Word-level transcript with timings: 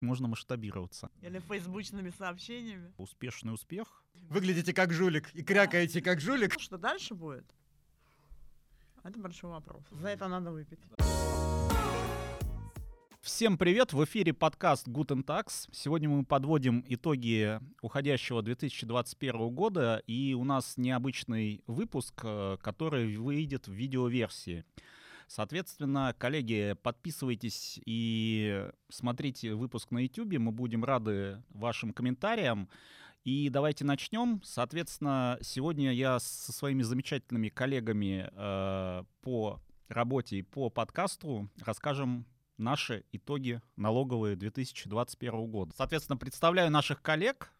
можно 0.00 0.28
масштабироваться. 0.28 1.10
Или 1.22 1.38
фейсбучными 1.40 2.10
сообщениями. 2.10 2.92
Успешный 2.96 3.52
успех. 3.52 4.02
Выглядите 4.28 4.72
как 4.72 4.92
жулик 4.92 5.34
и 5.34 5.42
крякаете 5.42 6.00
как 6.00 6.20
жулик. 6.20 6.58
Что 6.58 6.78
дальше 6.78 7.14
будет? 7.14 7.44
Это 9.02 9.18
большой 9.18 9.50
вопрос. 9.50 9.82
За 9.90 10.08
это 10.08 10.28
надо 10.28 10.50
выпить. 10.50 10.80
Всем 13.22 13.58
привет! 13.58 13.92
В 13.92 14.02
эфире 14.04 14.32
подкаст 14.32 14.88
Guten 14.88 15.22
Tax. 15.22 15.68
Сегодня 15.72 16.08
мы 16.08 16.24
подводим 16.24 16.82
итоги 16.88 17.60
уходящего 17.82 18.42
2021 18.42 19.50
года, 19.50 20.02
и 20.06 20.34
у 20.34 20.44
нас 20.44 20.78
необычный 20.78 21.62
выпуск, 21.66 22.14
э, 22.22 22.56
который 22.62 23.16
выйдет 23.18 23.68
в 23.68 23.72
видеоверсии. 23.72 24.64
Соответственно, 25.30 26.12
коллеги, 26.18 26.74
подписывайтесь 26.82 27.80
и 27.86 28.68
смотрите 28.88 29.54
выпуск 29.54 29.92
на 29.92 29.98
YouTube. 29.98 30.36
Мы 30.38 30.50
будем 30.50 30.84
рады 30.84 31.40
вашим 31.50 31.92
комментариям. 31.92 32.68
И 33.22 33.48
давайте 33.48 33.84
начнем. 33.84 34.42
Соответственно, 34.42 35.38
сегодня 35.40 35.92
я 35.92 36.18
со 36.18 36.50
своими 36.50 36.82
замечательными 36.82 37.48
коллегами 37.48 38.28
э, 38.32 39.04
по 39.20 39.60
работе 39.86 40.38
и 40.38 40.42
по 40.42 40.68
подкасту 40.68 41.48
расскажем 41.60 42.26
наши 42.56 43.04
итоги 43.12 43.62
налоговые 43.76 44.34
2021 44.34 45.46
года. 45.46 45.72
Соответственно, 45.76 46.16
представляю 46.16 46.72
наших 46.72 47.02
коллег. 47.02 47.52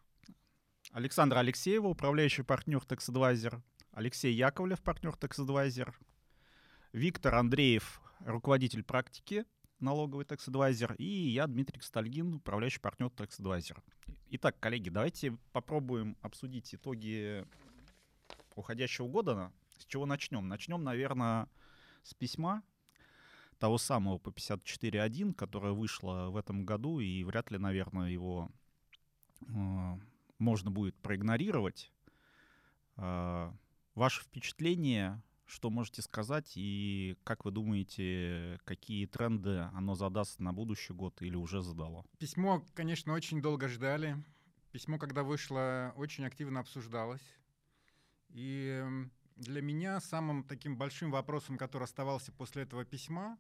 Александр 0.91 1.37
Алексеева, 1.37 1.87
управляющий 1.87 2.43
партнер 2.43 2.79
TaxAdvisor, 2.79 3.63
Алексей 3.93 4.35
Яковлев, 4.35 4.83
партнер 4.83 5.13
TaxAdvisor, 5.13 5.95
Виктор 6.93 7.37
Андреев, 7.37 8.01
руководитель 8.27 8.83
практики, 8.83 9.45
налоговый 9.79 10.25
TaxAdvisor, 10.25 10.97
и 10.97 11.05
я, 11.05 11.47
Дмитрий 11.47 11.81
Стальгин, 11.83 12.35
управляющий 12.35 12.81
партнер 12.81 13.07
TaxAdvisor. 13.07 13.81
Итак, 14.31 14.59
коллеги, 14.59 14.89
давайте 14.89 15.39
попробуем 15.53 16.17
обсудить 16.21 16.75
итоги 16.75 17.47
уходящего 18.57 19.07
года. 19.07 19.53
С 19.79 19.87
чего 19.87 20.05
начнем? 20.05 20.49
Начнем, 20.49 20.83
наверное, 20.83 21.49
с 22.03 22.13
письма 22.13 22.65
того 23.61 23.79
самого 23.79 24.19
по 24.19 24.31
54.1, 24.31 25.35
которое 25.35 25.73
вышло 25.73 26.31
в 26.31 26.37
этом 26.37 26.65
году, 26.65 26.99
и 26.99 27.23
вряд 27.23 27.53
ли, 27.53 27.59
наверное, 27.59 28.11
его 28.11 28.51
э, 29.47 29.99
можно 30.39 30.73
будет 30.73 30.97
проигнорировать. 30.97 31.93
Э, 32.97 33.53
ваше 33.95 34.23
впечатление 34.23 35.23
что 35.51 35.69
можете 35.69 36.01
сказать 36.03 36.53
и 36.55 37.17
как 37.25 37.45
вы 37.45 37.51
думаете, 37.51 38.61
какие 38.65 39.07
тренды 39.07 39.69
оно 39.75 39.95
задаст 39.95 40.39
на 40.39 40.53
будущий 40.53 40.93
год 40.93 41.21
или 41.23 41.35
уже 41.35 41.63
задало? 41.63 42.05
Письмо, 42.19 42.65
конечно, 42.75 43.13
очень 43.13 43.43
долго 43.43 43.69
ждали. 43.69 44.17
Письмо, 44.71 44.99
когда 44.99 45.25
вышло, 45.25 45.93
очень 45.97 46.25
активно 46.25 46.61
обсуждалось. 46.61 47.25
И 48.29 48.85
для 49.37 49.61
меня 49.61 50.01
самым 50.01 50.45
таким 50.45 50.77
большим 50.77 51.11
вопросом, 51.11 51.59
который 51.59 51.85
оставался 51.85 52.31
после 52.31 52.63
этого 52.63 52.85
письма, 52.85 53.37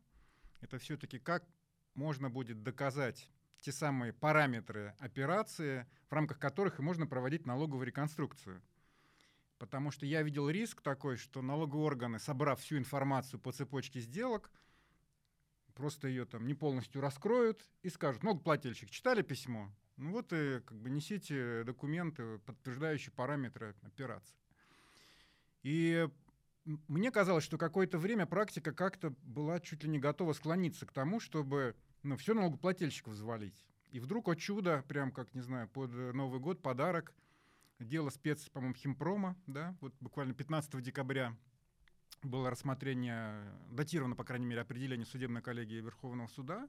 это 0.60 0.78
все-таки 0.78 1.18
как 1.18 1.46
можно 1.94 2.28
будет 2.28 2.62
доказать 2.62 3.30
те 3.60 3.72
самые 3.72 4.12
параметры 4.12 4.94
операции, 4.98 5.86
в 6.08 6.12
рамках 6.12 6.38
которых 6.38 6.80
и 6.80 6.82
можно 6.82 7.06
проводить 7.06 7.46
налоговую 7.46 7.86
реконструкцию. 7.86 8.62
Потому 9.60 9.90
что 9.90 10.06
я 10.06 10.22
видел 10.22 10.48
риск 10.48 10.80
такой, 10.80 11.18
что 11.18 11.42
налоговые 11.42 11.84
органы, 11.84 12.18
собрав 12.18 12.58
всю 12.60 12.78
информацию 12.78 13.38
по 13.38 13.52
цепочке 13.52 14.00
сделок, 14.00 14.50
просто 15.74 16.08
ее 16.08 16.24
там 16.24 16.46
не 16.46 16.54
полностью 16.54 17.02
раскроют 17.02 17.68
и 17.82 17.90
скажут, 17.90 18.22
налогоплательщик, 18.22 18.88
читали 18.88 19.20
письмо? 19.20 19.70
Ну 19.98 20.12
вот 20.12 20.32
и 20.32 20.60
как 20.60 20.78
бы 20.80 20.88
несите 20.88 21.62
документы, 21.64 22.38
подтверждающие 22.38 23.12
параметры 23.12 23.74
операции. 23.82 24.38
И 25.62 26.08
мне 26.64 27.10
казалось, 27.10 27.44
что 27.44 27.58
какое-то 27.58 27.98
время 27.98 28.24
практика 28.24 28.72
как-то 28.72 29.10
была 29.20 29.60
чуть 29.60 29.84
ли 29.84 29.90
не 29.90 29.98
готова 29.98 30.32
склониться 30.32 30.86
к 30.86 30.92
тому, 30.92 31.20
чтобы 31.20 31.76
ну, 32.02 32.16
все 32.16 32.32
налогоплательщиков 32.32 33.12
взвалить. 33.12 33.66
И 33.90 34.00
вдруг, 34.00 34.28
о 34.28 34.36
чудо, 34.36 34.82
прям 34.88 35.12
как, 35.12 35.34
не 35.34 35.42
знаю, 35.42 35.68
под 35.68 35.90
Новый 35.90 36.40
год 36.40 36.62
подарок– 36.62 37.12
дело 37.84 38.10
спец, 38.10 38.48
по-моему, 38.48 38.74
химпрома, 38.74 39.36
да, 39.46 39.76
вот 39.80 39.94
буквально 40.00 40.34
15 40.34 40.82
декабря 40.82 41.36
было 42.22 42.50
рассмотрение, 42.50 43.52
датировано, 43.70 44.14
по 44.14 44.24
крайней 44.24 44.46
мере, 44.46 44.60
определение 44.60 45.06
судебной 45.06 45.42
коллегии 45.42 45.80
Верховного 45.80 46.28
суда, 46.28 46.68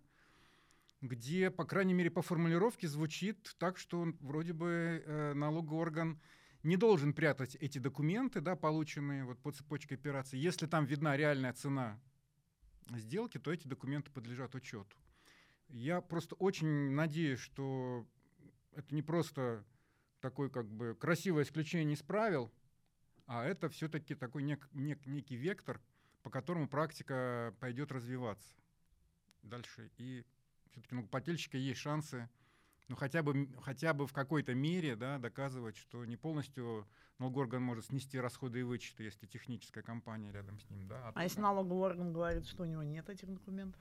где, 1.01 1.49
по 1.49 1.65
крайней 1.65 1.93
мере, 1.93 2.09
по 2.11 2.21
формулировке 2.21 2.87
звучит 2.87 3.55
так, 3.57 3.77
что 3.77 4.13
вроде 4.19 4.53
бы 4.53 5.03
э, 5.05 5.33
налоговый 5.33 5.79
орган 5.79 6.21
не 6.63 6.77
должен 6.77 7.13
прятать 7.13 7.55
эти 7.55 7.79
документы, 7.79 8.39
да, 8.39 8.55
полученные 8.55 9.25
вот 9.25 9.39
по 9.39 9.51
цепочке 9.51 9.95
операций. 9.95 10.39
Если 10.39 10.67
там 10.67 10.85
видна 10.85 11.17
реальная 11.17 11.53
цена 11.53 11.99
сделки, 12.91 13.39
то 13.39 13.51
эти 13.51 13.67
документы 13.67 14.11
подлежат 14.11 14.53
учету. 14.55 14.95
Я 15.67 16.01
просто 16.01 16.35
очень 16.35 16.91
надеюсь, 16.91 17.39
что 17.39 18.05
это 18.73 18.93
не 18.93 19.01
просто 19.01 19.65
такой 20.21 20.49
как 20.49 20.67
бы 20.69 20.95
красивое 20.95 21.43
исключение 21.43 21.95
из 21.95 22.01
правил, 22.01 22.51
а 23.25 23.45
это 23.45 23.69
все-таки 23.69 24.15
такой 24.15 24.43
нек, 24.43 24.69
нек, 24.73 25.05
некий 25.05 25.35
вектор, 25.35 25.81
по 26.23 26.29
которому 26.29 26.67
практика 26.67 27.55
пойдет 27.59 27.91
развиваться 27.91 28.55
дальше. 29.41 29.91
И 29.97 30.25
все-таки 30.71 30.93
ну, 30.93 30.99
у 30.99 31.01
налогоплательщика 31.01 31.57
есть 31.57 31.79
шансы 31.79 32.29
ну, 32.91 32.97
хотя 32.97 33.23
бы, 33.23 33.47
хотя 33.61 33.93
бы 33.93 34.05
в 34.05 34.11
какой-то 34.11 34.53
мере 34.53 34.97
да, 34.97 35.17
доказывать, 35.17 35.77
что 35.77 36.03
не 36.03 36.17
полностью 36.17 36.85
налогоорган 37.19 37.63
может 37.63 37.85
снести 37.85 38.19
расходы 38.19 38.59
и 38.59 38.63
вычеты, 38.63 39.03
если 39.03 39.27
техническая 39.27 39.81
компания 39.81 40.29
рядом 40.33 40.59
с 40.59 40.69
ним. 40.69 40.89
Да, 40.89 41.07
а, 41.07 41.11
а 41.15 41.23
если 41.23 41.39
налоговый 41.39 41.83
орган 41.83 42.11
говорит, 42.11 42.45
что 42.45 42.63
у 42.63 42.65
него 42.65 42.83
нет 42.83 43.09
этих 43.09 43.33
документов? 43.33 43.79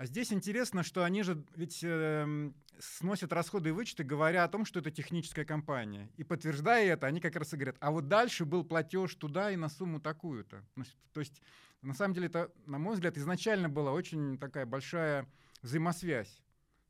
А 0.00 0.06
здесь 0.06 0.32
интересно, 0.32 0.82
что 0.82 1.04
они 1.04 1.22
же 1.22 1.44
ведь 1.56 1.84
э, 1.84 2.52
сносят 2.78 3.34
расходы 3.34 3.68
и 3.68 3.72
вычеты, 3.72 4.02
говоря 4.02 4.44
о 4.44 4.48
том, 4.48 4.64
что 4.64 4.80
это 4.80 4.90
техническая 4.90 5.44
компания. 5.44 6.08
И 6.16 6.24
подтверждая 6.24 6.94
это, 6.94 7.06
они 7.06 7.20
как 7.20 7.36
раз 7.36 7.52
и 7.52 7.56
говорят, 7.56 7.76
а 7.80 7.90
вот 7.90 8.08
дальше 8.08 8.46
был 8.46 8.64
платеж 8.64 9.14
туда 9.16 9.50
и 9.50 9.56
на 9.56 9.68
сумму 9.68 10.00
такую-то. 10.00 10.64
То 11.12 11.20
есть, 11.20 11.42
на 11.82 11.92
самом 11.92 12.14
деле, 12.14 12.28
это, 12.28 12.50
на 12.64 12.78
мой 12.78 12.94
взгляд, 12.94 13.18
изначально 13.18 13.68
была 13.68 13.92
очень 13.92 14.38
такая 14.38 14.64
большая 14.64 15.26
взаимосвязь. 15.60 16.40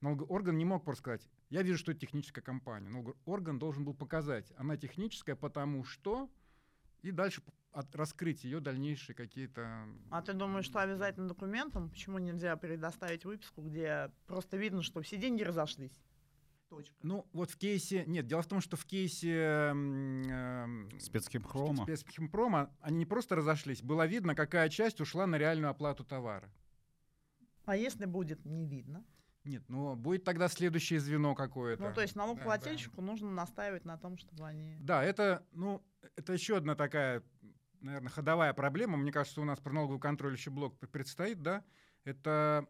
Но 0.01 0.13
орган 0.13 0.57
не 0.57 0.65
мог 0.65 0.85
просто 0.85 1.01
сказать, 1.01 1.29
я 1.49 1.63
вижу, 1.63 1.79
что 1.79 1.91
это 1.91 2.03
техническая 2.03 2.45
компания. 2.45 2.91
Но 2.91 3.17
орган 3.25 3.59
должен 3.59 3.85
был 3.85 3.95
показать, 3.95 4.53
она 4.57 4.77
техническая, 4.77 5.35
потому 5.35 5.83
что... 5.83 6.31
И 7.03 7.11
дальше 7.11 7.43
от, 7.73 7.95
раскрыть 7.95 8.45
ее 8.45 8.61
дальнейшие 8.61 9.15
какие-то... 9.15 9.87
А 10.11 10.23
ты 10.23 10.33
думаешь, 10.33 10.65
что 10.65 10.81
обязательно 10.81 11.29
документом? 11.29 11.89
Почему 11.91 12.19
нельзя 12.19 12.57
предоставить 12.57 13.25
выписку, 13.25 13.63
где 13.63 14.11
просто 14.27 14.57
видно, 14.57 14.83
что 14.83 15.01
все 15.03 15.17
деньги 15.17 15.43
разошлись? 15.43 15.93
Точка. 16.69 16.95
Ну, 17.03 17.27
вот 17.33 17.51
в 17.51 17.57
кейсе... 17.57 18.05
Нет, 18.07 18.27
дело 18.27 18.43
в 18.43 18.47
том, 18.47 18.61
что 18.61 18.77
в 18.77 18.85
кейсе... 18.85 19.73
Э, 19.75 20.89
спецхимпрома. 21.01 21.85
спецхимпрома 21.85 22.71
они 22.81 22.99
не 22.99 23.07
просто 23.07 23.35
разошлись, 23.35 23.83
было 23.83 24.07
видно, 24.07 24.35
какая 24.37 24.69
часть 24.69 25.01
ушла 25.01 25.27
на 25.27 25.37
реальную 25.37 25.71
оплату 25.71 26.05
товара. 26.05 26.49
А 27.65 27.77
если 27.77 28.07
будет 28.07 28.45
не 28.45 28.67
видно? 28.67 29.05
Нет, 29.45 29.63
ну 29.69 29.97
будет 29.97 30.25
тогда 30.25 30.49
следующее 30.49 31.01
звено 31.01 31.35
какое-то. 31.35 31.83
Ну, 31.83 31.95
то 31.95 32.03
есть 32.03 32.15
налогоплательщику 32.15 32.97
да, 32.97 33.03
да. 33.03 33.07
нужно 33.07 33.31
настаивать 33.31 33.85
на 33.85 33.97
том, 33.97 34.19
чтобы 34.19 34.47
они... 34.47 34.77
Да, 34.81 35.03
это, 35.03 35.47
ну, 35.53 35.83
это 36.17 36.33
еще 36.35 36.59
одна 36.59 36.75
такая 36.75 37.23
наверное, 37.81 38.11
ходовая 38.11 38.53
проблема, 38.53 38.97
мне 38.97 39.13
кажется, 39.13 39.41
у 39.41 39.45
нас 39.45 39.59
про 39.59 39.73
налоговый 39.73 40.01
контроль 40.01 40.35
еще 40.35 40.51
блок 40.51 40.79
предстоит, 40.79 41.43
да, 41.43 41.65
это 42.05 42.67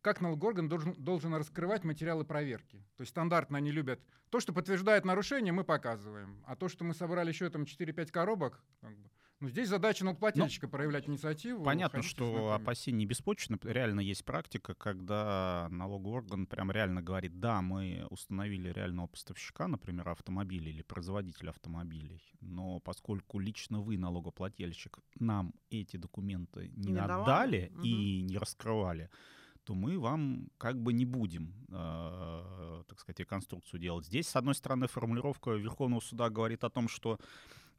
как 0.00 0.20
налогоорган 0.20 0.68
должен, 0.68 0.94
должен 0.94 1.34
раскрывать 1.34 1.82
материалы 1.82 2.24
проверки. 2.24 2.78
То 2.96 3.00
есть 3.00 3.10
стандартно 3.10 3.58
они 3.58 3.72
любят 3.72 4.00
то, 4.30 4.38
что 4.38 4.52
подтверждает 4.52 5.04
нарушение, 5.04 5.52
мы 5.52 5.64
показываем, 5.64 6.42
а 6.46 6.54
то, 6.54 6.68
что 6.68 6.84
мы 6.84 6.94
собрали 6.94 7.28
еще 7.28 7.50
там 7.50 7.62
4-5 7.64 8.10
коробок, 8.12 8.64
как 8.80 8.96
бы, 8.96 9.10
ну, 9.40 9.50
здесь 9.50 9.68
задача 9.68 10.02
налогоплательщика 10.04 10.66
ну, 10.66 10.70
проявлять 10.70 11.08
инициативу. 11.08 11.62
Понятно, 11.62 12.02
что 12.02 12.52
опасения 12.52 13.04
беспочвены. 13.04 13.58
Реально 13.64 14.00
есть 14.00 14.24
практика, 14.24 14.74
когда 14.74 15.68
налоговый 15.70 16.14
орган 16.14 16.46
прям 16.46 16.70
реально 16.70 17.02
говорит, 17.02 17.38
да, 17.38 17.60
мы 17.60 18.06
установили 18.08 18.70
реального 18.70 19.08
поставщика, 19.08 19.68
например, 19.68 20.08
автомобилей 20.08 20.70
или 20.72 20.82
производителя 20.82 21.50
автомобилей, 21.50 22.22
но 22.40 22.80
поскольку 22.80 23.38
лично 23.38 23.80
вы, 23.80 23.98
налогоплательщик, 23.98 24.98
нам 25.18 25.52
эти 25.70 25.98
документы 25.98 26.70
не, 26.74 26.92
не 26.92 26.98
отдали 26.98 27.70
угу. 27.74 27.82
и 27.82 28.22
не 28.22 28.38
раскрывали, 28.38 29.10
то 29.64 29.74
мы 29.74 29.98
вам 29.98 30.48
как 30.58 30.80
бы 30.80 30.92
не 30.92 31.04
будем, 31.04 31.52
э, 31.68 32.84
так 32.88 33.00
сказать, 33.00 33.18
реконструкцию 33.20 33.80
делать. 33.80 34.06
Здесь, 34.06 34.28
с 34.28 34.36
одной 34.36 34.54
стороны, 34.54 34.86
формулировка 34.86 35.50
Верховного 35.50 36.00
суда 36.00 36.30
говорит 36.30 36.62
о 36.64 36.70
том, 36.70 36.88
что 36.88 37.18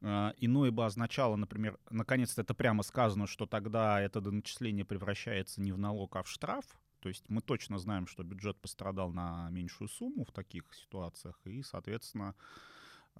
иное 0.00 0.70
бы 0.70 0.84
означало, 0.84 1.36
например, 1.36 1.78
наконец-то 1.90 2.42
это 2.42 2.54
прямо 2.54 2.82
сказано, 2.82 3.26
что 3.26 3.46
тогда 3.46 4.00
это 4.00 4.20
доначисление 4.20 4.84
превращается 4.84 5.60
не 5.60 5.72
в 5.72 5.78
налог, 5.78 6.16
а 6.16 6.22
в 6.22 6.28
штраф, 6.28 6.64
То 7.00 7.08
есть 7.08 7.24
мы 7.28 7.40
точно 7.40 7.78
знаем, 7.78 8.06
что 8.06 8.22
бюджет 8.24 8.60
пострадал 8.60 9.12
на 9.12 9.48
меньшую 9.50 9.88
сумму 9.88 10.24
в 10.24 10.32
таких 10.32 10.64
ситуациях, 10.74 11.40
и, 11.44 11.62
соответственно, 11.62 12.34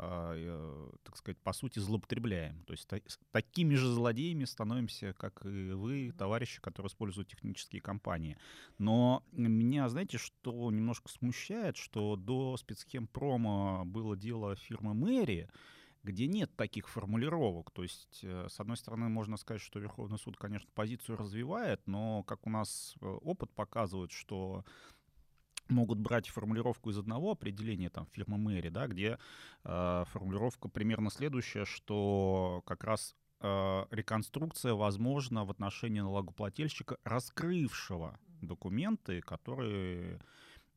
а, 0.00 0.32
э, 0.36 0.90
так 1.02 1.16
сказать, 1.16 1.38
по 1.38 1.52
сути, 1.52 1.80
злоупотребляем. 1.80 2.62
То 2.64 2.72
есть 2.72 2.86
та- 2.86 3.00
такими 3.32 3.74
же 3.74 3.88
злодеями 3.88 4.44
становимся, 4.44 5.12
как 5.12 5.44
и 5.44 5.72
вы, 5.72 6.12
товарищи, 6.16 6.60
которые 6.60 6.88
используют 6.88 7.28
технические 7.28 7.82
компании. 7.82 8.38
Но 8.78 9.24
меня, 9.32 9.88
знаете, 9.88 10.16
что 10.18 10.70
немножко 10.70 11.08
смущает, 11.08 11.76
что 11.76 12.14
до 12.14 12.56
спецсхем 12.56 13.08
промо 13.08 13.82
было 13.84 14.16
дело 14.16 14.54
фирмы 14.54 14.94
Мэри, 14.94 15.50
где 16.02 16.26
нет 16.26 16.54
таких 16.56 16.88
формулировок. 16.88 17.70
То 17.70 17.82
есть, 17.82 18.20
э, 18.22 18.46
с 18.48 18.60
одной 18.60 18.76
стороны, 18.76 19.08
можно 19.08 19.36
сказать, 19.36 19.62
что 19.62 19.78
Верховный 19.78 20.18
суд, 20.18 20.36
конечно, 20.36 20.68
позицию 20.74 21.16
развивает, 21.16 21.80
но, 21.86 22.22
как 22.22 22.46
у 22.46 22.50
нас 22.50 22.94
э, 23.00 23.06
опыт 23.06 23.50
показывает, 23.52 24.12
что 24.12 24.64
могут 25.68 25.98
брать 25.98 26.28
формулировку 26.28 26.90
из 26.90 26.98
одного 26.98 27.32
определения, 27.32 27.90
там, 27.90 28.06
фирмы 28.12 28.38
Мэри, 28.38 28.68
да, 28.68 28.86
где 28.86 29.18
э, 29.64 30.04
формулировка 30.10 30.68
примерно 30.68 31.10
следующая, 31.10 31.64
что 31.64 32.62
как 32.66 32.84
раз 32.84 33.14
э, 33.40 33.84
реконструкция 33.90 34.74
возможна 34.74 35.44
в 35.44 35.50
отношении 35.50 36.00
налогоплательщика, 36.00 36.98
раскрывшего 37.04 38.18
документы, 38.40 39.20
которые, 39.20 40.20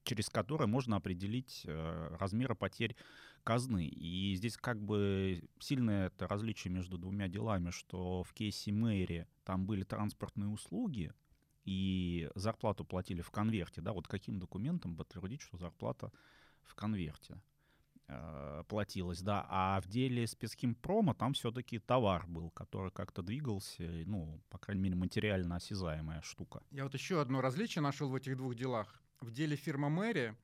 через 0.03 0.29
которые 0.29 0.67
можно 0.67 0.97
определить 0.97 1.63
э, 1.65 2.15
размеры 2.19 2.55
потерь 2.55 2.95
казны. 3.41 3.87
И 3.87 4.35
здесь 4.35 4.57
как 4.57 4.81
бы 4.81 5.43
сильное 5.59 6.07
это 6.07 6.27
различие 6.27 6.71
между 6.71 6.97
двумя 6.97 7.27
делами, 7.27 7.71
что 7.71 8.23
в 8.23 8.33
кейсе 8.33 8.71
Мэри 8.71 9.27
там 9.43 9.65
были 9.65 9.83
транспортные 9.83 10.49
услуги, 10.49 11.13
и 11.63 12.29
зарплату 12.35 12.85
платили 12.85 13.21
в 13.21 13.31
конверте, 13.31 13.81
да, 13.81 13.93
вот 13.93 14.07
каким 14.07 14.39
документом 14.39 14.95
подтвердить, 14.95 15.41
что 15.41 15.57
зарплата 15.57 16.11
в 16.63 16.73
конверте 16.75 17.39
э, 18.07 18.63
платилась, 18.67 19.21
да, 19.21 19.45
а 19.49 19.79
в 19.81 19.87
деле 19.87 20.25
спецхимпрома 20.25 21.13
там 21.13 21.33
все-таки 21.33 21.79
товар 21.79 22.25
был, 22.27 22.49
который 22.51 22.91
как-то 22.91 23.21
двигался, 23.21 23.83
ну, 24.05 24.41
по 24.49 24.57
крайней 24.57 24.83
мере, 24.83 24.95
материально 24.95 25.57
осязаемая 25.57 26.21
штука. 26.21 26.63
Я 26.71 26.83
вот 26.83 26.93
еще 26.93 27.21
одно 27.21 27.41
различие 27.41 27.81
нашел 27.81 28.09
в 28.09 28.15
этих 28.15 28.37
двух 28.37 28.55
делах. 28.55 29.01
В 29.19 29.31
деле 29.31 29.55
фирма 29.55 29.89
Мэри 29.89 30.35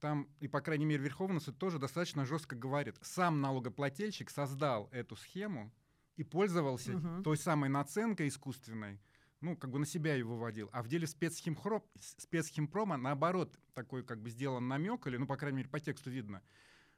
там, 0.00 0.28
и 0.40 0.48
по 0.48 0.60
крайней 0.60 0.86
мере, 0.86 1.02
Верховный 1.04 1.40
суд 1.40 1.58
тоже 1.58 1.78
достаточно 1.78 2.24
жестко 2.24 2.56
говорит, 2.56 2.96
сам 3.02 3.40
налогоплательщик 3.40 4.30
создал 4.30 4.88
эту 4.92 5.14
схему 5.16 5.72
и 6.16 6.24
пользовался 6.24 6.92
Мгм. 6.92 7.22
той 7.22 7.36
самой 7.36 7.68
наценкой 7.68 8.28
искусственной, 8.28 9.00
ну, 9.40 9.56
как 9.56 9.70
бы 9.70 9.78
на 9.78 9.86
себя 9.86 10.14
ее 10.14 10.24
выводил. 10.24 10.68
А 10.72 10.82
в 10.82 10.88
деле 10.88 11.06
спецхимхро- 11.06 11.82
спецхимпрома, 11.98 12.96
наоборот, 12.96 13.58
такой 13.74 14.02
как 14.02 14.20
бы 14.20 14.30
сделан 14.30 14.66
намек, 14.68 15.06
или, 15.06 15.16
ну, 15.18 15.26
по 15.26 15.36
крайней 15.36 15.58
мере, 15.58 15.68
по 15.68 15.80
тексту 15.80 16.10
видно, 16.10 16.42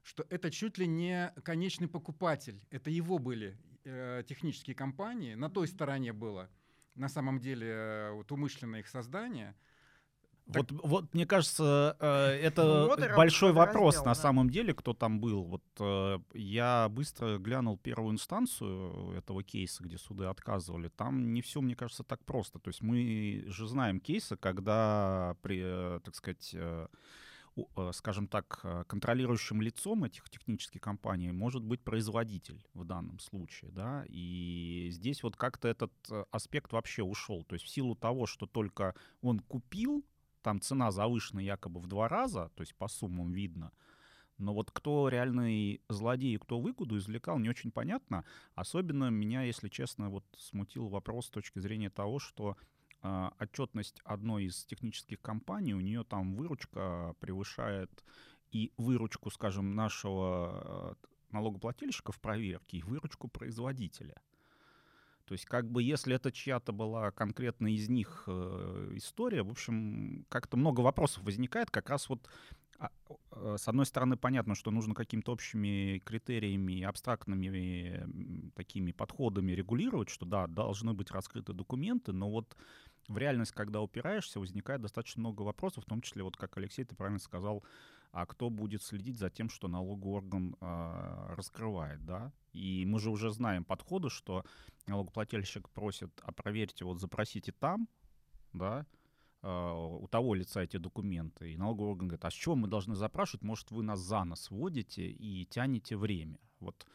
что 0.02 0.24
это 0.30 0.50
чуть 0.50 0.78
ли 0.78 0.86
не 0.86 1.32
конечный 1.44 1.88
покупатель. 1.88 2.64
Это 2.70 2.90
его 2.90 3.18
были 3.18 3.56
э, 3.84 4.22
технические 4.26 4.74
компании, 4.74 5.34
на 5.34 5.50
той 5.50 5.68
стороне 5.68 6.12
было 6.12 6.48
на 6.94 7.08
самом 7.08 7.38
деле 7.40 7.68
э, 7.68 8.12
вот 8.12 8.30
умышленное 8.32 8.80
их 8.80 8.88
создание. 8.88 9.54
Вот, 10.46 10.70
вот, 10.70 11.14
мне 11.14 11.26
кажется, 11.26 11.96
э, 12.00 12.06
это 12.42 12.62
Ну, 12.64 12.86
вот 12.88 13.00
большой 13.16 13.50
раздел, 13.50 13.66
вопрос 13.66 13.96
да. 13.96 14.06
на 14.06 14.14
самом 14.14 14.50
деле, 14.50 14.74
кто 14.74 14.92
там 14.92 15.20
был. 15.20 15.44
Вот 15.44 15.62
э, 15.78 16.18
я 16.34 16.88
быстро 16.88 17.38
глянул 17.38 17.78
первую 17.78 18.12
инстанцию 18.12 19.12
этого 19.16 19.42
кейса, 19.42 19.82
где 19.82 19.98
суды 19.98 20.24
отказывали. 20.24 20.88
Там 20.88 21.32
не 21.32 21.42
все, 21.42 21.60
мне 21.60 21.76
кажется, 21.76 22.02
так 22.02 22.24
просто. 22.24 22.58
То 22.58 22.68
есть 22.68 22.82
мы 22.82 23.44
же 23.46 23.68
знаем 23.68 24.00
кейсы, 24.00 24.36
когда, 24.36 25.36
при, 25.42 25.60
э, 25.62 26.00
так 26.04 26.14
сказать, 26.14 26.54
скажем 27.92 28.28
так, 28.28 28.64
контролирующим 28.86 29.60
лицом 29.60 30.04
этих 30.04 30.30
технических 30.30 30.80
компаний 30.80 31.32
может 31.32 31.62
быть 31.62 31.82
производитель 31.82 32.64
в 32.72 32.86
данном 32.86 33.18
случае, 33.18 33.70
да, 33.72 34.06
и 34.08 34.88
здесь 34.90 35.22
вот 35.22 35.36
как-то 35.36 35.68
этот 35.68 35.92
аспект 36.30 36.72
вообще 36.72 37.02
ушел, 37.02 37.44
то 37.44 37.54
есть 37.54 37.66
в 37.66 37.68
силу 37.68 37.94
того, 37.94 38.24
что 38.24 38.46
только 38.46 38.94
он 39.20 39.40
купил, 39.40 40.02
там 40.42 40.60
цена 40.60 40.90
завышена 40.90 41.40
якобы 41.40 41.80
в 41.80 41.86
два 41.86 42.08
раза, 42.08 42.50
то 42.54 42.62
есть 42.62 42.74
по 42.74 42.88
суммам 42.88 43.32
видно, 43.32 43.72
но 44.38 44.54
вот 44.54 44.70
кто 44.70 45.08
реальный 45.08 45.80
злодей 45.88 46.34
и 46.34 46.38
кто 46.38 46.60
выгоду 46.60 46.98
извлекал, 46.98 47.38
не 47.38 47.48
очень 47.48 47.70
понятно. 47.70 48.24
Особенно 48.54 49.08
меня, 49.08 49.42
если 49.42 49.68
честно, 49.68 50.10
вот 50.10 50.24
смутил 50.36 50.88
вопрос 50.88 51.26
с 51.26 51.30
точки 51.30 51.60
зрения 51.60 51.90
того, 51.90 52.18
что 52.18 52.56
э, 53.02 53.30
отчетность 53.38 54.00
одной 54.04 54.46
из 54.46 54.64
технических 54.64 55.20
компаний, 55.20 55.74
у 55.74 55.80
нее 55.80 56.02
там 56.02 56.34
выручка 56.34 57.14
превышает 57.20 58.04
и 58.50 58.72
выручку, 58.76 59.30
скажем, 59.30 59.76
нашего 59.76 60.96
э, 61.00 61.06
налогоплательщика 61.30 62.10
в 62.10 62.20
проверке, 62.20 62.78
и 62.78 62.82
выручку 62.82 63.28
производителя. 63.28 64.20
То 65.32 65.34
есть 65.34 65.46
как 65.46 65.66
бы 65.66 65.82
если 65.82 66.14
это 66.14 66.30
чья-то 66.30 66.72
была 66.72 67.10
конкретно 67.10 67.72
из 67.72 67.88
них 67.88 68.24
э, 68.26 68.92
история, 68.96 69.42
в 69.42 69.48
общем, 69.48 70.26
как-то 70.28 70.58
много 70.58 70.82
вопросов 70.82 71.22
возникает, 71.24 71.70
как 71.70 71.88
раз 71.88 72.10
вот 72.10 72.28
а, 72.78 72.90
с 73.56 73.66
одной 73.66 73.86
стороны, 73.86 74.18
понятно, 74.18 74.54
что 74.54 74.70
нужно 74.70 74.94
какими-то 74.94 75.32
общими 75.32 76.02
критериями, 76.04 76.82
абстрактными 76.82 78.52
такими 78.54 78.92
подходами 78.92 79.52
регулировать, 79.52 80.10
что 80.10 80.26
да, 80.26 80.46
должны 80.46 80.92
быть 80.92 81.10
раскрыты 81.10 81.54
документы, 81.54 82.12
но 82.12 82.28
вот 82.28 82.54
в 83.08 83.16
реальность, 83.16 83.52
когда 83.52 83.80
упираешься, 83.80 84.38
возникает 84.38 84.82
достаточно 84.82 85.20
много 85.20 85.40
вопросов, 85.40 85.84
в 85.84 85.88
том 85.88 86.02
числе, 86.02 86.24
вот 86.24 86.36
как 86.36 86.58
Алексей, 86.58 86.84
ты 86.84 86.94
правильно 86.94 87.18
сказал, 87.18 87.64
а 88.12 88.26
кто 88.26 88.50
будет 88.50 88.82
следить 88.82 89.18
за 89.18 89.30
тем, 89.30 89.48
что 89.48 89.68
налоговый 89.68 90.12
орган 90.16 90.54
э, 90.60 91.34
раскрывает, 91.34 92.04
да? 92.04 92.32
И 92.52 92.84
мы 92.86 93.00
же 93.00 93.10
уже 93.10 93.30
знаем 93.30 93.64
подходы, 93.64 94.10
что 94.10 94.44
налогоплательщик 94.86 95.70
просит, 95.70 96.10
а 96.22 96.30
проверьте, 96.30 96.84
вот 96.84 97.00
запросите 97.00 97.52
там, 97.52 97.88
да, 98.52 98.86
э, 99.42 99.48
у 99.48 100.06
того 100.08 100.34
лица 100.34 100.62
эти 100.62 100.76
документы. 100.76 101.54
И 101.54 101.56
налоговый 101.56 101.92
орган 101.92 102.08
говорит, 102.08 102.24
а 102.26 102.30
с 102.30 102.34
чего 102.34 102.54
мы 102.54 102.68
должны 102.68 102.94
запрашивать? 102.94 103.42
Может, 103.44 103.70
вы 103.70 103.82
нас 103.82 104.00
за 104.00 104.24
нос 104.24 104.50
водите 104.50 105.10
и 105.10 105.46
тянете 105.46 105.96
время. 105.96 106.38
Вот 106.60 106.86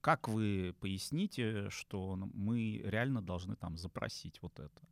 как 0.00 0.28
вы 0.28 0.74
поясните, 0.80 1.68
что 1.70 2.16
мы 2.16 2.80
реально 2.84 3.22
должны 3.22 3.56
там 3.56 3.76
запросить 3.76 4.40
вот 4.40 4.58
это? 4.60 4.82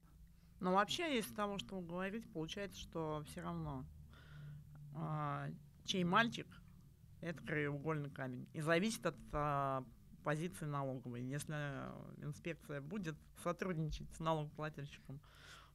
Но 0.58 0.72
вообще, 0.72 1.20
из 1.20 1.26
того, 1.26 1.58
что 1.58 1.76
вы 1.76 1.86
говорите, 1.86 2.26
получается, 2.28 2.80
что 2.80 3.22
все 3.28 3.42
равно 3.42 3.86
а, 4.94 5.48
чей 5.88 6.05
мальчик 6.05 6.46
это 7.20 7.43
краеугольный 7.43 8.11
камень. 8.11 8.47
И 8.52 8.61
зависит 8.61 9.04
от 9.07 9.16
а, 9.33 9.85
позиции 10.23 10.66
налоговой. 10.66 11.23
Если 11.23 11.52
инспекция 12.23 12.80
будет 12.80 13.16
сотрудничать 13.42 14.07
с 14.14 14.21
налогоплательщиком, 14.21 15.21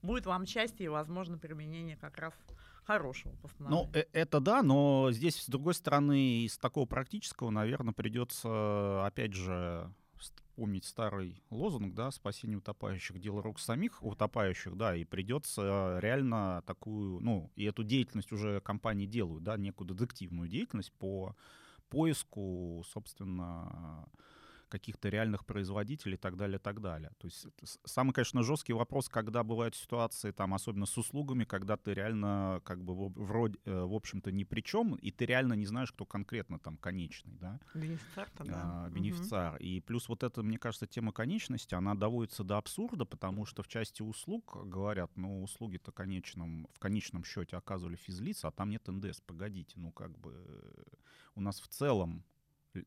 будет 0.02 0.26
вам 0.26 0.46
счастье 0.46 0.86
и, 0.86 0.90
возможно, 0.90 1.38
применение 1.38 1.98
как 1.98 2.18
раз 2.18 2.34
хорошего 2.86 3.32
Ну, 3.32 3.38
постановления. 3.42 3.92
э- 3.94 4.08
это 4.14 4.40
да, 4.40 4.62
но 4.62 5.10
здесь, 5.12 5.42
с 5.42 5.48
другой 5.50 5.74
стороны, 5.74 6.44
из 6.46 6.58
такого 6.58 6.86
практического, 6.86 7.50
наверное, 7.50 7.94
придется, 7.94 9.06
опять 9.06 9.34
же, 9.34 9.94
помнить 10.56 10.86
старый 10.86 11.42
лозунг, 11.50 11.94
да, 11.94 12.12
спасение 12.12 12.58
утопающих, 12.58 13.20
дело 13.20 13.42
рук 13.42 13.60
самих 13.60 14.04
утопающих, 14.04 14.76
да, 14.76 14.96
и 14.96 15.04
придется 15.04 15.98
реально 16.00 16.64
такую, 16.66 17.20
ну, 17.20 17.52
и 17.56 17.66
эту 17.66 17.84
деятельность 17.84 18.32
уже 18.32 18.62
компании 18.62 19.06
делают, 19.06 19.44
да, 19.44 19.58
некую 19.58 19.88
детективную 19.88 20.48
деятельность 20.48 20.92
по 20.94 21.36
поиску, 21.90 22.84
собственно, 22.88 24.08
каких-то 24.74 25.10
реальных 25.10 25.46
производителей 25.46 26.16
и 26.16 26.18
так 26.18 26.36
далее, 26.36 26.58
и 26.58 26.62
так 26.62 26.82
далее. 26.82 27.12
То 27.20 27.28
есть 27.28 27.48
самый, 27.86 28.12
конечно, 28.12 28.42
жесткий 28.42 28.74
вопрос, 28.74 29.08
когда 29.08 29.44
бывают 29.44 29.76
ситуации, 29.76 30.32
там, 30.32 30.54
особенно 30.54 30.88
с 30.88 30.98
услугами, 30.98 31.44
когда 31.44 31.78
ты 31.78 31.94
реально, 31.94 32.60
как 32.64 32.84
бы, 32.84 33.10
вроде, 33.10 33.60
э, 33.66 33.84
в 33.84 33.94
общем-то, 33.94 34.32
ни 34.32 34.44
при 34.46 34.62
чем, 34.62 34.96
и 34.96 35.12
ты 35.12 35.26
реально 35.26 35.54
не 35.54 35.68
знаешь, 35.68 35.92
кто 35.92 36.06
конкретно 36.06 36.58
там 36.58 36.78
конечный, 36.78 37.34
да, 37.34 37.60
да. 38.48 38.62
а, 38.64 38.86
Мгм. 38.86 38.94
бенефициар. 38.96 39.58
И 39.58 39.80
плюс 39.80 40.10
вот 40.10 40.24
эта, 40.24 40.42
мне 40.42 40.58
кажется, 40.58 40.88
тема 40.88 41.12
конечности, 41.12 41.76
она 41.76 41.94
доводится 41.94 42.44
до 42.44 42.58
абсурда, 42.58 43.06
потому 43.06 43.46
что 43.46 43.62
в 43.62 43.68
части 43.68 44.02
услуг 44.02 44.58
говорят, 44.66 45.12
ну, 45.16 45.44
услуги-то 45.44 45.92
конечном, 45.92 46.68
в 46.74 46.80
конечном 46.80 47.24
счете 47.24 47.58
оказывали 47.58 47.96
физлица, 47.96 48.48
а 48.48 48.52
там 48.52 48.70
нет 48.70 48.88
НДС. 48.88 49.22
Погодите, 49.22 49.74
ну, 49.76 49.92
как 49.92 50.18
бы 50.18 50.34
э, 50.34 50.84
у 51.36 51.42
нас 51.42 51.60
в 51.62 51.68
целом 51.68 52.24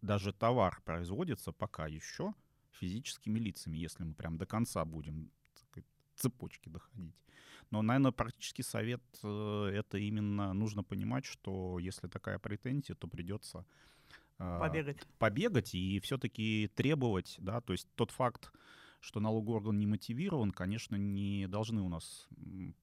даже 0.03 0.33
товар 0.33 0.81
производится 0.85 1.53
пока 1.53 1.87
еще 1.87 2.35
физическими 2.73 3.39
лицами, 3.39 3.79
если 3.79 4.05
мы 4.05 4.15
прям 4.15 4.37
до 4.39 4.47
конца 4.47 4.85
будем 4.85 5.31
сказать, 5.55 5.87
цепочки 6.15 6.69
доходить. 6.69 7.15
Но, 7.71 7.83
наверное, 7.83 8.13
практически 8.13 8.63
совет 8.63 9.03
э, 9.23 9.71
это 9.73 9.99
именно 9.99 10.53
нужно 10.53 10.85
понимать, 10.85 11.25
что 11.25 11.79
если 11.79 12.07
такая 12.07 12.39
претензия, 12.39 12.95
то 12.95 13.09
придется 13.09 13.67
а, 14.39 14.61
Побегать. 14.61 15.07
побегать 15.19 15.75
и 15.75 15.99
все-таки 16.01 16.71
требовать, 16.75 17.37
да, 17.39 17.61
то 17.61 17.73
есть 17.73 17.89
тот 17.95 18.11
факт, 18.11 18.53
что 19.01 19.21
налоговый 19.21 19.57
орган 19.57 19.79
не 19.79 19.87
мотивирован, 19.87 20.51
конечно, 20.51 20.97
не 20.97 21.47
должны 21.47 21.81
у 21.81 21.89
нас 21.89 22.29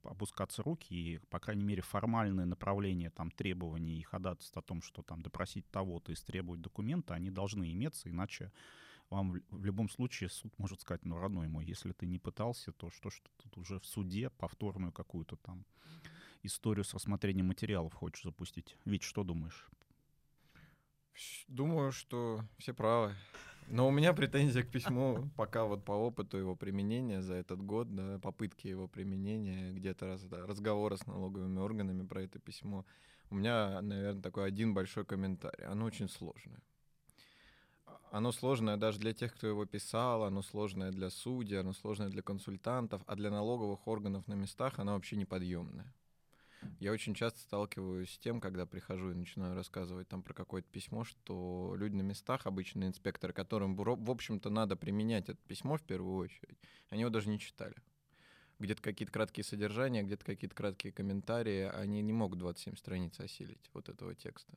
опускаться 0.04 0.64
руки, 0.64 0.94
и, 0.94 1.18
по 1.30 1.40
крайней 1.40 1.64
мере, 1.64 1.82
формальное 1.82 2.46
направление 2.46 3.10
там, 3.10 3.32
требований 3.32 4.00
и 4.00 4.04
ходатайств 4.04 4.56
о 4.58 4.62
том, 4.62 4.82
что 4.82 5.02
там 5.02 5.22
допросить 5.22 5.70
того-то, 5.70 6.14
истребовать 6.14 6.62
документы, 6.62 7.14
они 7.14 7.32
должны 7.32 7.72
иметься, 7.72 8.10
иначе 8.10 8.52
вам 9.10 9.42
в 9.50 9.66
любом 9.66 9.90
случае 9.90 10.30
суд 10.30 10.58
может 10.58 10.82
сказать, 10.82 11.06
ну, 11.06 11.20
родной 11.20 11.48
мой, 11.48 11.66
если 11.66 11.92
ты 11.92 12.06
не 12.06 12.20
пытался, 12.20 12.72
то 12.72 12.90
что 12.90 13.10
ж 13.10 13.22
ты 13.22 13.30
тут 13.44 13.58
уже 13.58 13.80
в 13.80 13.86
суде 13.86 14.30
повторную 14.30 14.92
какую-то 14.92 15.36
там 15.38 15.66
историю 16.42 16.84
с 16.84 16.94
рассмотрением 16.94 17.48
материалов 17.48 17.94
хочешь 17.94 18.24
запустить? 18.24 18.78
Ведь 18.86 19.04
что 19.04 19.24
думаешь? 19.24 19.68
Думаю, 21.48 21.92
что 21.92 22.44
все 22.58 22.74
правы. 22.74 23.16
Но 23.68 23.88
у 23.88 23.92
меня 23.92 24.14
претензия 24.14 24.64
к 24.64 24.72
письму 24.72 25.30
пока 25.36 25.66
вот 25.66 25.84
по 25.84 25.94
опыту 25.94 26.38
его 26.38 26.56
применения 26.56 27.22
за 27.22 27.36
этот 27.36 27.62
год, 27.62 27.94
да, 27.96 28.20
попытки 28.20 28.68
его 28.68 28.88
применения, 28.88 29.72
где-то 29.72 30.08
раз, 30.08 30.24
да, 30.24 30.46
разговора 30.46 30.96
с 30.96 31.06
налоговыми 31.08 31.60
органами 31.60 32.06
про 32.06 32.24
это 32.24 32.40
письмо. 32.40 32.86
У 33.30 33.36
меня, 33.36 33.82
наверное, 33.82 34.22
такой 34.22 34.48
один 34.48 34.74
большой 34.74 35.06
комментарий. 35.06 35.66
Оно 35.66 35.86
очень 35.86 36.10
сложное. 36.10 36.62
Оно 38.12 38.32
сложное 38.32 38.78
даже 38.78 39.00
для 39.00 39.14
тех, 39.14 39.34
кто 39.34 39.48
его 39.48 39.66
писал, 39.66 40.24
оно 40.24 40.44
сложное 40.44 40.92
для 40.92 41.10
судей, 41.10 41.60
оно 41.60 41.74
сложное 41.74 42.10
для 42.10 42.22
консультантов, 42.22 43.02
а 43.08 43.16
для 43.16 43.32
налоговых 43.32 43.88
органов 43.88 44.28
на 44.28 44.36
местах 44.36 44.78
оно 44.78 44.94
вообще 44.94 45.16
неподъемное. 45.16 45.92
Я 46.80 46.92
очень 46.92 47.14
часто 47.14 47.40
сталкиваюсь 47.40 48.12
с 48.12 48.18
тем, 48.18 48.42
когда 48.42 48.66
прихожу 48.66 49.12
и 49.12 49.16
начинаю 49.16 49.56
рассказывать 49.56 50.08
там 50.08 50.22
про 50.22 50.34
какое-то 50.34 50.68
письмо, 50.70 51.04
что 51.04 51.76
люди 51.78 51.96
на 51.96 52.02
местах, 52.02 52.46
обычные 52.46 52.90
инспекторы, 52.90 53.34
которым, 53.34 53.76
в 53.76 54.12
общем-то, 54.12 54.50
надо 54.50 54.76
применять 54.76 55.30
это 55.30 55.40
письмо 55.48 55.78
в 55.78 55.84
первую 55.84 56.18
очередь, 56.18 56.58
они 56.90 57.02
его 57.02 57.10
даже 57.10 57.30
не 57.30 57.40
читали. 57.40 57.76
Где-то 58.60 58.82
какие-то 58.82 59.12
краткие 59.12 59.44
содержания, 59.44 60.04
где-то 60.04 60.26
какие-то 60.26 60.56
краткие 60.56 60.94
комментарии, 60.94 61.70
они 61.74 62.02
не 62.02 62.14
могут 62.14 62.40
27 62.40 62.76
страниц 62.76 63.20
осилить 63.20 63.70
вот 63.74 63.90
этого 63.90 64.14
текста. 64.14 64.54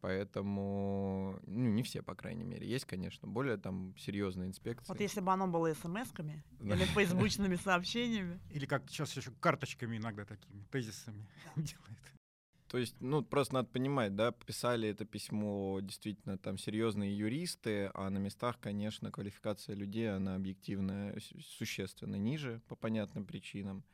Поэтому, 0.00 1.40
ну, 1.46 1.70
не 1.70 1.82
все, 1.82 2.02
по 2.02 2.14
крайней 2.14 2.44
мере. 2.44 2.68
Есть, 2.68 2.84
конечно, 2.84 3.26
более 3.26 3.56
там 3.56 3.94
серьезные 3.98 4.48
инспекции. 4.48 4.88
Вот 4.88 5.00
если 5.00 5.20
бы 5.20 5.32
оно 5.32 5.48
было 5.48 5.72
смс-ками 5.72 6.44
или 6.60 6.84
фейсбучными 6.84 7.56
сообщениями. 7.56 8.40
Или 8.50 8.66
как 8.66 8.88
сейчас 8.88 9.16
еще 9.16 9.32
карточками 9.40 9.96
иногда 9.96 10.24
такими, 10.24 10.62
тезисами 10.70 11.26
делает. 11.56 11.98
То 12.68 12.78
есть, 12.78 12.96
ну, 13.00 13.22
просто 13.22 13.54
надо 13.54 13.68
понимать, 13.68 14.16
да, 14.16 14.32
писали 14.32 14.88
это 14.88 15.04
письмо 15.04 15.78
действительно 15.80 16.36
там 16.36 16.58
серьезные 16.58 17.16
юристы, 17.16 17.90
а 17.94 18.10
на 18.10 18.18
местах, 18.18 18.58
конечно, 18.60 19.12
квалификация 19.12 19.76
людей, 19.76 20.12
она 20.12 20.34
объективно 20.34 21.14
существенно 21.40 22.16
ниже 22.16 22.60
по 22.66 22.74
понятным 22.74 23.24
причинам 23.24 23.84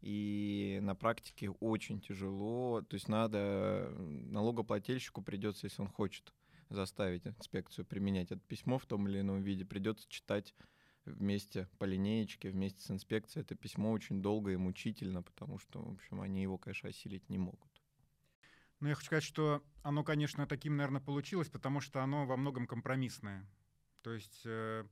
и 0.00 0.78
на 0.82 0.94
практике 0.94 1.50
очень 1.50 2.00
тяжело. 2.00 2.82
То 2.82 2.94
есть 2.94 3.08
надо 3.08 3.92
налогоплательщику 3.98 5.22
придется, 5.22 5.66
если 5.66 5.82
он 5.82 5.88
хочет 5.88 6.32
заставить 6.68 7.26
инспекцию 7.26 7.84
применять 7.86 8.30
это 8.30 8.40
письмо 8.40 8.78
в 8.78 8.86
том 8.86 9.08
или 9.08 9.20
ином 9.20 9.42
виде, 9.42 9.64
придется 9.64 10.08
читать 10.08 10.54
вместе 11.04 11.68
по 11.78 11.84
линеечке, 11.84 12.50
вместе 12.50 12.82
с 12.82 12.90
инспекцией 12.90 13.42
это 13.42 13.54
письмо 13.54 13.90
очень 13.90 14.20
долго 14.20 14.52
и 14.52 14.56
мучительно, 14.56 15.22
потому 15.22 15.58
что, 15.58 15.82
в 15.82 15.92
общем, 15.94 16.20
они 16.20 16.42
его, 16.42 16.58
конечно, 16.58 16.90
осилить 16.90 17.28
не 17.30 17.38
могут. 17.38 17.70
Ну, 18.80 18.88
я 18.88 18.94
хочу 18.94 19.06
сказать, 19.06 19.24
что 19.24 19.62
оно, 19.82 20.04
конечно, 20.04 20.46
таким, 20.46 20.76
наверное, 20.76 21.00
получилось, 21.00 21.48
потому 21.48 21.80
что 21.80 22.02
оно 22.02 22.26
во 22.26 22.36
многом 22.36 22.66
компромиссное. 22.66 23.48
То 24.02 24.12
есть 24.12 24.42
э, 24.44 24.84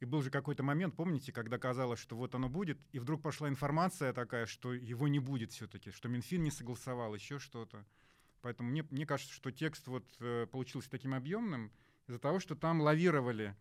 и 0.00 0.06
был 0.06 0.22
же 0.22 0.30
какой-то 0.30 0.62
момент, 0.62 0.96
помните, 0.96 1.30
когда 1.30 1.58
казалось, 1.58 2.00
что 2.00 2.16
вот 2.16 2.34
оно 2.34 2.48
будет, 2.48 2.78
и 2.92 2.98
вдруг 2.98 3.22
пошла 3.22 3.48
информация 3.48 4.12
такая, 4.14 4.46
что 4.46 4.72
его 4.72 5.08
не 5.08 5.18
будет 5.18 5.52
все-таки, 5.52 5.90
что 5.90 6.08
Минфин 6.08 6.42
не 6.42 6.50
согласовал, 6.50 7.14
еще 7.14 7.38
что-то. 7.38 7.84
Поэтому 8.40 8.70
мне, 8.70 8.82
мне 8.90 9.04
кажется, 9.04 9.34
что 9.34 9.50
текст 9.50 9.86
вот 9.86 10.04
э, 10.20 10.46
получился 10.50 10.88
таким 10.90 11.12
объемным 11.12 11.70
из-за 12.06 12.18
того, 12.18 12.40
что 12.40 12.54
там 12.54 12.80
лавировали. 12.80 13.54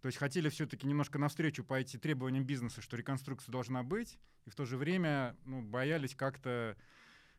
То 0.00 0.06
есть 0.06 0.18
хотели 0.18 0.48
все-таки 0.48 0.86
немножко 0.86 1.18
навстречу 1.18 1.64
пойти 1.64 1.96
требованиям 1.96 2.44
бизнеса, 2.44 2.82
что 2.82 2.96
реконструкция 2.96 3.52
должна 3.52 3.84
быть, 3.84 4.18
и 4.44 4.50
в 4.50 4.56
то 4.56 4.64
же 4.64 4.76
время 4.76 5.36
ну, 5.44 5.62
боялись 5.62 6.16
как-то 6.16 6.76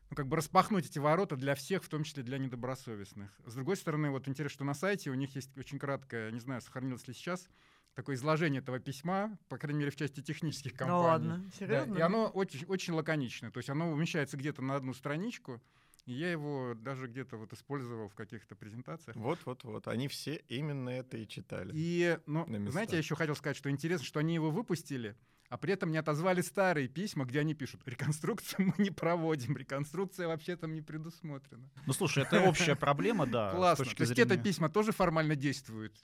ну, 0.08 0.16
как 0.16 0.28
бы 0.28 0.36
распахнуть 0.36 0.86
эти 0.86 0.98
ворота 0.98 1.36
для 1.36 1.54
всех, 1.54 1.84
в 1.84 1.88
том 1.88 2.04
числе 2.04 2.22
для 2.22 2.38
недобросовестных. 2.38 3.30
С 3.44 3.54
другой 3.54 3.76
стороны, 3.76 4.10
вот 4.10 4.26
интересно, 4.28 4.54
что 4.54 4.64
на 4.64 4.74
сайте 4.74 5.10
у 5.10 5.14
них 5.14 5.34
есть 5.36 5.56
очень 5.58 5.78
краткое, 5.78 6.30
не 6.32 6.40
знаю, 6.40 6.62
сохранилось 6.62 7.06
ли 7.06 7.14
сейчас, 7.14 7.48
такое 7.96 8.14
изложение 8.14 8.60
этого 8.60 8.78
письма, 8.78 9.36
по 9.48 9.58
крайней 9.58 9.80
мере, 9.80 9.90
в 9.90 9.96
части 9.96 10.20
технических 10.20 10.72
ну 10.72 10.78
компаний. 10.78 11.00
Ну 11.00 11.08
ладно, 11.08 11.50
серьезно? 11.58 11.94
Да, 11.94 11.98
и 11.98 12.02
оно 12.02 12.26
очень, 12.28 12.64
очень 12.66 12.92
лаконичное. 12.92 13.50
То 13.50 13.58
есть 13.58 13.70
оно 13.70 13.90
умещается 13.90 14.36
где-то 14.36 14.62
на 14.62 14.76
одну 14.76 14.92
страничку, 14.92 15.60
и 16.04 16.12
я 16.12 16.30
его 16.30 16.74
даже 16.76 17.08
где-то 17.08 17.38
вот 17.38 17.52
использовал 17.54 18.08
в 18.08 18.14
каких-то 18.14 18.54
презентациях. 18.54 19.16
Вот-вот-вот. 19.16 19.88
Они 19.88 20.08
все 20.08 20.36
именно 20.48 20.90
это 20.90 21.16
и 21.16 21.26
читали. 21.26 21.72
И, 21.74 22.18
ну, 22.26 22.46
знаете, 22.70 22.92
я 22.92 22.98
еще 22.98 23.16
хотел 23.16 23.34
сказать, 23.34 23.56
что 23.56 23.70
интересно, 23.70 24.06
что 24.06 24.20
они 24.20 24.34
его 24.34 24.50
выпустили, 24.50 25.16
а 25.48 25.56
при 25.56 25.72
этом 25.72 25.90
не 25.90 25.96
отозвали 25.96 26.42
старые 26.42 26.88
письма, 26.88 27.24
где 27.24 27.40
они 27.40 27.54
пишут, 27.54 27.80
реконструкцию 27.86 28.74
мы 28.76 28.84
не 28.84 28.90
проводим, 28.90 29.56
реконструкция 29.56 30.28
вообще 30.28 30.56
там 30.56 30.74
не 30.74 30.82
предусмотрена. 30.82 31.70
Ну, 31.86 31.92
слушай, 31.94 32.24
это 32.24 32.42
общая 32.42 32.76
проблема, 32.76 33.26
да. 33.26 33.52
Классно. 33.52 33.86
То 33.86 34.02
есть 34.02 34.18
это 34.18 34.36
письма 34.36 34.68
тоже 34.68 34.92
формально 34.92 35.34
действуют. 35.34 35.94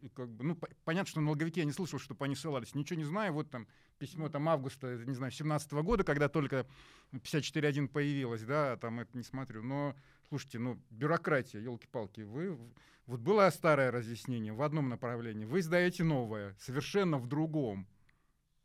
И, 0.00 0.08
как 0.08 0.30
бы, 0.30 0.44
ну, 0.44 0.58
понятно, 0.84 1.10
что 1.10 1.20
налоговики 1.20 1.60
я 1.60 1.66
не 1.66 1.72
слышал, 1.72 1.98
чтобы 1.98 2.24
они 2.24 2.36
ссылались. 2.36 2.74
Ничего 2.74 2.98
не 2.98 3.04
знаю. 3.04 3.32
Вот 3.32 3.50
там 3.50 3.66
письмо 3.98 4.28
там 4.28 4.48
августа, 4.48 4.96
не 5.04 5.14
знаю, 5.14 5.32
17 5.32 5.72
года, 5.72 6.04
когда 6.04 6.28
только 6.28 6.66
54.1 7.12 7.88
появилось, 7.88 8.42
да, 8.42 8.76
там 8.76 9.00
это 9.00 9.16
не 9.16 9.24
смотрю. 9.24 9.62
Но, 9.62 9.96
слушайте, 10.28 10.58
ну, 10.58 10.80
бюрократия, 10.90 11.60
елки-палки, 11.60 12.20
вы... 12.20 12.58
Вот 13.06 13.20
было 13.20 13.48
старое 13.48 13.90
разъяснение 13.90 14.52
в 14.52 14.60
одном 14.60 14.90
направлении, 14.90 15.46
вы 15.46 15.60
издаете 15.60 16.04
новое, 16.04 16.54
совершенно 16.58 17.16
в 17.16 17.26
другом. 17.26 17.88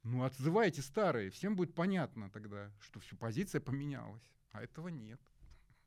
Ну, 0.03 0.25
отзывайте 0.25 0.81
старые, 0.81 1.29
всем 1.29 1.55
будет 1.55 1.73
понятно 1.73 2.29
тогда, 2.29 2.69
что 2.81 2.99
все, 2.99 3.15
позиция 3.15 3.61
поменялась, 3.61 4.29
а 4.51 4.61
этого 4.61 4.89
нет. 4.89 5.21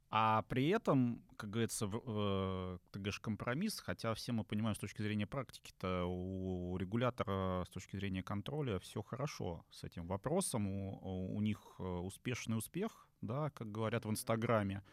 А 0.09 0.43
при 0.43 0.69
этом, 0.69 1.23
как 1.37 1.51
говорится, 1.51 1.87
э, 1.87 2.79
ты 2.93 2.99
говоришь 2.99 3.19
компромисс, 3.19 3.81
хотя 3.81 4.15
все 4.15 4.33
мы 4.33 4.45
понимаем 4.45 4.77
с 4.77 4.79
точки 4.79 5.03
зрения 5.03 5.27
практики-то 5.27 6.05
у 6.07 6.77
регулятора 6.77 7.65
с 7.65 7.71
точки 7.71 7.97
зрения 7.97 8.23
контроля 8.23 8.79
все 8.79 9.03
хорошо 9.03 9.65
с 9.71 9.83
этим 9.83 10.07
вопросом, 10.07 10.69
у, 10.69 11.35
у 11.35 11.41
них 11.41 11.59
э, 11.79 11.83
успешный 11.83 12.57
успех, 12.57 13.09
да, 13.21 13.51
как 13.51 13.73
говорят 13.73 14.05
в 14.05 14.11
Инстаграме, 14.11 14.85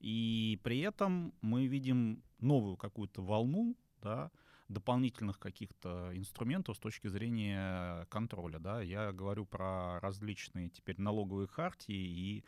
и 0.00 0.60
при 0.62 0.80
этом 0.80 1.32
мы 1.40 1.66
видим 1.66 2.22
новую 2.38 2.76
какую-то 2.76 3.22
волну, 3.22 3.74
да, 4.02 4.30
дополнительных 4.68 5.38
каких-то 5.38 6.10
инструментов 6.14 6.76
с 6.76 6.78
точки 6.78 7.08
зрения 7.08 8.06
контроля. 8.10 8.58
Да? 8.58 8.82
Я 8.82 9.12
говорю 9.12 9.46
про 9.46 9.98
различные 10.00 10.68
теперь 10.68 11.00
налоговые 11.00 11.48
хартии 11.48 11.94
и 11.94 12.44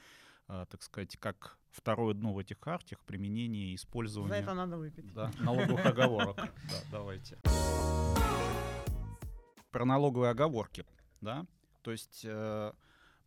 так 0.71 0.83
сказать, 0.83 1.17
как 1.17 1.59
второе 1.71 2.15
дно 2.15 2.33
в 2.33 2.39
этих 2.39 2.59
хартиях 2.61 3.01
применение 3.05 3.73
и 3.73 3.75
использование... 3.75 4.29
За 4.31 4.43
это 4.43 4.55
надо 4.55 4.77
выпить. 4.77 5.13
Да, 5.13 5.31
налоговых 5.41 5.87
оговорок. 5.87 6.37
Да, 6.71 6.77
давайте. 6.91 7.39
Про 9.71 9.85
налоговые 9.85 10.31
оговорки, 10.31 10.85
да, 11.21 11.47
то 11.83 11.93
есть 11.93 12.23
э, 12.25 12.73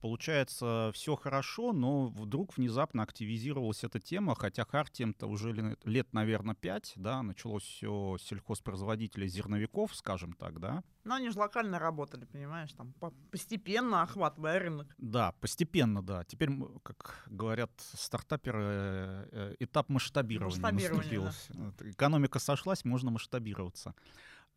получается, 0.04 0.92
все 0.94 1.16
хорошо, 1.16 1.72
но 1.72 2.08
вдруг 2.08 2.58
внезапно 2.58 3.04
активизировалась 3.04 3.86
эта 3.86 4.02
тема, 4.02 4.36
хотя 4.36 4.66
Хартием-то 4.66 5.28
уже 5.28 5.78
лет, 5.86 6.12
наверное, 6.12 6.56
пять, 6.56 6.92
да, 6.98 7.24
началось 7.24 7.64
все 7.64 8.18
сельхозпроизводителей 8.20 9.30
зерновиков, 9.30 9.96
скажем 9.96 10.34
так, 10.34 10.60
да. 10.60 10.84
Но 11.06 11.16
они 11.16 11.30
же 11.30 11.40
локально 11.40 11.80
работали, 11.80 12.26
понимаешь, 12.26 12.74
там 12.74 12.94
постепенно 13.32 14.02
охватывая 14.02 14.60
рынок. 14.60 14.94
Да, 14.98 15.32
постепенно, 15.40 16.02
да. 16.02 16.26
Теперь, 16.26 16.50
как 16.84 17.24
говорят 17.28 17.72
стартаперы, 17.78 18.62
э, 18.62 19.30
э, 19.32 19.56
этап 19.60 19.88
масштабирования, 19.88 20.60
масштабирования 20.60 21.22
наступил. 21.22 21.72
Да. 21.80 21.90
Экономика 21.92 22.40
сошлась, 22.40 22.84
можно 22.84 23.10
масштабироваться. 23.10 23.96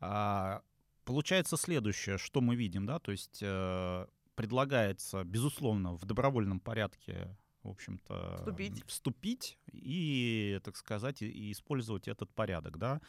А, 0.00 0.62
получается 1.04 1.56
следующее, 1.56 2.18
что 2.18 2.40
мы 2.40 2.56
видим, 2.56 2.84
да, 2.84 2.98
то 2.98 3.12
есть 3.12 3.38
э, 3.42 4.06
предлагается, 4.36 5.24
безусловно, 5.24 5.96
в 5.96 6.04
добровольном 6.04 6.60
порядке 6.60 7.36
в 7.66 7.70
общем-то, 7.70 8.36
вступить. 8.38 8.84
вступить 8.86 9.58
и, 9.72 10.60
так 10.62 10.76
сказать, 10.76 11.20
и 11.20 11.50
использовать 11.50 12.06
этот 12.06 12.32
порядок, 12.32 12.78
да. 12.78 13.00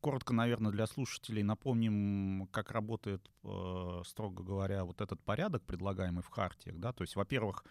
Коротко, 0.00 0.32
наверное, 0.32 0.72
для 0.72 0.86
слушателей 0.86 1.42
напомним, 1.42 2.48
как 2.50 2.70
работает, 2.72 3.30
э, 3.44 4.02
строго 4.04 4.42
говоря, 4.42 4.84
вот 4.84 5.00
этот 5.00 5.22
порядок, 5.22 5.62
предлагаемый 5.64 6.22
в 6.22 6.28
хартиях, 6.28 6.78
да. 6.78 6.92
То 6.92 7.02
есть, 7.02 7.14
во-первых, 7.16 7.64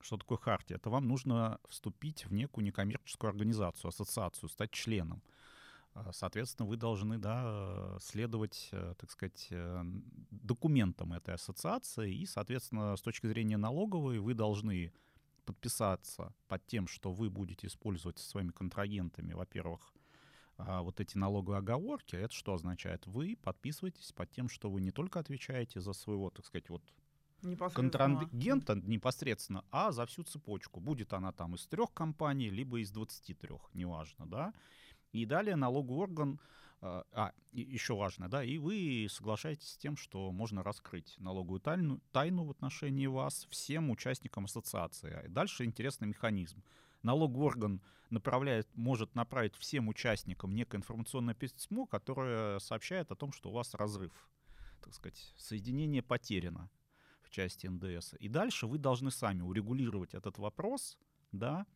что 0.00 0.16
такое 0.16 0.38
хартия? 0.38 0.76
Это 0.76 0.90
вам 0.90 1.06
нужно 1.06 1.60
вступить 1.68 2.24
в 2.24 2.32
некую 2.32 2.64
некоммерческую 2.64 3.30
организацию, 3.30 3.88
ассоциацию, 3.88 4.48
стать 4.48 4.70
членом. 4.70 5.22
А, 6.04 6.12
соответственно, 6.12 6.68
вы 6.68 6.76
должны 6.76 7.18
да, 7.18 7.96
следовать, 8.00 8.68
э, 8.72 8.94
так 8.98 9.10
сказать, 9.10 9.48
э, 9.50 9.82
документам 10.30 11.12
этой 11.12 11.34
ассоциации, 11.34 12.14
и, 12.14 12.26
соответственно, 12.26 12.96
с 12.96 13.02
точки 13.02 13.26
зрения 13.26 13.56
налоговой 13.56 14.18
вы 14.18 14.34
должны 14.34 14.92
подписаться 15.44 16.34
под 16.46 16.66
тем, 16.66 16.86
что 16.86 17.10
вы 17.10 17.30
будете 17.30 17.66
использовать 17.66 18.18
со 18.18 18.28
своими 18.28 18.50
контрагентами, 18.50 19.32
во-первых, 19.32 19.94
а, 20.58 20.82
вот 20.82 21.00
эти 21.00 21.16
налоговые 21.16 21.58
оговорки, 21.58 22.16
это 22.16 22.34
что 22.34 22.54
означает? 22.54 23.06
Вы 23.06 23.36
подписываетесь 23.42 24.12
под 24.12 24.30
тем, 24.30 24.48
что 24.48 24.70
вы 24.70 24.80
не 24.80 24.90
только 24.90 25.20
отвечаете 25.20 25.80
за 25.80 25.92
своего, 25.92 26.30
так 26.30 26.44
сказать, 26.44 26.68
вот 26.68 26.82
контрагента 27.72 28.74
непосредственно, 28.74 29.64
а 29.70 29.92
за 29.92 30.04
всю 30.06 30.24
цепочку. 30.24 30.80
Будет 30.80 31.12
она 31.12 31.32
там 31.32 31.54
из 31.54 31.66
трех 31.66 31.92
компаний, 31.92 32.50
либо 32.50 32.80
из 32.80 32.90
23, 32.90 33.50
неважно, 33.74 34.26
да. 34.26 34.52
И 35.12 35.24
далее 35.24 35.56
налоговый 35.56 35.98
орган, 35.98 36.40
а, 36.80 37.04
а 37.12 37.32
еще 37.52 37.94
важно, 37.94 38.28
да, 38.28 38.44
и 38.44 38.58
вы 38.58 39.08
соглашаетесь 39.10 39.72
с 39.72 39.76
тем, 39.76 39.96
что 39.96 40.30
можно 40.30 40.62
раскрыть 40.62 41.16
налоговую 41.18 41.60
тайну, 41.60 42.00
тайну 42.12 42.44
в 42.44 42.50
отношении 42.50 43.06
вас 43.06 43.46
всем 43.50 43.90
участникам 43.90 44.44
ассоциации. 44.44 45.24
И 45.24 45.28
дальше 45.28 45.64
интересный 45.64 46.08
механизм. 46.08 46.62
Налоговый 47.02 47.46
орган 47.46 47.80
направляет, 48.10 48.68
может 48.74 49.14
направить 49.14 49.54
всем 49.56 49.88
участникам 49.88 50.54
некое 50.54 50.78
информационное 50.78 51.34
письмо, 51.34 51.86
которое 51.86 52.58
сообщает 52.58 53.10
о 53.10 53.16
том, 53.16 53.32
что 53.32 53.50
у 53.50 53.52
вас 53.52 53.74
разрыв, 53.74 54.12
так 54.82 54.94
сказать, 54.94 55.34
соединение 55.36 56.02
потеряно 56.02 56.70
в 57.22 57.30
части 57.30 57.66
НДС. 57.66 58.14
И 58.18 58.28
дальше 58.28 58.66
вы 58.66 58.78
должны 58.78 59.10
сами 59.10 59.42
урегулировать 59.42 60.14
этот 60.14 60.38
вопрос, 60.38 60.98
да, 61.32 61.66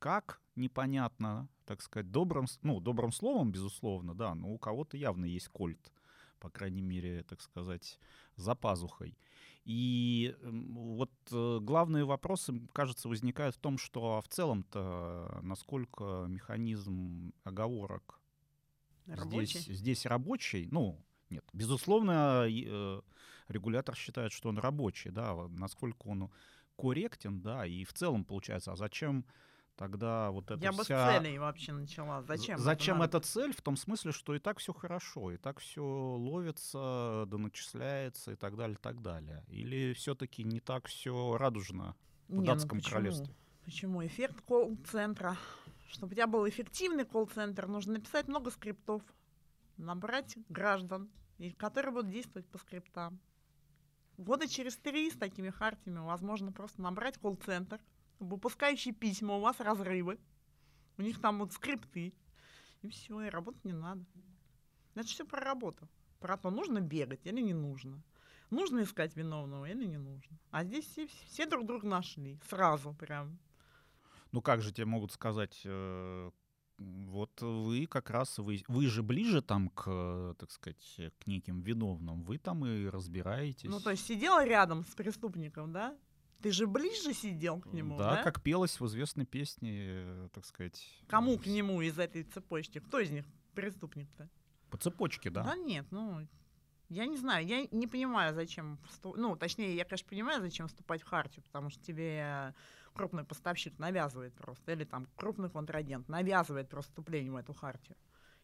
как 0.00 0.40
непонятно, 0.56 1.48
так 1.66 1.80
сказать, 1.82 2.10
добрым, 2.10 2.46
ну, 2.62 2.80
добрым 2.80 3.12
словом, 3.12 3.52
безусловно, 3.52 4.14
да, 4.14 4.34
но 4.34 4.48
у 4.48 4.58
кого-то 4.58 4.96
явно 4.96 5.26
есть 5.26 5.48
кольт, 5.48 5.92
по 6.40 6.50
крайней 6.50 6.82
мере, 6.82 7.22
так 7.22 7.40
сказать, 7.40 8.00
за 8.36 8.56
пазухой. 8.56 9.16
И 9.64 10.34
вот 10.42 11.12
э, 11.30 11.58
главные 11.60 12.04
вопросы, 12.04 12.60
кажется, 12.72 13.08
возникают 13.08 13.54
в 13.54 13.58
том, 13.58 13.76
что 13.76 14.20
в 14.22 14.28
целом-то 14.28 15.38
насколько 15.42 16.24
механизм 16.28 17.32
оговорок 17.44 18.18
рабочий? 19.06 19.60
Здесь, 19.60 19.78
здесь 19.78 20.06
рабочий, 20.06 20.66
ну, 20.70 20.98
нет, 21.28 21.44
безусловно, 21.52 22.46
э, 22.48 23.00
регулятор 23.48 23.94
считает, 23.94 24.32
что 24.32 24.48
он 24.48 24.58
рабочий, 24.58 25.10
да, 25.10 25.34
насколько 25.50 26.08
он 26.08 26.30
корректен, 26.76 27.42
да, 27.42 27.66
и 27.66 27.84
в 27.84 27.92
целом 27.92 28.24
получается, 28.24 28.72
а 28.72 28.76
зачем 28.76 29.26
тогда 29.80 30.30
вот 30.30 30.50
это 30.50 30.62
Я 30.62 30.72
вся... 30.72 30.78
бы 30.78 30.84
с 30.84 30.86
целей 30.86 31.38
вообще 31.38 31.72
начала. 31.72 32.22
Зачем? 32.22 32.58
Зачем 32.58 33.00
это 33.00 33.16
эта 33.16 33.26
цель? 33.26 33.54
В 33.54 33.62
том 33.62 33.78
смысле, 33.78 34.12
что 34.12 34.34
и 34.34 34.38
так 34.38 34.58
все 34.58 34.74
хорошо, 34.74 35.32
и 35.32 35.38
так 35.38 35.58
все 35.58 35.82
ловится, 35.82 37.24
доначисляется 37.26 38.32
и 38.32 38.36
так 38.36 38.56
далее, 38.56 38.76
и 38.76 38.82
так 38.82 39.00
далее. 39.00 39.42
Или 39.48 39.94
все-таки 39.94 40.44
не 40.44 40.60
так 40.60 40.86
все 40.86 41.38
радужно 41.38 41.96
в 42.28 42.32
не, 42.32 42.40
ну 42.40 42.44
датском 42.44 42.78
ну 42.78 42.84
королевстве? 42.90 43.34
Почему? 43.64 44.04
Эффект 44.04 44.42
колл-центра. 44.42 45.38
Чтобы 45.88 46.12
у 46.12 46.14
тебя 46.14 46.26
был 46.26 46.46
эффективный 46.46 47.06
колл-центр, 47.06 47.66
нужно 47.66 47.94
написать 47.94 48.28
много 48.28 48.50
скриптов, 48.50 49.02
набрать 49.78 50.36
граждан, 50.50 51.08
которые 51.56 51.92
будут 51.92 52.10
действовать 52.10 52.46
по 52.48 52.58
скриптам. 52.58 53.18
Года 54.18 54.46
через 54.46 54.76
три 54.76 55.10
с 55.10 55.16
такими 55.16 55.48
хартиями 55.48 56.00
возможно 56.00 56.52
просто 56.52 56.82
набрать 56.82 57.16
колл-центр, 57.16 57.80
выпускающий 58.20 58.92
письма, 58.92 59.36
у 59.36 59.40
вас 59.40 59.58
разрывы, 59.60 60.18
у 60.98 61.02
них 61.02 61.20
там 61.20 61.38
вот 61.38 61.52
скрипты, 61.52 62.14
и 62.82 62.88
все, 62.88 63.20
и 63.22 63.30
работать 63.30 63.64
не 63.64 63.72
надо. 63.72 64.04
Это 64.94 65.06
все 65.06 65.24
про 65.24 65.40
работу. 65.40 65.88
Про 66.18 66.36
то, 66.36 66.50
нужно 66.50 66.80
бегать 66.80 67.24
или 67.24 67.40
не 67.40 67.54
нужно. 67.54 68.02
Нужно 68.50 68.82
искать 68.82 69.16
виновного 69.16 69.66
или 69.66 69.86
не 69.86 69.96
нужно. 69.96 70.38
А 70.50 70.64
здесь 70.64 70.84
все, 70.84 71.08
все 71.26 71.46
друг 71.46 71.66
друга 71.66 71.86
нашли. 71.86 72.38
Сразу 72.48 72.92
прям. 72.92 73.38
Ну 74.32 74.42
как 74.42 74.60
же 74.60 74.72
тебе 74.72 74.86
могут 74.86 75.12
сказать, 75.12 75.62
э, 75.64 76.30
вот 76.78 77.40
вы 77.40 77.86
как 77.86 78.10
раз, 78.10 78.38
вы, 78.38 78.62
вы 78.68 78.86
же 78.86 79.02
ближе 79.02 79.42
там 79.42 79.68
к, 79.70 80.34
так 80.38 80.50
сказать, 80.50 81.00
к 81.18 81.26
неким 81.26 81.60
виновным, 81.60 82.22
вы 82.22 82.38
там 82.38 82.64
и 82.64 82.86
разбираетесь. 82.86 83.68
Ну 83.68 83.80
то 83.80 83.90
есть 83.90 84.06
сидела 84.06 84.44
рядом 84.44 84.84
с 84.84 84.94
преступником, 84.94 85.72
да? 85.72 85.96
Ты 86.42 86.52
же 86.52 86.66
ближе 86.66 87.12
сидел 87.12 87.60
к 87.60 87.66
нему, 87.72 87.98
да? 87.98 88.16
Да, 88.16 88.22
как 88.22 88.42
пелось 88.42 88.80
в 88.80 88.86
известной 88.86 89.26
песне, 89.26 90.28
так 90.32 90.44
сказать. 90.46 90.82
Кому 91.06 91.38
к 91.38 91.46
нему 91.46 91.82
из 91.82 91.98
этой 91.98 92.22
цепочки? 92.22 92.78
Кто 92.78 92.98
из 92.98 93.10
них 93.10 93.26
преступник-то? 93.54 94.28
По 94.70 94.78
цепочке, 94.78 95.30
да. 95.30 95.42
Да 95.42 95.56
нет, 95.56 95.86
ну, 95.90 96.26
я 96.88 97.06
не 97.06 97.16
знаю, 97.16 97.46
я 97.46 97.66
не 97.70 97.86
понимаю, 97.86 98.34
зачем, 98.34 98.78
ну, 99.04 99.36
точнее, 99.36 99.76
я, 99.76 99.84
конечно, 99.84 100.08
понимаю, 100.08 100.40
зачем 100.40 100.68
вступать 100.68 101.02
в 101.02 101.06
хартию, 101.06 101.44
потому 101.44 101.70
что 101.70 101.82
тебе 101.82 102.54
крупный 102.94 103.24
поставщик 103.24 103.78
навязывает 103.78 104.34
просто, 104.34 104.72
или 104.72 104.84
там 104.84 105.06
крупный 105.16 105.50
контрагент 105.50 106.08
навязывает 106.08 106.68
просто 106.68 106.90
вступление 106.90 107.32
в 107.32 107.36
эту 107.36 107.52
хартию. 107.52 107.96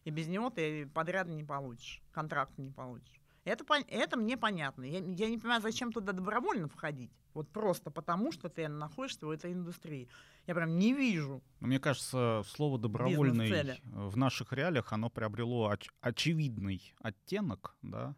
И 0.05 0.09
без 0.09 0.27
него 0.27 0.49
ты 0.49 0.87
подряд 0.87 1.27
не 1.27 1.43
получишь, 1.43 2.01
контракт 2.11 2.57
не 2.57 2.71
получишь. 2.71 3.21
Это, 3.43 3.65
это 3.87 4.17
мне 4.17 4.37
понятно. 4.37 4.83
Я, 4.83 4.99
я 4.99 5.29
не 5.29 5.37
понимаю, 5.37 5.61
зачем 5.61 5.91
туда 5.91 6.11
добровольно 6.11 6.67
входить. 6.67 7.11
Вот 7.37 7.49
просто 7.51 7.91
потому, 7.91 8.31
что 8.31 8.49
ты 8.49 8.67
находишься 8.67 9.27
в 9.27 9.29
этой 9.29 9.53
индустрии. 9.53 10.09
Я 10.47 10.55
прям 10.55 10.79
не 10.79 10.91
вижу. 10.91 11.43
Мне 11.59 11.79
кажется, 11.79 12.41
слово 12.47 12.79
добровольный 12.79 13.79
в 13.83 14.17
наших 14.17 14.53
реалиях 14.53 14.91
оно 14.91 15.11
приобрело 15.11 15.71
оч- 15.71 15.91
очевидный 16.01 16.95
оттенок, 16.99 17.75
да, 17.83 18.15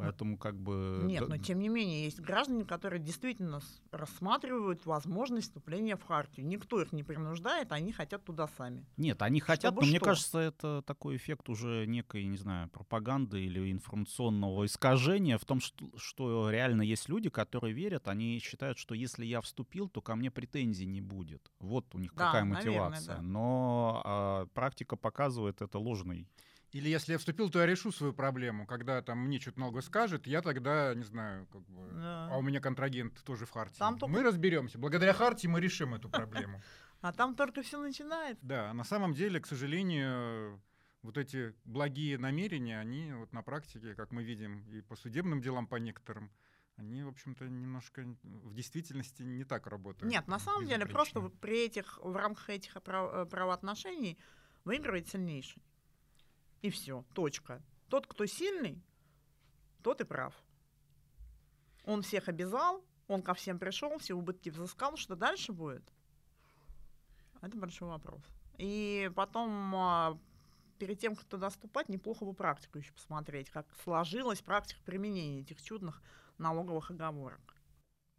Поэтому 0.00 0.38
как 0.38 0.56
бы... 0.56 1.00
Нет, 1.04 1.28
но 1.28 1.36
тем 1.36 1.60
не 1.60 1.68
менее 1.68 2.04
есть 2.04 2.20
граждане, 2.20 2.64
которые 2.64 3.00
действительно 3.00 3.60
рассматривают 3.90 4.86
возможность 4.86 5.48
вступления 5.48 5.96
в 5.96 6.02
Хартию. 6.04 6.46
Никто 6.46 6.80
их 6.80 6.92
не 6.92 7.02
принуждает, 7.02 7.72
они 7.72 7.92
хотят 7.92 8.24
туда 8.24 8.48
сами. 8.56 8.86
Нет, 8.96 9.22
они 9.22 9.40
хотят, 9.40 9.72
Чтобы 9.72 9.82
но 9.82 9.82
что? 9.82 9.90
мне 9.90 10.00
кажется, 10.00 10.38
это 10.38 10.82
такой 10.82 11.16
эффект 11.16 11.48
уже 11.48 11.86
некой, 11.86 12.24
не 12.26 12.36
знаю, 12.36 12.68
пропаганды 12.68 13.44
или 13.44 13.70
информационного 13.70 14.66
искажения 14.66 15.38
в 15.38 15.44
том, 15.44 15.60
что, 15.60 15.90
что 15.96 16.50
реально 16.50 16.82
есть 16.82 17.08
люди, 17.08 17.28
которые 17.28 17.74
верят, 17.74 18.08
они 18.08 18.38
считают, 18.38 18.78
что 18.78 18.94
если 18.94 19.24
я 19.24 19.40
вступил, 19.40 19.88
то 19.88 20.00
ко 20.00 20.16
мне 20.16 20.30
претензий 20.30 20.86
не 20.86 21.00
будет. 21.00 21.50
Вот 21.58 21.94
у 21.94 21.98
них 21.98 22.14
да, 22.14 22.26
какая 22.26 22.44
мотивация. 22.44 22.70
Наверное, 22.70 23.16
да. 23.16 23.22
Но 23.22 24.02
а, 24.04 24.46
практика 24.54 24.96
показывает 24.96 25.62
это 25.62 25.78
ложный 25.78 26.26
или 26.72 26.88
если 26.88 27.12
я 27.12 27.18
вступил, 27.18 27.50
то 27.50 27.58
я 27.58 27.66
решу 27.66 27.90
свою 27.90 28.12
проблему. 28.12 28.66
Когда 28.66 29.02
там 29.02 29.18
мне 29.18 29.40
что-то 29.40 29.58
много 29.58 29.80
скажет, 29.80 30.26
я 30.26 30.40
тогда, 30.40 30.94
не 30.94 31.02
знаю, 31.02 31.46
как 31.46 31.62
бы... 31.62 31.88
Да. 31.92 32.28
А 32.30 32.38
у 32.38 32.42
меня 32.42 32.60
контрагент 32.60 33.22
тоже 33.24 33.44
в 33.44 33.50
Харте. 33.50 33.76
Там 33.78 33.98
только... 33.98 34.12
Мы 34.12 34.22
разберемся. 34.22 34.78
Благодаря 34.78 35.12
Харте 35.12 35.48
мы 35.48 35.60
решим 35.60 35.94
эту 35.94 36.08
проблему. 36.08 36.62
А 37.02 37.14
там 37.14 37.34
только 37.34 37.62
все 37.62 37.80
начинается. 37.80 38.44
Да, 38.44 38.74
на 38.74 38.84
самом 38.84 39.14
деле, 39.14 39.40
к 39.40 39.46
сожалению, 39.46 40.60
вот 41.00 41.16
эти 41.16 41.54
благие 41.64 42.18
намерения, 42.18 42.78
они 42.78 43.14
вот 43.14 43.32
на 43.32 43.42
практике, 43.42 43.94
как 43.94 44.12
мы 44.12 44.22
видим, 44.22 44.68
и 44.68 44.82
по 44.82 44.96
судебным 44.96 45.40
делам 45.40 45.66
по 45.66 45.76
некоторым, 45.76 46.30
они, 46.76 47.02
в 47.02 47.08
общем-то, 47.08 47.48
немножко 47.48 48.04
в 48.22 48.54
действительности 48.54 49.22
не 49.22 49.44
так 49.44 49.66
работают. 49.66 50.10
Нет, 50.10 50.28
на 50.28 50.38
самом 50.38 50.66
деле, 50.66 50.84
просто 50.84 51.20
при 51.40 51.64
этих, 51.64 51.98
в 52.02 52.14
рамках 52.14 52.50
этих 52.50 52.76
э, 52.76 53.26
правоотношений 53.30 54.18
выигрывает 54.64 55.08
сильнейший. 55.08 55.62
И 56.62 56.70
все, 56.70 57.04
точка. 57.14 57.62
Тот, 57.88 58.06
кто 58.06 58.26
сильный, 58.26 58.82
тот 59.82 60.00
и 60.00 60.04
прав. 60.04 60.34
Он 61.84 62.02
всех 62.02 62.28
обязал, 62.28 62.84
он 63.08 63.22
ко 63.22 63.34
всем 63.34 63.58
пришел, 63.58 63.98
все 63.98 64.14
убытки 64.14 64.50
взыскал. 64.50 64.96
Что 64.96 65.16
дальше 65.16 65.52
будет? 65.52 65.82
Это 67.40 67.56
большой 67.56 67.88
вопрос. 67.88 68.22
И 68.58 69.10
потом, 69.16 69.74
а, 69.74 70.18
перед 70.78 70.98
тем, 70.98 71.16
как 71.16 71.24
туда 71.24 71.50
ступать, 71.50 71.88
неплохо 71.88 72.24
бы 72.26 72.34
практику 72.34 72.78
еще 72.78 72.92
посмотреть, 72.92 73.50
как 73.50 73.66
сложилась 73.82 74.42
практика 74.42 74.82
применения 74.84 75.40
этих 75.40 75.62
чудных 75.62 76.02
налоговых 76.36 76.90
оговорок. 76.90 77.56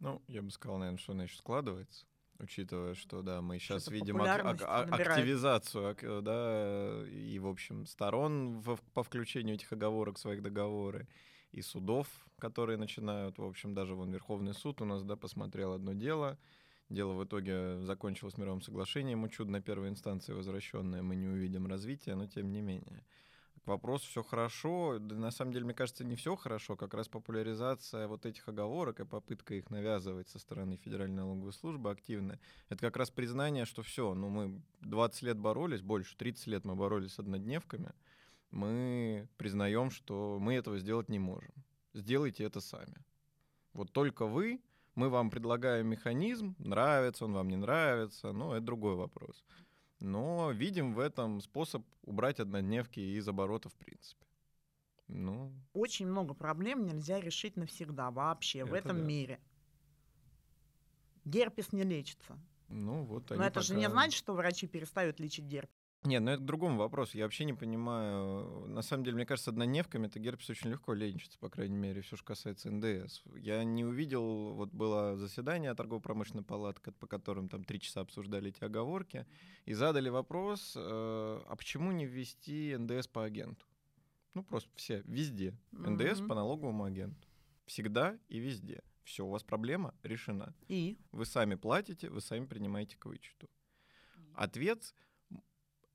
Ну, 0.00 0.20
я 0.26 0.42
бы 0.42 0.50
сказал, 0.50 0.78
наверное, 0.78 0.98
что 0.98 1.12
она 1.12 1.22
еще 1.22 1.38
складывается 1.38 2.06
учитывая, 2.42 2.94
что 2.94 3.22
да, 3.22 3.40
мы 3.40 3.58
сейчас 3.58 3.84
видим 3.88 4.16
ак- 4.22 4.62
ак- 4.62 5.00
активизацию, 5.16 6.22
да, 6.22 7.04
и 7.08 7.38
в 7.38 7.46
общем 7.46 7.86
сторон 7.86 8.60
в, 8.60 8.78
по 8.94 9.02
включению 9.02 9.54
этих 9.54 9.72
оговорок 9.72 10.16
в 10.16 10.20
своих 10.20 10.42
договоры 10.42 11.06
и 11.52 11.62
судов, 11.62 12.08
которые 12.38 12.78
начинают, 12.78 13.38
в 13.38 13.44
общем, 13.44 13.74
даже 13.74 13.94
вон 13.94 14.10
Верховный 14.10 14.54
суд 14.54 14.80
у 14.80 14.84
нас, 14.84 15.02
да, 15.02 15.16
посмотрел 15.16 15.72
одно 15.74 15.92
дело, 15.92 16.38
дело 16.88 17.12
в 17.12 17.24
итоге 17.24 17.80
закончилось 17.82 18.38
мировым 18.38 18.62
соглашением, 18.62 19.28
чудо 19.28 19.50
на 19.50 19.60
первой 19.60 19.88
инстанции 19.88 20.32
возвращенное, 20.32 21.02
мы 21.02 21.16
не 21.16 21.28
увидим 21.28 21.66
развития, 21.66 22.14
но 22.14 22.26
тем 22.26 22.50
не 22.52 22.60
менее. 22.60 23.04
К 23.64 23.68
вопросу 23.68 24.06
все 24.08 24.22
хорошо. 24.22 24.98
Да, 24.98 25.14
на 25.14 25.30
самом 25.30 25.52
деле, 25.52 25.64
мне 25.64 25.74
кажется, 25.74 26.04
не 26.04 26.16
все 26.16 26.34
хорошо. 26.36 26.76
Как 26.76 26.94
раз 26.94 27.08
популяризация 27.08 28.08
вот 28.08 28.26
этих 28.26 28.48
оговорок 28.48 29.00
и 29.00 29.04
попытка 29.04 29.54
их 29.54 29.70
навязывать 29.70 30.28
со 30.28 30.38
стороны 30.38 30.76
Федеральной 30.76 31.18
налоговой 31.18 31.52
службы 31.52 31.90
активная, 31.90 32.40
это 32.68 32.80
как 32.80 32.96
раз 32.96 33.10
признание, 33.10 33.64
что 33.64 33.82
все, 33.82 34.14
ну 34.14 34.28
мы 34.28 34.60
20 34.80 35.22
лет 35.22 35.38
боролись, 35.38 35.80
больше 35.80 36.16
30 36.16 36.46
лет 36.48 36.64
мы 36.64 36.74
боролись 36.74 37.14
с 37.14 37.18
однодневками, 37.20 37.92
мы 38.50 39.28
признаем, 39.36 39.90
что 39.90 40.38
мы 40.40 40.54
этого 40.54 40.78
сделать 40.78 41.08
не 41.08 41.18
можем. 41.18 41.52
Сделайте 41.94 42.44
это 42.44 42.60
сами. 42.60 42.96
Вот 43.74 43.92
только 43.92 44.26
вы, 44.26 44.60
мы 44.94 45.08
вам 45.08 45.30
предлагаем 45.30 45.86
механизм, 45.86 46.56
нравится 46.58 47.24
он 47.24 47.34
вам, 47.34 47.48
не 47.48 47.56
нравится, 47.56 48.32
но 48.32 48.56
это 48.56 48.66
другой 48.66 48.96
вопрос 48.96 49.44
но 50.02 50.50
видим 50.50 50.94
в 50.94 50.98
этом 50.98 51.40
способ 51.40 51.84
убрать 52.02 52.40
однодневки 52.40 52.98
из 52.98 53.28
оборота 53.28 53.68
в 53.68 53.74
принципе. 53.74 54.26
Ну, 55.06 55.52
Очень 55.74 56.06
много 56.06 56.34
проблем 56.34 56.86
нельзя 56.86 57.20
решить 57.20 57.56
навсегда 57.56 58.10
вообще 58.10 58.64
в 58.64 58.68
Это 58.74 58.88
этом 58.88 58.98
да. 58.98 59.04
мире. 59.04 59.40
Герпес 61.24 61.72
не 61.72 61.84
лечится. 61.84 62.36
ну 62.68 63.04
вот 63.04 63.30
Но 63.30 63.44
это 63.44 63.60
же 63.60 63.74
не 63.74 63.84
пока- 63.84 63.92
значит, 63.92 64.18
что 64.18 64.34
врачи 64.34 64.66
перестают 64.66 65.20
лечить 65.20 65.44
герпес. 65.44 65.70
Нет, 66.04 66.20
ну 66.20 66.32
это 66.32 66.42
к 66.42 66.44
другому 66.44 66.78
вопросу. 66.78 67.16
Я 67.16 67.24
вообще 67.24 67.44
не 67.44 67.52
понимаю. 67.52 68.66
На 68.66 68.82
самом 68.82 69.04
деле, 69.04 69.16
мне 69.16 69.26
кажется, 69.26 69.50
однодневками 69.50 70.08
это 70.08 70.18
герпес 70.18 70.50
очень 70.50 70.70
легко 70.70 70.94
лечится, 70.94 71.38
по 71.38 71.48
крайней 71.48 71.76
мере, 71.76 72.00
все, 72.02 72.16
что 72.16 72.24
касается 72.26 72.70
НДС. 72.72 73.22
Я 73.36 73.62
не 73.62 73.84
увидел, 73.84 74.54
вот 74.54 74.72
было 74.72 75.16
заседание 75.16 75.72
торгово-промышленной 75.74 76.42
палаты, 76.42 76.90
по 76.90 77.06
которым 77.06 77.48
там 77.48 77.62
три 77.62 77.78
часа 77.78 78.00
обсуждали 78.00 78.48
эти 78.50 78.64
оговорки, 78.64 79.26
и 79.64 79.74
задали 79.74 80.08
вопрос, 80.08 80.74
э, 80.76 80.80
а 80.80 81.54
почему 81.56 81.92
не 81.92 82.04
ввести 82.04 82.74
НДС 82.76 83.06
по 83.06 83.22
агенту? 83.24 83.64
Ну, 84.34 84.42
просто 84.42 84.70
все, 84.74 85.02
везде. 85.04 85.54
НДС 85.70 86.18
Мгм. 86.18 86.28
по 86.28 86.34
налоговому 86.34 86.82
агенту. 86.84 87.28
Всегда 87.66 88.18
и 88.28 88.38
везде. 88.40 88.82
Все, 89.04 89.24
у 89.24 89.30
вас 89.30 89.44
проблема 89.44 89.94
решена. 90.02 90.52
И 90.66 90.98
Вы 91.12 91.26
сами 91.26 91.54
платите, 91.54 92.08
вы 92.10 92.20
сами 92.20 92.46
принимаете 92.46 92.96
к 92.96 93.06
вычету. 93.06 93.48
Ответ 94.34 94.94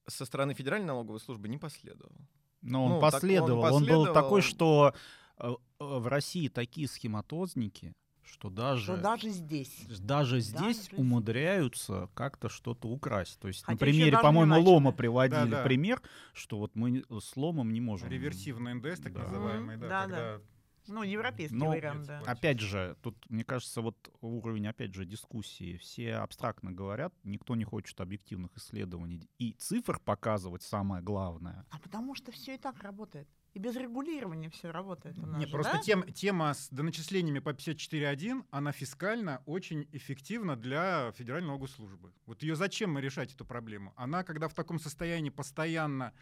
со 0.08 0.26
стороны 0.26 0.54
Федеральной 0.54 0.88
налоговой 0.88 1.20
службы 1.20 1.48
не 1.50 1.58
последовал. 1.58 2.16
Но 2.62 2.86
он 2.86 2.92
Ну, 2.94 2.96
так 3.00 3.06
он 3.06 3.12
последовал. 3.12 3.60
Он, 3.60 3.70
был 3.72 3.80
последовал. 3.80 4.14
такой, 4.14 4.42
что 4.42 4.94
э, 5.40 5.50
э, 5.50 5.56
в 5.80 6.08
России 6.08 6.48
такие 6.48 6.88
схематозники, 6.88 7.94
что 8.24 8.50
даже, 8.50 8.84
что 8.84 8.98
даже 8.98 9.30
здесь. 9.30 9.86
даже 10.00 10.40
здесь 10.42 10.84
здесь. 10.84 11.00
умудряются 11.00 12.10
как-то 12.14 12.50
что-то 12.50 12.88
украсть. 12.90 13.40
То 13.40 13.48
есть 13.48 13.62
на 13.68 13.74
Хотя 13.74 13.86
ещё 13.86 13.96
примере, 13.98 14.18
по-моему. 14.20 14.60
Лома 14.62 14.92
приводили 14.92 15.50
Да-да. 15.50 15.64
пример, 15.64 16.02
что 16.34 16.58
вот 16.58 16.76
мы 16.76 17.06
с 17.22 17.36
Ломом 17.38 17.72
не 17.72 17.80
можем. 17.80 18.10
Реверсивный 18.10 18.74
НДС, 18.74 19.00
так 19.00 19.14
Да. 19.14 19.20
называемый, 19.24 19.78
да, 19.78 19.88
да, 19.88 20.02
когда 20.04 20.42
Ну, 20.88 21.04
европейский 21.04 21.56
Но- 21.56 21.68
вариант, 21.68 22.08
да. 22.08 22.20
Опять 22.26 22.60
же, 22.60 22.96
тут, 23.02 23.16
мне 23.30 23.44
кажется, 23.44 23.82
вот 23.82 23.96
уровень, 24.22 24.68
опять 24.68 24.94
же, 24.94 25.06
дискуссии. 25.06 25.78
Все 25.78 26.16
абстрактно 26.16 26.72
говорят, 26.72 27.14
никто 27.24 27.56
не 27.56 27.64
хочет 27.64 28.00
объективных 28.02 28.56
исследований. 28.58 29.30
И 29.38 29.54
цифр 29.54 30.00
показывать 30.00 30.64
самое 30.64 31.02
главное. 31.04 31.66
А 31.72 31.80
потому 31.80 32.16
что 32.16 32.32
все 32.32 32.56
и 32.56 32.58
так 32.58 32.82
работает. 32.82 33.28
И 33.54 33.60
без 33.60 33.76
регулирования 33.76 34.50
все 34.52 34.70
работает 34.70 35.18
у 35.18 35.26
нас 35.26 35.40
Не, 35.40 35.46
же, 35.48 35.52
просто 35.52 35.74
да? 35.78 35.82
тем, 35.82 36.04
тема 36.14 36.54
с 36.54 36.70
доначислениями 36.70 37.40
по 37.40 37.50
54.1, 37.54 38.46
она 38.52 38.72
фискально 38.72 39.42
очень 39.48 39.88
эффективна 39.94 40.56
для 40.56 41.12
Федеральной 41.14 41.48
налоговой 41.48 41.70
службы. 41.70 42.14
Вот 42.28 42.44
ее 42.44 42.56
зачем 42.56 42.92
мы 42.94 43.02
решать 43.02 43.34
эту 43.34 43.46
проблему? 43.46 43.94
Она, 43.96 44.24
когда 44.24 44.48
в 44.48 44.54
таком 44.54 44.80
состоянии 44.80 45.32
постоянно 45.32 46.14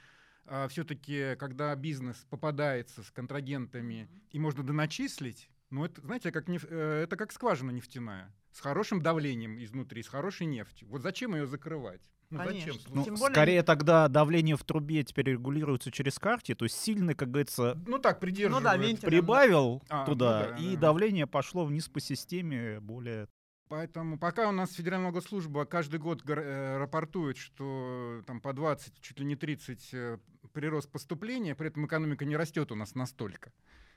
все-таки, 0.70 1.36
когда 1.38 1.76
бизнес 1.76 2.18
попадается 2.30 3.04
с 3.04 3.12
контрагентами 3.12 4.08
и 4.32 4.40
можно 4.40 4.64
доначислить, 4.64 5.50
ну 5.70 5.86
это, 5.86 6.02
знаете, 6.02 6.32
как 6.32 6.48
неф- 6.48 6.68
э, 6.70 7.04
это 7.04 7.16
как 7.18 7.32
скважина 7.32 7.72
нефтяная 7.72 8.34
с 8.52 8.60
хорошим 8.62 9.02
давлением 9.02 9.62
изнутри, 9.64 10.02
с 10.04 10.08
хорошей 10.08 10.46
нефтью. 10.48 10.88
Вот 10.88 11.02
зачем 11.02 11.36
ее 11.36 11.46
закрывать? 11.48 12.02
Ну, 12.30 12.40
Конечно. 12.40 12.74
зачем? 12.74 12.92
Ну, 12.96 13.04
Тем 13.04 13.16
более- 13.16 13.34
скорее 13.36 13.64
тогда 13.64 14.08
давление 14.08 14.56
в 14.56 14.64
трубе 14.64 15.04
теперь 15.04 15.30
регулируется 15.32 15.92
через 15.92 16.18
карте, 16.20 16.56
то 16.56 16.66
есть 16.66 16.76
сильный, 16.78 17.14
как 17.16 17.30
говорится, 17.32 17.78
Ну 17.86 18.00
так, 18.00 18.20
придерживают. 18.20 18.80
вентиль. 18.82 19.10
прибавил 19.10 19.84
А, 19.90 20.00
ну 20.02 20.14
туда, 20.14 20.50
да, 20.50 20.56
и 20.58 20.76
да. 20.76 20.82
давление 20.82 21.28
пошло 21.28 21.66
вниз 21.66 21.88
по 21.90 22.00
системе 22.00 22.80
более... 22.80 23.28
Поэтому 23.68 24.20
пока 24.20 24.48
у 24.48 24.52
нас 24.52 24.74
Федеральная 24.74 25.06
налоговая 25.06 25.28
служба 25.28 25.66
каждый 25.66 26.00
год 26.00 26.22
э, 26.30 26.78
рапортует, 26.78 27.36
что 27.38 28.22
там 28.28 28.40
по 28.40 28.54
20, 28.54 29.02
чуть 29.02 29.20
ли 29.20 29.26
не 29.26 29.36
30 29.36 29.90
э, 29.94 30.18
прирост 30.56 30.90
поступления, 30.90 31.54
при 31.54 31.68
этом 31.68 31.86
экономика 31.86 32.24
не 32.26 32.38
растет 32.38 32.72
у 32.72 32.76
нас 32.76 32.96
настолько 32.96 33.52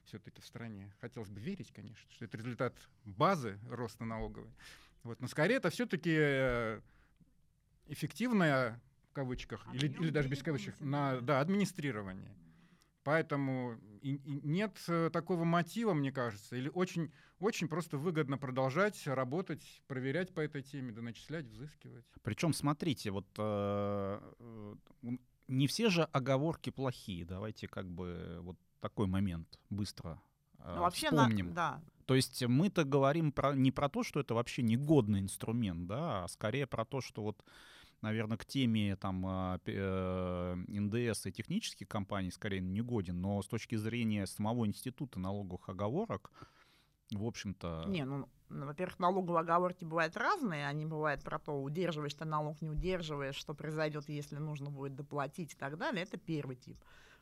все-таки 0.05 0.41
в 0.41 0.45
стране. 0.45 0.93
Хотелось 1.01 1.31
бы 1.31 1.41
верить, 1.41 1.73
конечно, 1.73 2.11
что 2.11 2.25
это 2.25 2.37
результат 2.37 2.75
базы 3.05 3.59
роста 3.71 4.05
налоговой. 4.05 4.51
Вот. 5.05 5.21
Но 5.21 5.29
скорее 5.29 5.55
это 5.57 5.71
все-таки 5.71 6.11
эффективное, 7.87 8.81
в 9.11 9.13
кавычках, 9.13 9.67
или, 9.73 9.87
Объем 9.87 10.03
или 10.03 10.11
даже 10.11 10.29
без 10.29 10.43
кавычек, 10.43 10.75
на 10.81 11.21
да, 11.21 11.41
администрирование. 11.41 12.35
Поэтому 13.05 13.79
и- 14.03 14.17
и 14.17 14.41
нет 14.47 14.77
э, 14.89 15.11
такого 15.11 15.45
мотива, 15.45 15.95
мне 15.95 16.13
кажется, 16.13 16.57
или 16.57 16.69
очень, 16.75 17.11
очень 17.39 17.69
просто 17.69 17.97
выгодно 17.97 18.37
продолжать 18.37 19.07
работать, 19.07 19.83
проверять 19.87 20.35
по 20.35 20.41
этой 20.41 20.63
теме, 20.63 20.93
да 20.93 21.01
начислять, 21.01 21.47
взыскивать. 21.47 22.05
Причем, 22.23 22.53
смотрите, 22.53 23.11
вот 23.11 23.27
э, 23.39 24.21
э, 24.41 24.75
не 25.49 25.67
все 25.67 25.89
же 25.91 26.05
оговорки 26.13 26.71
плохие. 26.71 27.25
Давайте 27.25 27.67
как 27.69 27.89
бы 27.91 28.39
вот 28.43 28.57
такой 28.81 29.07
момент 29.07 29.59
быстро 29.71 30.21
э, 30.59 30.73
Ну, 30.77 30.81
вообще, 30.83 31.11
на- 31.11 31.25
вспомним. 31.25 31.53
да. 31.55 31.83
То 32.07 32.15
есть 32.15 32.43
мы-то 32.47 32.85
говорим 32.85 33.33
про, 33.33 33.55
не 33.55 33.71
про 33.71 33.89
то, 33.89 34.03
что 34.03 34.21
это 34.21 34.35
вообще 34.35 34.63
негодный 34.63 35.21
инструмент, 35.21 35.87
да, 35.87 36.25
а 36.25 36.29
скорее 36.29 36.67
про 36.67 36.85
то, 36.87 37.03
что 37.03 37.23
вот, 37.23 37.45
наверное, 38.01 38.39
к 38.39 38.47
теме 38.47 38.97
там 38.97 39.27
а, 39.27 39.61
э, 39.67 40.55
НДС 40.69 41.27
и 41.27 41.33
технических 41.33 41.87
компаний 41.87 42.31
скорее 42.31 42.61
негоден, 42.61 43.21
но 43.21 43.43
с 43.43 43.47
точки 43.47 43.75
зрения 43.75 44.27
самого 44.27 44.67
института 44.67 45.21
налоговых 45.21 45.69
оговорок, 45.69 46.31
в 47.11 47.25
общем-то... 47.25 47.85
Не, 47.87 48.05
ну, 48.05 48.29
ну, 48.51 48.67
во-первых, 48.67 48.99
налоговые 48.99 49.41
оговорки 49.41 49.85
бывают 49.85 50.17
разные. 50.17 50.67
Они 50.67 50.87
бывают 50.87 51.23
про 51.23 51.39
то, 51.39 51.53
удерживаешь 51.63 52.15
ты 52.15 52.25
налог, 52.25 52.61
не 52.63 52.71
удерживаешь, 52.71 53.37
что 53.37 53.55
произойдет, 53.55 54.09
если 54.09 54.37
нужно 54.37 54.71
будет 54.71 54.95
доплатить 54.95 55.55
и 55.55 55.57
так 55.57 55.77
далее. 55.77 56.03
Это 56.03 56.17
первый 56.17 56.57
тип, 56.57 56.79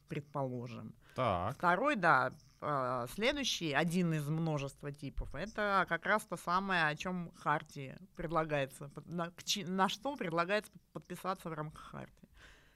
предположим. 0.09 0.94
Так, 1.14 1.57
Второй, 1.57 1.96
да, 1.96 2.33
э, 2.61 3.07
следующий, 3.12 3.72
один 3.72 4.12
из 4.14 4.29
множества 4.29 4.92
типов, 4.92 5.35
это 5.35 5.87
как 5.88 6.07
раз 6.07 6.25
то 6.25 6.37
самое, 6.37 6.87
о 6.87 6.94
чем 6.94 7.33
Харти 7.37 7.96
предлагается, 8.14 8.90
на, 9.07 9.33
на 9.66 9.88
что 9.88 10.16
предлагается 10.16 10.70
под- 10.72 10.83
подписаться 10.92 11.49
в 11.49 11.55
рамках 11.55 11.83
Харти. 11.83 12.29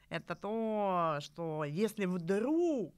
Это 0.09 0.35
то, 0.35 1.19
что 1.21 1.65
если 1.65 2.05
вдруг 2.07 2.95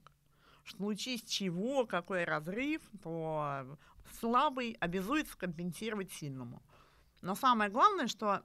в 0.63 0.71
случае 0.71 1.17
с 1.17 1.23
чего, 1.23 1.85
какой 1.85 2.23
разрыв, 2.23 2.81
то 3.03 3.77
слабый 4.19 4.77
обязуется 4.79 5.37
компенсировать 5.37 6.11
сильному. 6.11 6.61
Но 7.21 7.35
самое 7.35 7.69
главное, 7.69 8.07
что, 8.07 8.43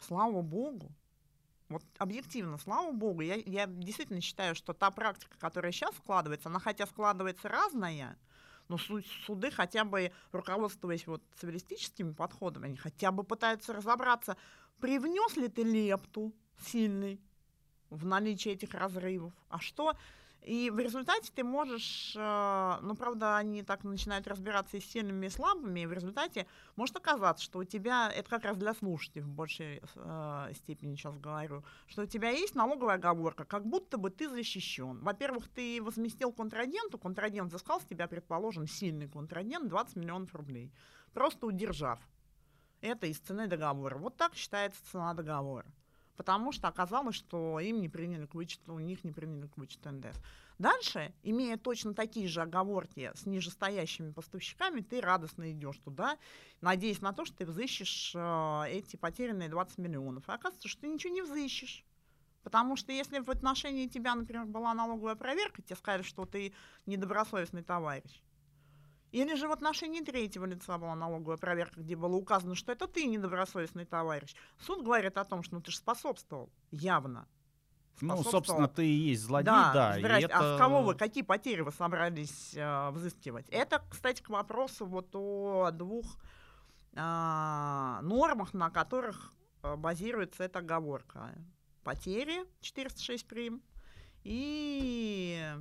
слава 0.00 0.42
богу, 0.42 0.90
вот 1.68 1.82
объективно, 1.98 2.58
слава 2.58 2.92
богу, 2.92 3.22
я, 3.22 3.34
я 3.34 3.66
действительно 3.66 4.20
считаю, 4.20 4.54
что 4.54 4.72
та 4.72 4.90
практика, 4.90 5.36
которая 5.38 5.72
сейчас 5.72 5.96
складывается, 5.96 6.48
она 6.48 6.60
хотя 6.60 6.86
складывается 6.86 7.48
разная, 7.48 8.18
но 8.68 8.78
су- 8.78 9.02
суды 9.02 9.50
хотя 9.50 9.84
бы, 9.84 10.12
руководствуясь 10.32 11.06
вот 11.06 11.22
цивилистическими 11.36 12.12
подходами, 12.12 12.66
они 12.66 12.76
хотя 12.76 13.10
бы 13.10 13.24
пытаются 13.24 13.72
разобраться, 13.72 14.36
привнес 14.80 15.36
ли 15.36 15.48
ты 15.48 15.62
лепту 15.62 16.32
сильный 16.60 17.20
в 17.90 18.06
наличие 18.06 18.54
этих 18.54 18.74
разрывов, 18.74 19.32
а 19.48 19.60
что... 19.60 19.96
И 20.42 20.70
в 20.70 20.78
результате 20.78 21.32
ты 21.34 21.42
можешь, 21.42 22.14
э, 22.16 22.78
ну, 22.80 22.94
правда, 22.94 23.36
они 23.36 23.64
так 23.64 23.82
начинают 23.82 24.28
разбираться 24.28 24.76
и 24.76 24.80
с 24.80 24.84
сильными, 24.84 25.26
и 25.26 25.28
слабыми, 25.28 25.80
и 25.80 25.86
в 25.86 25.92
результате 25.92 26.46
может 26.76 26.96
оказаться, 26.96 27.42
что 27.42 27.58
у 27.58 27.64
тебя, 27.64 28.12
это 28.12 28.30
как 28.30 28.44
раз 28.44 28.56
для 28.56 28.72
слушателей 28.74 29.22
в 29.22 29.28
большей 29.28 29.82
э, 29.96 30.52
степени 30.54 30.94
сейчас 30.94 31.18
говорю, 31.18 31.64
что 31.88 32.02
у 32.02 32.06
тебя 32.06 32.30
есть 32.30 32.54
налоговая 32.54 32.94
оговорка, 32.94 33.44
как 33.44 33.66
будто 33.66 33.98
бы 33.98 34.10
ты 34.10 34.28
защищен. 34.28 35.00
Во-первых, 35.00 35.48
ты 35.48 35.82
возместил 35.82 36.32
контрагенту, 36.32 36.96
контрагент 36.96 37.50
взыскал 37.50 37.80
с 37.80 37.84
тебя, 37.84 38.06
предположим, 38.06 38.68
сильный 38.68 39.08
контрагент 39.08 39.68
20 39.68 39.96
миллионов 39.96 40.32
рублей, 40.34 40.72
просто 41.12 41.46
удержав 41.46 41.98
это 42.80 43.06
из 43.06 43.18
цены 43.18 43.46
договора. 43.46 43.98
Вот 43.98 44.16
так 44.16 44.34
считается 44.34 44.80
цена 44.90 45.14
договора. 45.14 45.66
Потому 46.16 46.52
что 46.52 46.68
оказалось, 46.68 47.16
что 47.16 47.60
им 47.60 47.80
не 47.80 47.88
приняли 47.88 48.26
к 48.26 48.34
вычету, 48.34 48.74
у 48.74 48.78
них 48.78 49.04
не 49.04 49.12
приняли 49.12 49.46
к 49.46 49.56
вычету 49.56 49.90
НДС. 49.90 50.18
Дальше, 50.58 51.12
имея 51.22 51.58
точно 51.58 51.94
такие 51.94 52.28
же 52.28 52.40
оговорки 52.40 53.10
с 53.14 53.26
нижестоящими 53.26 54.12
поставщиками, 54.12 54.80
ты 54.80 55.02
радостно 55.02 55.52
идешь 55.52 55.76
туда, 55.78 56.16
надеясь 56.62 57.02
на 57.02 57.12
то, 57.12 57.26
что 57.26 57.36
ты 57.36 57.44
взыщешь 57.44 58.12
э, 58.14 58.62
эти 58.70 58.96
потерянные 58.96 59.50
20 59.50 59.76
миллионов. 59.78 60.24
А 60.28 60.34
оказывается, 60.34 60.68
что 60.68 60.82
ты 60.82 60.88
ничего 60.88 61.12
не 61.12 61.22
взыщешь. 61.22 61.84
Потому 62.42 62.76
что 62.76 62.92
если 62.92 63.18
в 63.18 63.28
отношении 63.28 63.88
тебя, 63.88 64.14
например, 64.14 64.46
была 64.46 64.72
налоговая 64.72 65.16
проверка, 65.16 65.62
тебе 65.62 65.76
сказали, 65.76 66.02
что 66.02 66.24
ты 66.24 66.54
недобросовестный 66.86 67.62
товарищ, 67.62 68.22
или 69.12 69.34
же 69.34 69.48
в 69.48 69.52
отношении 69.52 70.00
третьего 70.00 70.44
лица 70.44 70.78
была 70.78 70.94
налоговая 70.94 71.36
проверка, 71.36 71.80
где 71.80 71.96
было 71.96 72.16
указано, 72.16 72.54
что 72.54 72.72
это 72.72 72.86
ты 72.86 73.06
недобросовестный 73.06 73.84
товарищ. 73.84 74.34
Суд 74.58 74.84
говорит 74.84 75.16
о 75.16 75.24
том, 75.24 75.42
что 75.42 75.56
ну, 75.56 75.60
ты 75.60 75.70
же 75.70 75.78
способствовал 75.78 76.50
явно. 76.70 77.26
Ну, 78.00 78.22
собственно, 78.22 78.68
ты 78.68 78.86
и 78.86 79.10
есть 79.10 79.22
злодей, 79.22 79.46
да. 79.46 79.72
да. 79.72 79.98
здрасте. 79.98 80.26
это... 80.26 80.54
А 80.54 80.56
с 80.56 80.58
кого 80.58 80.82
вы, 80.82 80.94
какие 80.94 81.22
потери 81.22 81.62
вы 81.62 81.72
собрались 81.72 82.52
э, 82.54 82.90
взыскивать? 82.90 83.48
Это, 83.48 83.82
кстати, 83.90 84.22
к 84.22 84.28
вопросу 84.28 84.84
вот 84.84 85.08
о 85.14 85.70
двух 85.70 86.18
э, 86.92 87.98
нормах, 88.02 88.52
на 88.52 88.70
которых 88.70 89.32
э, 89.62 89.76
базируется 89.76 90.44
эта 90.44 90.58
оговорка. 90.58 91.34
Потери 91.84 92.44
406 92.60 93.26
прим 93.26 93.62
и 94.24 95.54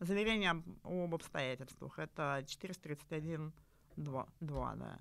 заверение 0.00 0.50
об, 0.50 0.62
об 0.84 1.14
обстоятельствах. 1.14 1.98
Это 1.98 2.44
431 2.46 3.52
2, 3.96 4.26
2 4.40 4.74
да. 4.76 4.98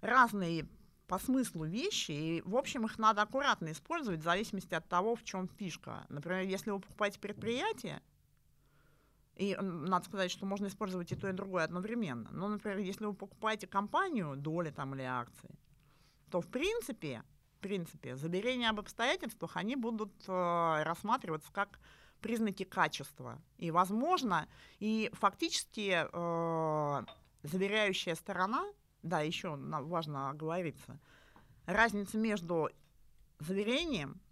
Разные 0.00 0.66
по 1.06 1.18
смыслу 1.18 1.64
вещи, 1.64 2.12
и, 2.12 2.42
в 2.44 2.56
общем, 2.56 2.86
их 2.86 2.98
надо 2.98 3.22
аккуратно 3.22 3.70
использовать 3.72 4.20
в 4.20 4.24
зависимости 4.24 4.74
от 4.74 4.88
того, 4.88 5.14
в 5.14 5.24
чем 5.24 5.48
фишка. 5.48 6.06
Например, 6.08 6.42
если 6.42 6.70
вы 6.70 6.80
покупаете 6.80 7.20
предприятие, 7.20 8.02
и 9.36 9.56
надо 9.60 10.04
сказать, 10.06 10.30
что 10.30 10.46
можно 10.46 10.66
использовать 10.68 11.10
и 11.12 11.16
то, 11.16 11.28
и 11.28 11.32
другое 11.32 11.64
одновременно. 11.64 12.30
Но, 12.30 12.48
например, 12.48 12.78
если 12.78 13.04
вы 13.04 13.14
покупаете 13.14 13.66
компанию, 13.66 14.36
доли 14.36 14.70
там 14.70 14.94
или 14.94 15.02
акции, 15.02 15.50
то 16.30 16.40
в 16.40 16.46
принципе, 16.46 17.22
в 17.56 17.60
принципе, 17.60 18.16
заверения 18.16 18.70
об 18.70 18.80
обстоятельствах, 18.80 19.56
они 19.56 19.74
будут 19.76 20.12
э, 20.28 20.82
рассматриваться 20.84 21.50
как 21.52 21.80
признаки 22.24 22.64
качества. 22.64 23.38
И, 23.58 23.70
возможно, 23.70 24.48
и 24.80 25.10
фактически 25.12 26.06
э, 26.10 27.04
заверяющая 27.42 28.14
сторона 28.14 28.64
да, 29.02 29.20
еще 29.20 29.56
важно 29.56 30.30
оговориться, 30.30 30.98
разница 31.66 32.16
между 32.16 32.70
заверением 33.40 34.22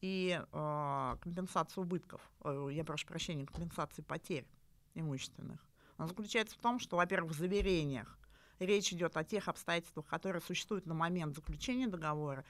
и 0.00 0.40
э, 0.40 1.16
компенсацией 1.20 1.84
убытков, 1.84 2.20
э, 2.44 2.68
я 2.70 2.84
прошу 2.84 3.08
прощения, 3.08 3.46
компенсацией 3.46 4.04
потерь 4.04 4.46
имущественных, 4.94 5.58
она 5.96 6.06
заключается 6.06 6.54
в 6.56 6.60
том, 6.60 6.78
что, 6.78 6.96
во-первых, 6.96 7.32
в 7.32 7.36
заверениях 7.36 8.16
речь 8.60 8.92
идет 8.92 9.16
о 9.16 9.24
тех 9.24 9.48
обстоятельствах, 9.48 10.06
которые 10.06 10.40
существуют 10.40 10.86
на 10.86 10.94
момент 10.94 11.34
заключения 11.34 11.88
договора, 11.88 12.44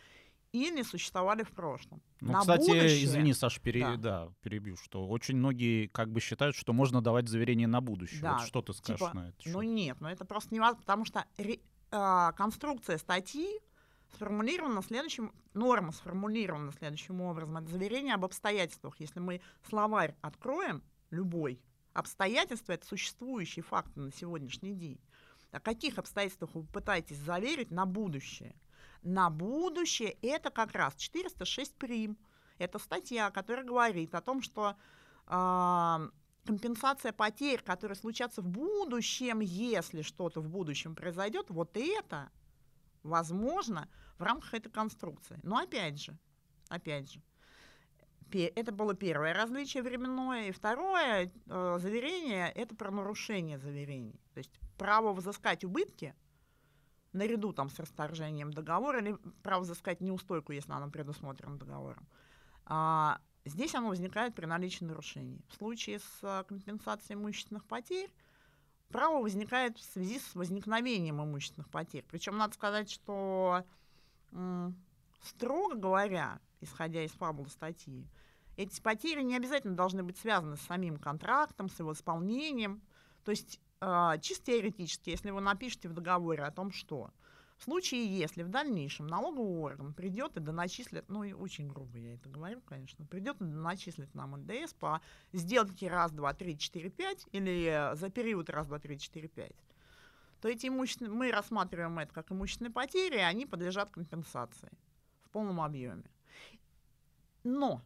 или 0.53 0.83
существовали 0.83 1.43
в 1.43 1.51
прошлом. 1.53 2.03
Ну, 2.21 2.33
На 2.33 2.41
кстати, 2.41 2.67
будущее, 2.67 3.05
извини, 3.05 3.33
Саш, 3.33 3.61
пере... 3.61 3.81
Да. 3.83 3.97
да. 3.97 4.29
перебью, 4.43 4.77
что 4.77 5.07
очень 5.07 5.37
многие 5.37 5.87
как 5.89 6.11
бы 6.11 6.21
считают, 6.21 6.57
что 6.57 6.73
можно 6.73 7.01
давать 7.01 7.29
заверение 7.29 7.67
на 7.69 7.81
будущее. 7.81 8.21
Да, 8.21 8.39
Вот 8.39 8.47
что 8.47 8.63
ты 8.63 8.73
скажешь 8.73 8.99
типа, 9.01 9.15
на 9.15 9.29
это? 9.29 9.37
Ну 9.47 9.63
нет, 9.63 10.01
но 10.01 10.11
это 10.11 10.25
просто 10.25 10.55
невозможно, 10.55 10.81
потому 10.81 11.05
что 11.05 11.25
ре- 11.39 11.61
а, 11.91 12.33
конструкция 12.33 12.99
статьи 12.99 13.49
сформулирована 14.15 14.83
следующим, 14.83 15.33
норма 15.55 15.93
сформулирована 15.93 16.73
следующим 16.73 17.21
образом. 17.21 17.57
Это 17.57 17.71
заверение 17.71 18.15
об 18.15 18.25
обстоятельствах. 18.25 18.97
Если 18.99 19.21
мы 19.21 19.41
словарь 19.69 20.17
откроем, 20.21 20.83
любой, 21.11 21.61
обстоятельства— 21.93 22.73
это 22.75 22.87
существующие 22.87 23.63
факты 23.63 24.01
на 24.01 24.13
сегодняшний 24.13 24.75
день. 24.75 25.01
О 25.53 25.61
каких 25.61 25.99
обстоятельствах 25.99 26.55
вы 26.55 26.65
пытаетесь 26.65 27.19
заверить 27.19 27.71
на 27.71 27.87
будущее? 27.87 28.55
На 29.03 29.31
будущее 29.31 30.17
это 30.23 30.51
как 30.51 30.73
раз 30.73 30.95
406 30.97 31.75
прим. 31.77 32.19
Это 32.59 32.79
статья, 32.79 33.31
которая 33.31 33.65
говорит 33.65 34.15
о 34.15 34.21
том, 34.21 34.43
что 34.43 34.77
а, 35.27 36.09
компенсация 36.45 37.13
потерь, 37.13 37.63
которые 37.63 37.97
случатся 37.97 38.43
в 38.43 38.49
будущем, 38.49 39.41
если 39.41 40.03
что-то 40.03 40.41
в 40.41 40.49
будущем 40.49 40.95
произойдет, 40.95 41.47
вот 41.49 41.77
это 41.77 42.31
возможно 43.03 43.89
в 44.19 44.23
рамках 44.23 44.55
этой 44.55 44.71
конструкции. 44.71 45.39
Но 45.43 45.57
опять 45.57 46.01
же, 46.01 46.19
опять 46.69 47.11
же, 47.11 47.23
это 48.33 48.73
было 48.73 48.95
первое 48.95 49.33
различие 49.35 49.83
временное, 49.83 50.49
и 50.49 50.53
второе 50.53 51.33
э, 51.47 51.79
заверение 51.81 52.51
это 52.53 52.75
про 52.77 52.91
нарушение 52.91 53.59
заверений. 53.59 54.21
То 54.35 54.39
есть 54.39 54.61
право 54.79 55.13
взыскать 55.13 55.65
убытки 55.65 56.15
наряду 57.13 57.53
там 57.53 57.71
с 57.71 57.79
расторжением 57.79 58.53
договора 58.53 59.01
или 59.01 59.17
право 59.43 59.63
взыскать 59.63 60.01
неустойку, 60.01 60.53
если 60.53 60.73
оно 60.73 60.91
предусмотрено 60.91 61.59
договором. 61.59 62.07
А, 62.67 63.21
здесь 63.45 63.75
оно 63.75 63.89
возникает 63.89 64.35
при 64.35 64.47
наличии 64.47 64.85
нарушений. 64.85 65.45
В 65.49 65.55
случае 65.55 65.99
с 65.99 66.19
а, 66.23 66.45
компенсацией 66.45 67.19
имущественных 67.19 67.65
потерь 67.65 68.11
право 68.91 69.23
возникает 69.23 69.79
в 69.79 69.83
связи 69.83 70.19
с 70.19 70.35
возникновением 70.35 71.23
имущественных 71.23 71.69
потерь. 71.69 72.05
Причем 72.09 72.37
надо 72.37 72.55
сказать, 72.55 72.91
что 72.91 73.65
строго 75.23 75.75
говоря, 75.75 76.41
исходя 76.61 77.05
из 77.05 77.11
фабулы 77.13 77.49
статьи, 77.49 78.07
эти 78.57 78.81
потери 78.81 79.23
не 79.23 79.37
обязательно 79.37 79.75
должны 79.75 80.03
быть 80.03 80.19
связаны 80.19 80.57
с 80.57 80.63
самим 80.63 80.99
контрактом, 80.99 81.69
с 81.69 81.79
его 81.79 81.93
исполнением. 81.93 82.83
То 83.25 83.31
есть 83.31 83.61
чисто 84.21 84.47
теоретически, 84.47 85.11
если 85.11 85.31
вы 85.31 85.41
напишете 85.41 85.89
в 85.89 85.95
договоре 85.95 86.45
о 86.45 86.51
том, 86.51 86.71
что 86.71 87.11
в 87.57 87.65
случае, 87.65 88.07
если 88.07 88.43
в 88.43 88.49
дальнейшем 88.49 89.07
налоговый 89.07 89.59
орган 89.59 89.93
придет 89.93 90.37
и 90.37 90.41
доначислит, 90.41 91.09
ну 91.09 91.25
и 91.25 91.33
очень 91.33 91.69
грубо 91.69 91.99
я 91.99 92.15
это 92.15 92.29
говорю, 92.29 92.63
конечно, 92.63 93.05
придет 93.05 93.37
и 93.41 93.45
доначислит 93.45 94.15
нам 94.15 94.35
НДС 94.37 94.73
по 94.75 95.03
сделке 95.33 95.89
раз, 95.89 96.11
два, 96.13 96.33
три, 96.33 96.59
четыре, 96.59 96.89
пять 96.89 97.27
или 97.33 97.95
за 97.95 98.09
период 98.09 98.49
раз, 98.49 98.67
два, 98.67 98.79
три, 98.79 98.99
четыре, 98.99 99.29
пять, 99.29 99.57
то 100.41 100.49
эти 100.49 100.69
имущественные, 100.69 101.13
мы 101.13 101.31
рассматриваем 101.31 101.99
это 101.99 102.15
как 102.15 102.33
имущественные 102.33 102.73
потери, 102.73 103.17
и 103.17 103.21
они 103.21 103.45
подлежат 103.45 103.91
компенсации 103.91 104.71
в 105.23 105.31
полном 105.31 105.61
объеме. 105.61 106.11
Но 107.45 107.83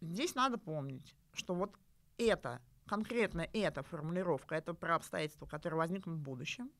здесь 0.00 0.34
надо 0.34 0.58
помнить, 0.58 1.14
что 1.32 1.54
вот 1.54 1.76
это, 2.16 2.60
конкретно 2.88 3.48
эта 3.52 3.82
формулировка, 3.82 4.56
это 4.56 4.74
про 4.74 4.96
обстоятельства, 4.96 5.46
которые 5.46 5.78
возникнут 5.78 6.16
в 6.16 6.22
будущем. 6.22 6.70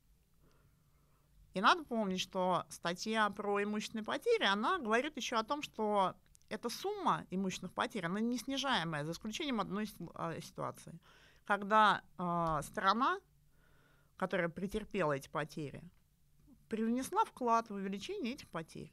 И 1.55 1.61
надо 1.61 1.85
помнить, 1.85 2.21
что 2.21 2.65
статья 2.69 3.31
про 3.31 3.63
имущественные 3.63 4.05
потери, 4.05 4.45
она 4.45 4.79
говорит 4.79 5.17
еще 5.17 5.37
о 5.37 5.45
том, 5.45 5.63
что 5.63 6.15
эта 6.49 6.69
сумма 6.69 7.27
имущественных 7.31 7.73
потерь, 7.73 8.07
она 8.07 8.21
не 8.21 8.39
снижаемая, 8.39 9.05
за 9.05 9.13
исключением 9.13 9.61
одной 9.61 9.89
а, 10.15 10.41
ситуации. 10.41 10.99
Когда 11.45 12.03
а, 12.17 12.63
сторона, 12.63 13.21
которая 14.17 14.49
претерпела 14.49 15.13
эти 15.13 15.29
потери, 15.29 15.83
привнесла 16.69 17.25
вклад 17.25 17.71
в 17.71 17.75
увеличение 17.75 18.35
этих 18.35 18.49
потерь. 18.49 18.93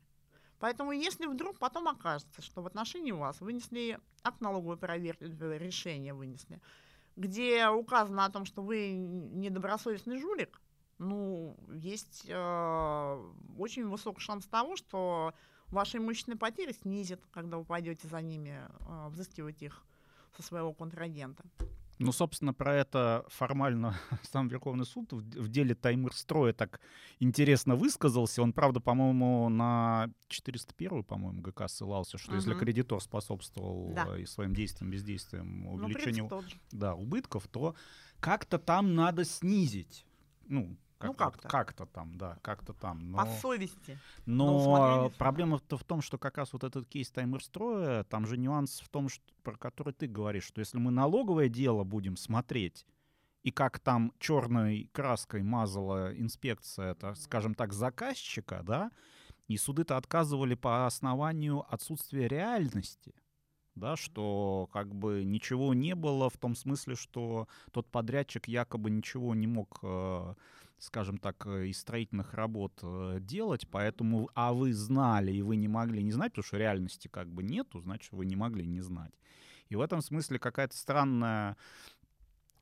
Поэтому 0.60 0.92
если 0.92 1.26
вдруг 1.26 1.60
потом 1.60 1.88
окажется, 1.88 2.42
что 2.42 2.62
в 2.62 2.68
отношении 2.68 3.12
вас 3.12 3.42
вынесли 3.42 4.00
акт 4.24 4.42
налоговой 4.42 4.78
проверки, 4.78 5.26
э, 5.26 5.58
решение 5.58 6.14
вынесли, 6.14 6.62
где 7.16 7.68
указано 7.68 8.26
о 8.26 8.30
том, 8.30 8.46
что 8.46 8.62
вы 8.62 8.92
недобросовестный 8.92 10.20
жулик, 10.20 10.62
ну, 10.98 11.58
есть 11.74 12.26
э, 12.28 13.32
очень 13.58 13.88
высокий 13.88 14.22
шанс 14.22 14.46
того, 14.46 14.76
что 14.76 15.34
ваши 15.68 15.98
имущественные 15.98 16.38
потери 16.38 16.72
снизят, 16.72 17.22
когда 17.32 17.58
вы 17.58 17.66
пойдете 17.66 18.08
за 18.08 18.22
ними 18.22 18.62
э, 18.80 19.08
взыскивать 19.10 19.62
их 19.62 19.84
со 20.36 20.44
своего 20.44 20.74
контрагента. 20.74 21.44
Ну, 21.98 22.12
собственно, 22.12 22.54
про 22.54 22.74
это 22.76 23.26
формально 23.30 23.96
сам 24.24 24.48
Верховный 24.50 24.86
суд 24.86 25.14
в, 25.14 25.48
деле 25.48 25.76
Таймыр-строя 25.76 26.52
так 26.54 26.82
интересно 27.20 27.76
высказался. 27.76 28.42
Он, 28.42 28.52
правда, 28.54 28.82
по-моему, 28.82 29.48
на 29.50 30.10
401 30.28 31.04
по-моему, 31.04 31.42
ГК 31.42 31.68
ссылался, 31.68 32.18
что 32.18 32.36
если 32.36 32.52
Мгм. 32.52 32.60
кредитор 32.60 33.02
способствовал 33.02 33.94
Да. 33.96 34.18
э, 34.18 34.22
и 34.22 34.26
своим 34.26 34.54
действием, 34.54 34.92
бездействием 34.92 35.64
Ну, 35.64 35.74
увеличению 35.86 36.30
же. 36.50 36.60
да, 36.72 36.96
убытков, 36.96 37.48
то 37.48 37.76
как-то 38.20 38.58
там 38.60 38.94
надо 38.96 39.24
снизить. 39.24 40.06
Ну, 40.48 40.78
как, 41.14 41.36
Ну, 41.36 41.42
как-то. 41.42 41.48
как-то 41.48 41.86
там, 41.86 42.18
да, 42.18 42.38
как-то 42.42 42.74
там. 42.74 43.12
Но... 43.12 43.18
По 43.18 43.26
совести. 43.26 44.00
Но 44.26 44.58
усмотрение 44.58 45.10
суда. 45.10 45.18
проблема-то 45.18 45.78
в 45.78 45.84
том, 45.84 46.02
что 46.02 46.18
как 46.18 46.38
раз 46.38 46.54
вот 46.54 46.64
этот 46.64 46.88
кейс 46.88 47.12
таймер-строя, 47.12 48.04
там 48.04 48.26
же 48.26 48.38
нюанс 48.38 48.80
в 48.80 48.90
том, 48.90 49.10
что, 49.10 49.24
про 49.44 49.58
который 49.58 49.94
ты 49.94 50.08
говоришь, 50.08 50.46
что 50.46 50.60
если 50.60 50.78
мы 50.78 50.92
налоговое 50.92 51.50
дело 51.50 51.84
будем 51.84 52.18
смотреть, 52.18 52.86
и 53.44 53.52
как 53.52 53.80
там 53.80 54.12
черной 54.20 54.90
краской 54.92 55.44
мазала 55.44 56.12
инспекция, 56.18 56.92
это, 56.92 57.14
скажем 57.14 57.54
так, 57.54 57.74
заказчика, 57.74 58.64
да, 58.64 58.92
и 59.48 59.58
суды-то 59.58 59.98
отказывали 59.98 60.56
по 60.56 60.88
основанию 60.88 61.64
отсутствия 61.72 62.28
реальности, 62.28 63.14
да, 63.76 63.96
что 63.96 64.70
как 64.72 64.94
бы 64.94 65.24
ничего 65.24 65.74
не 65.74 65.96
было 65.96 66.30
в 66.30 66.38
том 66.38 66.56
смысле, 66.56 66.96
что 66.96 67.48
тот 67.72 67.88
подрядчик 67.88 68.48
якобы 68.48 68.90
ничего 68.90 69.36
не 69.36 69.48
мог 69.48 69.80
э, 69.84 70.34
скажем 70.78 71.18
так, 71.18 71.46
э, 71.48 71.68
из 71.68 71.80
строительных 71.80 72.34
работ 72.34 72.74
э, 72.82 73.18
делать, 73.22 73.68
поэтому, 73.70 74.30
а 74.34 74.54
вы 74.54 74.74
знали 74.74 75.32
и 75.32 75.42
вы 75.42 75.56
не 75.56 75.68
могли 75.68 76.04
не 76.04 76.12
знать, 76.12 76.32
потому 76.32 76.46
что 76.46 76.58
реальности 76.58 77.08
как 77.08 77.28
бы 77.30 77.44
нету, 77.44 77.80
значит, 77.80 78.12
вы 78.12 78.26
не 78.26 78.36
могли 78.36 78.66
не 78.66 78.82
знать. 78.82 79.14
И 79.70 79.76
в 79.76 79.82
этом 79.82 80.02
смысле 80.02 80.38
какая-то 80.38 80.78
странная 80.78 81.58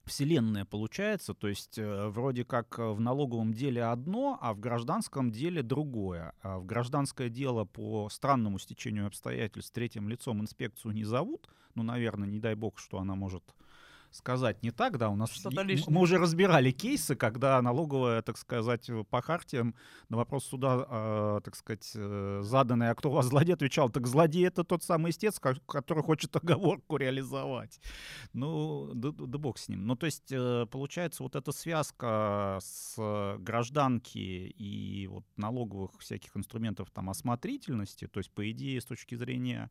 вселенная 0.05 0.65
получается, 0.65 1.33
то 1.33 1.47
есть 1.47 1.77
э, 1.77 2.07
вроде 2.07 2.43
как 2.43 2.77
в 2.77 2.99
налоговом 2.99 3.53
деле 3.53 3.83
одно, 3.83 4.37
а 4.41 4.53
в 4.53 4.59
гражданском 4.59 5.31
деле 5.31 5.63
другое. 5.63 6.33
А 6.41 6.59
в 6.59 6.65
гражданское 6.65 7.29
дело 7.29 7.65
по 7.65 8.09
странному 8.09 8.59
стечению 8.59 9.07
обстоятельств 9.07 9.73
третьим 9.73 10.09
лицом 10.09 10.41
инспекцию 10.41 10.93
не 10.93 11.03
зовут, 11.03 11.49
ну, 11.75 11.83
наверное, 11.83 12.27
не 12.27 12.39
дай 12.39 12.55
бог, 12.55 12.77
что 12.77 12.99
она 12.99 13.15
может 13.15 13.43
сказать 14.15 14.61
не 14.63 14.71
так, 14.71 14.97
да, 14.97 15.09
у 15.09 15.15
нас 15.15 15.31
Что-то 15.31 15.61
лишнее. 15.63 15.93
мы 15.93 16.01
уже 16.01 16.17
разбирали 16.17 16.71
кейсы, 16.71 17.15
когда 17.15 17.61
налоговая, 17.61 18.21
так 18.21 18.37
сказать, 18.37 18.89
по 19.09 19.21
хартиям 19.21 19.75
на 20.09 20.17
вопрос 20.17 20.45
суда, 20.45 20.85
э, 20.89 21.41
так 21.43 21.55
сказать, 21.55 21.91
э, 21.95 22.39
заданный, 22.43 22.89
а 22.89 22.95
кто 22.95 23.09
у 23.09 23.13
вас 23.13 23.25
злодей, 23.27 23.53
отвечал, 23.55 23.89
так 23.89 24.07
злодей 24.07 24.45
это 24.47 24.63
тот 24.63 24.83
самый 24.83 25.11
истец, 25.11 25.39
ко- 25.39 25.59
который 25.67 26.03
хочет 26.03 26.35
оговорку 26.35 26.97
реализовать. 26.97 27.79
Ну, 28.33 28.91
да, 28.93 29.11
да 29.11 29.37
бог 29.37 29.57
с 29.57 29.69
ним. 29.69 29.85
Ну, 29.87 29.95
то 29.95 30.05
есть, 30.05 30.31
э, 30.31 30.65
получается, 30.69 31.23
вот 31.23 31.35
эта 31.35 31.51
связка 31.51 32.59
с 32.61 32.95
гражданки 33.39 34.17
и 34.17 35.07
вот 35.07 35.25
налоговых 35.37 35.91
всяких 35.99 36.35
инструментов 36.37 36.89
там 36.91 37.09
осмотрительности, 37.09 38.07
то 38.07 38.19
есть, 38.19 38.31
по 38.31 38.49
идее, 38.51 38.79
с 38.81 38.85
точки 38.85 39.15
зрения 39.15 39.69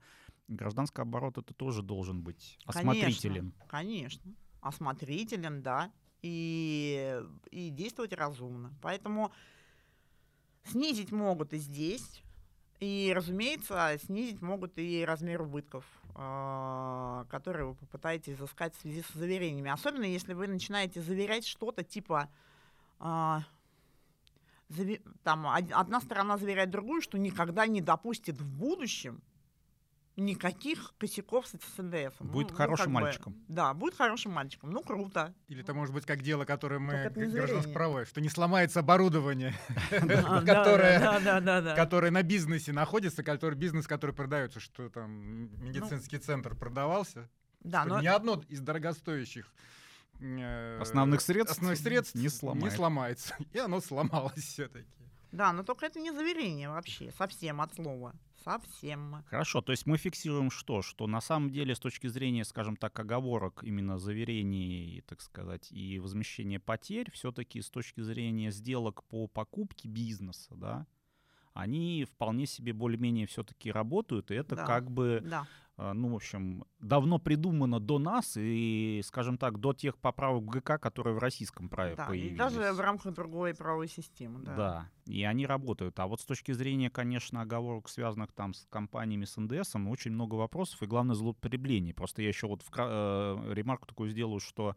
гражданского 0.52 1.06
оборота, 1.06 1.40
это 1.40 1.54
тоже 1.54 1.82
должен 1.82 2.22
быть 2.22 2.58
осмотрителен. 2.66 3.52
Конечно, 3.66 3.66
конечно. 3.68 4.34
Осмотрителен, 4.60 5.62
да. 5.62 5.92
И, 6.22 7.20
и 7.50 7.70
действовать 7.70 8.12
разумно. 8.12 8.72
Поэтому 8.80 9.32
снизить 10.64 11.12
могут 11.12 11.52
и 11.52 11.58
здесь. 11.58 12.22
И, 12.78 13.12
разумеется, 13.14 13.98
снизить 14.04 14.40
могут 14.40 14.78
и 14.78 15.04
размер 15.04 15.42
убытков, 15.42 15.84
а, 16.14 17.26
которые 17.30 17.66
вы 17.66 17.74
попытаетесь 17.74 18.34
изыскать 18.34 18.74
в 18.74 18.80
связи 18.80 19.02
с 19.02 19.12
заверениями. 19.14 19.70
Особенно, 19.70 20.04
если 20.04 20.34
вы 20.34 20.46
начинаете 20.46 21.00
заверять 21.02 21.46
что-то 21.46 21.82
типа... 21.84 22.28
а, 22.98 23.42
там 25.22 25.44
од- 25.44 25.72
одна 25.72 26.00
сторона 26.00 26.38
заверяет 26.38 26.70
другую, 26.70 27.02
что 27.02 27.18
никогда 27.18 27.66
не 27.66 27.80
допустит 27.80 28.40
в 28.40 28.58
будущем 28.58 29.22
никаких 30.16 30.94
косяков 30.98 31.46
с 31.46 31.52
с 31.52 31.78
НДС. 31.82 32.16
Будет 32.20 32.48
Ну, 32.48 32.52
ну, 32.52 32.56
хорошим 32.56 32.86
бы, 32.86 33.00
мальчиком. 33.00 33.36
да, 33.48 33.72
будет 33.74 33.94
хорошим 33.94 34.32
мальчиком. 34.32 34.70
Ну, 34.70 34.82
круто. 34.82 35.34
Или 35.48 35.62
это 35.62 35.72
может 35.74 35.94
быть 35.94 36.04
как 36.04 36.22
дело, 36.22 36.44
которое 36.44 36.78
мы, 36.78 36.92
не 36.94 37.02
как 37.04 37.14
заверение. 37.14 37.36
гражданско-правое, 37.40 38.04
что 38.04 38.20
не 38.20 38.28
сломается 38.28 38.80
оборудование, 38.80 39.54
которое 41.76 42.10
на 42.10 42.22
бизнесе 42.22 42.72
находится, 42.72 43.22
который 43.22 43.54
бизнес, 43.54 43.86
который 43.86 44.14
продается, 44.14 44.60
что 44.60 44.88
там 44.90 45.44
Ну, 45.46 45.62
медицинский 45.62 46.18
центр 46.18 46.54
продавался. 46.54 47.28
Да, 47.60 47.84
но 47.84 48.00
ни 48.00 48.06
одно 48.06 48.42
из 48.48 48.60
дорогостоящих 48.60 49.46
э, 50.20 50.78
Основных 50.80 51.20
средств 51.20 51.56
основных 51.58 51.78
средств 51.78 52.14
не 52.16 52.28
сломает. 52.28 52.74
сломается. 52.74 53.34
И 53.52 53.58
оно 53.58 53.80
сломалось 53.80 54.34
все-таки. 54.42 54.88
Да, 55.30 55.52
но 55.52 55.62
только 55.62 55.86
это 55.86 55.98
не 56.00 56.10
заверение 56.12 56.68
вообще, 56.68 57.12
совсем 57.16 57.60
от 57.60 57.72
слова. 57.74 58.14
Совсем. 58.44 59.22
Хорошо, 59.26 59.60
то 59.60 59.72
есть 59.72 59.86
мы 59.86 59.96
фиксируем 59.96 60.50
что? 60.50 60.82
Что 60.82 61.06
на 61.06 61.20
самом 61.20 61.50
деле 61.50 61.74
с 61.74 61.78
точки 61.78 62.06
зрения, 62.06 62.44
скажем 62.44 62.76
так, 62.76 62.98
оговорок 62.98 63.62
именно 63.62 63.98
заверений, 63.98 65.02
так 65.06 65.20
сказать, 65.20 65.70
и 65.72 65.98
возмещения 65.98 66.58
потерь, 66.60 67.10
все-таки 67.12 67.60
с 67.60 67.70
точки 67.70 68.00
зрения 68.00 68.50
сделок 68.50 69.04
по 69.04 69.26
покупке 69.26 69.88
бизнеса, 69.88 70.54
да, 70.54 70.86
они 71.54 72.04
вполне 72.04 72.46
себе 72.46 72.72
более-менее 72.72 73.26
все-таки 73.26 73.70
работают, 73.70 74.30
и 74.30 74.34
это 74.34 74.56
Да. 74.56 74.66
как 74.66 74.90
бы, 74.90 75.20
Да. 75.22 75.46
Э, 75.78 75.92
ну, 75.92 76.08
в 76.08 76.14
общем, 76.16 76.64
давно 76.78 77.18
придумано 77.18 77.80
до 77.80 77.98
нас 77.98 78.36
и, 78.36 79.00
скажем 79.04 79.38
так, 79.38 79.58
до 79.58 79.72
тех 79.72 79.98
поправок 79.98 80.44
в 80.44 80.46
ГК, 80.48 80.78
которые 80.78 81.14
в 81.14 81.18
российском 81.18 81.68
праве 81.68 81.94
да. 81.96 82.04
И 82.04 82.08
появились. 82.08 82.38
даже 82.38 82.72
в 82.72 82.80
рамках 82.80 83.14
другой 83.14 83.54
правовой 83.54 83.88
системы. 83.88 84.40
Да. 84.40 84.56
Да. 84.56 84.90
и 85.06 85.24
они 85.24 85.46
работают. 85.46 85.98
А 85.98 86.06
вот 86.06 86.20
с 86.20 86.24
точки 86.24 86.52
зрения, 86.52 86.90
конечно, 86.90 87.40
оговорок, 87.42 87.88
связанных 87.88 88.32
там 88.32 88.54
с 88.54 88.66
компаниями 88.70 89.24
с 89.24 89.36
НДС, 89.36 89.74
очень 89.74 90.12
много 90.12 90.34
вопросов 90.36 90.82
и, 90.82 90.86
главное, 90.86 91.14
злоупотреблений. 91.14 91.92
Просто 91.92 92.22
я 92.22 92.28
еще 92.28 92.46
вот 92.46 92.62
вкра- 92.62 92.88
э, 93.48 93.54
ремарку 93.54 93.86
такую 93.86 94.10
сделаю, 94.10 94.40
что 94.40 94.76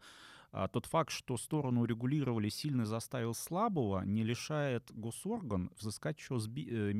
а, 0.56 0.68
тот 0.68 0.86
факт, 0.86 1.10
что 1.10 1.36
сторону 1.36 1.84
регулировали, 1.84 2.48
сильно 2.48 2.86
заставил 2.86 3.34
слабого, 3.34 4.02
не 4.04 4.24
лишает 4.24 4.90
госорган 4.90 5.70
взыскать 5.78 6.16
еще 6.18 6.38
с 6.38 6.46
би- 6.48 6.66
э, 6.70 6.92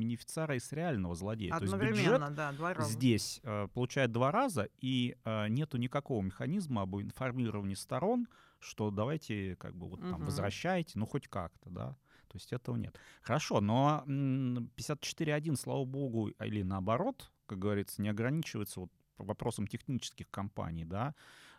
и 0.57 0.59
с 0.59 0.71
реального 0.71 1.15
злодея. 1.15 1.57
То 1.57 1.63
есть 1.63 1.73
бюджет 1.73 1.81
Одновременно, 1.81 2.29
да, 2.29 2.51
два 2.51 2.75
раза. 2.75 2.91
здесь 2.91 3.39
э, 3.43 3.67
получает 3.73 4.11
два 4.11 4.31
раза, 4.31 4.69
и 4.79 5.17
э, 5.25 5.47
нету 5.47 5.77
никакого 5.77 6.21
механизма 6.21 6.83
об 6.83 6.97
информировании 6.97 7.73
сторон, 7.73 8.27
что 8.59 8.91
давайте 8.91 9.55
как 9.55 9.75
бы 9.75 9.87
вот 9.89 10.01
там 10.01 10.17
Мгм. 10.17 10.25
возвращайте, 10.25 10.99
ну 10.99 11.07
хоть 11.07 11.27
как-то, 11.27 11.71
да. 11.71 11.97
То 12.27 12.35
есть 12.35 12.53
этого 12.53 12.75
нет. 12.75 12.99
Хорошо, 13.23 13.59
но 13.59 14.03
м, 14.05 14.69
54.1, 14.75 15.55
слава 15.55 15.83
богу, 15.83 16.27
или 16.27 16.61
наоборот, 16.61 17.31
как 17.47 17.57
говорится, 17.57 18.03
не 18.03 18.09
ограничивается 18.09 18.81
вот 18.81 18.91
вопросом 19.17 19.65
технических 19.65 20.29
компаний, 20.29 20.85
да. 20.85 21.15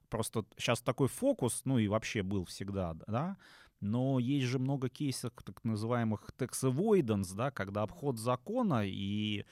Просто 0.08 0.44
сейчас 0.56 0.80
такой 0.80 1.08
фокус, 1.08 1.62
ну 1.64 1.78
и 1.78 1.88
вообще 1.88 2.22
был 2.22 2.44
всегда, 2.44 2.94
да, 3.06 3.36
но 3.80 4.18
есть 4.18 4.46
же 4.46 4.58
много 4.58 4.88
кейсов 4.88 5.32
так 5.44 5.62
называемых 5.64 6.30
tax 6.38 6.62
avoidance, 6.62 7.34
да, 7.34 7.50
когда 7.50 7.82
обход 7.82 8.18
закона 8.18 8.82
и 8.86 9.44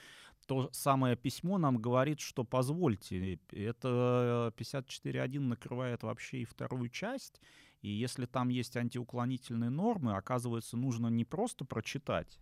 то 0.47 0.69
самое 0.71 1.15
письмо 1.15 1.57
нам 1.57 1.77
говорит, 1.77 2.21
что 2.21 2.43
позвольте, 2.43 3.39
это 3.51 4.53
54.1 4.57 5.39
накрывает 5.39 6.03
вообще 6.03 6.39
и 6.39 6.45
вторую 6.45 6.89
часть, 6.89 7.41
и 7.81 7.89
если 7.89 8.25
там 8.25 8.49
есть 8.49 8.75
антиуклонительные 8.77 9.69
нормы, 9.69 10.15
оказывается, 10.15 10.77
нужно 10.77 11.07
не 11.07 11.25
просто 11.25 11.65
прочитать 11.65 12.39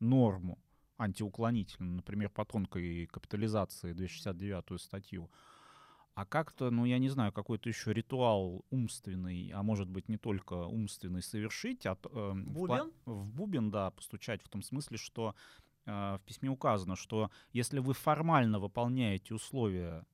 норму 0.00 0.58
антиуклонительную, 0.98 1.96
например, 1.96 2.30
по 2.30 2.44
тонкой 2.44 3.06
капитализации 3.06 3.92
269 3.92 4.80
статью, 4.80 5.30
а 6.14 6.26
как-то, 6.26 6.70
ну, 6.70 6.84
я 6.84 6.98
не 6.98 7.08
знаю, 7.08 7.32
какой-то 7.32 7.68
еще 7.68 7.92
ритуал 7.92 8.64
умственный, 8.70 9.50
а 9.54 9.62
может 9.62 9.88
быть 9.88 10.08
не 10.08 10.18
только 10.18 10.54
умственный, 10.54 11.22
совершить. 11.22 11.86
От, 11.86 12.04
э, 12.06 12.08
в 12.08 12.52
Бубен? 12.52 12.92
В 13.06 13.32
бубен, 13.32 13.70
да, 13.70 13.90
постучать 13.90 14.42
в 14.42 14.48
том 14.48 14.62
смысле, 14.62 14.98
что 14.98 15.34
э, 15.86 15.90
в 15.90 16.20
письме 16.26 16.50
указано, 16.50 16.96
что 16.96 17.30
если 17.52 17.78
вы 17.78 17.94
формально 17.94 18.58
выполняете 18.58 19.34
условия 19.34 20.04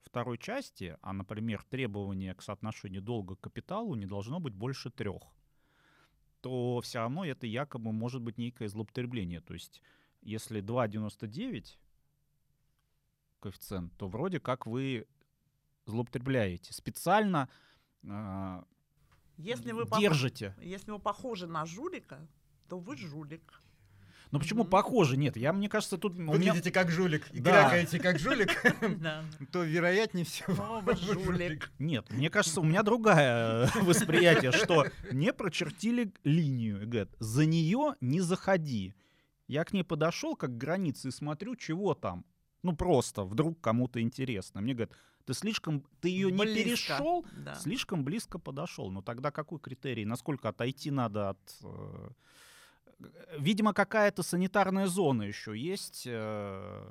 второй 0.00 0.38
части, 0.38 0.96
а, 1.02 1.12
например, 1.12 1.64
требование 1.68 2.34
к 2.34 2.42
соотношению 2.42 3.02
долга 3.02 3.36
к 3.36 3.40
капиталу 3.40 3.94
не 3.94 4.06
должно 4.06 4.40
быть 4.40 4.54
больше 4.54 4.90
трех, 4.90 5.22
то 6.40 6.80
все 6.80 7.00
равно 7.00 7.26
это 7.26 7.46
якобы 7.46 7.92
может 7.92 8.22
быть 8.22 8.38
некое 8.38 8.68
злоупотребление. 8.68 9.42
То 9.42 9.52
есть 9.52 9.82
если 10.22 10.62
2,99 10.62 11.76
коэффициент, 13.40 13.92
то 13.96 14.08
вроде 14.08 14.38
как 14.40 14.66
вы 14.66 15.06
злоупотребляете. 15.86 16.72
Специально 16.72 17.48
э, 18.04 18.62
Если 19.38 19.72
вы, 19.72 19.82
пох- 19.84 20.00
держите. 20.00 20.54
если 20.60 20.90
вы 20.92 20.98
похожи 20.98 21.46
на 21.46 21.66
жулика, 21.66 22.18
то 22.68 22.78
вы 22.78 22.96
жулик. 22.96 23.60
Но 24.30 24.38
почему 24.38 24.62
Мгм. 24.62 24.70
похоже? 24.70 25.16
Нет, 25.16 25.36
я, 25.36 25.52
мне 25.52 25.68
кажется, 25.68 25.98
тут... 25.98 26.14
меня- 26.16 26.30
Выглядите 26.30 26.70
как 26.70 26.88
жулик 26.90 27.28
и 27.32 27.40
Да. 27.40 27.50
крякаете 27.50 27.98
как 27.98 28.18
жулик, 28.20 28.50
Да. 29.00 29.24
то 29.52 29.64
вероятнее 29.64 30.24
всего 30.24 30.54
Ну, 30.54 30.80
вы 30.82 30.94
жулик. 30.96 31.72
Нет, 31.80 32.08
мне 32.12 32.30
кажется, 32.30 32.60
у 32.60 32.64
меня 32.64 32.84
другое 32.84 33.68
восприятие, 33.82 34.52
что 34.52 34.86
не 35.10 35.32
прочертили 35.32 36.12
линию 36.22 36.82
и 36.82 36.86
говорят, 36.86 37.10
за 37.18 37.44
нее 37.44 37.96
не 38.00 38.20
заходи. 38.20 38.94
Я 39.48 39.64
к 39.64 39.72
ней 39.72 39.82
подошел 39.82 40.36
как 40.36 40.50
к 40.50 40.58
границе 40.58 41.08
и 41.08 41.10
смотрю, 41.10 41.56
чего 41.56 41.94
там. 41.94 42.24
Ну 42.62 42.74
просто, 42.76 43.24
вдруг 43.24 43.60
кому-то 43.60 44.00
интересно. 44.00 44.60
Мне 44.60 44.74
говорят, 44.74 44.92
ты 45.24 45.34
слишком, 45.34 45.84
ты 46.00 46.08
ее 46.08 46.30
не 46.30 46.44
перешел, 46.44 47.24
Да. 47.44 47.54
слишком 47.54 48.04
близко 48.04 48.38
подошел. 48.38 48.90
Ну 48.90 49.02
тогда 49.02 49.30
какой 49.30 49.58
критерий? 49.58 50.04
Насколько 50.04 50.48
отойти 50.48 50.90
надо 50.90 51.30
от... 51.30 51.38
э, 51.62 52.10
Видимо, 53.38 53.72
какая-то 53.72 54.22
санитарная 54.22 54.86
зона 54.86 55.22
еще 55.22 55.56
есть, 55.56 56.02
э, 56.06 56.84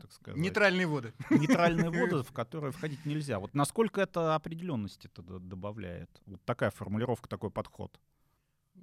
так 0.00 0.10
сказать. 0.12 0.40
нейтральные 0.40 0.86
воды. 0.86 1.12
нейтральные 1.28 1.90
воды, 2.00 2.22
в 2.22 2.32
которые 2.32 2.72
входить 2.72 3.04
нельзя. 3.04 3.38
Вот 3.38 3.54
насколько 3.54 4.00
это 4.00 4.34
определенности 4.34 5.10
добавляет? 5.16 6.08
Вот 6.26 6.40
такая 6.46 6.70
формулировка, 6.70 7.28
такой 7.28 7.50
подход. 7.50 8.00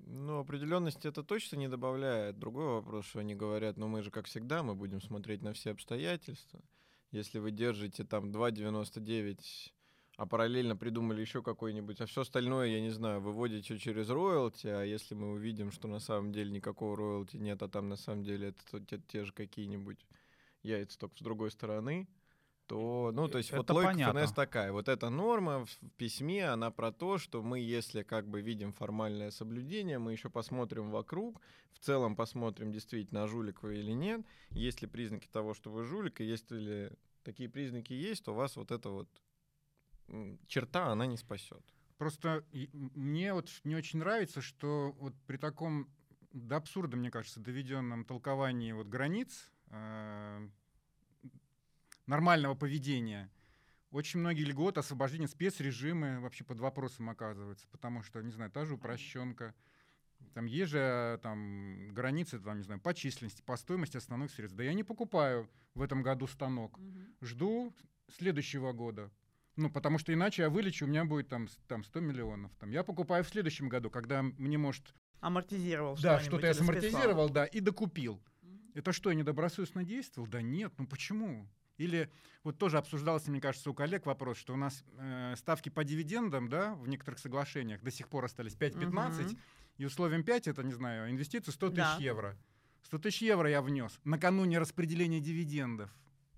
Ну, 0.10 0.40
определенности 0.40 1.08
это 1.08 1.22
точно 1.22 1.58
не 1.58 1.68
добавляет. 1.68 2.40
Другой 2.40 2.66
вопрос, 2.66 3.06
что 3.06 3.20
они 3.20 3.36
говорят, 3.36 3.76
ну 3.76 3.88
мы 3.88 4.02
же, 4.04 4.10
как 4.10 4.26
всегда, 4.28 4.64
мы 4.64 4.74
будем 4.74 5.02
смотреть 5.02 5.42
на 5.42 5.52
все 5.52 5.72
обстоятельства. 5.72 6.62
Если 7.12 7.40
вы 7.40 7.52
держите 7.52 8.06
там 8.06 8.32
2,99, 8.32 9.38
а 10.16 10.26
параллельно 10.26 10.78
придумали 10.78 11.20
еще 11.20 11.44
какой-нибудь, 11.44 12.00
а 12.00 12.06
все 12.06 12.22
остальное, 12.22 12.68
я 12.68 12.80
не 12.80 12.90
знаю, 12.90 13.20
выводите 13.20 13.78
через 13.78 14.10
роялти, 14.10 14.68
а 14.68 14.84
если 14.84 15.14
мы 15.14 15.32
увидим, 15.34 15.72
что 15.72 15.90
на 15.90 16.00
самом 16.00 16.32
деле 16.32 16.52
никакого 16.52 16.96
роялти 16.96 17.36
нет, 17.36 17.62
а 17.62 17.68
там 17.68 17.90
на 17.90 17.98
самом 17.98 18.24
деле 18.24 18.50
это 18.50 18.80
те, 18.86 19.02
те 19.10 19.26
же 19.26 19.34
какие-нибудь 19.34 20.06
яйца 20.64 20.98
только 20.98 21.18
с 21.18 21.22
другой 21.22 21.52
стороны, 21.52 22.08
то, 22.68 23.12
ну, 23.14 23.28
то 23.28 23.38
есть 23.38 23.50
Это 23.50 23.58
вот 23.60 23.70
логика 23.70 23.92
понятно. 23.92 24.22
ФНС 24.22 24.34
такая. 24.34 24.72
Вот 24.72 24.90
эта 24.90 25.10
норма 25.10 25.66
в 25.66 25.80
письме, 25.98 26.48
она 26.48 26.70
про 26.70 26.92
то, 26.92 27.18
что 27.18 27.42
мы, 27.42 27.60
если 27.60 28.04
как 28.04 28.28
бы 28.28 28.42
видим 28.42 28.74
формальное 28.74 29.32
соблюдение, 29.32 30.00
мы 30.00 30.12
еще 30.12 30.30
посмотрим 30.30 30.92
вокруг, 30.92 31.42
в 31.74 31.80
целом 31.80 32.16
посмотрим, 32.16 32.72
действительно, 32.72 33.28
жулик 33.28 33.64
вы 33.64 33.78
или 33.78 33.92
нет, 33.92 34.26
есть 34.52 34.82
ли 34.82 34.88
признаки 34.88 35.28
того, 35.28 35.54
что 35.54 35.72
вы 35.72 35.84
жулик, 35.84 36.22
и 36.22 36.26
если 36.26 36.92
такие 37.24 37.50
признаки 37.50 37.94
есть, 37.94 38.26
то 38.26 38.34
вас 38.34 38.56
вот 38.56 38.72
эта 38.72 38.90
вот 38.90 39.10
черта, 40.48 40.88
она 40.88 41.06
не 41.06 41.18
спасет. 41.18 41.64
Просто 41.98 42.46
мне 42.72 43.34
вот 43.34 43.50
не 43.64 43.76
очень 43.76 44.00
нравится, 44.00 44.42
что 44.42 44.92
вот 45.00 45.14
при 45.26 45.38
таком 45.38 45.90
до 46.32 46.58
абсурда, 46.58 46.98
мне 46.98 47.10
кажется, 47.10 47.40
доведенном 47.40 48.06
толковании 48.06 48.72
вот 48.72 48.88
границ 48.88 49.52
э, 49.70 50.50
нормального 52.08 52.56
поведения 52.56 53.30
очень 53.92 54.20
многие 54.20 54.44
льготы, 54.44 54.80
освобождение 54.80 55.28
спецрежимы 55.28 56.20
вообще 56.20 56.44
под 56.44 56.60
вопросом 56.60 57.10
оказываются, 57.10 57.68
потому 57.70 58.04
что, 58.04 58.22
не 58.22 58.32
знаю, 58.32 58.52
та 58.52 58.66
же 58.66 58.74
упрощенка, 58.74 59.56
там 60.34 60.46
есть 60.46 60.72
же 60.72 60.80
э, 60.80 61.20
там 61.22 61.94
границы, 61.94 62.40
там, 62.40 62.58
не 62.58 62.64
знаю, 62.64 62.82
по 62.82 62.94
численности, 62.94 63.42
по 63.44 63.56
стоимости 63.56 63.98
основных 63.98 64.32
средств. 64.32 64.58
Да 64.58 64.64
я 64.64 64.74
не 64.74 64.84
покупаю 64.84 65.50
в 65.74 65.82
этом 65.82 66.02
году 66.02 66.28
станок, 66.28 66.80
жду 67.22 67.76
следующего 68.10 68.74
года. 68.74 69.12
Ну, 69.56 69.70
потому 69.72 69.98
что 69.98 70.14
иначе 70.14 70.44
я 70.44 70.50
вылечу, 70.50 70.86
у 70.86 70.88
меня 70.88 71.06
будет 71.06 71.30
там, 71.30 71.48
там 71.68 71.84
100 71.84 72.00
миллионов. 72.00 72.52
Там, 72.58 72.72
я 72.72 72.84
покупаю 72.84 73.24
в 73.24 73.30
следующем 73.30 73.70
году, 73.70 73.90
когда 73.90 74.22
мне, 74.22 74.58
может, 74.58 74.94
Амортизировал 75.20 75.98
да, 76.00 76.20
что-то 76.20 76.46
я 76.46 76.54
самортизировал, 76.54 77.30
да, 77.30 77.46
и 77.46 77.60
докупил. 77.60 78.22
Это 78.76 78.92
что, 78.92 79.10
я 79.10 79.16
недобросовестно 79.16 79.84
действовал? 79.84 80.28
Да 80.28 80.44
нет, 80.44 80.72
ну 80.78 80.86
почему? 80.86 81.50
Или 81.78 82.10
вот 82.44 82.58
тоже 82.58 82.78
обсуждался, 82.78 83.30
мне 83.32 83.40
кажется, 83.42 83.70
у 83.70 83.74
коллег 83.74 84.06
вопрос, 84.06 84.38
что 84.38 84.54
у 84.54 84.58
нас 84.58 84.84
э, 84.98 85.36
ставки 85.38 85.70
по 85.70 85.84
дивидендам, 85.84 86.50
да, 86.50 86.74
в 86.76 86.88
некоторых 86.88 87.20
соглашениях 87.20 87.82
до 87.82 87.92
сих 87.92 88.10
пор 88.10 88.26
остались 88.26 88.56
5-15, 88.56 89.24
Мгм. 89.34 89.40
и 89.78 89.86
условием 89.86 90.24
5 90.24 90.48
это, 90.48 90.64
не 90.64 90.74
знаю, 90.74 91.12
инвестиции 91.12 91.52
100 91.52 91.70
тысяч 91.70 91.78
Да. 91.78 91.98
евро. 92.00 92.36
100 92.84 92.98
тысяч 93.00 93.22
евро 93.22 93.50
я 93.50 93.62
внес 93.62 94.00
накануне 94.06 94.60
распределения 94.60 95.20
дивидендов. 95.20 95.90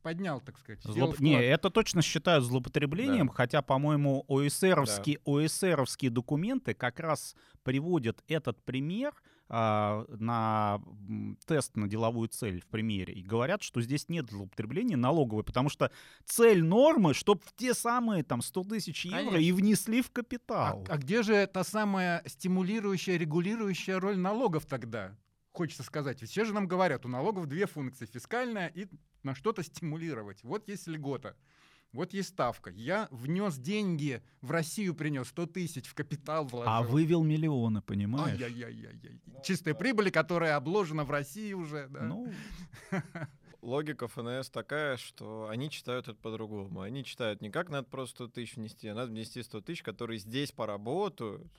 Поднял, 0.01 0.39
так 0.39 0.57
сказать. 0.57 0.81
сделал 0.81 1.09
Злоп- 1.11 1.19
Не, 1.19 1.41
это 1.43 1.69
точно 1.69 2.01
считают 2.01 2.45
злоупотреблением, 2.45 3.27
Да. 3.27 3.33
хотя, 3.33 3.61
по-моему, 3.61 4.23
ОСРовские, 4.29 5.19
ОСРовские 5.25 6.09
документы 6.09 6.73
как 6.73 6.99
раз 7.01 7.35
приводят 7.63 8.23
этот 8.29 8.63
пример 8.63 9.13
а, 9.49 10.05
на 10.19 10.79
тест 11.47 11.75
на 11.75 11.87
деловую 11.87 12.27
цель 12.29 12.61
в 12.61 12.67
примере 12.67 13.13
и 13.15 13.23
говорят, 13.23 13.63
что 13.63 13.81
здесь 13.81 14.07
нет 14.07 14.29
злоупотребления 14.29 14.95
налоговой, 14.95 15.43
потому 15.43 15.69
что 15.69 15.91
цель 16.25 16.63
нормы, 16.63 17.13
чтобы 17.15 17.41
те 17.57 17.73
самые 17.73 18.23
там 18.23 18.41
100 18.43 18.63
тысяч 18.65 19.05
евро 19.05 19.19
и 19.19 19.25
Конечно. 19.31 19.55
внесли 19.55 20.01
в 20.03 20.07
А, 20.09 20.11
капитал. 20.13 20.85
а 20.87 20.97
где 20.97 21.23
же 21.23 21.47
та 21.47 21.63
самая 21.63 22.23
стимулирующая, 22.27 23.17
регулирующая 23.17 23.99
роль 23.99 24.17
налогов 24.17 24.65
тогда? 24.67 25.15
Хочется 25.51 25.81
сказать. 25.83 26.21
Все 26.21 26.45
же 26.45 26.53
нам 26.53 26.67
говорят, 26.67 27.05
у 27.05 27.09
налогов 27.09 27.47
две 27.47 27.65
функции. 27.65 28.05
Фискальная 28.05 28.67
и 28.67 28.87
на 29.23 29.33
что-то 29.33 29.63
стимулировать. 29.63 30.43
Вот 30.43 30.67
есть 30.69 30.87
льгота. 30.87 31.35
Вот 31.91 32.13
есть 32.13 32.29
ставка. 32.29 32.69
Я 32.69 33.07
внес 33.09 33.57
деньги 33.57 34.21
в 34.41 34.51
Россию, 34.51 34.93
принес 34.93 35.27
100 35.29 35.47
тысяч 35.47 35.87
в 35.87 35.95
капитал 35.95 36.45
вложил. 36.45 36.71
А 36.71 36.83
вывел 36.83 37.23
миллионы, 37.23 37.81
понимаешь? 37.81 38.39
Ай-яй-яй-яй-яй. 38.41 39.21
Чистая 39.43 39.73
прибыль, 39.73 40.11
которая 40.11 40.55
обложена 40.55 41.03
в 41.03 41.11
России 41.11 41.53
уже. 41.53 41.87
Да? 41.89 42.03
Ну, 42.03 42.31
Логика 43.61 44.07
ФНС 44.07 44.49
такая, 44.49 44.97
что 44.97 45.49
они 45.49 45.69
читают 45.69 46.07
это 46.07 46.17
по-другому. 46.17 46.81
Они 46.81 47.03
читают 47.03 47.41
не 47.41 47.49
как 47.49 47.69
надо 47.69 47.87
просто 47.87 48.25
100 48.25 48.27
тысяч 48.29 48.55
внести, 48.55 48.87
а 48.87 48.95
надо 48.95 49.11
внести 49.11 49.41
100 49.41 49.61
тысяч, 49.61 49.83
которые 49.83 50.19
здесь 50.19 50.51
поработают, 50.51 51.51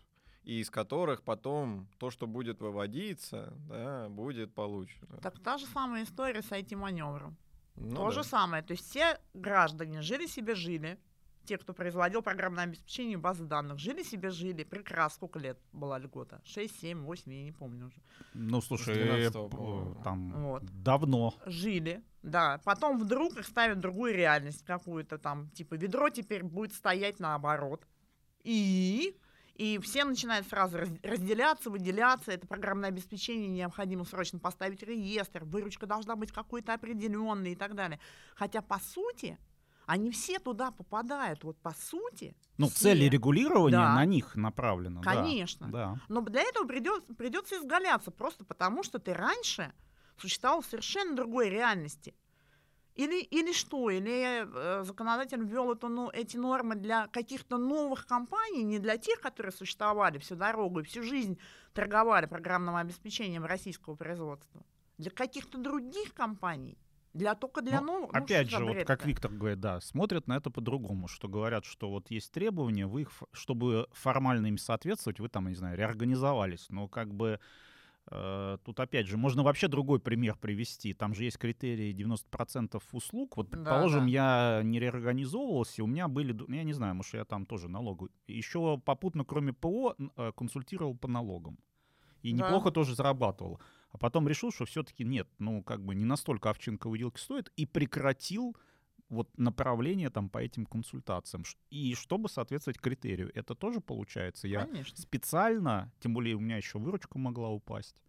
и 0.44 0.60
из 0.60 0.70
которых 0.70 1.22
потом 1.22 1.88
то, 1.98 2.10
что 2.10 2.26
будет 2.26 2.60
выводиться, 2.60 3.52
да, 3.68 4.08
будет 4.08 4.54
получено. 4.54 5.18
Так 5.22 5.38
та 5.40 5.58
же 5.58 5.66
самая 5.66 6.04
история 6.04 6.40
с 6.42 6.50
IT-маневром. 6.50 7.36
Ну 7.76 7.96
То 7.96 8.04
да. 8.06 8.10
же 8.10 8.24
самое. 8.24 8.62
То 8.62 8.72
есть 8.72 8.88
все 8.88 9.18
граждане 9.34 10.02
жили 10.02 10.26
себе 10.26 10.54
жили, 10.54 10.98
те, 11.44 11.58
кто 11.58 11.72
производил 11.72 12.22
программное 12.22 12.64
обеспечение 12.64 13.18
базы 13.18 13.44
данных, 13.44 13.78
жили 13.78 14.02
себе 14.02 14.30
жили. 14.30 14.64
Прекрасно. 14.64 15.16
Сколько 15.16 15.38
лет 15.38 15.58
была 15.72 15.98
льгота? 15.98 16.40
6, 16.44 16.80
7, 16.80 17.02
8, 17.02 17.32
я 17.32 17.42
не 17.42 17.52
помню 17.52 17.86
уже. 17.86 17.96
ну 18.34 18.60
слушай, 18.60 18.94
12-го, 18.94 19.48
по-моему. 19.48 19.94
там 20.04 20.32
Вот. 20.42 20.62
давно. 20.82 21.34
Жили, 21.46 22.04
да. 22.22 22.60
Потом 22.64 22.98
вдруг 22.98 23.36
их 23.36 23.46
ставят 23.46 23.78
в 23.78 23.80
другую 23.80 24.14
реальность 24.14 24.64
какую-то 24.64 25.18
там. 25.18 25.50
Типа 25.50 25.74
ведро 25.74 26.08
теперь 26.10 26.44
будет 26.44 26.72
стоять 26.72 27.18
наоборот. 27.18 27.86
И... 28.44 29.16
И 29.60 29.78
все 29.78 30.04
начинают 30.04 30.48
сразу 30.48 30.78
раз- 30.78 30.88
разделяться, 31.02 31.68
выделяться. 31.68 32.32
Это 32.32 32.46
программное 32.46 32.88
обеспечение 32.88 33.48
необходимо 33.50 34.06
срочно 34.06 34.38
поставить 34.38 34.82
реестр. 34.82 35.44
Выручка 35.44 35.84
должна 35.84 36.16
быть 36.16 36.32
какой-то 36.32 36.72
определенной 36.72 37.52
и 37.52 37.54
так 37.54 37.74
далее. 37.74 38.00
Хотя, 38.34 38.62
по 38.62 38.78
сути, 38.80 39.36
они 39.84 40.12
все 40.12 40.38
туда 40.38 40.70
попадают. 40.70 41.44
Вот 41.44 41.58
по 41.58 41.72
сути. 41.74 42.34
Ну, 42.56 42.68
все. 42.70 42.78
цели 42.84 43.04
регулирования 43.04 43.76
Да. 43.76 43.94
на 43.94 44.06
них 44.06 44.34
направлены. 44.34 45.02
да. 45.02 45.14
Конечно. 45.14 45.68
Да. 45.70 45.98
Но 46.08 46.22
для 46.22 46.40
этого 46.40 46.66
придется, 46.66 47.12
придется 47.12 47.56
изгаляться, 47.58 48.10
просто 48.10 48.46
потому 48.46 48.82
что 48.82 48.98
ты 48.98 49.12
раньше 49.12 49.74
существовал 50.16 50.62
в 50.62 50.66
совершенно 50.66 51.14
другой 51.14 51.50
реальности. 51.50 52.14
Или, 53.00 53.22
или 53.22 53.52
что? 53.52 53.88
Или 53.88 54.44
э, 54.44 54.84
законодатель 54.84 55.42
ввел 55.42 55.72
эту, 55.72 55.88
ну, 55.88 56.10
эти 56.10 56.36
нормы 56.36 56.74
для 56.74 57.06
каких-то 57.06 57.56
новых 57.56 58.06
компаний, 58.06 58.62
не 58.62 58.78
для 58.78 58.98
тех, 58.98 59.20
которые 59.20 59.52
существовали 59.52 60.18
всю 60.18 60.36
дорогу 60.36 60.80
и 60.80 60.82
всю 60.82 61.02
жизнь 61.02 61.38
торговали 61.72 62.26
программным 62.26 62.76
обеспечением 62.76 63.46
российского 63.46 63.94
производства. 63.94 64.62
Для 64.98 65.10
каких-то 65.10 65.56
других 65.56 66.12
компаний. 66.12 66.76
Для, 67.14 67.34
только 67.34 67.62
для 67.62 67.80
Ну, 67.80 67.86
новых. 67.86 68.12
Ну, 68.12 68.18
Опять 68.18 68.48
что 68.48 68.58
же, 68.58 68.64
вот 68.66 68.84
как 68.84 69.06
Виктор 69.06 69.32
говорит, 69.32 69.60
да, 69.60 69.80
смотрят 69.80 70.28
на 70.28 70.36
это 70.36 70.50
по-другому, 70.50 71.08
что 71.08 71.26
говорят, 71.26 71.64
что 71.64 71.88
вот 71.88 72.10
есть 72.10 72.30
требования, 72.30 72.86
вы 72.86 73.02
их, 73.02 73.10
чтобы 73.32 73.88
формально 73.92 74.48
им 74.48 74.58
соответствовать, 74.58 75.20
вы 75.20 75.30
там, 75.30 75.48
не 75.48 75.54
знаю, 75.54 75.78
реорганизовались, 75.78 76.66
но 76.68 76.86
как 76.86 77.14
бы 77.14 77.40
тут 78.64 78.80
опять 78.80 79.06
же 79.06 79.16
можно 79.16 79.42
вообще 79.42 79.68
другой 79.68 80.00
пример 80.00 80.36
привести. 80.36 80.94
Там 80.94 81.14
же 81.14 81.24
есть 81.24 81.38
критерии 81.38 81.92
90% 81.94 82.82
услуг. 82.92 83.36
Вот, 83.36 83.50
Да, 83.50 83.56
предположим, 83.56 84.00
да. 84.06 84.06
я 84.06 84.62
не 84.64 84.80
реорганизовывался, 84.80 85.84
у 85.84 85.86
меня 85.86 86.08
были, 86.08 86.34
я 86.52 86.64
не 86.64 86.72
знаю, 86.72 86.94
может, 86.94 87.14
я 87.14 87.24
там 87.24 87.46
тоже 87.46 87.68
налогу. 87.68 88.08
Еще 88.26 88.78
попутно, 88.84 89.24
кроме 89.24 89.52
ПО, 89.52 89.94
э, 90.16 90.32
консультировал 90.36 90.96
по 90.96 91.08
налогам. 91.08 91.58
И 92.22 92.32
Да. 92.32 92.38
неплохо 92.44 92.70
тоже 92.70 92.94
зарабатывал. 92.94 93.60
А 93.92 93.98
потом 93.98 94.28
решил, 94.28 94.52
что 94.52 94.64
все-таки 94.66 95.04
нет, 95.04 95.28
ну, 95.38 95.62
как 95.62 95.84
бы 95.84 95.94
не 95.94 96.04
настолько 96.04 96.50
овчинка 96.50 96.88
выделки 96.88 97.18
стоит, 97.18 97.52
и 97.56 97.66
прекратил 97.66 98.56
вот 99.10 99.28
направление 99.36 100.08
там 100.08 100.30
по 100.30 100.38
этим 100.38 100.64
консультациям. 100.64 101.44
И 101.68 101.94
чтобы 101.94 102.28
соответствовать 102.28 102.78
критерию. 102.78 103.30
Это 103.34 103.54
тоже 103.54 103.80
получается. 103.80 104.48
Я 104.48 104.64
Конечно, 104.64 104.96
специально, 104.96 105.92
тем 106.00 106.14
более 106.14 106.36
у 106.36 106.40
меня 106.40 106.56
еще 106.56 106.78
выручка 106.78 107.18
могла 107.18 107.50
упасть. 107.50 108.00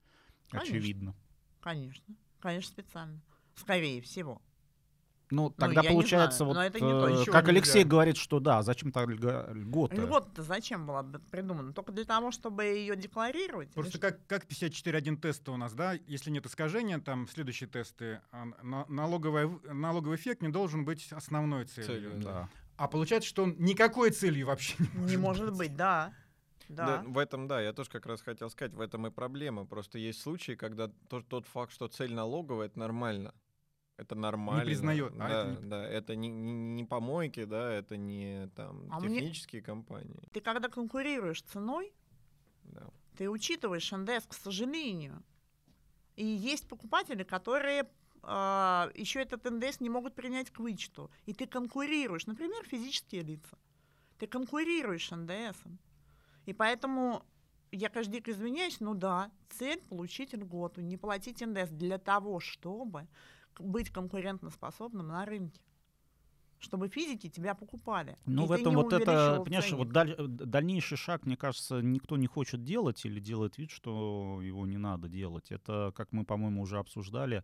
Конечно. 0.49 0.77
Очевидно. 0.77 1.15
конечно. 1.59 2.15
Конечно, 2.39 2.71
специально. 2.71 3.21
Скорее 3.55 4.01
всего. 4.01 4.41
Ну, 5.31 5.49
тогда 5.49 5.81
я 5.81 5.89
не 5.89 5.95
получается, 5.95 6.39
знаю, 6.39 6.53
вот, 6.53 6.57
это 6.75 6.79
не 6.85 6.91
то, 6.91 7.07
э, 7.07 7.11
ничего 7.13 7.31
как 7.31 7.45
нельзя. 7.47 7.51
Алексей 7.59 7.83
говорит, 7.83 8.17
что 8.17 8.39
да, 8.39 8.61
зачем 8.63 8.91
так 8.91 9.07
льгота? 9.09 9.95
Льгота-то 9.95 10.43
зачем 10.43 10.85
была 10.85 11.03
бы 11.03 11.19
придумана? 11.19 11.73
Только 11.73 11.91
для 11.91 12.05
того, 12.05 12.31
чтобы 12.31 12.65
ее 12.65 12.95
декларировать? 12.95 13.69
Просто 13.71 13.97
как, 13.97 14.25
как 14.27 14.45
54.1 14.45 15.17
теста 15.17 15.51
у 15.51 15.57
нас, 15.57 15.73
да, 15.73 15.93
если 16.07 16.29
нет 16.31 16.45
искажения, 16.45 16.99
там 16.99 17.27
следующие 17.27 17.69
тесты, 17.69 18.21
а, 18.31 18.45
на- 18.61 18.85
налоговая 18.87 19.47
в- 19.47 19.73
налоговый 19.73 20.15
эффект 20.17 20.41
не 20.41 20.49
должен 20.49 20.85
быть 20.85 21.11
основной 21.11 21.65
целью. 21.65 21.87
Целью, 21.87 22.11
Да. 22.21 22.49
А 22.77 22.87
получается, 22.87 23.29
что 23.29 23.43
он 23.43 23.55
никакой 23.59 24.09
целью 24.11 24.47
вообще 24.47 24.75
не 24.95 25.11
Не 25.11 25.17
может 25.17 25.55
быть, 25.55 25.75
да. 25.75 26.13
Да, 26.67 26.85
Да. 26.85 27.03
в 27.05 27.17
этом, 27.17 27.47
да, 27.47 27.61
я 27.61 27.73
тоже 27.73 27.89
как 27.89 28.05
раз 28.05 28.21
хотел 28.21 28.49
сказать, 28.49 28.73
в 28.73 28.79
этом 28.81 29.05
и 29.05 29.11
проблема. 29.11 29.65
Просто 29.65 29.97
есть 29.97 30.21
случаи, 30.21 30.53
когда 30.53 30.89
тот, 31.09 31.27
тот 31.27 31.45
факт, 31.45 31.73
что 31.73 31.87
цель 31.87 32.13
налоговая, 32.13 32.67
это 32.67 32.79
нормально. 32.79 33.33
Это 34.01 34.15
нормально. 34.15 34.65
признает, 34.65 35.13
а 35.19 35.27
Да, 35.27 35.27
это 35.29 35.61
не- 35.61 35.69
да, 35.69 35.87
это 35.87 36.15
не, 36.15 36.27
не, 36.29 36.53
не 36.53 36.83
помойки, 36.85 37.45
да, 37.45 37.71
это 37.71 37.97
не 37.97 38.47
там 38.55 38.87
А 38.91 38.99
мне- 38.99 39.19
технические 39.19 39.61
компании. 39.61 40.19
Ты 40.33 40.41
когда 40.41 40.69
конкурируешь 40.69 41.41
ценой, 41.43 41.93
Да. 42.63 42.87
ты 43.17 43.29
учитываешь 43.29 43.91
НДС, 43.91 44.25
к 44.27 44.33
сожалению. 44.33 45.21
И 46.15 46.25
есть 46.25 46.67
покупатели, 46.67 47.23
которые 47.23 47.87
еще 48.95 49.19
этот 49.21 49.45
НДС 49.45 49.79
не 49.79 49.89
могут 49.89 50.13
принять 50.15 50.51
к 50.51 50.59
вычету. 50.59 51.09
И 51.25 51.33
ты 51.33 51.47
конкурируешь, 51.47 52.27
например, 52.27 52.63
физические 52.65 53.23
лица. 53.23 53.57
Ты 54.19 54.27
конкурируешь 54.27 55.07
с 55.07 55.15
НДСом. 55.15 55.79
И 56.45 56.53
поэтому 56.53 57.23
я, 57.71 57.89
конечно, 57.89 58.13
дико 58.13 58.29
извиняюсь, 58.31 58.79
но 58.79 58.93
да, 58.93 59.31
цель 59.49 59.81
получить 59.89 60.33
льготу, 60.33 60.81
не 60.81 60.97
платить 60.97 61.41
НДС 61.41 61.69
для 61.71 61.97
того, 61.97 62.39
чтобы 62.39 63.07
быть 63.59 63.89
конкурентоспособным 63.89 65.07
на 65.07 65.25
рынке 65.25 65.61
чтобы 66.61 66.89
физики 66.89 67.27
тебя 67.27 67.55
покупали. 67.55 68.17
Ну, 68.25 68.45
в 68.45 68.51
этом 68.51 68.75
вот 68.75 68.93
это, 68.93 69.41
понимаешь, 69.43 69.71
вот 69.71 69.89
даль, 69.89 70.15
дальнейший 70.27 70.97
шаг, 70.97 71.25
мне 71.25 71.35
кажется, 71.35 71.81
никто 71.81 72.17
не 72.17 72.27
хочет 72.27 72.63
делать 72.63 73.03
или 73.03 73.19
делает 73.19 73.57
вид, 73.57 73.71
что 73.71 74.39
его 74.43 74.65
не 74.67 74.77
надо 74.77 75.09
делать. 75.09 75.51
Это, 75.51 75.91
как 75.95 76.11
мы, 76.11 76.23
по-моему, 76.23 76.61
уже 76.61 76.77
обсуждали, 76.77 77.43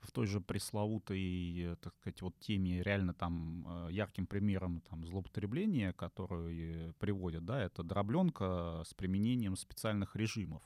в 0.00 0.12
той 0.12 0.26
же 0.26 0.40
пресловутой, 0.40 1.76
так 1.80 1.94
сказать, 1.96 2.22
вот 2.22 2.38
теме 2.38 2.82
реально 2.82 3.12
там 3.12 3.66
э, 3.66 3.92
ярким 3.92 4.26
примером 4.26 4.80
там 4.88 5.04
злоупотребления, 5.04 5.92
которые 5.92 6.92
приводят, 6.94 7.44
да, 7.44 7.60
это 7.60 7.82
дробленка 7.82 8.82
с 8.86 8.94
применением 8.94 9.56
специальных 9.56 10.14
режимов. 10.14 10.62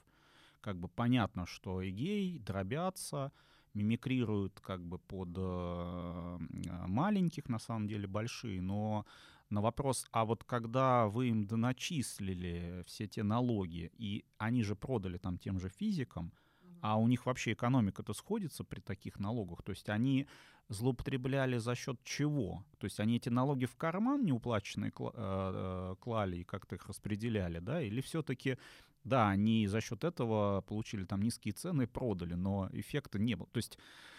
Как 0.60 0.78
бы 0.78 0.88
понятно, 0.88 1.46
что 1.46 1.86
эгей 1.86 2.38
дробятся, 2.38 3.32
мимикрируют 3.74 4.60
как 4.60 4.84
бы 4.84 4.98
под 4.98 5.30
э, 5.36 6.38
маленьких, 6.86 7.48
на 7.48 7.58
самом 7.58 7.88
деле 7.88 8.06
большие, 8.06 8.60
но 8.60 9.06
на 9.50 9.60
вопрос, 9.60 10.06
а 10.12 10.24
вот 10.24 10.44
когда 10.44 11.06
вы 11.06 11.28
им 11.28 11.46
доначислили 11.46 12.84
все 12.86 13.06
те 13.06 13.22
налоги, 13.22 13.90
и 13.98 14.24
они 14.38 14.62
же 14.62 14.76
продали 14.76 15.18
там 15.18 15.38
тем 15.38 15.58
же 15.60 15.68
физикам, 15.68 16.32
а 16.80 16.98
у 16.98 17.08
них 17.08 17.26
вообще 17.26 17.52
экономика-то 17.52 18.14
сходится 18.14 18.64
при 18.64 18.80
таких 18.80 19.18
налогах. 19.18 19.62
То 19.62 19.70
есть 19.70 19.88
они 19.88 20.26
злоупотребляли 20.68 21.58
за 21.58 21.74
счет 21.74 21.98
чего? 22.04 22.64
То 22.78 22.86
есть 22.86 23.00
они 23.00 23.16
эти 23.16 23.28
налоги 23.28 23.66
в 23.66 23.76
карман 23.76 24.24
неуплаченные 24.24 24.90
э, 24.90 25.10
э, 25.14 25.96
клали 26.00 26.38
и 26.38 26.44
как-то 26.44 26.76
их 26.76 26.86
распределяли, 26.86 27.58
да? 27.58 27.82
Или 27.82 28.00
все-таки, 28.00 28.56
да, 29.04 29.28
они 29.30 29.66
за 29.66 29.80
счет 29.80 30.04
этого 30.04 30.60
получили 30.62 31.04
там 31.04 31.22
низкие 31.22 31.54
цены 31.54 31.84
и 31.84 31.86
продали, 31.86 32.34
но 32.34 32.68
эффекта 32.72 33.18
не 33.18 33.34
было. 33.34 33.48
То 33.52 33.58
есть, 33.58 33.78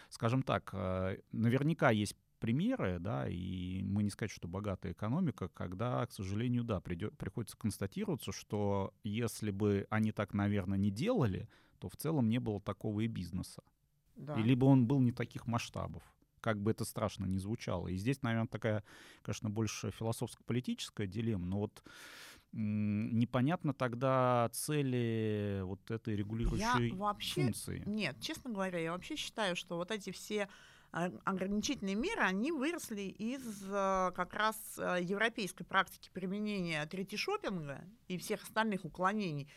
скажем 0.10 0.44
так, 0.44 0.70
э, 0.74 1.18
наверняка 1.32 1.92
есть 1.92 2.16
примеры, 2.42 2.98
да, 3.00 3.30
и 3.30 3.84
мы 3.84 4.04
не 4.04 4.10
сказать, 4.10 4.32
что 4.32 4.48
богатая 4.48 4.94
экономика, 4.94 5.48
когда, 5.50 6.06
к 6.08 6.12
сожалению, 6.12 6.64
да, 6.64 6.82
придет, 6.82 7.16
приходится 7.18 7.56
констатироваться, 7.56 8.32
что 8.32 8.94
если 9.04 9.52
бы 9.52 9.86
они 9.90 10.12
так, 10.12 10.34
наверное, 10.34 10.78
не 10.78 10.90
делали, 10.90 11.48
то 11.78 11.88
в 11.88 11.96
целом 11.96 12.30
не 12.30 12.40
было 12.40 12.60
такого 12.60 13.02
и 13.02 13.08
бизнеса. 13.08 13.62
Да. 14.16 14.40
И 14.40 14.44
либо 14.44 14.66
он 14.66 14.88
был 14.88 15.00
не 15.00 15.12
таких 15.12 15.46
масштабов, 15.46 16.04
как 16.42 16.60
бы 16.60 16.72
это 16.72 16.84
страшно 16.84 17.26
не 17.26 17.38
звучало. 17.38 17.88
И 17.88 17.96
здесь, 17.96 18.24
наверное, 18.24 18.48
такая, 18.48 18.84
конечно, 19.22 19.52
больше 19.52 19.92
философско-политическая 19.92 21.06
дилемма, 21.08 21.46
но 21.46 21.60
вот 21.60 21.84
непонятно 22.54 23.74
тогда 23.74 24.50
цели 24.54 25.62
вот 25.64 25.90
этой 25.90 26.16
регулирующей 26.16 26.90
я 26.90 26.96
вообще, 26.96 27.44
функции. 27.44 27.84
Нет, 27.86 28.18
честно 28.20 28.52
говоря, 28.52 28.80
я 28.80 28.92
вообще 28.92 29.16
считаю, 29.16 29.56
что 29.56 29.78
вот 29.78 29.92
эти 29.92 30.12
все 30.12 30.50
а, 30.92 31.12
ограничительные 31.24 31.96
меры, 31.96 32.22
они 32.22 32.52
выросли 32.52 33.04
из 33.04 33.64
э, 33.64 34.12
как 34.14 34.34
раз 34.34 34.58
э, 34.78 35.00
европейской 35.02 35.64
практики 35.64 36.10
применения 36.12 36.86
третьешопинга 36.86 37.82
и 38.10 38.18
всех 38.18 38.44
остальных 38.44 38.84
уклонений 38.84 39.50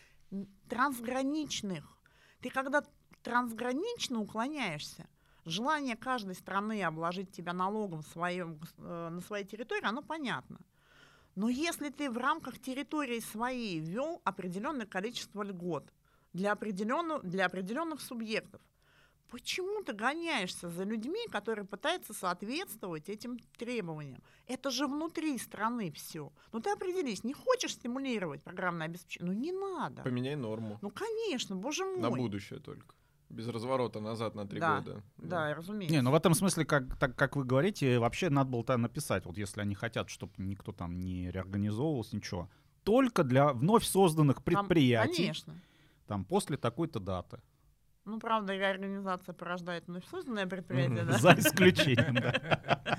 трансграничных. 0.69 1.99
Ты 2.39 2.49
когда 2.49 2.83
трансгранично 3.21 4.19
уклоняешься, 4.19 5.09
желание 5.43 5.97
каждой 5.97 6.35
страны 6.35 6.81
обложить 6.83 7.31
тебя 7.31 7.51
налогом 7.51 8.01
своем, 8.01 8.61
э, 8.77 9.09
на 9.09 9.19
своей 9.19 9.45
территории, 9.45 9.85
оно 9.85 10.01
понятно. 10.01 10.59
Но 11.35 11.49
если 11.49 11.89
ты 11.89 12.09
в 12.09 12.17
рамках 12.17 12.59
территории 12.59 13.19
своей 13.19 13.79
ввел 13.79 14.21
определенное 14.23 14.85
количество 14.85 15.43
льгот 15.43 15.91
для, 16.33 16.53
определенного, 16.53 17.21
для 17.21 17.45
определенных 17.45 18.01
субъектов, 18.01 18.61
Почему 19.29 19.83
ты 19.83 19.91
гоняешься 19.93 20.69
за 20.69 20.83
людьми, 20.83 21.27
которые 21.29 21.65
пытаются 21.65 22.13
соответствовать 22.13 23.09
этим 23.09 23.39
требованиям? 23.57 24.21
Это 24.47 24.69
же 24.69 24.87
внутри 24.87 25.37
страны 25.37 25.91
все. 25.91 26.31
Ну 26.53 26.61
ты 26.61 26.69
определись, 26.69 27.23
не 27.23 27.33
хочешь 27.33 27.73
стимулировать 27.73 28.43
программное 28.43 28.85
обеспечение? 28.85 29.33
Ну 29.33 29.37
не 29.37 29.51
надо. 29.51 30.03
Поменяй 30.03 30.35
норму. 30.35 30.77
Ну 30.81 30.89
конечно, 30.89 31.55
боже 31.55 31.83
мой. 31.85 31.99
На 31.99 32.11
будущее 32.11 32.59
только. 32.59 32.94
Без 33.29 33.47
разворота 33.47 33.99
назад 33.99 34.35
на 34.35 34.47
три 34.47 34.59
да, 34.59 34.79
года. 34.79 35.03
Да, 35.17 35.47
да, 35.47 35.55
разумеется. 35.55 35.95
Не, 35.95 36.01
ну 36.01 36.11
в 36.11 36.15
этом 36.15 36.33
смысле, 36.33 36.65
как, 36.65 36.95
так, 36.97 37.15
как 37.15 37.35
вы 37.35 37.43
говорите, 37.43 37.99
вообще 37.99 38.29
надо 38.29 38.51
было 38.51 38.63
там 38.63 38.81
написать, 38.81 39.25
вот 39.25 39.37
если 39.37 39.61
они 39.61 39.75
хотят, 39.75 40.09
чтобы 40.09 40.33
никто 40.37 40.71
там 40.71 40.99
не 40.99 41.31
реорганизовывался, 41.31 42.15
ничего. 42.15 42.49
Только 42.83 43.23
для 43.23 43.51
вновь 43.51 43.83
созданных 43.83 44.43
предприятий. 44.43 45.15
Там, 45.15 45.25
конечно. 45.25 45.61
Там 46.07 46.25
после 46.25 46.57
такой-то 46.57 46.99
даты. 46.99 47.41
Ну, 48.05 48.19
правда, 48.19 48.55
реорганизация 48.55 49.33
порождает 49.33 49.87
вновь 49.87 50.05
созданное 50.07 50.45
предприятие, 50.45 51.03
да? 51.03 51.17
За 51.17 51.33
исключением, 51.33 52.13
да. 52.13 52.89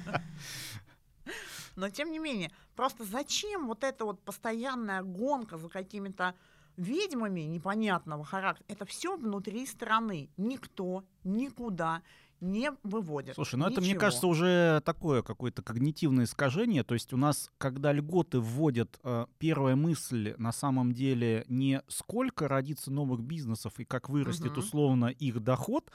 Но, 1.76 1.90
тем 1.90 2.10
не 2.10 2.18
менее, 2.18 2.50
просто 2.74 3.04
зачем 3.04 3.66
вот 3.68 3.84
эта 3.84 4.04
вот 4.04 4.20
постоянная 4.22 5.02
гонка 5.02 5.58
за 5.58 5.68
какими-то 5.68 6.34
ведьмами 6.76 7.42
непонятного 7.42 8.24
характера? 8.24 8.64
Это 8.68 8.84
все 8.84 9.16
внутри 9.16 9.66
страны. 9.66 10.30
Никто 10.36 11.04
никуда 11.24 12.02
не 12.40 12.70
выводят. 12.82 13.34
Слушай, 13.34 13.56
ну 13.56 13.66
это, 13.66 13.80
мне 13.80 13.94
кажется, 13.94 14.26
уже 14.26 14.82
такое 14.84 15.22
какое-то 15.22 15.62
когнитивное 15.62 16.24
искажение. 16.24 16.84
То 16.84 16.94
есть 16.94 17.12
у 17.12 17.16
нас, 17.16 17.50
когда 17.58 17.92
льготы 17.92 18.40
вводят, 18.40 18.98
э, 19.02 19.26
первая 19.38 19.76
мысль 19.76 20.34
на 20.38 20.52
самом 20.52 20.92
деле 20.92 21.44
не 21.48 21.82
сколько 21.88 22.48
родится 22.48 22.90
новых 22.90 23.22
бизнесов 23.22 23.78
и 23.78 23.84
как 23.84 24.08
вырастет 24.08 24.52
угу. 24.52 24.60
условно 24.60 25.06
их 25.06 25.40
доход, 25.40 25.90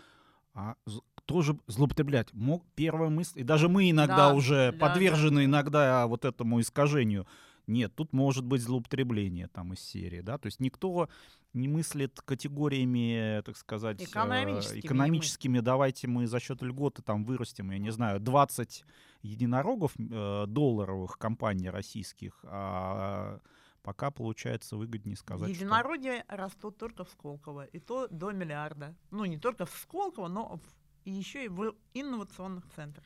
а 0.54 0.76
тоже 1.26 1.58
злоупотреблять. 1.68 2.34
Мог 2.34 2.66
первая 2.76 3.10
мысль, 3.10 3.40
и 3.40 3.44
даже 3.44 3.70
мы 3.70 3.90
иногда 3.90 4.30
да, 4.30 4.34
уже 4.34 4.72
да, 4.72 4.78
подвержены 4.78 5.42
да. 5.42 5.46
иногда 5.46 6.08
вот 6.08 6.26
этому 6.26 6.60
искажению. 6.60 7.28
Нет, 7.72 7.96
тут 7.96 8.14
может 8.14 8.46
быть 8.46 8.62
злоупотребление 8.62 9.48
там 9.48 9.74
из 9.74 9.80
серии, 9.80 10.22
да, 10.22 10.38
то 10.38 10.48
есть 10.48 10.60
никто 10.60 11.10
не 11.54 11.68
мыслит 11.68 12.22
категориями, 12.22 13.42
так 13.44 13.58
сказать, 13.58 14.02
экономическими. 14.02 14.80
экономическими 14.80 15.60
давайте 15.60 16.08
мы 16.08 16.28
за 16.28 16.40
счет 16.40 16.62
льготы 16.62 17.02
там 17.02 17.24
вырастим, 17.24 17.72
я 17.72 17.78
не 17.78 17.92
знаю, 17.92 18.20
20 18.20 18.86
единорогов 19.22 19.94
э, 19.98 20.46
долларовых 20.48 21.18
компаний 21.18 21.70
российских, 21.70 22.40
а 22.44 23.40
пока 23.84 24.12
получается 24.12 24.78
выгоднее 24.78 25.16
сказать. 25.16 25.50
Единороги 25.50 26.24
что... 26.26 26.38
растут 26.38 26.78
только 26.78 27.04
в 27.04 27.10
Сколково, 27.10 27.66
и 27.66 27.80
то 27.80 28.08
до 28.08 28.32
миллиарда. 28.32 28.96
Ну, 29.12 29.26
не 29.26 29.38
только 29.38 29.66
в 29.66 29.72
Сколково, 29.72 30.28
но 30.28 30.58
в, 30.58 30.62
и 31.06 31.12
еще 31.12 31.46
и 31.46 31.48
в 31.48 31.76
инновационных 31.94 32.66
центрах. 32.76 33.06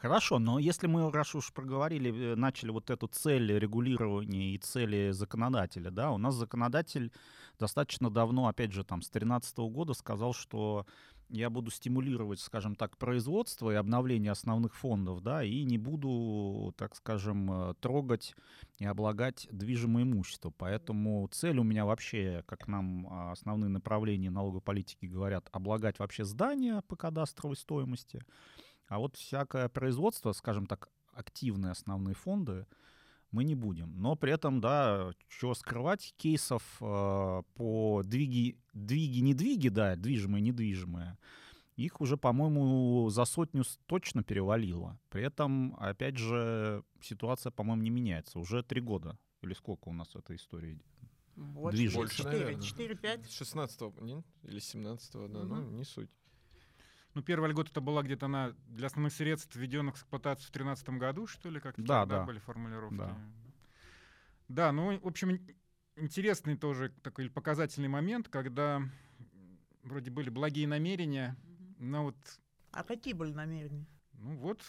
Хорошо, 0.00 0.38
но 0.38 0.58
если 0.58 0.86
мы, 0.86 1.12
раз 1.12 1.34
уж 1.34 1.52
проговорили, 1.52 2.32
э, 2.32 2.34
начали 2.34 2.70
вот 2.70 2.88
эту 2.88 3.06
цель 3.06 3.58
регулирования 3.58 4.54
и 4.54 4.58
цели 4.58 5.10
законодателя, 5.10 5.90
да, 5.90 6.10
у 6.10 6.16
нас 6.16 6.34
законодатель 6.34 7.12
достаточно 7.58 8.08
давно, 8.08 8.48
опять 8.48 8.72
же, 8.72 8.82
там, 8.82 9.02
с 9.02 9.10
2013 9.10 9.68
года 9.68 9.92
сказал, 9.92 10.32
что 10.32 10.86
я 11.28 11.50
буду 11.50 11.70
стимулировать, 11.70 12.40
скажем 12.40 12.76
так, 12.76 12.96
производство 12.96 13.70
и 13.70 13.74
обновление 13.74 14.32
основных 14.32 14.74
фондов, 14.74 15.20
да, 15.20 15.44
и 15.44 15.64
не 15.64 15.76
буду, 15.76 16.74
так 16.78 16.96
скажем, 16.96 17.52
э, 17.52 17.74
трогать 17.74 18.34
и 18.78 18.86
облагать 18.86 19.48
движимое 19.52 20.04
имущество. 20.04 20.50
Поэтому 20.56 21.28
цель 21.30 21.58
у 21.58 21.62
меня 21.62 21.84
вообще, 21.84 22.42
как 22.46 22.68
нам 22.68 23.06
а, 23.10 23.32
основные 23.32 23.68
направления 23.68 24.30
налоговой 24.30 24.62
политики 24.62 25.04
говорят, 25.04 25.50
облагать 25.52 25.98
вообще 25.98 26.24
здания 26.24 26.82
по 26.88 26.96
кадастровой 26.96 27.56
стоимости, 27.56 28.22
а 28.90 28.98
вот 28.98 29.16
всякое 29.16 29.68
производство, 29.68 30.32
скажем 30.32 30.66
так, 30.66 30.90
активные 31.12 31.70
основные 31.70 32.14
фонды, 32.16 32.66
мы 33.30 33.44
не 33.44 33.54
будем. 33.54 33.94
Но 34.02 34.16
при 34.16 34.32
этом, 34.32 34.60
да, 34.60 35.12
что 35.28 35.54
скрывать, 35.54 36.12
кейсов 36.16 36.62
э, 36.80 37.42
по 37.54 38.02
двиги, 38.04 38.58
двиги, 38.74 39.20
недвиги, 39.20 39.68
да, 39.68 39.94
движимые, 39.94 40.42
недвижимые, 40.42 41.16
их 41.76 42.00
уже, 42.00 42.16
по-моему, 42.16 43.08
за 43.10 43.24
сотню 43.26 43.62
точно 43.86 44.24
перевалило. 44.24 44.98
При 45.08 45.22
этом, 45.22 45.76
опять 45.78 46.16
же, 46.16 46.82
ситуация, 47.00 47.52
по-моему, 47.52 47.82
не 47.82 47.90
меняется. 47.90 48.40
Уже 48.40 48.64
три 48.64 48.80
года. 48.80 49.16
Или 49.42 49.54
сколько 49.54 49.88
у 49.88 49.92
нас 49.92 50.16
этой 50.16 50.34
истории 50.34 50.82
больше, 51.36 51.76
движется? 51.76 52.24
Больше, 52.24 52.58
4, 52.64 52.94
4-5. 52.94 53.24
С 53.28 53.36
16 53.36 53.82
или 54.42 54.58
17 54.58 55.12
да, 55.12 55.18
угу. 55.20 55.54
ну, 55.54 55.70
не 55.70 55.84
суть. 55.84 56.10
Ну, 57.14 57.22
первая 57.22 57.50
льгота 57.50 57.70
это 57.70 57.80
была 57.80 58.02
где-то 58.02 58.28
на 58.28 58.54
для 58.68 58.86
основных 58.86 59.12
средств, 59.12 59.56
введенных 59.56 59.94
в 59.94 59.98
эксплуатацию 59.98 60.48
в 60.48 60.52
2013 60.52 60.88
году, 60.90 61.26
что 61.26 61.50
ли, 61.50 61.60
как-то 61.60 61.82
да, 61.82 62.06
да. 62.06 62.24
были 62.24 62.38
формулировки. 62.38 62.96
Да. 62.96 63.18
да, 64.48 64.72
ну, 64.72 64.98
в 64.98 65.06
общем, 65.06 65.40
интересный 65.96 66.56
тоже 66.56 66.90
такой 67.02 67.28
показательный 67.28 67.88
момент, 67.88 68.28
когда 68.28 68.82
вроде 69.82 70.10
были 70.10 70.30
благие 70.30 70.68
намерения, 70.68 71.36
но 71.78 72.04
вот... 72.04 72.16
А 72.72 72.84
какие 72.84 73.14
были 73.14 73.32
намерения? 73.32 73.86
Ну 74.12 74.36
вот, 74.36 74.62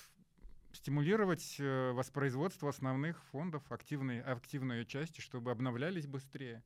стимулировать 0.73 1.57
э, 1.59 1.91
воспроизводство 1.91 2.69
основных 2.69 3.23
фондов, 3.25 3.71
активной, 3.71 4.21
активной 4.21 4.79
ее 4.79 4.85
части, 4.85 5.21
чтобы 5.21 5.51
обновлялись 5.51 6.07
быстрее 6.07 6.63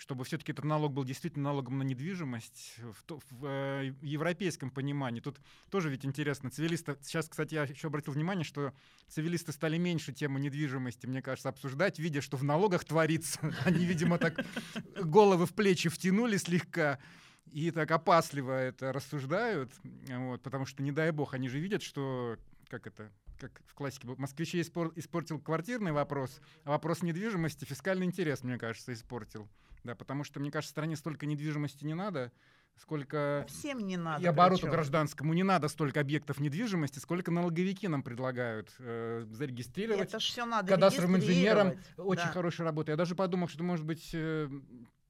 чтобы 0.00 0.24
все-таки 0.24 0.52
этот 0.52 0.64
налог 0.64 0.94
был 0.94 1.04
действительно 1.04 1.50
налогом 1.50 1.78
на 1.78 1.82
недвижимость 1.82 2.76
в, 2.78 3.14
в, 3.14 3.22
в 3.32 3.46
э, 3.46 3.94
европейском 4.00 4.70
понимании. 4.70 5.20
Тут 5.20 5.38
тоже 5.70 5.90
ведь 5.90 6.06
интересно, 6.06 6.50
цивилисты, 6.50 6.96
сейчас, 7.02 7.28
кстати, 7.28 7.54
я 7.54 7.64
еще 7.64 7.88
обратил 7.88 8.14
внимание, 8.14 8.42
что 8.42 8.72
цивилисты 9.08 9.52
стали 9.52 9.76
меньше 9.76 10.14
тему 10.14 10.38
недвижимости, 10.38 11.06
мне 11.06 11.20
кажется, 11.20 11.50
обсуждать, 11.50 11.98
видя, 11.98 12.22
что 12.22 12.38
в 12.38 12.42
налогах 12.42 12.84
творится. 12.84 13.40
Они, 13.66 13.84
видимо, 13.84 14.16
так 14.16 14.44
головы 14.96 15.44
в 15.44 15.52
плечи 15.52 15.90
втянули 15.90 16.38
слегка 16.38 16.98
и 17.52 17.70
так 17.70 17.90
опасливо 17.90 18.52
это 18.52 18.94
рассуждают, 18.94 19.70
вот, 20.08 20.40
потому 20.40 20.64
что, 20.64 20.82
не 20.82 20.92
дай 20.92 21.10
бог, 21.10 21.34
они 21.34 21.48
же 21.48 21.58
видят, 21.58 21.82
что, 21.82 22.38
как 22.68 22.86
это, 22.86 23.10
как 23.38 23.60
в 23.66 23.74
классике, 23.74 24.08
москвичей 24.16 24.62
испор- 24.62 24.92
испортил 24.94 25.40
квартирный 25.40 25.92
вопрос, 25.92 26.40
а 26.64 26.70
вопрос 26.70 27.02
недвижимости 27.02 27.64
фискальный 27.64 28.06
интерес, 28.06 28.44
мне 28.44 28.56
кажется, 28.56 28.92
испортил. 28.92 29.48
Да, 29.84 29.94
потому 29.94 30.24
что, 30.24 30.40
мне 30.40 30.50
кажется, 30.50 30.70
стране 30.70 30.96
столько 30.96 31.26
недвижимости 31.26 31.84
не 31.84 31.94
надо, 31.94 32.32
сколько... 32.76 33.44
Всем 33.48 33.78
не 33.86 33.96
надо. 33.96 34.22
И 34.22 34.26
обороту 34.26 34.62
причем. 34.62 34.70
гражданскому 34.72 35.32
не 35.34 35.42
надо 35.42 35.68
столько 35.68 36.00
объектов 36.00 36.38
недвижимости, 36.40 36.98
сколько 36.98 37.30
налоговики 37.30 37.88
нам 37.88 38.02
предлагают 38.02 38.74
э, 38.78 39.24
зарегистрировать. 39.30 40.08
Это 40.08 40.20
ж 40.20 40.24
все 40.24 40.44
надо 40.44 40.68
кадастровым 40.68 41.16
инженерам 41.16 41.70
регистрировать. 41.72 42.08
Очень 42.10 42.26
Да. 42.26 42.32
хорошая 42.32 42.64
работа. 42.66 42.92
Я 42.92 42.96
даже 42.96 43.14
подумал, 43.14 43.48
что, 43.48 43.62
может 43.64 43.84
быть, 43.86 44.10
э, 44.12 44.48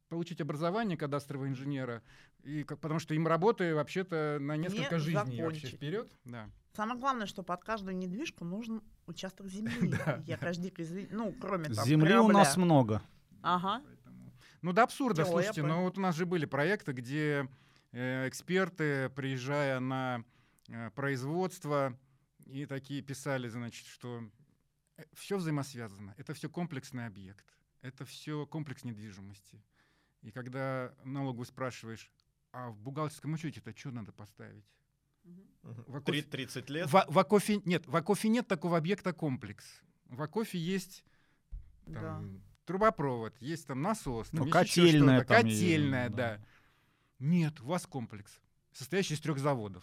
получить 0.08 0.40
образование 0.40 0.96
кадастрового 0.96 1.46
инженера, 1.48 2.02
и, 2.42 2.64
как- 2.64 2.78
потому 2.80 2.98
что 3.00 3.14
им 3.14 3.26
работы 3.28 3.74
вообще-то 3.74 4.38
на 4.40 4.56
несколько 4.56 4.96
Не 4.96 5.00
жизней 5.00 5.14
вообще 5.14 5.36
закончить. 5.42 5.74
вперед. 5.74 6.12
Да. 6.24 6.48
Самое 6.74 6.98
главное, 6.98 7.26
что 7.26 7.42
под 7.42 7.62
каждую 7.64 7.96
недвижку 7.96 8.44
нужен 8.44 8.82
участок 9.06 9.46
земли. 9.48 9.92
Я, 10.26 10.36
извини- 10.36 11.08
Ну, 11.10 11.34
кроме 11.40 11.66
там 11.66 11.84
Земли 11.84 12.16
у 12.16 12.28
нас 12.28 12.56
много. 12.56 13.02
Ага. 13.42 13.82
Ну, 14.62 14.72
до 14.72 14.82
абсурда, 14.82 15.22
Теория 15.24 15.30
слушайте, 15.32 15.62
но 15.62 15.82
вот 15.84 15.96
у 15.98 16.00
нас 16.00 16.14
же 16.14 16.26
были 16.26 16.44
проекты, 16.44 16.92
где 16.92 17.48
э, 17.92 18.28
эксперты, 18.28 19.08
приезжая 19.10 19.80
на 19.80 20.24
э, 20.68 20.90
производство, 20.90 21.98
и 22.46 22.66
такие 22.66 23.00
писали, 23.02 23.48
значит, 23.48 23.86
что 23.86 24.22
все 25.14 25.38
взаимосвязано, 25.38 26.14
это 26.18 26.34
все 26.34 26.48
комплексный 26.50 27.06
объект, 27.06 27.46
это 27.80 28.04
все 28.04 28.46
комплекс 28.46 28.84
недвижимости. 28.84 29.62
И 30.22 30.30
когда 30.30 30.94
налоговый 31.04 31.46
спрашиваешь, 31.46 32.10
а 32.52 32.70
в 32.70 32.78
бухгалтерском 32.80 33.32
учете-то 33.32 33.74
что 33.76 33.90
надо 33.90 34.12
поставить? 34.12 34.66
В 35.62 35.96
Акофе- 35.96 36.04
Три- 36.04 36.22
30 36.22 36.70
лет. 36.70 36.86
В, 36.90 37.04
в 37.06 37.18
Акофе 37.18 37.60
нет, 37.64 37.86
в 37.86 37.94
Акофе 37.96 38.28
нет 38.28 38.46
такого 38.46 38.76
объекта 38.76 39.12
комплекс. 39.12 39.82
В 40.06 40.20
Акофе 40.22 40.58
есть 40.58 41.04
там, 41.84 41.92
Да. 41.94 42.40
Трубопровод, 42.70 43.34
есть 43.40 43.66
там 43.66 43.82
насос, 43.82 44.28
там 44.28 44.40
Ну, 44.40 44.46
есть 44.46 44.52
котельная 44.52 45.24
там 45.24 45.40
и- 45.40 45.42
котельная, 45.50 46.08
да. 46.08 46.16
да. 46.16 46.40
Нет, 47.18 47.60
у 47.60 47.66
вас 47.66 47.84
комплекс, 47.86 48.38
состоящий 48.72 49.14
из 49.14 49.20
трех 49.20 49.38
заводов. 49.40 49.82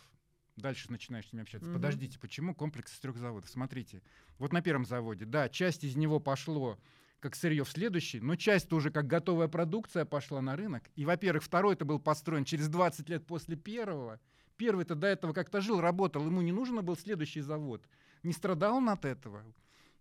Дальше 0.55 0.89
начинаешь 0.89 1.27
с 1.27 1.33
ними 1.33 1.43
общаться. 1.43 1.67
Мгм. 1.67 1.75
Подождите, 1.75 2.17
почему 2.17 2.55
комплекс 2.55 2.93
из 2.93 2.99
трех 2.99 3.17
заводов? 3.17 3.49
Смотрите, 3.49 4.01
вот 4.39 4.53
на 4.53 4.61
первом 4.61 4.85
заводе, 4.85 5.25
да, 5.25 5.49
часть 5.49 5.83
из 5.83 5.97
него 5.97 6.19
пошло 6.21 6.79
как 7.19 7.35
сырье 7.35 7.63
в 7.65 7.69
следующий, 7.69 8.21
но 8.21 8.35
часть 8.37 8.69
тоже 8.69 8.89
как 8.89 9.05
готовая 9.05 9.49
продукция 9.49 10.05
пошла 10.05 10.39
на 10.41 10.55
рынок. 10.55 10.83
И, 10.95 11.03
во-первых, 11.03 11.43
второй 11.43 11.73
это 11.73 11.83
был 11.83 11.99
построен 11.99 12.45
через 12.45 12.69
20 12.69 13.09
лет 13.09 13.27
после 13.27 13.57
первого. 13.57 14.19
Первый-то 14.55 14.95
до 14.95 15.07
этого 15.07 15.33
как-то 15.33 15.59
жил, 15.59 15.81
работал, 15.81 16.25
ему 16.25 16.41
не 16.41 16.51
нужно 16.53 16.81
был 16.81 16.95
следующий 16.95 17.41
завод. 17.41 17.85
Не 18.23 18.31
страдал 18.33 18.77
он 18.77 18.89
от 18.89 19.03
этого. 19.03 19.43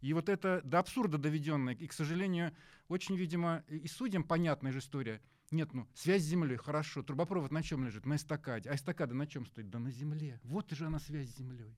И 0.00 0.12
вот 0.12 0.28
это 0.28 0.60
до 0.64 0.78
абсурда 0.78 1.18
доведенное. 1.18 1.74
И, 1.74 1.86
к 1.86 1.92
сожалению, 1.92 2.54
очень, 2.88 3.16
видимо, 3.16 3.64
и 3.68 3.86
судьям 3.88 4.24
понятная 4.24 4.72
же 4.72 4.78
история. 4.78 5.20
Нет, 5.50 5.72
ну, 5.74 5.88
связь 5.94 6.22
с 6.22 6.26
землей, 6.26 6.56
хорошо. 6.56 7.02
Трубопровод 7.02 7.52
на 7.52 7.62
чем 7.62 7.84
лежит? 7.84 8.04
На 8.04 8.16
эстакаде. 8.16 8.68
А 8.70 8.74
эстакада 8.74 9.14
на 9.14 9.26
чем 9.26 9.46
стоит? 9.46 9.70
Да 9.70 9.78
на 9.78 9.90
земле. 9.90 10.40
Вот 10.42 10.70
же 10.72 10.86
она 10.86 10.98
связь 10.98 11.28
с 11.28 11.36
землей. 11.36 11.76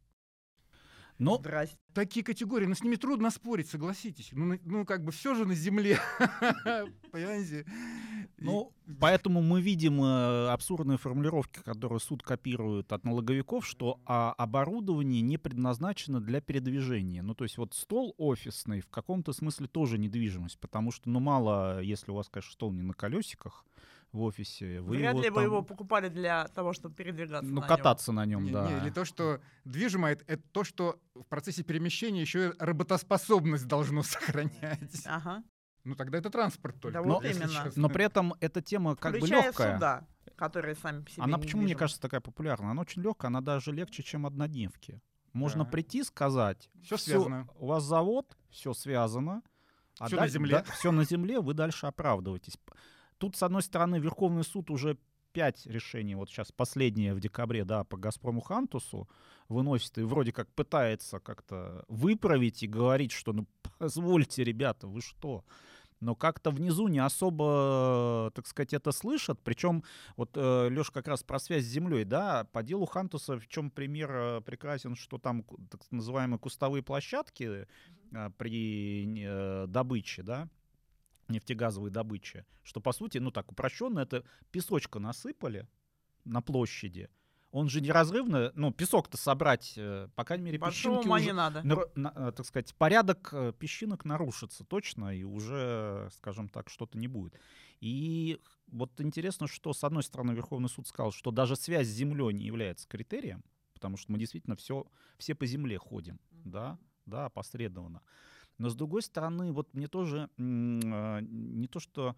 Но 1.18 1.36
Здрасте. 1.36 1.76
Такие 1.94 2.24
категории, 2.24 2.66
но 2.66 2.74
с 2.74 2.82
ними 2.82 2.94
трудно 2.94 3.30
спорить, 3.30 3.68
согласитесь. 3.68 4.30
Ну, 4.32 4.58
ну 4.64 4.84
как 4.86 5.04
бы 5.04 5.10
все 5.10 5.34
же 5.34 5.44
на 5.46 5.54
земле. 5.54 5.98
Понимаете? 7.10 7.66
И- 8.38 8.44
Ну, 8.44 8.72
поэтому 9.00 9.42
мы 9.42 9.60
видим 9.60 10.02
э, 10.02 10.48
абсурдные 10.50 10.96
формулировки, 10.98 11.58
которые 11.60 11.98
суд 12.00 12.22
копирует 12.22 12.92
от 12.92 13.04
налоговиков, 13.04 13.66
что 13.66 13.98
а, 14.06 14.32
оборудование 14.38 15.20
не 15.22 15.38
предназначено 15.38 16.20
для 16.20 16.40
передвижения. 16.40 17.22
Ну, 17.22 17.34
то 17.34 17.44
есть 17.44 17.58
вот 17.58 17.74
стол 17.74 18.14
офисный 18.16 18.80
в 18.80 18.88
каком-то 18.88 19.32
смысле 19.32 19.66
тоже 19.66 19.98
недвижимость, 19.98 20.58
потому 20.60 20.92
что, 20.92 21.10
ну, 21.10 21.20
мало, 21.20 21.80
если 21.82 22.10
у 22.12 22.14
вас, 22.14 22.28
конечно, 22.28 22.52
стол 22.52 22.72
не 22.72 22.82
на 22.82 22.94
колесиках 22.94 23.64
в 24.12 24.22
офисе, 24.22 24.80
вы 24.80 24.96
Вряд 24.96 25.10
его 25.14 25.22
ли 25.22 25.28
бы 25.30 25.34
там- 25.34 25.44
его 25.44 25.62
покупали 25.62 26.08
для 26.08 26.46
того, 26.48 26.72
чтобы 26.72 26.94
передвигаться 26.94 27.50
ну, 27.52 27.60
на 27.60 27.66
кататься 27.66 28.10
на 28.12 28.24
нем, 28.24 28.44
Не, 28.44 28.52
да. 28.52 28.70
не, 28.70 28.78
или 28.86 28.90
то, 28.90 29.04
что 29.04 29.40
движимое, 29.64 30.12
это, 30.12 30.24
это 30.28 30.42
то, 30.52 30.64
что 30.64 30.98
в 31.14 31.24
процессе 31.24 31.62
перемещения 31.62 32.20
еще 32.22 32.48
и 32.48 32.52
работоспособность 32.58 33.66
должно 33.66 34.02
сохранять. 34.04 35.02
Ага. 35.06 35.42
Ну 35.88 35.94
тогда 35.94 36.18
это 36.18 36.28
транспорт 36.30 36.78
только. 36.80 36.94
Да 36.98 37.02
вот 37.02 37.24
именно. 37.24 37.48
честно. 37.48 37.72
Но 37.76 37.88
при 37.88 38.04
этом 38.04 38.34
эта 38.40 38.60
тема 38.60 38.94
как 38.94 39.12
бы 39.12 39.18
Включая 39.20 39.44
легкая. 39.46 39.74
суда, 39.74 40.06
которые 40.36 40.74
сами 40.74 41.02
по 41.02 41.10
себе 41.10 41.22
Она 41.22 41.38
почему, 41.38 41.60
мне 41.62 41.66
недвижимы. 41.68 41.78
кажется, 41.78 42.00
такая 42.02 42.20
популярная? 42.20 42.70
Она 42.72 42.82
очень 42.82 43.02
легкая, 43.02 43.28
она 43.28 43.40
даже 43.40 43.72
легче, 43.72 44.02
чем 44.02 44.26
однодневки. 44.26 45.00
Можно 45.32 45.64
Да. 45.64 45.70
прийти, 45.70 46.02
сказать, 46.04 46.68
Всё 46.82 46.96
«Всё, 46.96 47.10
связано. 47.12 47.48
у 47.58 47.66
вас 47.66 47.84
завод, 47.84 48.36
все 48.50 48.74
связано, 48.74 49.42
Всё 49.94 50.16
на 50.20 50.28
земле. 50.28 50.64
все 50.74 50.90
на 50.92 51.04
земле, 51.04 51.40
вы 51.40 51.54
дальше 51.54 51.86
оправдываетесь. 51.86 52.58
Тут, 53.18 53.36
с 53.36 53.42
одной 53.42 53.62
стороны, 53.62 53.98
Верховный 53.98 54.44
суд 54.44 54.70
уже 54.70 54.96
пять 55.32 55.66
решений, 55.66 56.14
вот 56.14 56.30
сейчас 56.30 56.50
последнее 56.52 57.14
в 57.14 57.20
декабре, 57.20 57.64
да, 57.64 57.84
по 57.84 57.96
«Газпрому» 57.96 58.40
Хантусу 58.40 59.08
выносит 59.48 59.98
и 59.98 60.02
вроде 60.02 60.32
как 60.32 60.48
пытается 60.54 61.18
как-то 61.20 61.84
выправить 61.88 62.62
и 62.62 62.66
говорить, 62.66 63.12
что 63.12 63.32
ну 63.32 63.46
позвольте, 63.78 64.44
ребята, 64.44 64.86
вы 64.86 65.00
что? 65.02 65.44
Но 66.00 66.14
как-то 66.14 66.50
внизу 66.50 66.88
не 66.88 67.00
особо, 67.00 68.30
так 68.34 68.46
сказать, 68.46 68.72
это 68.72 68.92
слышат. 68.92 69.40
Причем 69.42 69.82
вот 70.16 70.36
Леша 70.36 70.92
как 70.92 71.08
раз 71.08 71.24
про 71.24 71.38
связь 71.40 71.64
с 71.64 71.68
землей, 71.68 72.04
да, 72.04 72.44
по 72.44 72.62
делу 72.62 72.86
Хантуса, 72.86 73.38
в 73.38 73.48
чем 73.48 73.70
пример 73.70 74.10
э, 74.12 74.40
прекрасен, 74.40 74.94
что 74.94 75.18
там 75.18 75.42
так 75.70 75.80
называемые 75.90 76.38
кустовые 76.38 76.82
площадки 76.82 77.66
э, 78.12 78.30
при 78.36 79.24
э, 79.24 79.66
добыче, 79.66 80.22
да, 80.22 80.48
нефтегазовой 81.28 81.90
добыче, 81.90 82.46
что 82.62 82.80
по 82.80 82.92
сути, 82.92 83.18
ну 83.18 83.30
так 83.30 83.50
упрощенно, 83.50 84.00
это 84.00 84.24
песочка 84.50 84.98
насыпали 84.98 85.68
на 86.24 86.42
площади, 86.42 87.10
он 87.50 87.68
же 87.68 87.80
неразрывно, 87.80 88.52
ну 88.54 88.72
песок-то 88.72 89.16
собрать, 89.16 89.74
э, 89.76 90.08
по 90.14 90.24
крайней 90.24 90.44
мере, 90.44 90.58
Большого 90.58 90.98
песчинки 90.98 91.14
уже, 91.14 91.24
не 91.26 91.32
надо. 91.32 91.62
нар- 91.62 91.88
на- 91.94 92.12
э, 92.14 92.32
так 92.32 92.44
сказать, 92.46 92.74
порядок 92.74 93.30
э, 93.32 93.52
песчинок 93.58 94.04
нарушится 94.04 94.64
точно, 94.64 95.14
и 95.16 95.22
уже, 95.24 96.08
скажем 96.16 96.48
так, 96.48 96.68
что-то 96.68 96.98
не 96.98 97.08
будет. 97.08 97.34
И 97.80 98.40
вот 98.66 99.00
интересно, 99.00 99.46
что, 99.46 99.72
с 99.72 99.82
одной 99.84 100.02
стороны, 100.02 100.32
Верховный 100.32 100.68
суд 100.68 100.86
сказал, 100.88 101.10
что 101.12 101.30
даже 101.30 101.56
связь 101.56 101.86
с 101.86 101.90
землей 101.90 102.32
не 102.34 102.44
является 102.44 102.86
критерием, 102.88 103.42
потому 103.72 103.96
что 103.96 104.12
мы 104.12 104.18
действительно 104.18 104.56
все, 104.56 104.86
все 105.16 105.34
по 105.34 105.46
земле 105.46 105.78
ходим, 105.78 106.20
да, 106.30 106.78
да, 107.06 107.26
опосредованно. 107.26 108.02
Но, 108.58 108.68
с 108.68 108.74
другой 108.74 109.02
стороны, 109.02 109.52
вот 109.52 109.72
мне 109.72 109.86
тоже 109.86 110.28
не 110.36 111.68
то, 111.68 111.78
что 111.80 112.16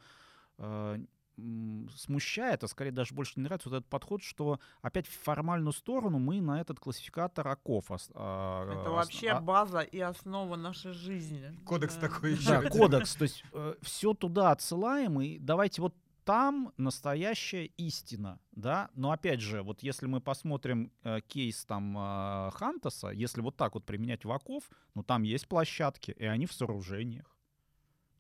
смущает, 1.97 2.63
а 2.65 2.69
скорее 2.69 2.93
даже 2.93 3.15
больше 3.15 3.35
не 3.37 3.43
нравится 3.45 3.69
вот 3.71 3.77
этот 3.79 3.89
подход, 3.89 4.23
что 4.23 4.61
опять 4.83 5.07
в 5.07 5.19
формальную 5.23 5.73
сторону 5.73 6.19
мы 6.19 6.41
на 6.41 6.61
этот 6.61 6.79
классификатор 6.81 7.47
оков 7.49 7.91
ос- 7.91 8.11
а, 8.15 8.71
Это 8.81 8.91
вообще 8.91 9.31
а- 9.31 9.41
база 9.41 9.81
и 9.81 9.99
основа 10.01 10.57
нашей 10.57 10.93
жизни. 10.93 11.55
Кодекс 11.65 11.95
Да. 11.97 12.01
такой 12.09 12.33
ещё 12.33 12.51
да, 12.51 12.59
один. 12.61 12.71
кодекс, 12.71 13.15
то 13.17 13.23
есть 13.25 13.45
все 13.83 14.15
туда 14.15 14.51
отсылаем, 14.53 15.21
и 15.21 15.39
давайте 15.39 15.83
вот 15.83 15.95
там 16.25 16.73
настоящая 16.77 17.65
истина, 17.77 18.39
да, 18.53 18.91
но 18.95 19.11
опять 19.11 19.41
же, 19.41 19.63
вот 19.63 19.83
если 19.83 20.07
мы 20.07 20.21
посмотрим 20.21 20.93
э, 21.03 21.21
кейс 21.27 21.65
там 21.65 21.97
э, 21.99 22.51
Хантаса, 22.53 23.09
если 23.09 23.41
вот 23.41 23.57
так 23.57 23.75
вот 23.75 23.85
применять 23.85 24.25
ваков, 24.25 24.65
ну 24.95 25.03
там 25.03 25.23
есть 25.23 25.49
площадки, 25.49 26.13
и 26.13 26.25
они 26.27 26.47
в 26.47 26.53
сооружениях. 26.53 27.37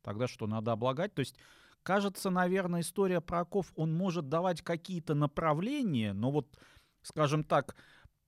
Тогда 0.02 0.26
что, 0.26 0.46
надо 0.46 0.72
облагать? 0.72 1.14
То 1.14 1.20
есть, 1.20 1.36
кажется, 1.82 2.30
наверное, 2.30 2.80
история 2.80 3.20
про 3.20 3.40
оков, 3.40 3.72
он 3.76 3.92
может 3.92 4.28
давать 4.28 4.62
какие-то 4.62 5.14
направления, 5.14 6.12
но 6.12 6.30
вот, 6.30 6.58
скажем 7.02 7.44
так, 7.44 7.76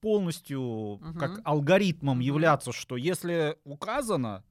полностью 0.01 0.99
Мгм. 1.01 1.19
как 1.19 1.41
алгоритмом 1.45 2.19
Мгм. 2.19 2.27
являться, 2.27 2.73
что 2.73 2.97
если 2.97 3.59
указано, 3.65 4.45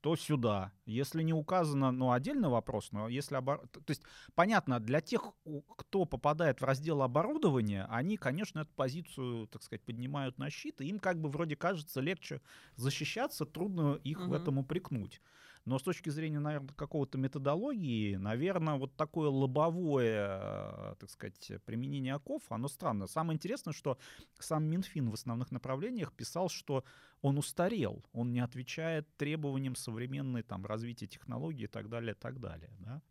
то 0.00 0.14
сюда. 0.14 0.72
Если 0.86 1.22
не 1.22 1.32
указано, 1.32 1.90
ну, 1.90 2.12
отдельный 2.12 2.48
вопрос, 2.48 2.92
но 2.92 3.08
если... 3.08 3.34
Обор... 3.34 3.66
То 3.68 3.82
есть, 3.88 4.02
понятно, 4.34 4.78
для 4.78 5.00
тех, 5.00 5.32
кто 5.76 6.04
попадает 6.04 6.60
в 6.60 6.64
раздел 6.64 7.02
оборудования, 7.02 7.86
они, 7.90 8.16
конечно, 8.16 8.60
эту 8.60 8.72
позицию, 8.74 9.48
так 9.48 9.62
сказать, 9.62 9.82
поднимают 9.82 10.38
на 10.38 10.50
щит, 10.50 10.80
и 10.80 10.86
им 10.86 11.00
как 11.00 11.20
бы 11.20 11.28
вроде 11.28 11.56
кажется 11.56 12.00
легче 12.00 12.40
защищаться, 12.76 13.44
трудно 13.44 13.98
их 14.04 14.20
угу. 14.20 14.30
в 14.30 14.32
этом 14.34 14.58
упрекнуть. 14.58 15.20
Но 15.64 15.78
с 15.78 15.82
точки 15.82 16.10
зрения, 16.10 16.38
наверное, 16.38 16.74
какого-то 16.74 17.18
методологии, 17.18 18.16
наверное, 18.16 18.76
вот 18.76 18.96
такое 18.96 19.28
лобовое, 19.28 20.40
э, 20.40 20.94
так 20.98 21.10
сказать, 21.10 21.52
применение 21.64 22.14
оков, 22.14 22.42
оно 22.48 22.68
странно. 22.68 23.06
Самое 23.06 23.36
интересное, 23.36 23.72
что 23.72 23.98
сам 24.38 24.64
Минфин 24.64 25.10
в 25.10 25.14
основных 25.14 25.50
направлениях 25.50 26.12
писал, 26.12 26.48
что 26.48 26.84
он 27.22 27.38
устарел, 27.38 28.04
он 28.12 28.32
не 28.32 28.40
отвечает 28.40 29.08
требованиям 29.16 29.74
современной 29.76 30.42
там, 30.42 30.64
развития 30.64 31.06
технологий 31.06 31.64
и 31.64 31.68
так 31.68 31.88
далее, 31.88 32.12
и 32.12 32.18
так 32.18 32.40
далее. 32.40 32.70
Да? 32.78 33.02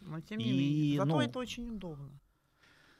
Но 0.00 0.20
тем 0.20 0.38
не 0.38 0.50
и, 0.50 0.52
менее, 0.52 0.96
зато 0.98 1.08
ну, 1.08 1.20
это 1.20 1.38
очень 1.38 1.68
удобно. 1.70 2.20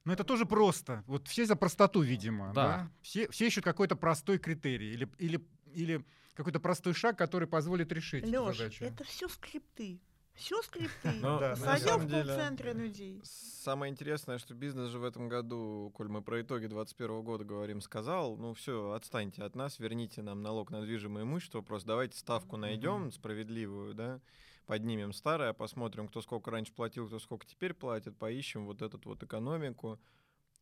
Но 0.04 0.12
это 0.12 0.22
тоже 0.22 0.46
просто. 0.46 1.02
Вот 1.06 1.26
все 1.26 1.46
за 1.46 1.56
простоту, 1.56 2.00
видимо. 2.00 2.52
Да. 2.54 2.66
да? 2.66 2.90
Все, 3.02 3.28
все 3.28 3.48
ищут 3.48 3.64
какой-то 3.64 3.96
простой 3.96 4.38
критерий. 4.38 4.92
Или, 4.92 5.08
или, 5.18 5.44
или 5.74 6.04
какой-то 6.36 6.60
простой 6.60 6.92
шаг, 6.94 7.18
который 7.18 7.48
позволит 7.48 7.90
решить 7.92 8.24
Лёш, 8.26 8.58
задачу. 8.58 8.84
это 8.84 9.04
все 9.04 9.28
скрипты. 9.28 10.00
Все 10.34 10.60
скрипты. 10.62 11.12
Ну, 11.22 11.38
Посадил 11.38 11.96
в 11.96 12.10
колл-центре 12.10 12.72
людей. 12.74 13.20
Самое 13.24 13.90
интересное, 13.90 14.36
что 14.36 14.52
бизнес 14.54 14.90
же 14.90 14.98
в 14.98 15.04
этом 15.04 15.28
году, 15.28 15.90
коль 15.94 16.08
мы 16.08 16.20
про 16.20 16.42
итоги 16.42 16.66
2021 16.66 17.22
года 17.22 17.44
говорим, 17.44 17.80
сказал, 17.80 18.36
ну 18.36 18.52
все, 18.52 18.92
отстаньте 18.92 19.42
от 19.42 19.56
нас, 19.56 19.78
верните 19.78 20.20
нам 20.22 20.42
налог 20.42 20.70
на 20.70 20.82
движимое 20.82 21.24
имущество, 21.24 21.62
просто 21.62 21.88
давайте 21.88 22.18
ставку 22.18 22.58
найдем 22.58 23.10
справедливую, 23.12 23.94
да, 23.94 24.20
поднимем 24.66 25.14
старое, 25.14 25.54
посмотрим, 25.54 26.06
кто 26.06 26.20
сколько 26.20 26.50
раньше 26.50 26.74
платил, 26.74 27.06
кто 27.06 27.18
сколько 27.18 27.46
теперь 27.46 27.72
платит, 27.72 28.18
поищем 28.18 28.66
вот 28.66 28.82
эту 28.82 29.00
вот 29.04 29.22
экономику. 29.22 29.98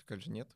Так 0.06 0.20
же 0.20 0.30
нет. 0.30 0.48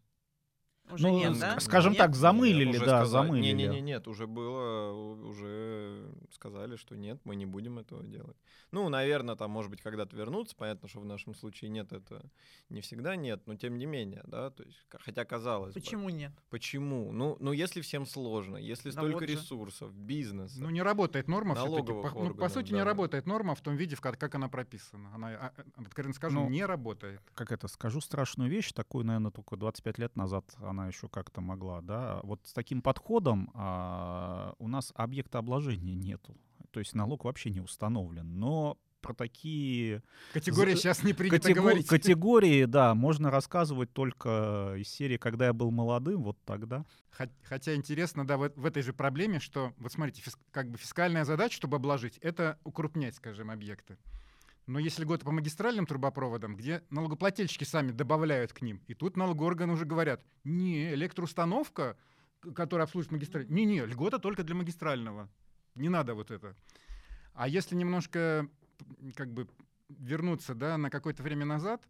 Уже 0.91 1.09
ну, 1.09 1.18
нет, 1.18 1.39
да? 1.39 1.61
скажем 1.61 1.93
нет? 1.93 1.99
так, 1.99 2.14
замылили, 2.14 2.66
нет, 2.66 2.80
да, 2.80 3.05
сказали, 3.05 3.09
замылили. 3.09 3.47
Не, 3.47 3.53
не, 3.53 3.68
не, 3.68 3.80
нет, 3.80 4.09
уже 4.09 4.26
было, 4.26 4.93
уже 4.93 6.11
сказали, 6.32 6.76
что 6.76 6.97
нет, 6.97 7.20
мы 7.24 7.36
не 7.36 7.47
будем 7.47 7.78
этого 7.78 8.05
делать. 8.05 8.36
Ну, 8.70 8.89
наверное, 8.89 9.36
там, 9.36 9.51
может 9.51 9.70
быть, 9.70 9.80
когда-то 9.80 10.16
вернуться. 10.16 10.55
Понятно, 10.57 10.89
что 10.89 11.01
в 11.01 11.05
нашем 11.05 11.34
случае 11.34 11.70
нет, 11.70 11.93
это 11.93 12.22
не 12.68 12.80
всегда 12.80 13.16
нет, 13.16 13.43
но 13.47 13.57
тем 13.57 13.78
не 13.78 13.86
менее, 13.86 14.22
да, 14.26 14.51
то 14.51 14.62
есть, 14.62 14.78
хотя 14.91 15.24
казалось 15.24 15.74
Почему 15.74 16.07
бы, 16.07 16.12
нет? 16.12 16.32
Почему? 16.51 17.12
Ну, 17.12 17.36
ну, 17.41 17.53
если 17.53 17.80
всем 17.80 18.07
сложно, 18.07 18.57
если 18.57 18.91
да 18.91 19.01
столько 19.01 19.20
вот 19.20 19.22
ресурсов, 19.22 19.93
бизнес. 19.95 20.57
Ну, 20.57 20.70
не 20.70 20.82
работает 20.82 21.28
норма 21.28 21.55
все-таки. 21.55 21.93
По, 21.93 22.11
ну, 22.11 22.34
по 22.34 22.49
сути, 22.49 22.70
да. 22.70 22.76
не 22.76 22.82
работает 22.82 23.26
норма 23.26 23.55
в 23.55 23.61
том 23.61 23.76
виде, 23.76 23.97
в 23.97 24.01
как, 24.01 24.18
как 24.18 24.34
она 24.34 24.49
прописана. 24.49 25.14
Она, 25.14 25.28
а, 25.28 25.53
откровенно 25.76 26.14
скажу, 26.14 26.41
ну, 26.41 26.49
не 26.49 26.64
работает. 26.64 27.20
Как 27.34 27.53
это, 27.53 27.68
скажу 27.68 28.01
страшную 28.01 28.51
вещь, 28.51 28.72
такую, 28.72 29.05
наверное, 29.05 29.30
только 29.30 29.57
25 29.57 29.99
лет 29.99 30.16
назад 30.16 30.45
она 30.79 30.89
еще 30.89 31.09
как-то 31.09 31.41
могла, 31.41 31.81
да. 31.81 32.20
Вот 32.22 32.41
с 32.45 32.53
таким 32.53 32.83
подходом 32.83 33.51
а, 33.55 34.55
у 34.59 34.68
нас 34.68 34.93
объекта 34.95 35.39
обложения 35.39 35.95
нету. 35.95 36.37
То 36.70 36.81
есть 36.81 36.95
налог 36.95 37.24
вообще 37.24 37.51
не 37.51 37.61
установлен. 37.61 38.39
Но 38.39 38.79
про 39.01 39.14
такие... 39.14 40.03
Категории 40.33 40.74
сейчас 40.74 41.03
не 41.03 41.12
принято 41.12 41.41
катего... 41.41 41.62
говорить. 41.62 41.87
Категории, 41.87 42.64
да, 42.64 42.95
можно 42.95 43.31
рассказывать 43.31 43.93
только 43.93 44.74
из 44.76 44.89
серии 44.89 45.16
«Когда 45.16 45.47
я 45.47 45.53
был 45.53 45.70
молодым», 45.70 46.22
вот 46.22 46.39
тогда. 46.45 46.85
Хотя 47.43 47.74
интересно, 47.74 48.26
да, 48.26 48.37
в, 48.37 48.51
в 48.55 48.66
этой 48.66 48.83
же 48.83 48.93
проблеме, 48.93 49.41
что, 49.41 49.72
вот 49.79 49.93
смотрите, 49.93 50.22
фис, 50.22 50.37
как 50.51 50.70
бы 50.70 50.79
фискальная 50.79 51.24
задача, 51.24 51.57
чтобы 51.57 51.76
обложить, 51.76 52.18
это 52.18 52.59
укрупнять, 52.64 53.16
скажем, 53.16 53.51
объекты. 53.51 53.99
Но 54.69 54.79
если 54.79 55.05
год 55.05 55.25
по 55.25 55.33
магистральным 55.33 55.87
трубопроводам, 55.87 56.55
где 56.55 56.83
налогоплательщики 56.91 57.64
сами 57.64 57.91
добавляют 57.91 58.53
к 58.53 58.61
ним, 58.61 58.83
и 58.87 58.93
тут 58.93 59.16
налогоорганы 59.16 59.73
уже 59.73 59.87
говорят, 59.87 60.23
не, 60.45 60.93
электроустановка, 60.93 61.97
которая 62.55 62.85
обслуживает 62.85 63.12
магистраль, 63.12 63.47
не-не, 63.49 63.87
льгота 63.87 64.19
только 64.19 64.45
для 64.45 64.55
магистрального, 64.55 65.31
не 65.75 65.89
надо 65.89 66.14
вот 66.14 66.31
это. 66.31 66.55
А 67.33 67.49
если 67.49 67.77
немножко 67.77 68.47
как 69.14 69.33
бы 69.33 69.49
вернуться 69.89 70.55
да, 70.55 70.77
на 70.77 70.91
какое-то 70.91 71.23
время 71.23 71.47
назад, 71.47 71.83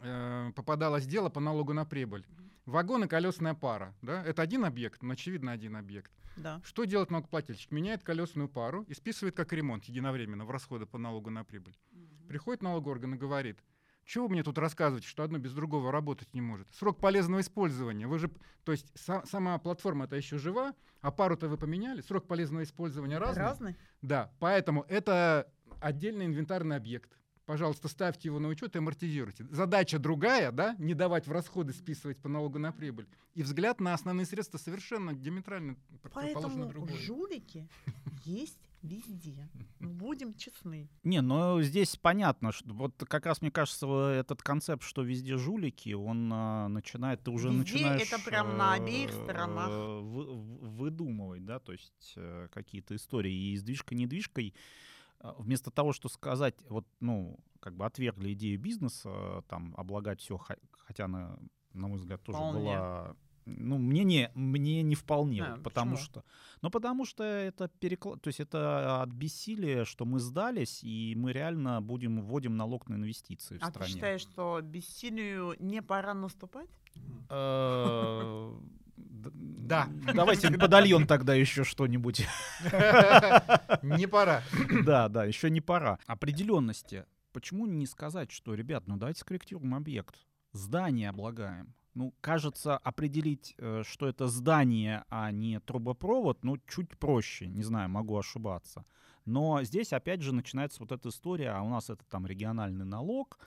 э, 0.00 0.50
попадалось 0.56 1.06
дело 1.06 1.28
по 1.28 1.38
налогу 1.38 1.74
на 1.74 1.84
прибыль. 1.84 2.26
Вагон 2.66 3.04
и 3.04 3.06
колесная 3.06 3.54
пара. 3.54 3.94
Да? 4.02 4.24
Это 4.24 4.42
один 4.42 4.64
объект, 4.64 5.00
но 5.04 5.12
очевидно 5.12 5.52
один 5.52 5.76
объект. 5.76 6.10
Да. 6.38 6.60
Что 6.64 6.84
делает 6.84 7.10
налогоплательщик? 7.10 7.70
Меняет 7.70 8.02
колесную 8.02 8.48
пару 8.48 8.82
и 8.82 8.94
списывает 8.94 9.36
как 9.36 9.52
ремонт 9.52 9.84
единовременно 9.84 10.44
в 10.44 10.50
расходы 10.50 10.86
по 10.86 10.98
налогу 10.98 11.30
на 11.30 11.44
прибыль. 11.44 11.76
Угу. 11.92 12.28
Приходит 12.28 12.62
налогоорган 12.62 13.14
и 13.14 13.18
говорит, 13.18 13.58
чего 14.04 14.26
вы 14.26 14.32
мне 14.32 14.42
тут 14.42 14.56
рассказываете, 14.56 15.06
что 15.06 15.22
одно 15.22 15.38
без 15.38 15.52
другого 15.52 15.92
работать 15.92 16.32
не 16.32 16.40
может? 16.40 16.66
Срок 16.74 16.98
полезного 16.98 17.40
использования. 17.40 18.06
Вы 18.06 18.18
же, 18.18 18.30
то 18.64 18.72
есть 18.72 18.90
са, 18.98 19.22
сама 19.26 19.58
платформа-то 19.58 20.16
еще 20.16 20.38
жива, 20.38 20.74
а 21.02 21.10
пару-то 21.10 21.46
вы 21.46 21.58
поменяли, 21.58 22.00
срок 22.00 22.26
полезного 22.26 22.62
использования 22.62 23.18
разный. 23.18 23.42
Разный? 23.42 23.76
Да, 24.00 24.32
поэтому 24.38 24.86
это 24.88 25.52
отдельный 25.80 26.24
инвентарный 26.24 26.76
объект. 26.76 27.18
Пожалуйста, 27.48 27.88
ставьте 27.88 28.28
его 28.28 28.38
на 28.38 28.48
учет 28.48 28.76
и 28.76 28.78
амортизируйте. 28.78 29.46
Задача 29.50 29.98
другая, 29.98 30.52
да, 30.52 30.76
не 30.78 30.92
давать 30.92 31.26
в 31.26 31.32
расходы 31.32 31.72
списывать 31.72 32.18
по 32.18 32.28
налогу 32.28 32.58
на 32.58 32.72
прибыль. 32.72 33.08
И 33.32 33.42
взгляд 33.42 33.80
на 33.80 33.94
основные 33.94 34.26
средства 34.26 34.58
совершенно 34.58 35.14
диаметрально 35.14 35.78
противоположно 36.02 36.66
другой. 36.66 36.90
Поэтому 36.90 37.06
жулики 37.06 37.66
есть 38.26 38.58
везде. 38.82 39.48
Будем 39.80 40.34
честны. 40.34 40.90
Не, 41.04 41.22
но 41.22 41.62
здесь 41.62 41.96
понятно, 41.96 42.52
что 42.52 42.74
вот 42.74 43.02
как 43.08 43.24
раз 43.24 43.40
мне 43.40 43.50
кажется 43.50 43.86
этот 44.10 44.42
концепт, 44.42 44.82
что 44.82 45.02
везде 45.02 45.38
жулики, 45.38 45.94
он 45.94 46.30
а, 46.30 46.68
начинает, 46.68 47.22
ты 47.22 47.30
уже 47.30 47.48
везде 47.48 47.60
начинаешь... 47.60 48.12
это 48.12 48.22
прям 48.22 48.58
на 48.58 48.74
обеих 48.74 49.10
сторонах. 49.10 49.70
Э, 49.70 50.00
вы, 50.02 50.34
выдумывать, 50.68 51.46
да, 51.46 51.60
то 51.60 51.72
есть 51.72 52.12
э, 52.16 52.48
какие-то 52.52 52.94
истории. 52.94 53.32
И 53.32 53.54
издвижка-недвижкой 53.54 54.52
а, 54.54 54.87
вместо 55.20 55.70
того, 55.70 55.92
что 55.92 56.08
сказать, 56.08 56.54
вот, 56.68 56.86
ну, 57.00 57.38
как 57.60 57.76
бы 57.76 57.84
отвергли 57.86 58.32
идею 58.32 58.58
бизнеса, 58.58 59.42
там, 59.48 59.74
облагать 59.76 60.20
все, 60.20 60.38
хотя 60.70 61.06
она, 61.06 61.38
на 61.72 61.88
мой 61.88 61.98
взгляд, 61.98 62.22
тоже 62.22 62.38
вполне. 62.38 62.60
была... 62.60 63.16
Ну, 63.50 63.78
мне 63.78 64.04
не, 64.04 64.30
мне 64.34 64.82
не 64.82 64.94
вполне, 64.94 65.42
а, 65.42 65.56
потому 65.56 65.92
почему? 65.92 66.04
что... 66.04 66.24
Ну, 66.60 66.70
потому 66.70 67.06
что 67.06 67.24
это 67.24 67.68
переклад... 67.68 68.20
То 68.20 68.28
есть 68.28 68.40
это 68.40 69.02
от 69.02 69.08
бессилия, 69.08 69.86
что 69.86 70.04
мы 70.04 70.20
сдались, 70.20 70.84
и 70.84 71.14
мы 71.16 71.32
реально 71.32 71.80
будем, 71.80 72.20
вводим 72.20 72.58
налог 72.58 72.90
на 72.90 72.96
инвестиции 72.96 73.56
в 73.56 73.62
а 73.62 73.70
стране. 73.70 73.84
А 73.84 73.88
ты 73.88 73.94
считаешь, 73.94 74.20
что 74.20 74.60
бессилию 74.62 75.56
не 75.60 75.80
пора 75.80 76.12
наступать? 76.12 76.68
Да. 78.98 79.88
Давайте 80.14 80.50
подольем 80.50 81.06
тогда 81.06 81.34
еще 81.34 81.64
что-нибудь. 81.64 82.26
Не 83.82 84.06
пора. 84.06 84.42
Да, 84.84 85.08
да, 85.08 85.24
еще 85.24 85.50
не 85.50 85.60
пора. 85.60 85.98
Определенности. 86.06 87.04
Почему 87.32 87.66
не 87.66 87.86
сказать, 87.86 88.30
что, 88.30 88.54
ребят, 88.54 88.84
ну 88.86 88.96
давайте 88.96 89.20
скорректируем 89.20 89.74
объект. 89.74 90.16
Здание 90.52 91.10
облагаем. 91.10 91.74
Ну, 91.94 92.14
кажется, 92.20 92.76
определить, 92.78 93.54
э, 93.58 93.82
что 93.84 94.08
это 94.08 94.28
здание, 94.28 95.04
а 95.08 95.32
не 95.32 95.58
трубопровод, 95.58 96.44
ну, 96.44 96.56
чуть 96.68 96.96
проще. 96.96 97.48
Не 97.48 97.62
знаю, 97.62 97.88
могу 97.88 98.16
ошибаться. 98.16 98.84
Но 99.24 99.62
здесь, 99.64 99.92
опять 99.92 100.22
же, 100.22 100.32
начинается 100.32 100.80
вот 100.80 100.92
эта 100.92 101.08
история, 101.08 101.50
а 101.50 101.62
у 101.62 101.68
нас 101.68 101.90
это 101.90 102.04
там 102.04 102.26
региональный 102.26 102.84
налог, 102.84 103.38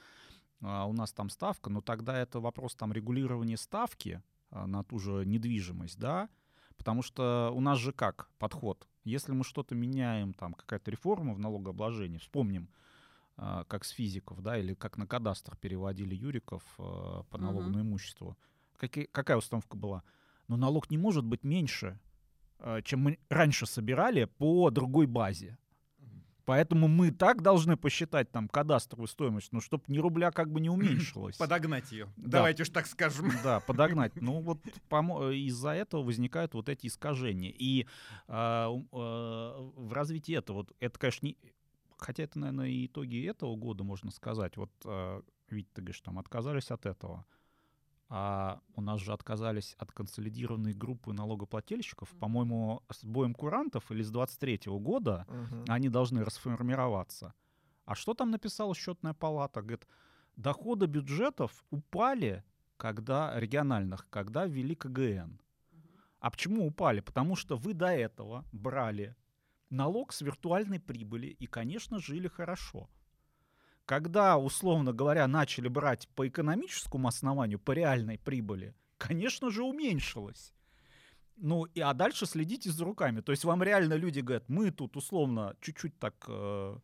а 0.62 0.86
у 0.86 0.94
нас 0.94 1.14
там 1.14 1.30
ставка, 1.30 1.70
но 1.70 1.82
тогда 1.82 2.18
это 2.18 2.40
вопрос 2.40 2.76
там 2.76 2.92
регулирования 2.92 3.58
ставки, 3.58 4.22
на 4.52 4.84
ту 4.84 5.00
же 5.00 5.26
недвижимость, 5.26 6.00
да, 6.00 6.30
потому 6.78 7.02
что 7.02 7.52
у 7.54 7.62
нас 7.62 7.80
же 7.80 7.92
как 7.92 8.30
подход? 8.38 8.88
Если 9.04 9.32
мы 9.32 9.44
что-то 9.44 9.76
меняем, 9.76 10.34
там 10.34 10.54
какая-то 10.54 10.92
реформа 10.92 11.34
в 11.34 11.40
налогообложении, 11.40 12.18
вспомним, 12.18 12.70
а, 13.38 13.64
как 13.64 13.86
с 13.86 13.90
физиков, 13.90 14.42
да, 14.42 14.58
или 14.58 14.74
как 14.74 14.98
на 14.98 15.08
кадастр 15.08 15.56
переводили 15.56 16.14
юриков 16.14 16.64
а, 16.78 17.24
по 17.24 17.38
налогу 17.38 17.70
на 17.70 17.82
имущество. 17.82 18.38
Какие, 18.78 19.06
какая 19.06 19.38
установка 19.38 19.76
была? 19.78 20.04
Но 20.48 20.58
налог 20.58 20.92
не 20.92 20.98
может 20.98 21.24
быть 21.26 21.44
меньше, 21.44 22.00
чем 22.84 23.00
мы 23.00 23.20
раньше 23.30 23.66
собирали 23.66 24.26
по 24.26 24.70
другой 24.70 25.08
базе. 25.08 25.58
Поэтому 26.52 26.90
мы 26.90 27.12
так 27.12 27.42
должны 27.42 27.78
посчитать 27.78 28.30
там 28.30 28.50
кадастровую 28.50 29.08
стоимость, 29.08 29.54
ну, 29.54 29.62
чтобы 29.62 29.86
ни 29.88 30.00
рубля 30.00 30.32
как 30.32 30.52
бы 30.52 30.60
не 30.60 30.70
уменьшилось. 30.70 31.38
Подогнать 31.38 31.90
ее. 31.94 32.08
Да. 32.18 32.40
Давайте 32.40 32.64
уж 32.64 32.70
так 32.70 32.88
скажем. 32.88 33.32
Да, 33.44 33.62
подогнать. 33.62 34.12
Ну, 34.22 34.42
вот 34.42 34.60
из-за 34.68 35.70
этого 35.70 36.04
возникают 36.04 36.54
вот 36.54 36.68
эти 36.68 36.88
искажения. 36.88 37.54
И 37.58 37.88
э, 38.28 38.34
э, 38.34 38.68
в 38.68 39.94
развитии 39.94 40.36
этого, 40.36 40.58
вот 40.58 40.76
это, 40.82 41.00
конечно, 41.00 41.28
не... 41.28 41.38
Хотя 41.98 42.24
это, 42.24 42.38
наверное, 42.38 42.68
и 42.68 42.88
итоги 42.88 43.26
этого 43.26 43.56
года, 43.56 43.86
можно 43.86 44.12
сказать. 44.12 44.58
Вот, 44.58 44.72
э, 44.84 45.22
ведь 45.52 45.72
ты 45.72 45.82
говоришь, 45.82 46.02
там, 46.02 46.20
отказались 46.20 46.70
от 46.70 46.86
этого. 46.86 47.26
А 48.14 48.60
у 48.76 48.82
нас 48.82 49.00
же 49.00 49.14
отказались 49.14 49.74
от 49.80 49.94
консолидированной 49.94 50.74
группы 50.74 51.14
налогоплательщиков, 51.14 52.10
по-моему, 52.20 52.84
с 52.92 53.06
боем 53.06 53.34
курантов 53.34 53.90
или 53.90 54.04
с 54.04 54.12
23 54.12 54.60
года 54.80 55.26
Мгм. 55.30 55.64
они 55.70 55.88
должны 55.88 56.26
расформироваться. 56.26 57.34
А 57.86 57.96
что 57.96 58.14
там 58.14 58.30
написала 58.30 58.76
счетная 58.76 59.14
палата? 59.14 59.62
Говорит, 59.62 59.88
доходы 60.36 60.88
бюджетов 60.88 61.64
упали, 61.70 62.44
когда 62.76 63.40
региональных, 63.40 64.06
когда 64.10 64.46
ввели 64.46 64.76
КГН. 64.76 65.40
А 66.20 66.30
почему 66.30 66.68
упали? 66.68 67.00
Потому 67.00 67.38
что 67.38 67.56
вы 67.56 67.74
до 67.74 67.88
этого 67.88 68.44
брали 68.52 69.16
налог 69.70 70.12
с 70.12 70.20
виртуальной 70.22 70.82
прибыли 70.82 71.28
и, 71.28 71.48
конечно, 71.48 71.98
жили 72.00 72.28
хорошо. 72.28 72.90
Когда, 73.86 74.38
условно 74.38 74.94
говоря, 74.94 75.28
начали 75.28 75.68
брать 75.68 76.08
по 76.16 76.28
экономическому 76.28 77.08
основанию, 77.08 77.60
по 77.60 77.72
реальной 77.72 78.18
прибыли, 78.18 78.74
конечно 78.98 79.50
же, 79.50 79.64
уменьшилось. 79.64 80.54
Ну, 81.38 81.66
и, 81.66 81.80
а 81.80 81.94
дальше 81.94 82.26
следите 82.26 82.70
за 82.70 82.86
руками. 82.86 83.22
То 83.22 83.32
есть 83.32 83.44
вам 83.44 83.64
реально 83.64 83.96
люди 83.96 84.20
говорят, 84.20 84.48
мы 84.48 84.72
тут 84.72 84.96
условно 84.96 85.56
чуть-чуть 85.60 85.98
так 85.98 86.14
э, 86.28 86.78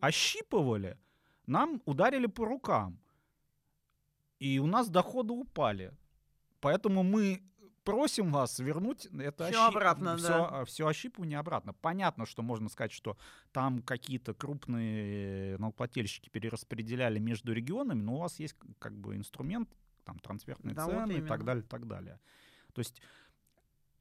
ощипывали, 0.00 0.96
нам 1.46 1.82
ударили 1.84 2.26
по 2.26 2.46
рукам. 2.46 2.98
И 4.38 4.58
у 4.58 4.66
нас 4.66 4.88
доходы 4.88 5.34
упали. 5.34 5.92
Поэтому 6.60 7.02
мы 7.02 7.42
просим 7.90 8.32
вас 8.32 8.58
вернуть 8.58 9.06
это 9.06 9.48
Всё 9.48 9.66
обратно, 9.66 10.16
да. 10.16 10.64
все, 10.64 10.86
ощипывание 10.86 11.38
обратно. 11.38 11.72
Понятно, 11.72 12.26
что 12.26 12.42
можно 12.42 12.68
сказать, 12.68 12.92
что 12.92 13.16
там 13.52 13.82
какие-то 13.82 14.34
крупные 14.34 15.58
налогоплательщики 15.58 16.28
перераспределяли 16.28 17.18
между 17.18 17.52
регионами, 17.52 18.00
но 18.00 18.14
у 18.14 18.18
вас 18.18 18.38
есть 18.38 18.56
как 18.78 18.96
бы 18.96 19.16
инструмент, 19.16 19.68
там 20.04 20.18
трансфертные 20.18 20.74
Да, 20.74 20.86
вот 20.86 20.94
цены 20.94 21.18
и 21.18 21.22
так 21.22 21.44
далее, 21.44 21.64
и 21.64 21.66
так 21.66 21.86
далее. 21.86 22.20
То 22.72 22.80
есть 22.80 23.00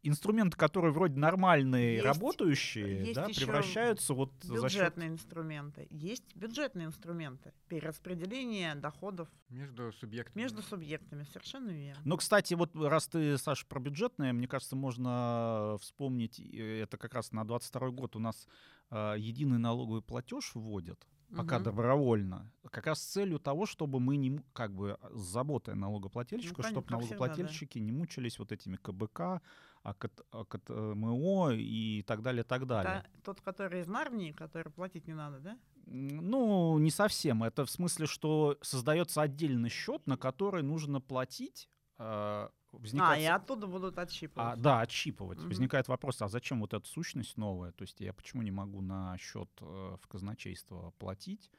инструменты, 0.03 0.55
которые 0.57 0.91
вроде 0.93 1.17
нормальные, 1.19 1.95
Есть- 1.95 2.05
работающие, 2.05 2.99
есть 3.07 3.15
да, 3.15 3.25
превращаются 3.27 4.13
вот 4.13 4.31
за 4.41 4.53
счет 4.55 4.63
Бюджетные 4.63 5.09
инструменты. 5.09 5.87
Есть 5.89 6.35
бюджетные 6.35 6.87
инструменты. 6.87 7.51
Перераспределение 7.67 8.75
доходов 8.75 9.27
Между 9.49 9.91
субъектами. 9.91 10.41
между 10.41 10.61
субъектами. 10.61 11.23
Совершенно 11.23 11.71
верно. 11.71 12.01
Ну, 12.05 12.17
кстати, 12.17 12.53
вот 12.53 12.73
раз 12.75 13.07
ты, 13.07 13.37
Саша, 13.37 13.65
про 13.65 13.79
бюджетное, 13.79 14.31
мне 14.31 14.47
кажется, 14.47 14.75
можно 14.75 15.77
вспомнить, 15.81 16.39
это 16.39 16.97
как 16.97 17.13
раз 17.13 17.31
на 17.31 17.45
22 17.45 17.89
год 17.91 18.15
у 18.15 18.19
нас 18.19 18.47
э, 18.91 19.15
единый 19.19 19.59
налоговый 19.59 20.01
платеж 20.01 20.51
вводят, 20.55 21.07
пока 21.35 21.57
Мгм. 21.57 21.63
добровольно, 21.65 22.51
как 22.71 22.87
раз 22.87 22.99
с 23.03 23.05
целью 23.05 23.37
того, 23.37 23.67
чтобы 23.67 23.99
мы 23.99 24.17
не, 24.17 24.39
как 24.53 24.73
бы, 24.73 24.97
с 25.13 25.19
заботой 25.21 25.75
налогоплательщика, 25.75 26.55
Ну, 26.57 26.63
конечно, 26.63 26.71
чтобы 26.81 26.87
как 26.87 26.99
всегда, 27.01 27.15
да. 27.17 27.25
налогоплательщики 27.25 27.77
не 27.77 27.91
мучились 27.91 28.39
вот 28.39 28.51
этими 28.51 28.77
КБК, 28.77 29.41
АКТ, 29.83 30.21
АКТМО 30.31 31.53
и 31.53 32.03
так 32.03 32.21
далее, 32.21 32.43
так 32.43 32.65
далее. 32.65 33.03
Та- 33.03 33.21
тот, 33.23 33.41
который 33.41 33.81
из 33.81 33.87
Нарнии, 33.87 34.31
который 34.31 34.71
платить 34.71 35.07
не 35.07 35.13
надо, 35.13 35.39
да? 35.39 35.57
Ну, 35.85 36.77
не 36.77 36.91
совсем. 36.91 37.43
Это 37.43 37.65
в 37.65 37.69
смысле, 37.71 38.05
что 38.05 38.57
создается 38.61 39.21
отдельный 39.21 39.69
счет, 39.69 40.05
на 40.07 40.17
который 40.17 40.63
нужно 40.63 41.01
платить. 41.01 41.69
э, 41.97 42.01
А, 42.01 42.49
возникает 42.71 43.21
и 43.21 43.25
с- 43.25 43.29
оттуда 43.29 43.67
будут 43.67 43.97
а, 43.97 44.03
отщипывать. 44.03 44.61
да, 44.61 44.79
отщипывать. 44.81 45.39
Мгм. 45.39 45.49
Возникает 45.49 45.87
вопрос, 45.89 46.21
а 46.21 46.29
зачем 46.29 46.61
вот 46.61 46.73
эта 46.73 46.87
сущность 46.87 47.35
новая? 47.37 47.71
То 47.73 47.81
есть 47.81 47.99
я 47.99 48.13
почему 48.13 48.41
не 48.41 48.51
могу 48.51 48.79
на 48.81 49.17
счет 49.17 49.49
э, 49.59 49.97
в 50.01 50.07
казначейство 50.07 50.93
платить? 50.97 51.51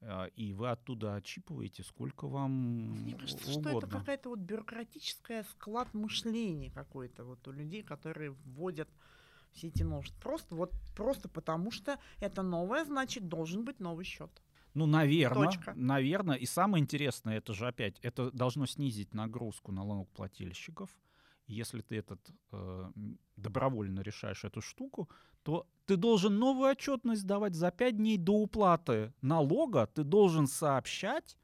Э, 0.00 0.28
И 0.36 0.52
вы 0.52 0.70
оттуда 0.70 1.16
отщипываете, 1.16 1.82
сколько 1.82 2.26
вам 2.28 3.02
Мне 3.02 3.14
кажется, 3.14 3.50
что 3.50 3.60
это 3.60 3.70
угодно. 3.70 3.88
какая-то 3.98 4.28
вот 4.30 4.38
бюрократическая 4.40 5.44
склад 5.44 5.92
мышления 5.94 6.70
какой-то 6.70 7.24
вот 7.24 7.46
у 7.48 7.52
людей, 7.52 7.82
которые 7.82 8.30
вводят 8.30 8.88
все 9.52 9.68
эти 9.68 9.82
новшества. 9.82 10.20
Просто 10.20 10.54
вот 10.54 10.72
просто 10.96 11.28
потому 11.28 11.70
что 11.70 11.98
это 12.20 12.42
новое, 12.42 12.84
значит 12.84 13.28
должен 13.28 13.64
быть 13.64 13.80
новый 13.80 14.04
счет. 14.04 14.30
Ну, 14.74 14.86
наверное, 14.86 15.46
Точка. 15.46 15.72
наверное. 15.76 16.36
И 16.36 16.46
самое 16.46 16.82
интересное, 16.82 17.36
это 17.38 17.54
же 17.54 17.68
опять, 17.68 17.98
это 18.00 18.32
должно 18.32 18.66
снизить 18.66 19.14
нагрузку 19.14 19.70
налогоплательщиков. 19.70 20.90
Если 21.46 21.82
ты 21.82 21.96
этот 21.98 22.20
э, 22.52 22.90
добровольно 23.36 24.00
решаешь 24.00 24.44
эту 24.44 24.60
штуку, 24.60 25.08
то 25.44 25.66
ты 25.86 25.96
должен 25.96 26.38
новую 26.38 26.70
отчетность 26.70 27.26
давать 27.26 27.54
за 27.54 27.70
5 27.70 27.96
дней 27.98 28.16
до 28.16 28.32
уплаты 28.32 29.12
налога. 29.20 29.86
Ты 29.86 30.02
должен 30.02 30.46
сообщать 30.46 31.36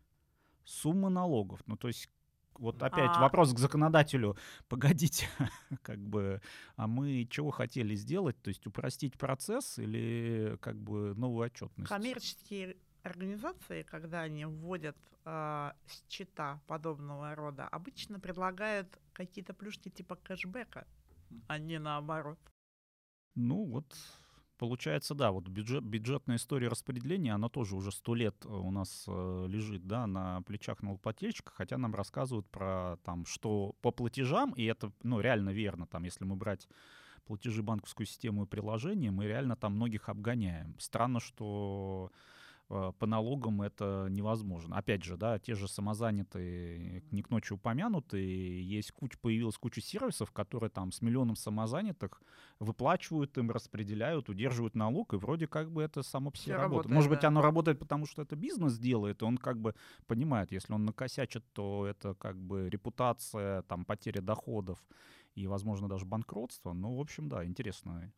суммы 0.64 1.10
налогов. 1.10 1.62
Ну, 1.66 1.76
то 1.76 1.88
есть 1.88 2.08
вот 2.54 2.82
опять 2.82 3.10
А- 3.14 3.20
вопрос 3.20 3.52
к 3.52 3.58
законодателю. 3.58 4.36
Погодите, 4.68 5.28
как 5.82 5.98
бы, 5.98 6.40
а 6.76 6.86
мы 6.86 7.26
чего 7.30 7.50
хотели 7.50 7.94
сделать? 7.94 8.40
То 8.42 8.48
есть 8.48 8.66
упростить 8.66 9.18
процесс 9.18 9.78
или 9.78 10.56
как 10.60 10.76
бы 10.76 11.14
новую 11.14 11.46
отчетность? 11.46 11.88
Коммерческие 11.88 12.76
организации, 13.02 13.82
когда 13.82 14.20
они 14.22 14.46
вводят 14.46 14.96
а, 15.24 15.74
счета 16.08 16.60
подобного 16.66 17.34
рода, 17.34 17.68
обычно 17.68 18.18
предлагают 18.20 18.98
какие-то 19.12 19.52
плюшки 19.52 19.90
типа 19.90 20.16
кэшбэка, 20.16 20.86
а 21.46 21.58
не 21.58 21.78
наоборот. 21.78 22.38
Ну 23.34 23.64
вот, 23.64 23.96
получается, 24.58 25.14
да, 25.14 25.30
вот 25.30 25.48
бюджет, 25.48 25.84
бюджетная 25.84 26.36
история 26.36 26.68
распределения, 26.68 27.32
она 27.32 27.48
тоже 27.48 27.76
уже 27.76 27.92
сто 27.92 28.14
лет 28.14 28.36
э, 28.44 28.48
у 28.48 28.70
нас 28.70 29.04
э, 29.06 29.46
лежит, 29.48 29.86
да, 29.86 30.06
на 30.06 30.42
плечах 30.42 30.82
налогоплательщика, 30.82 31.52
хотя 31.54 31.78
нам 31.78 31.94
рассказывают 31.94 32.48
про 32.48 32.98
там, 33.04 33.24
что 33.26 33.74
по 33.80 33.90
платежам, 33.90 34.52
и 34.52 34.64
это, 34.64 34.92
ну, 35.02 35.20
реально 35.20 35.50
верно, 35.50 35.86
там, 35.86 36.04
если 36.04 36.24
мы 36.24 36.36
брать 36.36 36.68
платежи 37.24 37.62
банковскую 37.62 38.06
систему 38.06 38.44
и 38.44 38.48
приложение, 38.48 39.10
мы 39.10 39.26
реально 39.26 39.56
там 39.56 39.74
многих 39.74 40.08
обгоняем. 40.08 40.74
Странно, 40.78 41.20
что 41.20 42.10
по 42.70 43.06
налогам 43.06 43.62
это 43.62 44.06
невозможно. 44.10 44.76
Опять 44.76 45.02
же, 45.02 45.16
да, 45.16 45.40
те 45.40 45.56
же 45.56 45.66
самозанятые, 45.66 47.02
не 47.10 47.22
к 47.22 47.28
ночи 47.28 47.52
упомянутые, 47.52 48.62
есть 48.62 48.92
куча, 48.92 49.18
появилась 49.20 49.58
куча 49.58 49.80
сервисов, 49.80 50.30
которые 50.30 50.70
там 50.70 50.92
с 50.92 51.02
миллионом 51.02 51.34
самозанятых 51.34 52.22
выплачивают 52.60 53.36
им, 53.38 53.50
распределяют, 53.50 54.28
удерживают 54.28 54.76
налог, 54.76 55.14
и 55.14 55.16
вроде 55.16 55.48
как 55.48 55.72
бы 55.72 55.82
это 55.82 56.04
само 56.04 56.30
по 56.30 56.36
себе 56.36 56.54
работает. 56.54 56.70
работает, 56.70 56.94
Может 56.94 57.10
быть, 57.10 57.20
да. 57.22 57.28
оно 57.28 57.42
работает, 57.42 57.80
потому 57.80 58.06
что 58.06 58.22
это 58.22 58.36
бизнес 58.36 58.78
делает, 58.78 59.20
и 59.22 59.24
он 59.24 59.36
как 59.36 59.58
бы 59.60 59.74
понимает, 60.06 60.52
если 60.52 60.72
он 60.72 60.84
накосячит, 60.84 61.44
то 61.52 61.86
это 61.86 62.14
как 62.14 62.40
бы 62.40 62.70
репутация, 62.70 63.62
там, 63.62 63.84
потеря 63.84 64.20
доходов 64.20 64.78
и, 65.34 65.48
возможно, 65.48 65.88
даже 65.88 66.06
банкротство. 66.06 66.72
Ну, 66.72 66.94
в 66.94 67.00
общем, 67.00 67.28
да, 67.28 67.44
интересный 67.44 68.12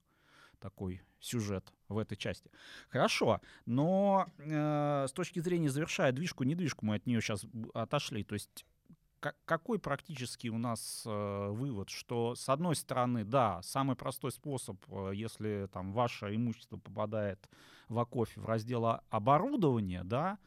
такой 0.63 1.03
сюжет 1.21 1.73
в 1.89 1.99
этой 1.99 2.17
части. 2.17 2.51
Хорошо, 2.89 3.41
но 3.67 4.27
э, 4.39 5.07
с 5.09 5.13
точки 5.13 5.41
зрения 5.41 5.69
завершая 5.69 6.13
движку, 6.13 6.45
недвижку, 6.45 6.87
мы 6.87 6.95
от 6.95 7.07
нее 7.07 7.21
сейчас 7.21 7.45
отошли. 7.75 8.25
То 8.25 8.35
есть 8.35 8.65
ка- 9.21 9.35
какой 9.45 9.79
практически 9.79 10.49
у 10.49 10.59
нас 10.59 11.03
э, 11.07 11.49
вывод, 11.51 11.91
что 11.91 12.35
с 12.35 12.49
одной 12.49 12.77
стороны, 12.77 13.25
да, 13.25 13.63
самый 13.63 13.97
простой 13.97 14.33
способ, 14.33 14.77
э, 14.89 15.13
если 15.15 15.69
там 15.73 15.93
ваше 15.93 16.35
имущество 16.35 16.77
попадает 16.77 17.49
в 17.89 17.99
ОКОФе 17.99 18.41
в 18.41 18.47
раздел 18.47 19.01
оборудования, 19.11 20.03
да, 20.05 20.39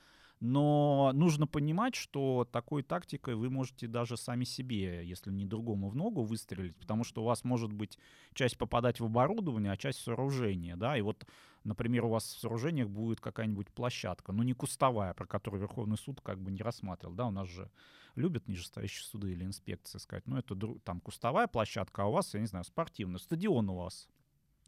но 0.46 1.12
нужно 1.14 1.48
понимать, 1.48 1.96
что 1.96 2.48
такой 2.52 2.84
тактикой 2.84 3.36
вы 3.36 3.50
можете 3.50 3.88
даже 3.88 4.16
сами 4.16 4.44
себе, 4.44 5.04
если 5.04 5.32
не 5.32 5.46
другому 5.46 5.90
в 5.90 5.96
ногу 5.96 6.24
выстрелить, 6.24 6.76
потому 6.78 7.04
что 7.04 7.24
у 7.24 7.26
вас 7.26 7.44
может 7.44 7.74
быть 7.74 7.98
часть 8.34 8.58
попадать 8.58 9.00
в 9.00 9.06
оборудование, 9.06 9.72
а 9.72 9.78
часть 9.78 10.00
в 10.00 10.04
сооружение, 10.04 10.76
да, 10.76 10.98
и 10.98 11.02
вот, 11.02 11.26
например, 11.64 12.06
у 12.06 12.10
вас 12.10 12.24
в 12.26 12.40
сооружениях 12.40 12.90
будет 12.90 13.20
какая-нибудь 13.20 13.70
площадка, 13.72 14.32
но 14.32 14.44
не 14.44 14.54
кустовая, 14.54 15.14
про 15.16 15.26
которую 15.26 15.62
Верховный 15.62 15.98
суд 15.98 16.22
как 16.22 16.40
бы 16.40 16.52
не 16.52 16.62
рассматривал, 16.62 17.16
да, 17.16 17.26
у 17.26 17.32
нас 17.32 17.48
же 17.48 17.72
любят 18.16 18.48
нижестоящие 18.48 19.04
суды 19.04 19.32
или 19.32 19.44
инспекции 19.44 19.98
сказать, 19.98 20.28
ну, 20.28 20.38
это 20.38 20.56
там 20.84 21.00
кустовая 21.00 21.48
площадка, 21.48 22.04
а 22.04 22.06
у 22.06 22.12
вас, 22.12 22.34
я 22.36 22.40
не 22.40 22.48
знаю, 22.48 22.66
спортивный, 22.66 23.20
стадион 23.20 23.70
у 23.70 23.76
вас, 23.78 24.08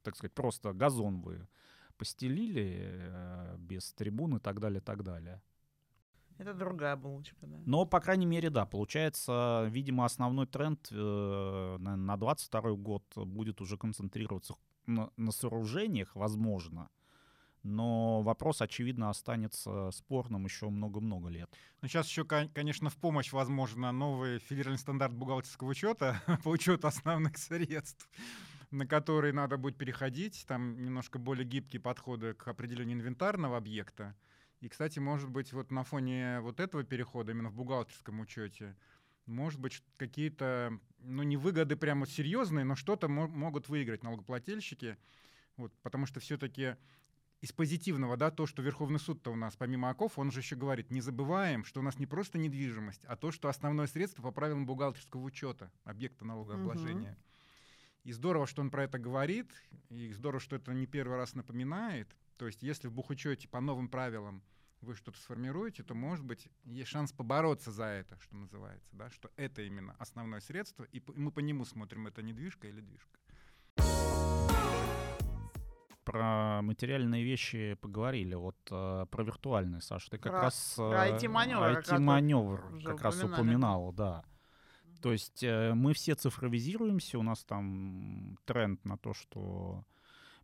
так 0.01 0.15
сказать, 0.15 0.33
просто 0.33 0.73
газон 0.73 1.21
вы 1.21 1.47
постелили 1.97 2.79
э, 2.83 3.55
без 3.59 3.91
трибун 3.93 4.37
и 4.37 4.39
так 4.39 4.59
далее, 4.59 4.81
так 4.81 5.03
далее. 5.03 5.41
Это 6.37 6.53
другая 6.53 6.95
булочка, 6.95 7.47
да. 7.47 7.57
Но, 7.65 7.85
по 7.85 7.99
крайней 7.99 8.25
мере, 8.25 8.49
да, 8.49 8.65
получается, 8.65 9.67
видимо, 9.69 10.05
основной 10.05 10.45
тренд 10.45 10.87
э, 10.91 11.77
на, 11.79 11.95
на 11.95 12.17
22 12.17 12.71
год 12.73 13.03
будет 13.15 13.61
уже 13.61 13.77
концентрироваться 13.77 14.55
на, 14.85 15.09
на 15.17 15.31
сооружениях, 15.31 16.15
возможно. 16.15 16.89
Но 17.63 18.21
вопрос, 18.21 18.61
очевидно, 18.61 19.09
останется 19.09 19.89
спорным 19.91 20.45
еще 20.45 20.69
много-много 20.69 21.29
лет. 21.29 21.49
Ну, 21.81 21.87
сейчас 21.87 22.07
еще, 22.07 22.23
кон- 22.23 22.49
конечно, 22.49 22.89
в 22.89 22.95
помощь, 22.95 23.33
возможно, 23.33 23.91
новый 23.91 24.39
федеральный 24.39 24.77
стандарт 24.77 25.13
бухгалтерского 25.13 25.69
учета 25.69 26.21
по 26.43 26.49
учету 26.49 26.87
основных 26.87 27.37
средств, 27.37 28.09
на 28.71 28.85
который 28.87 29.33
надо 29.33 29.57
будет 29.57 29.77
переходить. 29.77 30.45
Там 30.47 30.81
немножко 30.81 31.19
более 31.19 31.45
гибкие 31.45 31.81
подходы 31.81 32.35
к 32.35 32.47
определению 32.47 32.99
инвентарного 32.99 33.57
объекта. 33.57 34.15
И, 34.61 34.69
кстати, 34.69 34.99
может 34.99 35.29
быть, 35.29 35.53
вот 35.53 35.71
на 35.71 35.83
фоне 35.83 36.39
вот 36.41 36.59
этого 36.59 36.83
перехода 36.83 37.31
именно 37.31 37.49
в 37.49 37.55
бухгалтерском 37.55 38.19
учете 38.19 38.75
может 39.27 39.59
быть, 39.59 39.83
какие-то, 39.97 40.79
ну, 40.99 41.23
не 41.23 41.37
выгоды 41.37 41.75
прямо 41.75 42.07
серьезные, 42.07 42.65
но 42.65 42.75
что-то 42.75 43.07
мо- 43.07 43.27
могут 43.27 43.69
выиграть 43.69 44.03
налогоплательщики. 44.03 44.97
Вот, 45.57 45.73
потому 45.81 46.05
что 46.05 46.19
все-таки 46.19 46.75
из 47.41 47.51
позитивного, 47.51 48.17
да, 48.17 48.31
то, 48.31 48.47
что 48.47 48.61
Верховный 48.61 48.99
суд-то 48.99 49.31
у 49.31 49.35
нас, 49.35 49.55
помимо 49.55 49.89
оков, 49.89 50.17
он 50.17 50.31
же 50.31 50.39
еще 50.39 50.55
говорит, 50.55 50.91
не 50.91 51.01
забываем, 51.01 51.65
что 51.65 51.81
у 51.81 51.83
нас 51.83 51.99
не 51.99 52.07
просто 52.07 52.37
недвижимость, 52.37 53.03
а 53.05 53.15
то, 53.15 53.31
что 53.31 53.49
основное 53.49 53.87
средство 53.87 54.23
по 54.23 54.31
правилам 54.31 54.65
бухгалтерского 54.65 55.21
учета 55.21 55.71
объекта 55.83 56.25
налогообложения. 56.25 57.11
Угу. 57.11 57.19
И 58.05 58.11
здорово, 58.13 58.47
что 58.47 58.61
он 58.61 58.71
про 58.71 58.85
это 58.85 58.97
говорит, 58.97 59.51
и 59.89 60.11
здорово, 60.13 60.39
что 60.39 60.55
это 60.55 60.73
не 60.73 60.87
первый 60.87 61.17
раз 61.17 61.35
напоминает. 61.35 62.07
То 62.37 62.45
есть, 62.45 62.63
если 62.63 62.87
в 62.87 62.93
бухучете 62.93 63.47
по 63.47 63.59
новым 63.59 63.89
правилам 63.89 64.43
вы 64.81 64.95
что-то 64.95 65.19
сформируете, 65.19 65.83
то, 65.83 65.95
может 65.95 66.23
быть, 66.23 66.47
есть 66.63 66.89
шанс 66.89 67.11
побороться 67.11 67.71
за 67.71 67.85
это, 67.85 68.19
что 68.19 68.35
называется, 68.35 68.89
да, 68.95 69.09
что 69.09 69.31
это 69.35 69.63
именно 69.63 69.95
основное 69.97 70.39
средство, 70.39 70.83
и 70.83 71.01
мы 71.15 71.31
по 71.31 71.39
нему 71.39 71.65
смотрим, 71.65 72.07
это 72.07 72.21
недвижка 72.21 72.67
или 72.67 72.81
движка 72.81 73.19
про 76.07 76.61
материальные 76.61 77.21
вещи 77.21 77.73
поговорили. 77.81 78.33
Вот 78.33 78.55
э, 78.71 79.05
про 79.11 79.23
виртуальные, 79.23 79.81
Саша, 79.81 80.11
ты 80.11 80.17
как 80.17 80.31
про, 80.31 80.41
раз... 80.43 80.75
Э, 80.79 80.89
про 80.89 81.09
IT-маневр. 81.09 81.79
IT-маневр 81.79 82.81
как 82.85 83.01
раз 83.01 83.21
упоминал, 83.21 83.91
да. 83.91 84.23
То 85.01 85.11
есть 85.11 85.43
э, 85.43 85.73
мы 85.73 85.93
все 85.93 86.15
цифровизируемся, 86.15 87.19
у 87.19 87.23
нас 87.23 87.43
там 87.43 88.37
тренд 88.45 88.85
на 88.85 88.97
то, 88.97 89.13
что 89.13 89.83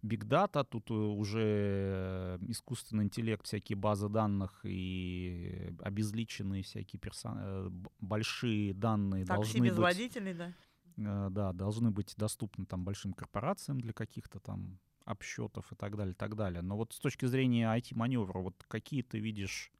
Big 0.04 0.26
Data, 0.26 0.66
тут 0.66 0.91
э, 0.91 0.93
уже 0.93 2.38
искусственный 2.47 3.06
интеллект, 3.06 3.45
всякие 3.45 3.78
базы 3.78 4.10
данных 4.10 4.60
и 4.64 5.74
обезличенные 5.80 6.64
всякие 6.64 6.99
персон... 6.99 7.38
Э, 7.39 7.70
большие 7.99 8.74
данные 8.74 9.26
Такси 9.26 9.36
должны 9.36 9.66
без 9.66 9.76
быть... 9.76 9.84
водителей, 9.84 10.34
да? 10.34 10.54
Да, 10.95 11.54
должны 11.54 11.89
быть 11.89 12.14
доступны 12.18 12.66
там 12.66 12.84
большим 12.84 13.14
корпорациям 13.14 13.80
для 13.80 13.93
каких-то 13.93 14.39
там 14.39 14.78
обсчетов 15.06 15.72
и 15.72 15.76
так 15.76 15.95
далее, 15.95 16.14
и 16.14 16.16
так 16.16 16.36
далее. 16.36 16.62
Но 16.62 16.76
вот 16.76 16.93
с 16.93 16.99
точки 16.99 17.26
зрения 17.26 17.74
IT-маневра, 17.74 18.39
вот 18.39 18.64
какие 18.68 19.01
ты 19.01 19.20
видишь, 19.20 19.72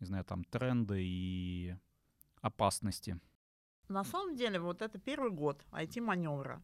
не 0.00 0.06
знаю, 0.06 0.24
там 0.24 0.44
тренды 0.44 1.02
и 1.02 1.74
опасности? 2.42 3.18
На 3.88 4.04
самом 4.04 4.36
деле, 4.36 4.60
вот 4.60 4.82
это 4.82 4.98
первый 4.98 5.30
год 5.30 5.64
IT-маневра. 5.72 6.62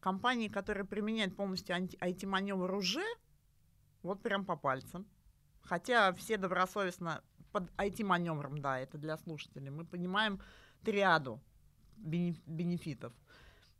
Компании, 0.00 0.48
которые 0.48 0.84
применяют 0.84 1.36
полностью 1.36 1.76
IT-маневр 1.76 2.74
уже, 2.74 3.04
вот 4.02 4.22
прям 4.22 4.44
по 4.44 4.56
пальцам. 4.56 5.06
Хотя 5.62 6.12
все 6.14 6.36
добросовестно 6.36 7.22
под 7.52 7.70
IT-маневром, 7.76 8.60
да, 8.60 8.78
это 8.78 8.98
для 8.98 9.16
слушателей, 9.18 9.70
мы 9.70 9.84
понимаем 9.84 10.40
триаду 10.84 11.40
бенефитов. 11.96 13.12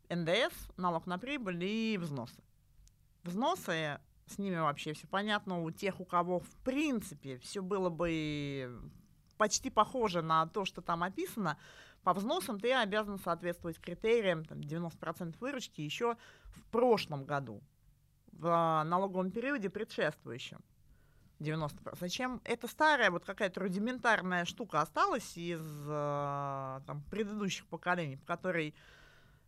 НДС, 0.09 0.55
налог 0.77 1.07
на 1.07 1.19
прибыль 1.19 1.63
и 1.65 1.99
взносы 1.99 2.43
взносы, 3.29 4.01
с 4.27 4.39
ними 4.39 4.57
вообще 4.57 4.93
все 4.93 5.07
понятно. 5.07 5.63
У 5.63 5.71
тех, 5.71 6.01
у 6.01 6.05
кого 6.05 6.41
в 6.41 6.57
принципе 6.65 7.39
все 7.39 7.63
было 7.63 7.89
бы 7.89 8.81
почти 9.37 9.71
похоже 9.71 10.23
на 10.23 10.47
то, 10.47 10.65
что 10.65 10.83
там 10.83 11.03
описано, 11.03 11.57
по 12.03 12.15
взносам 12.15 12.61
ты 12.61 12.73
обязан 12.73 13.19
соответствовать 13.19 13.81
критериям 13.81 14.45
там, 14.45 14.59
90% 14.61 15.37
выручки 15.41 15.81
еще 15.81 16.17
в 16.45 16.65
прошлом 16.71 17.25
году, 17.25 17.63
в 18.33 18.83
налоговом 18.85 19.31
периоде 19.31 19.69
предшествующем. 19.69 20.61
90%. 21.41 21.97
Зачем? 22.01 22.41
Это 22.45 22.67
старая 22.67 23.11
вот 23.11 23.25
какая-то 23.25 23.61
рудиментарная 23.61 24.45
штука 24.45 24.81
осталась 24.81 25.37
из 25.37 25.61
э, 25.61 26.81
там, 26.87 27.03
предыдущих 27.11 27.67
поколений, 27.67 28.17
по 28.17 28.27
которой 28.27 28.75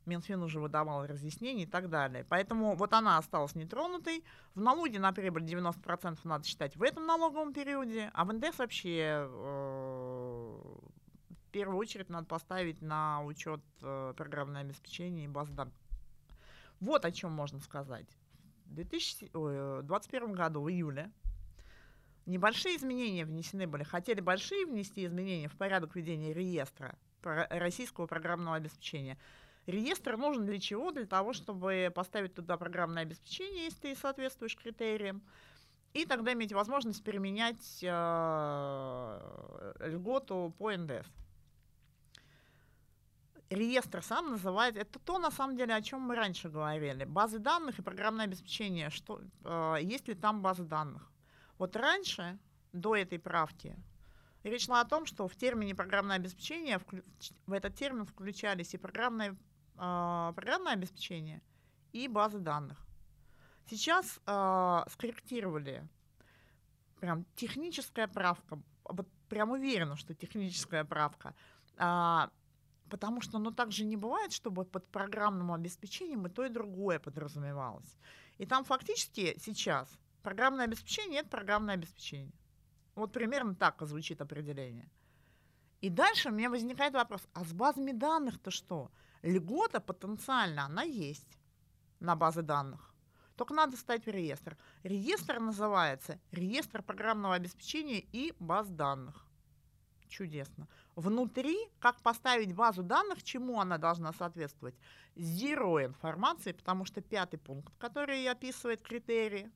Минфин 0.07 0.43
уже 0.43 0.61
выдавал 0.61 1.07
разъяснения 1.07 1.65
и 1.65 1.67
так 1.67 1.91
далее. 1.91 2.25
Поэтому 2.29 2.75
вот 2.75 2.93
она 2.93 3.19
осталась 3.19 3.55
нетронутой. 3.55 4.25
В 4.55 4.61
налоге 4.61 4.99
на 4.99 5.13
прибыль 5.13 5.45
90% 5.45 6.19
надо 6.25 6.47
считать 6.47 6.77
в 6.77 6.83
этом 6.83 7.07
налоговом 7.07 7.53
периоде, 7.53 8.11
а 8.15 8.25
в 8.25 8.33
НДС 8.33 8.59
вообще 8.59 9.27
э, 9.29 10.79
в 11.51 11.53
первую 11.53 11.79
очередь 11.79 12.09
надо 12.09 12.27
поставить 12.27 12.81
на 12.81 13.25
учет 13.25 13.61
э, 13.83 14.15
программное 14.17 14.61
обеспечение 14.61 15.25
и 15.25 15.29
баз 15.29 15.51
данных. 15.51 15.75
Вот 16.79 17.05
о 17.05 17.11
чем 17.11 17.33
можно 17.33 17.59
сказать. 17.59 18.07
В 18.67 18.75
2021 18.75 20.33
году, 20.33 20.63
в 20.63 20.71
июле, 20.71 21.11
небольшие 22.25 22.77
изменения 22.77 23.25
внесены 23.25 23.67
были. 23.67 23.83
Хотели 23.83 24.21
большие 24.21 24.65
внести 24.65 25.05
изменения 25.05 25.49
в 25.49 25.57
порядок 25.57 25.97
ведения 25.97 26.33
реестра 26.33 26.97
российского 27.23 28.07
программного 28.07 28.57
обеспечения– 28.57 29.19
Реестр 29.67 30.17
нужен 30.17 30.47
для 30.47 30.59
чего? 30.59 30.91
Для 30.91 31.07
того, 31.07 31.33
чтобы 31.33 31.93
поставить 31.95 32.35
туда 32.35 32.57
программное 32.57 33.03
обеспечение, 33.03 33.65
если 33.65 33.81
ты 33.81 33.95
соответствуешь 33.95 34.57
критериям, 34.57 35.23
и 35.93 36.07
тогда 36.07 36.33
иметь 36.33 36.53
возможность 36.53 37.03
применять 37.05 37.81
э, 37.83 39.73
льготу 39.81 40.55
по 40.59 40.73
НДС. 40.73 41.07
Реестр 43.51 44.01
сам 44.01 44.31
называет, 44.31 44.77
это 44.77 45.01
то, 45.01 45.19
на 45.19 45.33
самом 45.33 45.57
деле, 45.57 45.75
о 45.75 45.83
чем 45.83 46.03
мы 46.03 46.15
раньше 46.15 46.49
говорили. 46.49 47.05
Базы 47.05 47.41
данных 47.41 47.81
и 47.81 47.83
программное 47.83 48.27
обеспечение, 48.27 48.91
что, 48.91 49.21
э, 49.45 49.79
есть 49.83 50.07
ли 50.07 50.15
там 50.15 50.41
базы 50.41 50.63
данных. 50.63 51.11
Вот 51.59 51.75
раньше, 51.75 52.39
до 52.73 52.95
этой 52.95 53.19
правки, 53.19 53.77
речь 54.45 54.67
шла 54.67 54.81
о 54.81 54.85
том, 54.85 55.05
что 55.05 55.27
в 55.27 55.35
термине 55.35 55.75
программное 55.75 56.15
обеспечение, 56.15 56.81
в 57.47 57.53
этот 57.53 57.75
термин 57.75 58.07
включались 58.07 58.73
и 58.75 58.79
программное 58.79 59.37
э, 59.77 60.33
программное 60.37 60.75
обеспечение 60.75 61.43
и 61.93 62.07
базы 62.07 62.39
данных. 62.39 62.79
Сейчас 63.69 64.21
э, 64.27 64.85
скорректировали 64.91 65.89
прям 67.01 67.25
техническая 67.35 68.07
правка, 68.07 68.63
вот 68.85 69.09
прям 69.29 69.51
уверена, 69.51 69.97
что 69.97 70.15
техническая 70.15 70.85
правка, 70.85 71.35
э, 71.77 72.29
потому 72.91 73.23
что 73.23 73.39
ну 73.39 73.51
так 73.51 73.73
же 73.73 73.85
не 73.85 73.97
бывает, 73.97 74.33
чтобы 74.33 74.65
под 74.65 74.87
программным 74.89 75.53
обеспечением 75.53 76.27
и 76.27 76.31
то, 76.31 76.45
и 76.45 76.49
другое 76.51 76.99
подразумевалось. 76.99 77.97
И 78.39 78.47
там 78.47 78.65
фактически 78.65 79.39
сейчас 79.39 79.89
программное 80.23 80.67
обеспечение— 80.67 81.21
это 81.23 81.31
программное 81.31 81.75
обеспечение. 81.75 82.35
Вот 82.95 83.13
примерно 83.13 83.55
так 83.55 83.81
звучит 83.83 84.21
определение. 84.21 84.91
И 85.81 85.89
дальше 85.89 86.29
у 86.29 86.33
меня 86.33 86.51
возникает 86.51 86.93
вопрос, 86.93 87.23
а 87.33 87.45
с 87.45 87.53
базами 87.53 87.93
данных-то 87.93 88.51
что? 88.51 88.91
Льгота 89.23 89.81
потенциально, 89.81 90.67
она 90.67 90.83
есть 90.83 91.39
на 92.01 92.17
базы 92.17 92.43
данных. 92.43 92.95
Только 93.37 93.55
надо 93.55 93.77
ставить 93.77 94.05
в 94.05 94.11
реестр. 94.11 94.59
Реестр 94.83 95.41
называется 95.41 96.21
реестр 96.31 96.83
программного 96.83 97.35
обеспечения 97.35 98.01
и 98.01 98.35
баз 98.39 98.69
данных. 98.69 99.27
Чудесно. 100.11 100.67
Внутри, 100.97 101.57
как 101.79 102.03
поставить 102.03 102.53
базу 102.53 102.83
данных, 102.83 103.23
чему 103.23 103.61
она 103.61 103.79
должна 103.79 104.13
соответствовать? 104.13 104.75
Zero 105.17 105.85
информации, 105.87 106.51
потому 106.53 106.85
что 106.85 107.01
пятый 107.01 107.39
пункт, 107.39 107.73
который 107.79 108.29
описывает 108.29 108.83
критерии, 108.83 109.51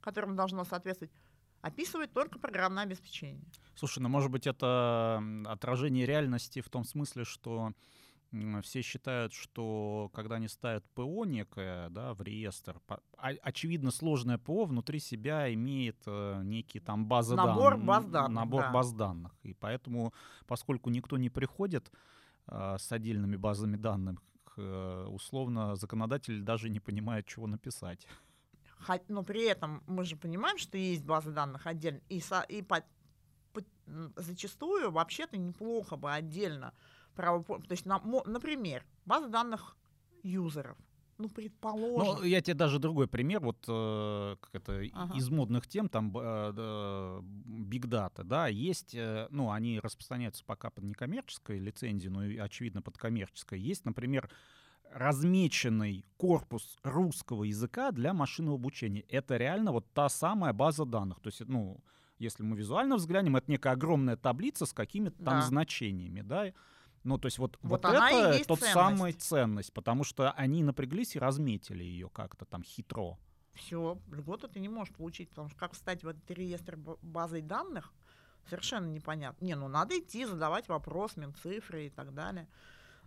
которым 0.00 0.36
должно 0.36 0.64
соответствовать, 0.64 1.12
описывает 1.60 2.12
только 2.14 2.38
программное 2.38 2.84
обеспечение. 2.84 3.44
Слушай, 3.74 3.98
ну 3.98 4.08
может 4.08 4.30
быть 4.30 4.46
это 4.46 5.22
отражение 5.44 6.06
реальности 6.06 6.62
в 6.62 6.70
том 6.70 6.84
смысле, 6.84 7.24
что 7.24 7.72
все 8.62 8.82
считают, 8.82 9.32
что 9.32 10.10
когда 10.12 10.36
они 10.36 10.48
ставят 10.48 10.84
ПО 10.94 11.24
некое 11.24 11.88
да, 11.90 12.14
в 12.14 12.22
реестр, 12.22 12.80
очевидно, 13.16 13.90
сложное 13.90 14.38
ПО 14.38 14.64
внутри 14.64 14.98
себя 15.00 15.52
имеет 15.52 16.02
э, 16.06 16.42
некие 16.44 16.82
там 16.82 17.06
базы 17.06 17.36
набор 17.36 17.72
данных. 17.72 17.86
Баз 17.86 18.04
данных 18.06 18.34
набор 18.34 18.62
да. 18.62 18.72
баз 18.72 18.92
данных. 18.92 19.32
И 19.42 19.54
поэтому, 19.54 20.12
поскольку 20.46 20.90
никто 20.90 21.16
не 21.16 21.30
приходит 21.30 21.90
э, 22.46 22.76
с 22.78 22.90
отдельными 22.92 23.36
базами 23.36 23.76
данных, 23.76 24.18
э, 24.56 25.06
условно, 25.10 25.76
законодатель 25.76 26.42
даже 26.42 26.70
не 26.70 26.80
понимает, 26.80 27.26
чего 27.26 27.46
написать. 27.46 28.06
Но 29.08 29.22
при 29.22 29.44
этом 29.44 29.82
мы 29.86 30.04
же 30.04 30.16
понимаем, 30.16 30.58
что 30.58 30.76
есть 30.76 31.04
базы 31.04 31.30
данных 31.30 31.66
отдельно. 31.66 32.00
И, 32.08 32.20
со, 32.20 32.42
и 32.42 32.62
по, 32.62 32.84
по, 33.52 33.62
зачастую 34.16 34.90
вообще-то 34.90 35.36
неплохо 35.36 35.96
бы 35.96 36.12
отдельно 36.12 36.74
право, 37.14 37.42
то 37.42 37.72
есть, 37.72 37.86
на, 37.86 38.00
например, 38.26 38.84
база 39.04 39.28
данных 39.28 39.76
юзеров. 40.22 40.76
Ну, 41.16 41.28
предположим. 41.28 42.22
Ну, 42.22 42.22
я 42.24 42.40
тебе 42.40 42.54
даже 42.54 42.80
другой 42.80 43.06
пример, 43.06 43.40
вот 43.40 43.64
э, 43.68 44.36
как 44.40 44.54
это, 44.54 44.82
ага. 44.92 45.16
из 45.16 45.30
модных 45.30 45.68
тем, 45.68 45.88
там, 45.88 46.12
э, 46.16 47.20
Big 47.20 47.86
Data, 47.86 48.24
да, 48.24 48.48
есть, 48.48 48.96
э, 48.96 49.28
ну, 49.30 49.52
они 49.52 49.78
распространяются 49.78 50.44
пока 50.44 50.70
под 50.70 50.84
некоммерческой 50.84 51.60
лицензией, 51.60 52.10
но, 52.10 52.44
очевидно, 52.44 52.82
под 52.82 52.98
коммерческой. 52.98 53.60
Есть, 53.60 53.84
например, 53.84 54.28
размеченный 54.90 56.04
корпус 56.16 56.78
русского 56.82 57.44
языка 57.44 57.92
для 57.92 58.12
машинного 58.12 58.56
обучения. 58.56 59.02
Это 59.02 59.36
реально 59.36 59.70
вот 59.70 59.86
та 59.92 60.08
самая 60.08 60.52
база 60.52 60.84
данных. 60.84 61.20
То 61.20 61.28
есть, 61.28 61.40
ну, 61.46 61.80
если 62.18 62.42
мы 62.42 62.56
визуально 62.56 62.96
взглянем, 62.96 63.36
это 63.36 63.50
некая 63.50 63.72
огромная 63.72 64.16
таблица 64.16 64.66
с 64.66 64.72
какими-то 64.72 65.16
там 65.24 65.40
да. 65.40 65.42
значениями, 65.42 66.22
да, 66.22 66.52
Ну, 67.04 67.18
то 67.18 67.26
есть 67.26 67.38
вот, 67.38 67.58
Вот 67.62 67.84
вот, 67.84 67.94
это 67.94 68.44
тот 68.46 68.58
ценность. 68.58 68.72
самый 68.72 69.12
ценность, 69.12 69.72
потому 69.72 70.04
что 70.04 70.32
они 70.32 70.62
напряглись 70.62 71.16
и 71.16 71.18
разметили 71.18 71.84
ее 71.84 72.08
как-то 72.08 72.46
там 72.46 72.62
хитро. 72.62 73.18
Все, 73.52 73.98
льготу 74.10 74.48
ты 74.48 74.58
не 74.58 74.68
можешь 74.68 74.94
получить, 74.94 75.28
потому 75.28 75.48
что 75.50 75.58
как 75.58 75.74
встать 75.74 76.02
в 76.02 76.08
этот 76.08 76.28
реестр 76.30 76.76
базой 77.02 77.42
данных, 77.42 77.92
совершенно 78.48 78.86
непонятно. 78.86 79.44
Не, 79.44 79.54
ну 79.54 79.68
надо 79.68 79.98
идти, 79.98 80.24
задавать 80.24 80.66
вопрос, 80.68 81.16
Минцифры 81.16 81.86
и 81.86 81.90
так 81.90 82.14
далее. 82.14 82.48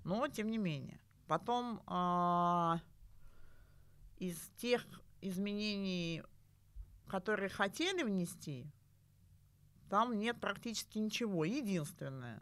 Но 0.04 0.28
тем 0.28 0.50
не 0.50 0.58
менее. 0.58 1.02
Потом 1.28 1.82
а, 1.88 2.80
из 4.20 4.38
тех 4.58 4.86
изменений, 5.22 6.24
которые 7.08 7.50
хотели 7.50 8.04
внести, 8.04 8.68
там 9.90 10.18
нет 10.18 10.40
практически 10.40 11.00
ничего. 11.00 11.44
Единственное, 11.44 12.40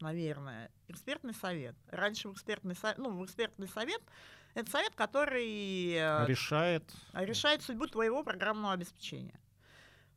наверное, 0.00 0.70
экспертный 0.88 1.34
совет. 1.34 1.76
Раньше 1.88 2.28
в 2.28 2.32
экспертный 2.34 2.74
совет, 2.74 2.98
ну, 2.98 3.10
в 3.16 3.24
экспертный 3.24 3.68
совет 3.68 4.02
это 4.54 4.70
совет, 4.70 4.94
который 4.94 5.92
э, 5.92 6.26
Решает. 6.26 6.84
решает 7.12 7.62
судьбу 7.62 7.86
твоего 7.86 8.22
программного 8.22 8.72
обеспечения. 8.74 9.38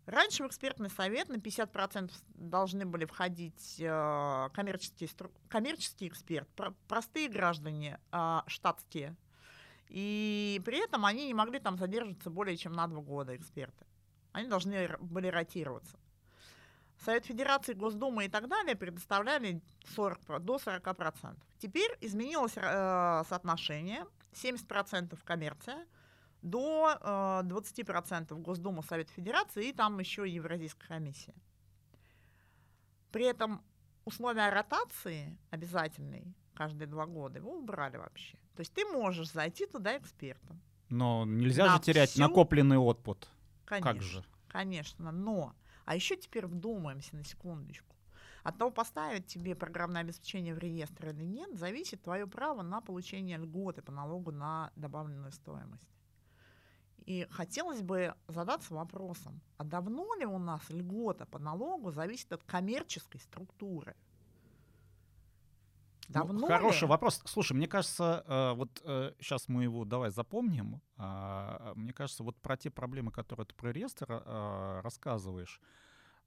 Раньше 0.06 0.44
в 0.44 0.48
экспертный 0.48 0.90
совет 0.90 1.30
на 1.30 1.36
50% 1.36 2.12
должны 2.36 2.86
были 2.86 3.06
входить 3.06 3.76
э, 3.80 4.50
коммерческие, 4.54 5.10
коммерческий 5.50 6.08
эксперт, 6.08 6.48
про- 6.56 6.74
простые 6.88 7.30
граждане, 7.30 8.00
э, 8.12 8.40
штатские. 8.48 9.16
И 9.88 10.62
при 10.66 10.84
этом 10.84 11.06
они 11.06 11.28
не 11.28 11.34
могли 11.34 11.60
там 11.60 11.78
задерживаться 11.78 12.30
более 12.30 12.58
чем 12.58 12.74
на 12.74 12.88
два 12.88 13.02
года, 13.02 13.36
эксперты. 13.36 13.86
Они 14.32 14.48
должны 14.48 14.96
были 15.00 15.28
ротироваться. 15.28 15.98
Совет 17.06 17.26
Федерации, 17.26 17.74
Госдума 17.74 18.26
и 18.26 18.30
так 18.30 18.47
далее 18.50 18.76
предоставляли 18.76 19.62
40, 19.95 20.20
про- 20.20 20.39
до 20.39 20.58
40%. 20.58 21.38
Теперь 21.58 21.91
изменилось 22.02 22.54
э, 22.58 23.24
соотношение. 23.30 24.06
70% 24.34 25.18
коммерция, 25.24 25.88
до 26.41 26.97
э, 27.02 27.41
20% 27.45 28.34
Госдума, 28.41 28.82
Совет 28.84 29.10
Федерации 29.10 29.70
и 29.70 29.74
там 29.74 30.00
еще 30.00 30.28
Евразийская 30.30 30.88
комиссия. 30.88 31.34
При 33.12 33.26
этом 33.26 33.62
условия 34.06 34.50
ротации 34.50 35.38
обязательной 35.50 36.36
каждые 36.54 36.88
два 36.88 37.06
года 37.06 37.39
его 37.39 37.54
убрали 37.58 37.97
вообще. 37.97 38.38
То 38.56 38.60
есть 38.62 38.74
ты 38.74 38.86
можешь 38.86 39.32
зайти 39.32 39.66
туда 39.66 39.97
экспертом. 39.97 40.62
Но 40.89 41.26
нельзя 41.26 41.66
На 41.66 41.76
же 41.78 41.82
терять 41.82 42.10
всю- 42.10 42.22
накопленный 42.22 42.78
отпут. 42.78 43.28
Конечно. 43.66 43.93
Как 43.93 44.02
же? 44.02 44.24
Конечно, 44.47 45.12
но. 45.12 45.54
А 45.90 45.96
еще 45.96 46.16
теперь 46.16 46.46
вдумаемся 46.46 47.16
на 47.16 47.24
секундочку. 47.24 47.96
От 48.44 48.60
того, 48.60 48.70
поставить 48.70 49.26
тебе 49.26 49.56
программное 49.56 50.02
обеспечение 50.02 50.54
в 50.54 50.60
реестр 50.60 51.10
или 51.10 51.24
нет, 51.24 51.58
зависит 51.58 52.04
твое 52.04 52.28
право 52.28 52.62
на 52.62 52.80
получение 52.80 53.40
льготы 53.40 53.82
по 53.82 53.92
налогу 53.92 54.32
на 54.32 54.72
добавленную 54.76 55.32
стоимость. 55.32 55.90
И 57.08 57.26
хотелось 57.32 57.82
бы 57.82 58.14
задаться 58.28 58.76
вопросом, 58.76 59.42
а 59.58 59.64
давно 59.64 60.14
ли 60.14 60.28
у 60.28 60.38
нас 60.38 60.62
льгота 60.70 61.26
по 61.26 61.40
налогу 61.40 61.90
зависит 61.90 62.32
от 62.34 62.44
коммерческой 62.44 63.20
структуры? 63.20 63.96
Ну, 66.10 66.14
Давно 66.14 66.47
хороший 66.47 66.84
ли? 66.86 66.89
вопрос. 66.89 67.22
Слушай, 67.26 67.53
мне 67.53 67.68
кажется, 67.68 68.24
э, 68.28 68.53
вот 68.55 68.72
сейчас 69.20 69.47
мы 69.47 69.64
его 69.64 69.86
давай 69.86 70.10
запомним. 70.10 70.82
А, 70.97 71.74
Мне 71.76 71.93
кажется, 71.93 72.24
вот 72.24 72.36
про 72.41 72.57
те 72.57 72.72
проблемы, 72.72 73.12
которые 73.12 73.45
ты 73.45 73.53
про 73.53 73.72
реестр 73.72 74.07
э, 74.26 74.82
рассказываешь, 74.84 75.62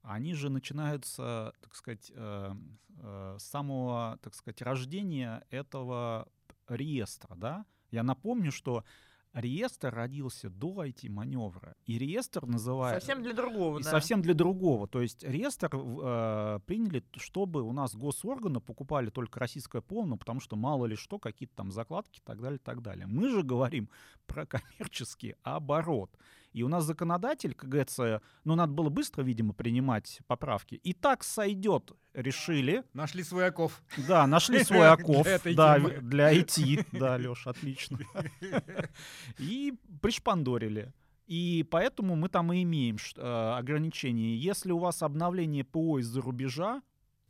они 0.02 0.34
же 0.34 0.50
начинаются, 0.50 1.52
так 1.60 1.74
сказать, 1.74 2.10
э, 2.14 2.54
э, 2.98 3.36
с 3.38 3.42
самого, 3.44 4.18
так 4.22 4.34
сказать, 4.34 4.62
рождения 4.62 5.44
этого 5.50 6.28
реестра, 6.68 7.34
да? 7.34 7.64
Я 7.90 8.02
напомню, 8.02 8.50
что 8.52 8.84
реестр 9.32 9.94
родился 9.94 10.50
до 10.50 10.84
IT-маневра, 10.84 11.74
и 11.84 11.98
реестр 11.98 12.46
называется... 12.46 13.06
Совсем 13.06 13.22
для 13.22 13.32
другого, 13.32 13.78
И 13.78 13.82
да. 13.82 13.90
совсем 13.90 14.22
для 14.22 14.34
другого. 14.34 14.86
То 14.86 15.00
есть 15.00 15.22
реестр 15.22 15.70
э, 15.72 16.60
приняли, 16.66 17.04
чтобы 17.16 17.62
у 17.62 17.72
нас 17.72 17.94
госорганы 17.94 18.60
покупали 18.60 19.10
только 19.10 19.40
российское 19.40 19.82
полно, 19.82 20.16
потому 20.16 20.40
что 20.40 20.56
мало 20.56 20.86
ли 20.86 20.96
что, 20.96 21.18
какие-то 21.18 21.54
там 21.56 21.70
закладки 21.70 22.18
и 22.18 22.22
так 22.24 22.40
далее, 22.40 22.58
и 22.58 22.62
так 22.62 22.82
далее. 22.82 23.06
Мы 23.06 23.28
же 23.28 23.42
говорим 23.42 23.88
про 24.26 24.46
коммерческий 24.46 25.34
оборот. 25.42 26.10
И 26.52 26.62
у 26.62 26.68
нас 26.68 26.84
законодатель, 26.84 27.54
как 27.54 27.70
говорится, 27.70 28.20
ну, 28.44 28.54
надо 28.54 28.72
было 28.72 28.88
быстро, 28.90 29.22
видимо, 29.22 29.54
принимать 29.54 30.20
поправки. 30.26 30.74
И 30.76 30.92
так 30.92 31.24
сойдет, 31.24 31.92
решили. 32.14 32.84
Нашли 32.92 33.22
свой 33.22 33.46
оков. 33.46 33.82
Да, 34.08 34.26
нашли 34.26 34.62
свой 34.64 34.88
оков. 34.88 35.24
Для 35.24 35.34
этой 35.34 35.54
да, 35.54 35.78
для 35.78 36.32
IT. 36.32 36.86
Да, 36.92 37.16
Леша, 37.16 37.50
отлично. 37.50 37.98
И 39.38 39.74
пришпандорили. 40.00 40.92
И 41.26 41.66
поэтому 41.70 42.16
мы 42.16 42.28
там 42.28 42.52
и 42.52 42.62
имеем 42.62 42.96
э, 43.16 43.54
ограничения. 43.56 44.36
Если 44.36 44.72
у 44.72 44.78
вас 44.78 45.02
обновление 45.02 45.64
ПО 45.64 45.98
из-за 46.00 46.20
рубежа, 46.20 46.82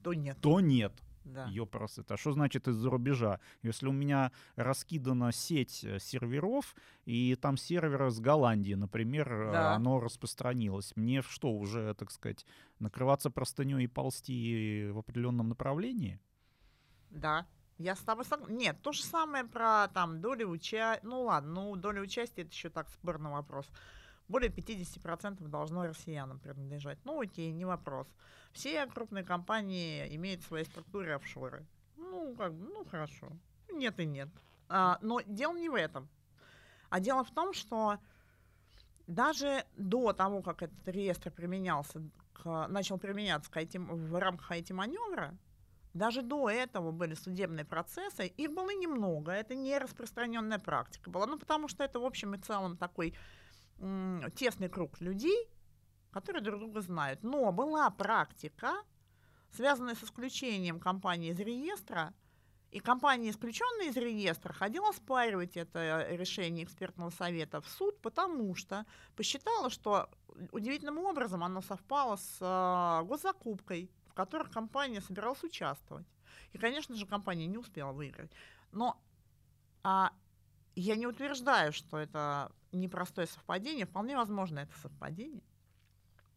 То 0.02 0.14
нет. 0.14 0.38
то 0.40 0.60
нет. 0.60 0.92
Да. 1.24 1.46
Ёпрос, 1.46 1.98
это 1.98 2.16
что 2.16 2.32
значит 2.32 2.68
из-за 2.68 2.90
рубежа? 2.90 3.40
Если 3.62 3.86
у 3.86 3.92
меня 3.92 4.32
раскидана 4.56 5.32
сеть 5.32 5.84
э, 5.84 5.98
серверов, 5.98 6.74
и 7.04 7.36
там 7.36 7.56
сервер 7.56 8.10
с 8.10 8.18
Голландии, 8.20 8.74
например, 8.74 9.32
э, 9.32 9.52
Да. 9.52 9.74
оно 9.74 10.00
распространилось, 10.00 10.92
мне 10.96 11.22
что, 11.22 11.52
уже, 11.52 11.94
так 11.94 12.10
сказать, 12.10 12.44
накрываться 12.78 13.30
простыней 13.30 13.84
и 13.84 13.88
ползти 13.88 14.88
в 14.92 14.98
определенном 14.98 15.48
направлении? 15.48 16.20
Да. 17.10 17.46
Я 17.78 17.96
с 17.96 18.00
тобой 18.00 18.24
согласна. 18.24 18.52
Нет, 18.52 18.80
то 18.82 18.92
же 18.92 19.02
самое 19.02 19.44
про 19.44 19.88
там 19.88 20.20
доли 20.20 20.44
участия. 20.44 21.00
Ну 21.02 21.22
ладно, 21.22 21.52
ну 21.52 21.76
доля 21.76 22.00
участия 22.00 22.42
это 22.42 22.50
еще 22.52 22.70
так 22.70 22.88
спорный 22.90 23.30
вопрос. 23.30 23.66
Более 24.28 24.50
50% 24.50 25.46
должно 25.48 25.86
россиянам 25.86 26.38
принадлежать. 26.38 26.98
Ну 27.04 27.20
окей, 27.20 27.50
не 27.52 27.64
вопрос. 27.64 28.06
Все 28.52 28.86
крупные 28.86 29.24
компании 29.24 30.14
имеют 30.16 30.42
в 30.42 30.46
своей 30.46 30.64
структуре 30.64 31.14
офшоры. 31.14 31.66
Ну, 31.96 32.34
как 32.36 32.54
бы, 32.54 32.68
ну 32.68 32.84
хорошо. 32.84 33.28
Нет 33.70 33.98
и 34.00 34.06
нет. 34.06 34.28
А, 34.68 34.98
но 35.02 35.20
дело 35.22 35.56
не 35.56 35.68
в 35.68 35.74
этом. 35.74 36.08
А 36.88 37.00
дело 37.00 37.24
в 37.24 37.30
том, 37.30 37.52
что 37.52 37.98
даже 39.06 39.64
до 39.76 40.12
того, 40.12 40.42
как 40.42 40.62
этот 40.62 40.86
реестр 40.88 41.30
применялся, 41.30 42.02
к- 42.32 42.68
начал 42.68 42.98
применяться 42.98 43.50
к 43.50 43.56
IT 43.56 43.78
в 43.78 44.18
рамках 44.18 44.50
IT-маневра, 44.50 45.36
даже 45.94 46.22
до 46.22 46.48
этого 46.48 46.90
были 46.90 47.14
судебные 47.14 47.64
процессы, 47.64 48.26
их 48.26 48.52
было 48.52 48.70
немного, 48.70 49.32
это 49.32 49.54
не 49.54 49.76
распространенная 49.78 50.58
практика 50.58 51.10
была, 51.10 51.26
ну 51.26 51.38
потому 51.38 51.68
что 51.68 51.84
это 51.84 52.00
в 52.00 52.04
общем 52.04 52.34
и 52.34 52.38
целом 52.38 52.76
такой 52.76 53.14
тесный 54.34 54.68
круг 54.68 55.00
людей, 55.00 55.48
которые 56.10 56.42
друг 56.42 56.60
друга 56.60 56.80
знают. 56.80 57.22
Но 57.22 57.50
была 57.52 57.90
практика, 57.90 58.74
связанная 59.50 59.94
с 59.94 60.04
исключением 60.04 60.78
компании 60.80 61.30
из 61.30 61.38
реестра, 61.38 62.14
и 62.72 62.80
компания, 62.80 63.28
исключенная 63.28 63.90
из 63.90 63.96
реестра, 63.96 64.54
ходила 64.54 64.88
оспаривать 64.88 65.58
это 65.58 66.06
решение 66.08 66.64
экспертного 66.64 67.10
совета 67.10 67.60
в 67.60 67.68
суд, 67.68 68.00
потому 68.00 68.54
что 68.54 68.86
посчитала, 69.14 69.68
что 69.68 70.08
удивительным 70.52 70.96
образом 70.98 71.44
оно 71.44 71.60
совпало 71.60 72.16
с 72.16 72.38
а, 72.40 73.02
госзакупкой, 73.02 73.90
в 74.06 74.14
которых 74.14 74.50
компания 74.50 75.02
собиралась 75.02 75.44
участвовать. 75.44 76.06
И, 76.52 76.58
конечно 76.58 76.94
же, 76.96 77.06
компания 77.06 77.46
не 77.46 77.58
успела 77.58 77.92
выиграть. 77.92 78.32
Но 78.70 78.98
а, 79.82 80.12
я 80.74 80.96
не 80.96 81.06
утверждаю, 81.06 81.74
что 81.74 81.98
это 81.98 82.50
непростое 82.72 83.26
совпадение. 83.26 83.86
Вполне 83.86 84.16
возможно, 84.16 84.60
это 84.60 84.76
совпадение. 84.78 85.44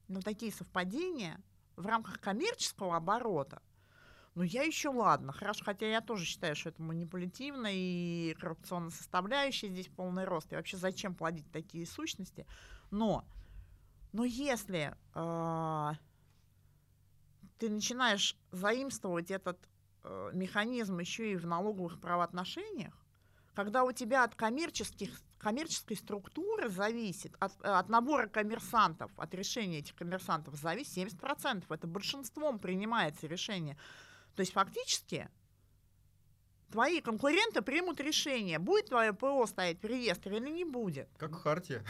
Но 0.07 0.21
такие 0.21 0.51
совпадения 0.51 1.41
в 1.75 1.85
рамках 1.85 2.19
коммерческого 2.19 2.95
оборота, 2.95 3.61
ну, 4.35 4.43
я 4.43 4.63
еще 4.63 4.89
ладно, 4.89 5.31
хорошо, 5.31 5.63
хотя 5.63 5.87
я 5.87 6.01
тоже 6.01 6.25
считаю, 6.25 6.57
что 6.57 6.69
это 6.69 6.81
манипулятивно 6.81 7.69
и 7.71 8.35
коррупционная 8.39 8.91
составляющая 8.91 9.69
здесь 9.69 9.87
полный 9.87 10.25
рост. 10.25 10.51
И 10.51 10.55
вообще 10.55 10.75
зачем 10.75 11.15
плодить 11.15 11.49
такие 11.51 11.87
сущности? 11.87 12.45
Но, 12.91 13.25
но 14.11 14.25
если 14.25 14.93
а, 15.13 15.95
ты 17.57 17.69
начинаешь 17.69 18.37
заимствовать 18.51 19.31
этот 19.31 19.57
э, 20.03 20.31
механизм 20.33 20.99
еще 20.99 21.31
и 21.31 21.37
в 21.37 21.45
налоговых 21.47 21.99
правоотношениях, 21.99 22.93
когда 23.53 23.85
у 23.85 23.93
тебя 23.93 24.25
от 24.25 24.35
коммерческих, 24.35 25.17
коммерческой 25.45 25.95
структуры 25.95 26.69
зависит, 26.69 27.35
от, 27.39 27.51
от 27.61 27.87
набора 27.87 28.25
коммерсантов, 28.25 29.11
от 29.15 29.31
решения 29.35 29.77
этих 29.77 29.93
коммерсантов 29.93 30.55
зависит 30.55 30.97
70%. 30.97 31.65
Это 31.69 31.85
большинством 31.85 32.57
принимается 32.57 33.27
решение. 33.27 33.77
То 34.35 34.39
есть 34.39 34.53
фактически 34.53 35.29
твои 36.75 36.99
конкуренты 36.99 37.61
примут 37.61 38.01
решение, 38.01 38.59
будет 38.59 38.87
твое 38.87 39.13
ПО 39.13 39.45
стоять 39.47 39.81
в 39.81 39.85
реестре 39.85 40.37
или 40.37 40.49
не 40.49 40.65
будет. 40.65 41.07
Как 41.17 41.33
Хартия. 41.33 41.85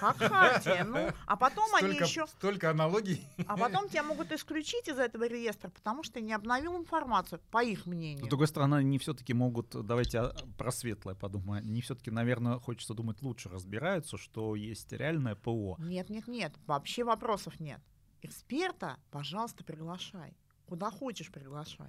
Как 0.00 0.18
Хартия. 0.18 0.84
Ну, 0.84 1.10
а 1.26 1.36
потом 1.36 1.74
они 1.74 1.92
Столько, 1.92 2.04
еще... 2.04 2.26
столько 2.26 2.70
аналогий. 2.70 3.26
А 3.46 3.56
потом 3.56 3.88
тебя 3.88 4.02
могут 4.02 4.30
исключить 4.30 4.86
из 4.86 4.98
этого 4.98 5.26
реестра, 5.26 5.70
потому 5.70 6.02
что 6.02 6.14
ты 6.14 6.20
не 6.20 6.34
обновил 6.34 6.76
информацию, 6.76 7.40
по 7.50 7.64
их 7.64 7.86
мнению. 7.86 8.26
С 8.26 8.28
другой 8.28 8.48
стороны, 8.48 8.74
они 8.74 8.98
все-таки 8.98 9.32
могут, 9.32 9.70
давайте 9.86 10.30
про 10.58 10.70
светлое 10.72 11.14
подумаем, 11.14 11.64
они 11.64 11.80
все-таки, 11.80 12.10
наверное, 12.10 12.58
хочется 12.58 12.92
думать, 12.92 13.22
лучше 13.22 13.48
разбираются, 13.48 14.18
что 14.18 14.56
есть 14.56 14.92
реальное 14.92 15.36
ПО. 15.36 15.76
Нет, 15.78 16.10
нет, 16.10 16.28
нет, 16.28 16.52
вообще 16.66 17.02
вопросов 17.02 17.58
нет. 17.60 17.80
Эксперта, 18.20 18.98
пожалуйста, 19.10 19.64
приглашай. 19.64 20.36
Куда 20.66 20.90
хочешь, 20.90 21.30
приглашай. 21.30 21.88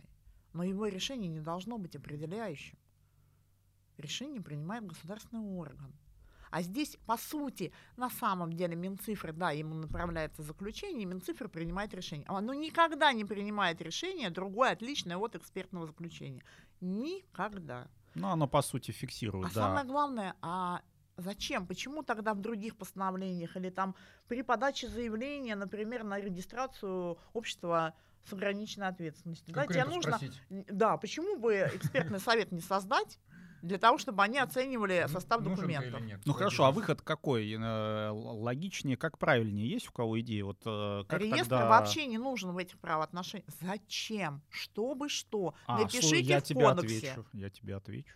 Но 0.59 0.65
его 0.65 0.87
решение 0.87 1.29
не 1.29 1.39
должно 1.39 1.77
быть 1.77 1.95
определяющим. 1.95 2.77
Решение 3.97 4.41
принимает 4.41 4.85
государственный 4.85 5.41
орган. 5.41 5.93
А 6.51 6.61
здесь, 6.61 6.97
по 7.05 7.15
сути, 7.15 7.71
на 7.95 8.09
самом 8.09 8.51
деле 8.51 8.75
Минцифры, 8.75 9.31
да, 9.31 9.51
ему 9.51 9.73
направляется 9.75 10.43
заключение, 10.43 11.03
и 11.03 11.05
Минцифры 11.05 11.47
принимает 11.47 11.93
решение. 11.93 12.27
Оно 12.27 12.53
никогда 12.53 13.13
не 13.13 13.23
принимает 13.23 13.81
решение 13.81 14.31
другое, 14.31 14.71
отличное 14.71 15.15
от 15.15 15.33
экспертного 15.37 15.87
заключения. 15.87 16.43
Никогда. 16.81 17.87
Ну, 18.15 18.27
оно, 18.27 18.45
по 18.45 18.61
сути, 18.61 18.91
фиксирует, 18.91 19.51
А 19.51 19.55
да. 19.55 19.61
самое 19.61 19.85
главное, 19.85 20.35
а 20.41 20.81
зачем? 21.15 21.67
Почему 21.67 22.03
тогда 22.03 22.33
в 22.33 22.41
других 22.41 22.75
постановлениях 22.75 23.55
или 23.55 23.69
там 23.69 23.95
при 24.27 24.41
подаче 24.41 24.89
заявления, 24.89 25.55
например, 25.55 26.03
на 26.03 26.19
регистрацию 26.19 27.17
общества 27.31 27.93
с 28.25 28.33
ограниченной 28.33 28.87
ответственностью, 28.87 29.53
да, 29.53 29.65
тебе 29.65 29.85
нужно, 29.85 30.17
спросить. 30.17 30.41
да, 30.49 30.97
почему 30.97 31.37
бы 31.37 31.69
экспертный 31.73 32.19
совет 32.19 32.51
не 32.51 32.61
создать 32.61 33.19
для 33.61 33.77
того, 33.77 33.97
чтобы 33.97 34.23
они 34.23 34.37
оценивали 34.37 35.01
Ну, 35.07 35.13
состав 35.13 35.41
или 35.41 35.49
документов? 35.49 36.01
нет? 36.01 36.21
Ну 36.25 36.33
хорошо, 36.33 36.65
а 36.65 36.71
выход 36.71 37.01
какой? 37.01 37.51
Э, 37.51 38.09
Логичнее, 38.11 38.95
как 38.97 39.17
правильнее? 39.17 39.69
Есть 39.69 39.89
у 39.89 39.91
кого 39.91 40.19
идеи? 40.21 40.41
Вот 40.41 40.61
э, 40.65 41.03
как 41.07 41.19
Реестр 41.19 41.49
тогда... 41.49 41.69
вообще 41.69 42.05
не 42.05 42.17
нужен 42.17 42.51
в 42.51 42.57
этих 42.57 42.79
правоотношениях. 42.79 43.49
Зачем? 43.61 44.41
Чтобы 44.49 45.09
что? 45.09 45.55
А, 45.65 45.79
Напишите 45.79 46.01
слушай, 46.07 46.21
я 46.23 46.39
в 46.39 46.43
тебе 46.43 46.61
кодексе. 46.65 47.11
отвечу. 47.11 47.27
Я 47.33 47.49
тебе 47.49 47.75
отвечу. 47.75 48.15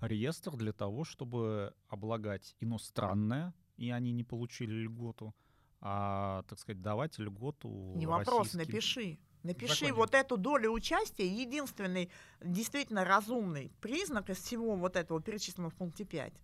Реестр 0.00 0.56
для 0.56 0.72
того, 0.72 1.04
чтобы 1.04 1.74
облагать 1.88 2.56
иностранное, 2.60 3.52
и 3.76 3.90
они 3.90 4.12
не 4.12 4.24
получили 4.24 4.72
льготу, 4.84 5.34
а, 5.80 6.42
так 6.48 6.58
сказать, 6.58 6.82
давать 6.82 7.18
льготу 7.18 7.68
Не 7.96 8.06
вопрос, 8.06 8.54
российским. 8.54 8.58
напиши. 8.72 9.18
Напиши 9.42 9.86
законе. 9.86 9.92
вот 9.94 10.14
эту 10.14 10.36
долю 10.36 10.70
участия, 10.70 11.26
единственный 11.26 12.10
действительно 12.42 13.04
разумный 13.06 13.72
признак 13.80 14.28
из 14.28 14.36
всего 14.38 14.76
вот 14.76 14.96
этого 14.96 15.22
перечисленного 15.22 15.70
в 15.70 15.74
пункте 15.74 16.04
5. 16.04 16.34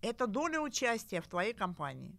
Это 0.00 0.26
доля 0.26 0.60
участия 0.60 1.20
в 1.20 1.28
твоей 1.28 1.52
компании. 1.52 2.16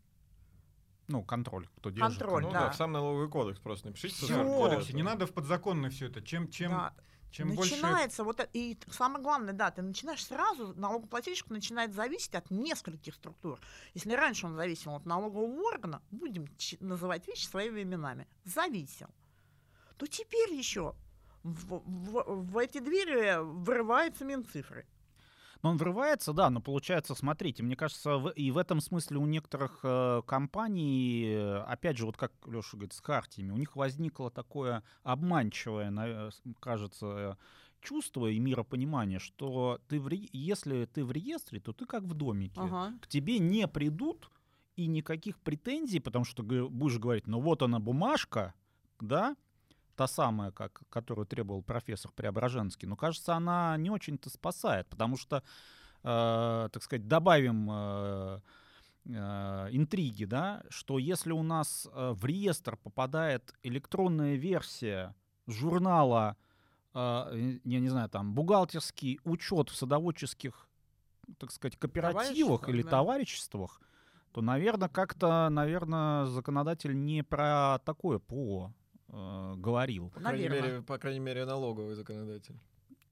Ну, 1.07 1.23
контроль, 1.23 1.67
кто 1.77 1.89
держит. 1.89 2.19
Контроль, 2.19 2.43
Ну 2.43 2.51
да. 2.51 2.65
да, 2.65 2.69
в 2.71 2.75
сам 2.75 2.91
налоговый 2.91 3.29
кодекс 3.29 3.59
просто 3.59 3.87
напишите. 3.87 4.25
Что 4.25 4.43
В 4.43 4.45
кодексе. 4.45 4.93
Не 4.93 5.01
надо 5.03 5.25
в 5.25 5.33
подзаконное 5.33 5.89
все 5.89 6.05
это. 6.07 6.21
Чем, 6.21 6.47
чем, 6.49 6.69
Да. 6.71 6.93
Чем 7.31 7.53
больше... 7.55 7.75
начинается 7.75 8.23
вот 8.23 8.39
это, 8.39 8.49
и 8.53 8.77
самое 8.89 9.23
главное, 9.23 9.53
да, 9.53 9.71
ты 9.71 9.81
начинаешь 9.81 10.25
сразу, 10.25 10.73
налогоплательщик 10.75 11.49
начинает 11.49 11.93
зависеть 11.93 12.35
от 12.35 12.51
нескольких 12.51 13.15
структур. 13.15 13.59
Если 13.93 14.11
раньше 14.13 14.45
он 14.45 14.55
зависел 14.55 14.95
от 14.95 15.05
налогового 15.05 15.61
органа, 15.67 16.01
будем 16.11 16.47
называть 16.79 17.27
вещи 17.27 17.45
своими 17.45 17.83
именами, 17.83 18.27
зависел, 18.43 19.09
то 19.97 20.07
теперь 20.07 20.53
еще 20.53 20.95
в, 21.43 21.79
в- 21.79 22.51
в 22.51 22.57
эти 22.57 22.79
двери 22.79 23.37
врываются 23.41 24.25
Минцифры. 24.25 24.85
Но 25.63 25.69
он 25.71 25.77
врывается, 25.77 26.33
да, 26.33 26.49
но 26.49 26.59
получается, 26.61 27.13
смотрите, 27.15 27.61
мне 27.63 27.75
кажется, 27.75 28.17
в- 28.17 28.29
и 28.31 28.49
в 28.51 28.57
этом 28.57 28.81
смысле 28.81 29.17
у 29.17 29.25
некоторых 29.25 29.79
э, 29.83 30.21
компаний, 30.25 31.25
э, 31.27 31.57
опять 31.67 31.97
же, 31.97 32.05
вот 32.05 32.17
как 32.17 32.31
Леша 32.47 32.77
говорит, 32.77 32.93
с 32.93 32.99
хартиями, 32.99 33.51
у 33.51 33.57
них 33.57 33.75
возникло 33.75 34.29
такое 34.31 34.83
обманчивое, 35.03 35.89
на- 35.91 36.31
кажется, 36.59 37.37
чувство 37.81 38.27
и 38.27 38.39
миропонимание, 38.39 39.19
что 39.19 39.79
ты 39.87 39.99
в 39.99 40.07
ре- 40.07 40.29
если 40.33 40.85
ты 40.85 41.03
в 41.03 41.11
реестре, 41.11 41.59
то 41.59 41.73
ты 41.73 41.85
как 41.85 42.03
в 42.03 42.13
домике. 42.13 42.59
Ага. 42.61 42.93
К 43.01 43.07
тебе 43.07 43.39
не 43.39 43.67
придут 43.67 44.29
и 44.75 44.87
никаких 44.87 45.39
претензий, 45.39 45.99
потому 45.99 46.25
что 46.25 46.43
будешь 46.43 46.97
говорить, 46.99 47.27
ну 47.27 47.39
вот 47.39 47.61
она 47.61 47.79
бумажка, 47.79 48.53
да, 48.99 49.35
та 50.01 50.07
самая, 50.07 50.49
как, 50.49 50.81
которую 50.89 51.27
требовал 51.27 51.61
профессор 51.61 52.11
Преображенский, 52.15 52.87
но 52.87 52.95
кажется, 52.95 53.35
она 53.35 53.77
не 53.77 53.91
очень-то 53.91 54.31
спасает, 54.31 54.87
потому 54.89 55.15
что, 55.15 55.43
э, 56.03 56.69
так 56.71 56.81
сказать, 56.81 57.07
добавим 57.07 57.69
э, 57.69 58.39
э, 59.05 59.67
интриги, 59.71 60.25
да, 60.25 60.63
что 60.69 60.97
если 60.97 61.31
у 61.31 61.43
нас 61.43 61.87
э, 61.93 62.13
в 62.15 62.25
реестр 62.25 62.77
попадает 62.77 63.53
электронная 63.61 64.37
версия 64.37 65.13
журнала, 65.45 66.35
э, 66.95 67.59
я 67.63 67.79
не 67.79 67.89
знаю, 67.89 68.09
там, 68.09 68.33
бухгалтерский 68.33 69.19
учет 69.23 69.69
в 69.69 69.75
садоводческих, 69.75 70.67
так 71.37 71.51
сказать, 71.51 71.77
кооперативах 71.77 72.67
или 72.69 72.81
да. 72.81 72.89
товариществах, 72.89 73.81
то, 74.31 74.41
наверное, 74.41 74.89
как-то, 74.89 75.47
наверное, 75.51 76.25
законодатель 76.25 76.99
не 76.99 77.21
про 77.21 77.77
такое 77.85 78.17
ПО 78.17 78.73
э, 79.11 79.53
говорил. 79.57 80.09
По 80.09 80.19
крайней, 80.19 80.49
мере, 80.49 80.81
по 80.81 80.97
крайней 80.97 81.19
мере, 81.19 81.45
налоговый 81.45 81.95
законодатель. 81.95 82.59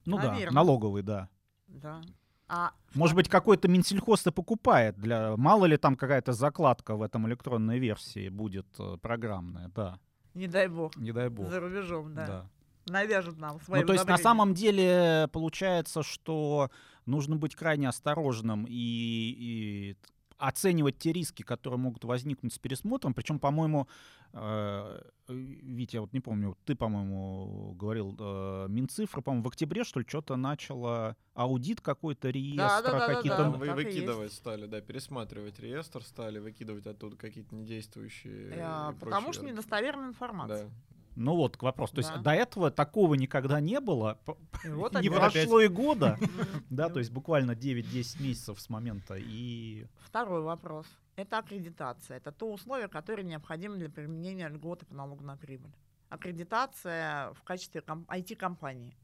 Ну 0.05 0.17
Наверно. 0.17 0.45
да, 0.45 0.51
налоговый, 0.51 1.03
да. 1.03 1.29
Да. 1.67 2.01
А 2.47 2.71
Может 2.95 3.15
быть, 3.15 3.29
какой-то 3.29 3.67
Минсельхоз 3.67 4.25
и 4.25 4.31
покупает 4.31 4.97
для... 4.97 5.37
Мало 5.37 5.65
ли 5.65 5.77
там 5.77 5.95
какая-то 5.95 6.33
закладка 6.33 6.95
в 6.95 7.03
этом 7.03 7.27
электронной 7.27 7.77
версии 7.77 8.29
будет 8.29 8.65
э, 8.79 8.97
программная, 8.99 9.69
да. 9.75 9.99
не 10.33 10.47
дай 10.47 10.67
бог, 10.67 10.95
Не 10.97 11.11
дай 11.11 11.29
бог. 11.29 11.47
за 11.47 11.59
рубежом, 11.59 12.15
да. 12.15 12.25
Да. 12.27 12.49
Навяжут 12.87 13.37
нам 13.37 13.61
свои 13.61 13.81
Ну, 13.81 13.87
то 13.87 13.93
есть 13.93 14.07
на 14.07 14.17
самом 14.17 14.55
деле 14.55 15.29
получается, 15.31 16.01
что 16.01 16.71
нужно 17.05 17.35
быть 17.35 17.55
крайне 17.55 17.87
осторожным 17.87 18.65
и, 18.67 18.71
и 18.71 19.97
оценивать 20.39 20.97
те 20.97 21.11
риски, 21.11 21.43
которые 21.43 21.79
могут 21.79 22.05
возникнуть 22.05 22.53
с 22.53 22.57
пересмотром. 22.57 23.13
Причем, 23.13 23.39
по-моему, 23.39 23.87
э, 24.33 25.01
Витя, 25.27 25.95
я 25.95 26.01
вот 26.01 26.13
не 26.13 26.21
помню, 26.21 26.57
ты, 26.65 26.75
по-моему, 26.75 27.73
говорил, 27.77 28.15
э, 28.17 28.67
Минцифра, 28.69 29.21
по-моему, 29.21 29.43
в 29.43 29.47
октябре, 29.49 29.83
что 29.83 29.99
ли, 29.99 30.05
что-то 30.07 30.37
начало 30.37 31.17
аудит 31.33 31.81
какой-то 31.81 32.29
реестра, 32.29 32.81
да-да-да-да. 32.81 33.15
какие-то... 33.15 33.37
Да, 33.37 33.49
Вы 33.51 33.67
так 33.67 33.79
и 33.79 33.83
выкидывать 33.83 34.33
стали, 34.33 34.65
да, 34.65 34.81
пересматривать 34.81 35.59
реестр 35.59 36.03
стали, 36.03 36.39
выкидывать 36.39 36.87
оттуда 36.87 37.17
какие-то 37.17 37.53
недействующие. 37.53 38.47
И 38.47 38.99
Потому 38.99 39.27
прочие. 39.27 39.33
что 39.33 39.45
недостоверная 39.45 40.07
информация. 40.07 40.65
Да. 40.65 40.71
Ну 41.19 41.35
вот, 41.35 41.57
к 41.57 41.63
вопросу. 41.63 41.95
То 41.95 41.99
есть 41.99 42.13
Да. 42.13 42.19
до 42.21 42.31
этого 42.31 42.71
такого 42.71 43.13
никогда 43.15 43.59
не 43.59 43.81
было. 43.81 44.17
И 44.63 44.69
вот 44.69 44.93
не 44.93 45.09
опять. 45.09 45.33
Прошло 45.33 45.59
и 45.59 45.67
года. 45.67 46.17
Да, 46.69 46.89
то 46.89 46.99
есть 46.99 47.11
буквально 47.11 47.51
9-10 47.51 48.23
месяцев 48.23 48.61
с 48.61 48.69
момента. 48.69 49.15
И 49.17 49.85
Второй 49.99 50.41
вопрос. 50.41 50.87
Это 51.17 51.39
аккредитация. 51.39 52.17
Это 52.17 52.31
то 52.31 52.49
условие, 52.51 52.87
которое 52.87 53.23
необходимо 53.23 53.75
для 53.75 53.89
применения 53.89 54.47
льготы 54.47 54.85
по 54.85 54.95
налогу 54.95 55.23
на 55.23 55.35
прибыль. 55.35 55.73
Аккредитация 56.07 57.33
в 57.33 57.43
качестве 57.43 57.81
ком- 57.81 58.05
IT-компании. 58.07 58.95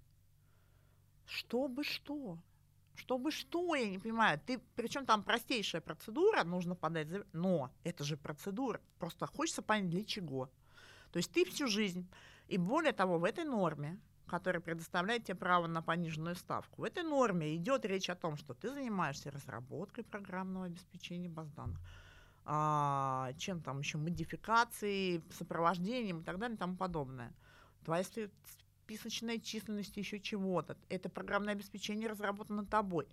Чтобы 1.25 1.83
что? 1.83 2.37
Чтобы 2.95 3.31
что, 3.31 3.75
я 3.75 3.89
не 3.89 3.99
понимаю. 3.99 4.39
Ты, 4.45 4.61
причем 4.75 5.05
там 5.05 5.21
простейшая 5.21 5.81
процедура, 5.81 6.45
нужно 6.45 6.75
подать 6.75 7.07
Но 7.33 7.71
это 7.83 8.05
же 8.05 8.15
процедура. 8.15 8.79
Просто 8.99 9.25
хочется 9.25 9.61
понять, 9.61 9.89
для 9.89 10.05
чего. 10.05 10.49
То 11.15 11.19
есть 11.19 11.31
ты 11.31 11.45
всю 11.45 11.67
жизнь, 11.67 12.05
и 12.49 12.57
более 12.57 12.91
того, 12.91 13.19
в 13.19 13.23
этой 13.23 13.45
норме, 13.45 13.97
которая 14.27 14.61
предоставляет 14.61 15.23
тебе 15.23 15.35
право 15.35 15.65
на 15.65 15.81
пониженную 15.81 16.35
ставку, 16.35 16.81
в 16.81 16.83
этой 16.83 17.03
норме 17.03 17.55
идет 17.55 17.85
речь 17.85 18.09
о 18.09 18.15
том, 18.15 18.35
что 18.35 18.53
ты 18.53 18.69
занимаешься 18.69 19.31
разработкой 19.31 20.03
программного 20.03 20.65
обеспечения 20.65 21.29
баз 21.29 21.49
данных, 21.51 21.79
а, 22.43 23.31
чем 23.37 23.61
там 23.61 23.79
еще, 23.79 23.97
модификацией, 23.97 25.23
сопровождением 25.31 26.19
и 26.19 26.23
так 26.25 26.37
далее 26.37 26.55
и 26.55 26.59
тому 26.59 26.75
подобное. 26.75 27.33
Твоя 27.85 28.03
спи- 28.03 28.29
списочная 28.83 29.39
численность 29.39 29.95
еще 29.95 30.19
чего-то. 30.19 30.75
Это 30.89 31.07
программное 31.07 31.53
обеспечение 31.53 32.09
разработано 32.09 32.65
тобой. 32.65 33.07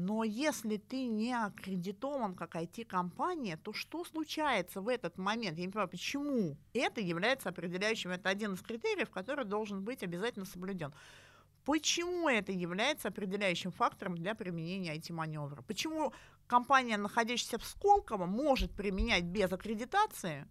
Но 0.00 0.24
если 0.24 0.78
ты 0.78 1.08
не 1.08 1.34
аккредитован 1.34 2.34
как 2.34 2.56
IT-компания, 2.56 3.58
то 3.58 3.74
что 3.74 4.02
случается 4.06 4.80
в 4.80 4.88
этот 4.88 5.18
момент? 5.18 5.58
Я 5.58 5.66
не 5.66 5.70
понимаю, 5.70 5.90
почему 5.90 6.56
это 6.72 7.02
является 7.02 7.50
определяющим. 7.50 8.10
Это 8.10 8.30
один 8.30 8.54
из 8.54 8.62
критериев, 8.62 9.10
который 9.10 9.44
должен 9.44 9.84
быть 9.84 10.02
обязательно 10.02 10.46
соблюден. 10.46 10.94
Почему 11.66 12.30
это 12.30 12.50
является 12.50 13.08
определяющим 13.08 13.72
фактором 13.72 14.16
для 14.16 14.34
применения 14.34 14.96
IT-маневра? 14.96 15.60
Почему 15.66 16.14
компания, 16.46 16.96
находящаяся 16.96 17.58
в 17.58 17.64
Сколково, 17.66 18.24
может 18.24 18.72
применять 18.72 19.24
без 19.24 19.52
аккредитации 19.52 20.48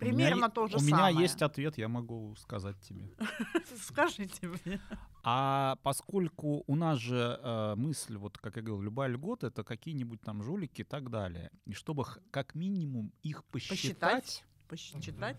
у 0.00 0.04
меня 0.04 0.16
примерно 0.16 0.50
то 0.50 0.66
же 0.66 0.76
У 0.76 0.80
самое? 0.80 1.12
меня 1.12 1.22
есть 1.22 1.40
ответ, 1.40 1.78
я 1.78 1.88
могу 1.88 2.34
сказать 2.36 2.78
тебе. 2.80 3.08
Скажите 3.80 4.48
мне. 4.48 4.82
А 5.26 5.76
поскольку 5.82 6.64
у 6.66 6.76
нас 6.76 6.98
же 6.98 7.40
э, 7.42 7.74
мысль, 7.76 8.16
вот 8.18 8.36
как 8.38 8.56
я 8.56 8.62
говорил, 8.62 8.82
любая 8.82 9.08
льгота 9.08 9.46
это 9.46 9.64
какие-нибудь 9.64 10.20
там 10.20 10.42
жулики 10.42 10.82
и 10.82 10.84
так 10.84 11.10
далее. 11.10 11.50
И 11.64 11.72
чтобы 11.72 12.04
как 12.30 12.54
минимум 12.54 13.10
их 13.22 13.42
посчитать, 13.44 13.80
Посчитать? 13.80 14.44
Посчитать? 14.68 15.36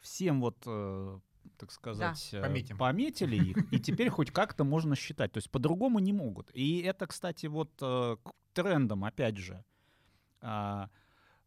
всем 0.00 0.40
вот, 0.40 0.56
э, 0.66 1.20
так 1.58 1.70
сказать, 1.70 2.30
э, 2.32 2.40
Пометим. 2.40 2.78
пометили 2.78 3.36
их, 3.36 3.72
и 3.72 3.78
теперь 3.78 4.08
хоть 4.08 4.30
как-то 4.30 4.64
можно 4.64 4.96
считать. 4.96 5.32
То 5.32 5.38
есть 5.38 5.50
по-другому 5.50 5.98
не 5.98 6.12
могут. 6.14 6.50
И 6.54 6.80
это, 6.80 7.06
кстати, 7.06 7.46
вот 7.46 7.70
э, 7.82 8.16
к 8.22 8.32
трендам, 8.54 9.04
опять 9.04 9.36
же. 9.36 9.62
А, 10.40 10.88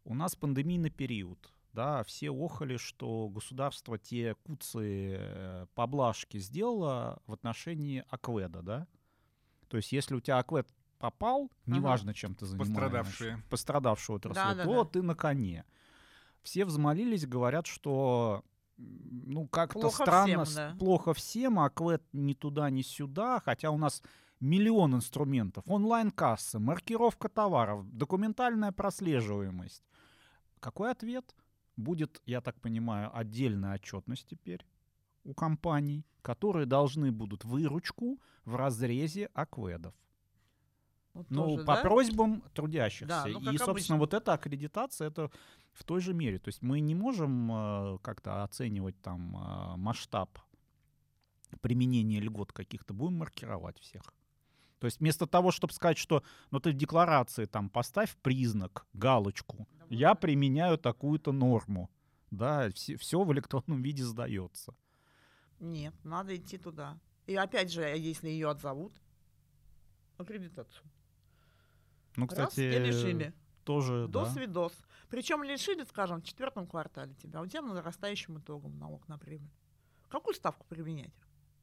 У 0.04 0.14
нас 0.14 0.36
пандемийный 0.36 0.90
период. 0.90 1.52
Да, 1.72 2.02
все 2.02 2.30
охали, 2.30 2.76
что 2.76 3.28
государство 3.28 3.96
те 3.98 4.34
куцы 4.42 5.14
э, 5.18 5.66
поблажки 5.74 6.38
сделало 6.38 7.22
в 7.26 7.32
отношении 7.32 8.04
Акведа, 8.08 8.62
да? 8.62 8.86
То 9.68 9.76
есть 9.76 9.92
если 9.92 10.16
у 10.16 10.20
тебя 10.20 10.38
Аквед 10.38 10.68
попал, 10.98 11.50
неважно, 11.66 12.12
чем 12.12 12.34
ты 12.34 12.44
занимаешься, 12.46 12.74
Пострадавшие. 12.74 13.42
пострадавшую 13.48 14.16
отрасль, 14.16 14.34
Да-да-да. 14.40 14.64
то 14.64 14.84
ты 14.84 15.02
на 15.02 15.14
коне. 15.14 15.64
Все 16.42 16.64
взмолились, 16.64 17.26
говорят, 17.26 17.66
что 17.66 18.44
ну 18.76 19.46
как-то 19.46 19.80
Плохо 19.80 20.02
странно, 20.04 20.44
всем, 20.44 20.54
да. 20.56 20.76
плохо 20.78 21.14
всем, 21.14 21.58
а 21.60 21.70
Квет 21.70 22.02
ни 22.12 22.32
туда, 22.34 22.68
ни 22.70 22.82
сюда, 22.82 23.40
хотя 23.44 23.70
у 23.70 23.76
нас 23.78 24.02
миллион 24.40 24.94
инструментов, 24.96 25.64
онлайн-кассы, 25.66 26.58
маркировка 26.58 27.28
товаров, 27.28 27.86
документальная 27.92 28.72
прослеживаемость. 28.72 29.84
Какой 30.60 30.90
ответ? 30.90 31.34
Будет, 31.80 32.22
я 32.26 32.40
так 32.40 32.60
понимаю, 32.60 33.10
отдельная 33.16 33.74
отчетность 33.74 34.26
теперь 34.28 34.64
у 35.24 35.34
компаний, 35.34 36.04
которые 36.22 36.66
должны 36.66 37.12
будут 37.12 37.44
выручку 37.44 38.20
в 38.44 38.56
разрезе 38.56 39.30
акведов. 39.34 39.94
Вот 41.12 41.28
Ну, 41.30 41.44
тоже, 41.44 41.64
по 41.64 41.74
да? 41.74 41.82
просьбам 41.82 42.42
трудящихся. 42.54 43.06
Да, 43.06 43.24
ну, 43.26 43.40
и, 43.52 43.58
собственно, 43.58 43.70
обычно. 43.72 43.96
вот 43.96 44.14
эта 44.14 44.32
аккредитация, 44.32 45.08
это 45.08 45.30
в 45.72 45.84
той 45.84 46.00
же 46.00 46.14
мере. 46.14 46.38
То 46.38 46.48
есть 46.48 46.62
мы 46.62 46.80
не 46.80 46.94
можем 46.94 47.50
э, 47.52 47.98
как-то 48.02 48.44
оценивать 48.44 49.00
там 49.02 49.36
э, 49.36 49.76
масштаб 49.76 50.38
применения 51.60 52.20
льгот 52.20 52.52
каких-то, 52.52 52.94
будем 52.94 53.18
маркировать 53.18 53.78
всех. 53.80 54.02
То 54.78 54.86
есть 54.86 55.00
вместо 55.00 55.26
того, 55.26 55.50
чтобы 55.50 55.72
сказать, 55.72 55.98
что 55.98 56.22
ну 56.50 56.60
ты 56.60 56.70
в 56.70 56.74
декларации 56.74 57.44
там 57.44 57.68
поставь 57.68 58.16
признак, 58.22 58.86
галочку, 58.92 59.68
я 59.90 60.14
применяю 60.14 60.78
такую-то 60.78 61.32
норму, 61.32 61.90
да, 62.30 62.70
все, 62.70 63.22
в 63.22 63.32
электронном 63.32 63.82
виде 63.82 64.04
сдается. 64.04 64.74
Нет, 65.58 65.94
надо 66.04 66.34
идти 66.36 66.56
туда. 66.56 66.98
И 67.26 67.34
опять 67.36 67.70
же, 67.70 67.82
если 67.82 68.28
ее 68.28 68.48
отзовут, 68.48 68.94
аккредитацию. 70.16 70.88
Ну, 72.16 72.26
Раз, 72.26 72.50
кстати, 72.50 72.60
и 72.60 72.78
лишили. 72.78 73.34
тоже, 73.64 74.08
да. 74.08 74.24
Дос-видос. 74.24 74.72
Причем 75.08 75.42
лишили, 75.42 75.84
скажем, 75.84 76.22
в 76.22 76.24
четвертом 76.24 76.66
квартале 76.66 77.14
тебя. 77.14 77.42
У 77.42 77.46
тебя 77.46 77.62
нарастающим 77.62 78.38
итогом 78.38 78.78
налог 78.78 79.06
на 79.08 79.18
прибыль. 79.18 79.50
Какую 80.08 80.34
ставку 80.34 80.66
применять? 80.68 81.12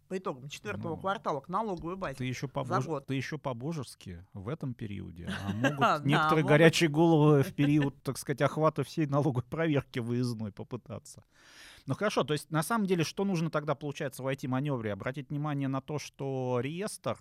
По 0.08 0.18
итогам 0.18 0.48
четвертого 0.48 0.96
Ну, 0.96 0.98
квартала 0.98 1.42
к 1.42 1.50
налоговой 1.50 1.96
базе. 1.98 2.16
Ты 2.18 2.26
еще, 2.26 2.48
За 2.48 2.54
побож... 2.54 2.86
год. 2.86 3.06
ты 3.08 3.16
еще 3.16 3.38
по-божески 3.38 4.26
в 4.34 4.48
этом 4.48 4.74
периоде. 4.74 5.30
А 5.46 5.54
могут 5.54 6.06
некоторые 6.06 6.46
горячие 6.46 6.90
головы 6.90 7.44
в 7.44 7.54
период, 7.54 8.02
так 8.04 8.18
сказать, 8.18 8.42
охвата 8.42 8.84
всей 8.84 9.06
налоговой 9.06 9.44
проверки 9.44 10.00
выездной 10.00 10.52
попытаться. 10.52 11.24
Ну 11.86 11.96
хорошо, 11.96 12.24
то 12.24 12.34
есть 12.34 12.52
на 12.52 12.64
самом 12.64 12.86
деле 12.86 13.04
что 13.04 13.24
нужно 13.24 13.50
тогда, 13.50 13.74
получается, 13.76 14.22
в 14.24 14.28
IT-маневре? 14.28 14.92
Обратить 14.92 15.30
внимание 15.30 15.68
на 15.68 15.82
то, 15.82 16.00
что 16.00 16.60
реестр 16.62 17.18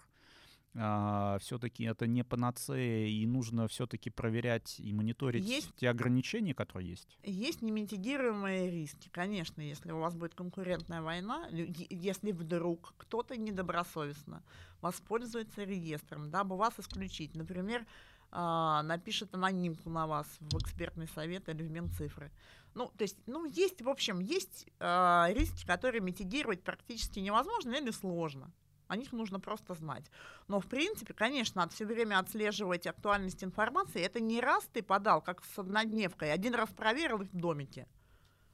все-таки 1.41 1.85
это 1.85 2.07
не 2.07 2.23
панацея, 2.23 3.07
и 3.07 3.27
нужно 3.27 3.67
все-таки 3.69 4.11
проверять 4.11 4.79
и 4.79 4.93
мониторить 4.93 5.45
Есть- 5.45 5.75
те 5.77 5.89
ограничения, 5.89 6.55
которые 6.55 6.91
есть. 6.91 7.19
Есть 7.23 7.63
немитигируемые 7.63 8.71
риски, 8.71 9.09
конечно, 9.11 9.63
если 9.63 9.93
у 9.93 10.01
вас 10.01 10.15
будет 10.15 10.35
конкурентная 10.35 11.03
война, 11.03 11.49
если 11.49 12.33
вдруг 12.33 12.95
кто-то 12.97 13.37
недобросовестно 13.37 14.43
воспользуется 14.81 15.65
реестром, 15.65 16.31
дабы 16.31 16.57
вас 16.57 16.75
исключить. 16.79 17.35
Например, 17.35 17.87
а, 18.31 18.83
напишет 18.83 19.35
анонимку 19.35 19.89
на 19.89 20.07
вас 20.07 20.27
в 20.41 20.59
экспертный 20.59 21.09
совет 21.09 21.49
или 21.49 21.63
в 21.63 21.71
Минцифры. 21.71 22.31
Ну, 22.75 22.93
то 22.97 23.03
есть, 23.05 23.17
ну, 23.27 23.47
есть, 23.47 23.81
в 23.81 23.89
общем, 23.89 24.21
есть 24.21 24.67
а, 24.79 25.29
риски, 25.31 25.65
которые 25.67 26.03
митигировать 26.03 26.63
практически 26.63 27.21
невозможно 27.21 27.75
или 27.75 27.91
сложно. 27.91 28.53
О 28.89 28.97
них 28.97 29.13
нужно 29.13 29.41
просто 29.41 29.75
знать. 29.75 30.11
Но, 30.49 30.61
в 30.61 30.67
принципе, 30.67 31.13
конечно, 31.13 31.69
все 31.69 31.85
время 31.85 32.19
отслеживать 32.19 32.87
актуальность 32.87 33.43
информации. 33.43 34.03
Это 34.03 34.21
не 34.21 34.41
раз 34.41 34.69
ты 34.73 34.83
подал, 34.83 35.21
как 35.21 35.45
с 35.45 35.59
однодневкой. 35.59 36.33
Один 36.33 36.55
раз 36.55 36.71
проверил 36.71 37.19
в 37.19 37.29
домике 37.33 37.89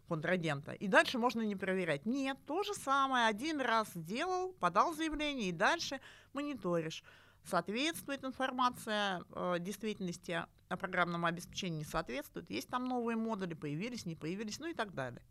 контрагента, 0.09 0.73
и 0.73 0.89
дальше 0.89 1.19
можно 1.19 1.41
не 1.41 1.57
проверять. 1.57 2.05
Нет, 2.05 2.37
то 2.47 2.63
же 2.63 2.75
самое. 2.75 3.29
Один 3.29 3.61
раз 3.61 3.89
сделал, 3.95 4.53
подал 4.55 4.95
заявление, 4.95 5.49
и 5.49 5.53
дальше 5.53 6.01
мониторишь. 6.35 7.03
Соответствует 7.45 8.25
информация 8.25 9.25
э, 9.31 9.57
действительности 9.59 10.45
о 10.69 10.77
программном 10.77 11.25
обеспечении, 11.25 11.79
не 11.79 11.85
соответствует. 11.85 12.51
Есть 12.51 12.69
там 12.69 12.85
новые 12.85 13.17
модули, 13.17 13.55
появились, 13.55 14.07
не 14.07 14.15
появились, 14.15 14.59
ну 14.59 14.67
и 14.67 14.75
так 14.75 14.95
далее. 14.95 15.23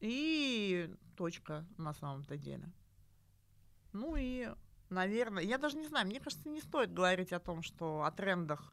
И 0.00 0.90
точка 1.16 1.64
на 1.78 1.94
самом-то 1.94 2.36
деле. 2.36 2.70
Ну 3.96 4.14
и, 4.16 4.48
наверное, 4.90 5.42
я 5.42 5.58
даже 5.58 5.76
не 5.76 5.86
знаю, 5.86 6.06
мне 6.06 6.20
кажется, 6.20 6.48
не 6.48 6.60
стоит 6.60 6.92
говорить 6.92 7.32
о 7.32 7.40
том, 7.40 7.62
что 7.62 8.04
о 8.04 8.10
трендах 8.10 8.72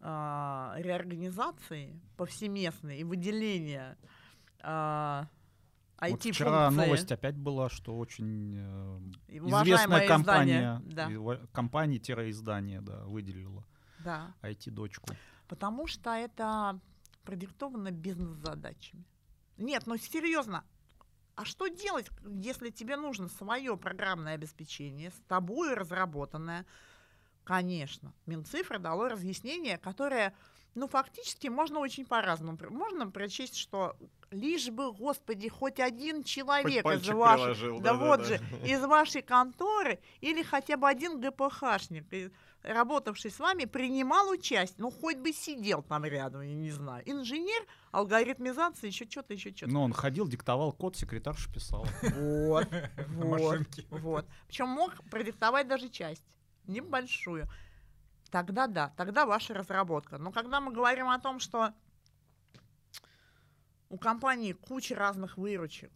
а, 0.00 0.74
реорганизации 0.78 2.00
повсеместной 2.16 2.98
и 2.98 3.04
выделения 3.04 3.98
а, 4.62 5.28
Вот 6.00 6.08
IT-функции. 6.08 6.30
вчера 6.32 6.70
новость 6.70 7.12
опять 7.12 7.36
была, 7.36 7.68
что 7.68 7.96
очень 7.96 8.56
э, 8.56 9.00
известная 9.28 10.08
компания, 10.08 10.80
издание, 10.86 11.18
да. 11.18 11.46
компания-издание, 11.52 12.80
да, 12.80 13.04
выделила 13.04 13.64
Да, 13.98 14.34
IT-дочку. 14.42 15.10
потому 15.46 15.86
что 15.86 16.10
это 16.10 16.80
продиктовано 17.22 17.90
бизнес-задачами. 17.90 19.04
Нет, 19.58 19.86
ну 19.86 19.96
серьезно, 19.98 20.64
а 21.34 21.44
что 21.44 21.68
делать, 21.68 22.08
если 22.24 22.70
тебе 22.70 22.96
нужно 22.96 23.28
свое 23.28 23.76
программное 23.76 24.34
обеспечение, 24.34 25.10
с 25.10 25.20
тобой 25.28 25.74
разработанное? 25.74 26.66
Конечно, 27.44 28.12
Минцифра 28.26 28.78
дало 28.78 29.08
разъяснение, 29.08 29.76
которое, 29.76 30.34
ну, 30.74 30.86
фактически 30.86 31.48
можно 31.48 31.80
очень 31.80 32.06
по-разному. 32.06 32.56
Можно 32.70 33.10
прочесть, 33.10 33.56
что 33.56 33.96
лишь 34.30 34.68
бы, 34.68 34.92
господи, 34.92 35.48
хоть 35.48 35.80
один 35.80 36.22
человек 36.22 36.84
из 36.84 37.08
вашей, 37.08 37.80
да, 37.80 37.94
вот 37.94 38.26
же, 38.26 38.40
из 38.64 38.80
вашей 38.82 39.22
конторы 39.22 40.00
или 40.20 40.42
хотя 40.42 40.76
бы 40.76 40.88
один 40.88 41.20
ГПХшник, 41.20 42.06
работавший 42.62 43.30
с 43.30 43.38
вами, 43.38 43.64
принимал 43.64 44.30
участие, 44.30 44.76
ну, 44.78 44.90
хоть 44.90 45.18
бы 45.18 45.32
сидел 45.32 45.82
там 45.82 46.04
рядом, 46.04 46.42
я 46.42 46.54
не 46.54 46.70
знаю. 46.70 47.02
Инженер, 47.10 47.66
алгоритмизация, 47.90 48.88
еще 48.88 49.08
что-то, 49.08 49.34
еще 49.34 49.50
что-то. 49.50 49.72
Но 49.72 49.82
он 49.82 49.92
ходил, 49.92 50.28
диктовал 50.28 50.72
код, 50.72 50.96
секретарша 50.96 51.52
писала. 51.52 51.86
Вот, 52.02 52.68
вот, 53.08 53.66
вот. 53.90 54.26
Причем 54.46 54.68
мог 54.68 54.92
продиктовать 55.10 55.68
даже 55.68 55.88
часть, 55.88 56.24
небольшую. 56.66 57.48
Тогда 58.30 58.66
да, 58.66 58.92
тогда 58.96 59.26
ваша 59.26 59.52
разработка. 59.54 60.18
Но 60.18 60.32
когда 60.32 60.60
мы 60.60 60.72
говорим 60.72 61.08
о 61.08 61.18
том, 61.18 61.38
что 61.38 61.74
у 63.90 63.98
компании 63.98 64.52
куча 64.52 64.94
разных 64.94 65.36
выручек, 65.36 65.92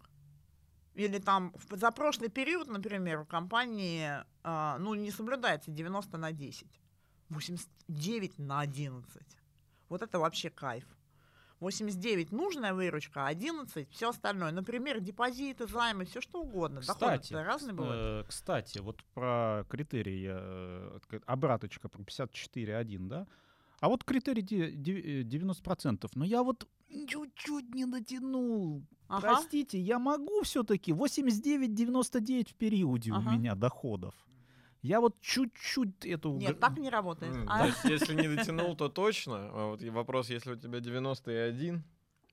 или 0.97 1.19
там 1.19 1.53
за 1.71 1.91
прошлый 1.91 2.29
период, 2.31 2.69
например, 2.69 3.21
у 3.21 3.25
компании 3.27 4.11
а, 4.43 4.79
ну, 4.79 4.95
не 4.95 5.11
соблюдается 5.11 5.71
90 5.71 6.19
на 6.19 6.33
10, 6.33 6.67
89 7.29 8.39
на 8.39 8.61
11. 8.61 9.23
Вот 9.89 10.03
это 10.03 10.19
вообще 10.19 10.51
кайф. 10.51 10.85
89 11.61 12.33
нужная 12.33 12.75
выручка, 12.75 13.27
а 13.27 13.29
11 13.29 13.89
все 13.91 14.09
остальное. 14.11 14.53
Например, 14.53 15.01
депозиты, 15.01 15.67
займы, 15.67 16.05
все 16.05 16.21
что 16.21 16.43
угодно. 16.43 16.81
Доходы 16.81 17.19
Кстати, 17.19 17.33
разные 17.35 17.75
бывают. 17.75 18.25
э, 18.25 18.29
кстати, 18.29 18.79
вот 18.81 19.03
про 19.15 19.65
критерии, 19.71 20.29
э, 20.31 21.21
обраточка 21.27 21.89
про 21.89 22.03
54.1, 22.03 23.09
да? 23.09 23.27
А 23.81 23.89
вот 23.89 24.05
критерий 24.05 24.43
де- 24.43 24.71
де- 24.71 25.21
э, 25.21 25.23
90%, 25.23 26.11
но 26.15 26.25
я 26.25 26.43
вот 26.43 26.69
чуть-чуть 26.89 27.75
не 27.75 27.87
дотянул. 27.87 28.83
Ага. 29.09 29.21
Простите, 29.29 29.79
я 29.79 29.99
могу 29.99 30.43
все-таки 30.43 30.93
89-99 30.93 32.51
в 32.51 32.55
периоде 32.55 33.13
у 33.13 33.17
Ага. 33.17 33.33
меня 33.33 33.55
доходов. 33.55 34.15
Я 34.83 35.01
вот 35.01 35.21
чуть-чуть 35.21 36.05
эту... 36.07 36.35
Нет, 36.37 36.61
так 36.61 36.79
не 36.79 36.91
работает. 36.91 37.35
М, 37.35 37.47
А? 37.49 37.61
То 37.61 37.67
есть, 37.67 37.85
если 37.85 38.15
не 38.15 38.29
дотянул, 38.37 38.77
то 38.77 38.89
точно. 38.89 39.51
А 39.53 39.67
вот 39.71 39.83
вопрос, 39.83 40.31
если 40.31 40.53
у 40.53 40.57
тебя 40.57 40.81
91, 40.81 41.83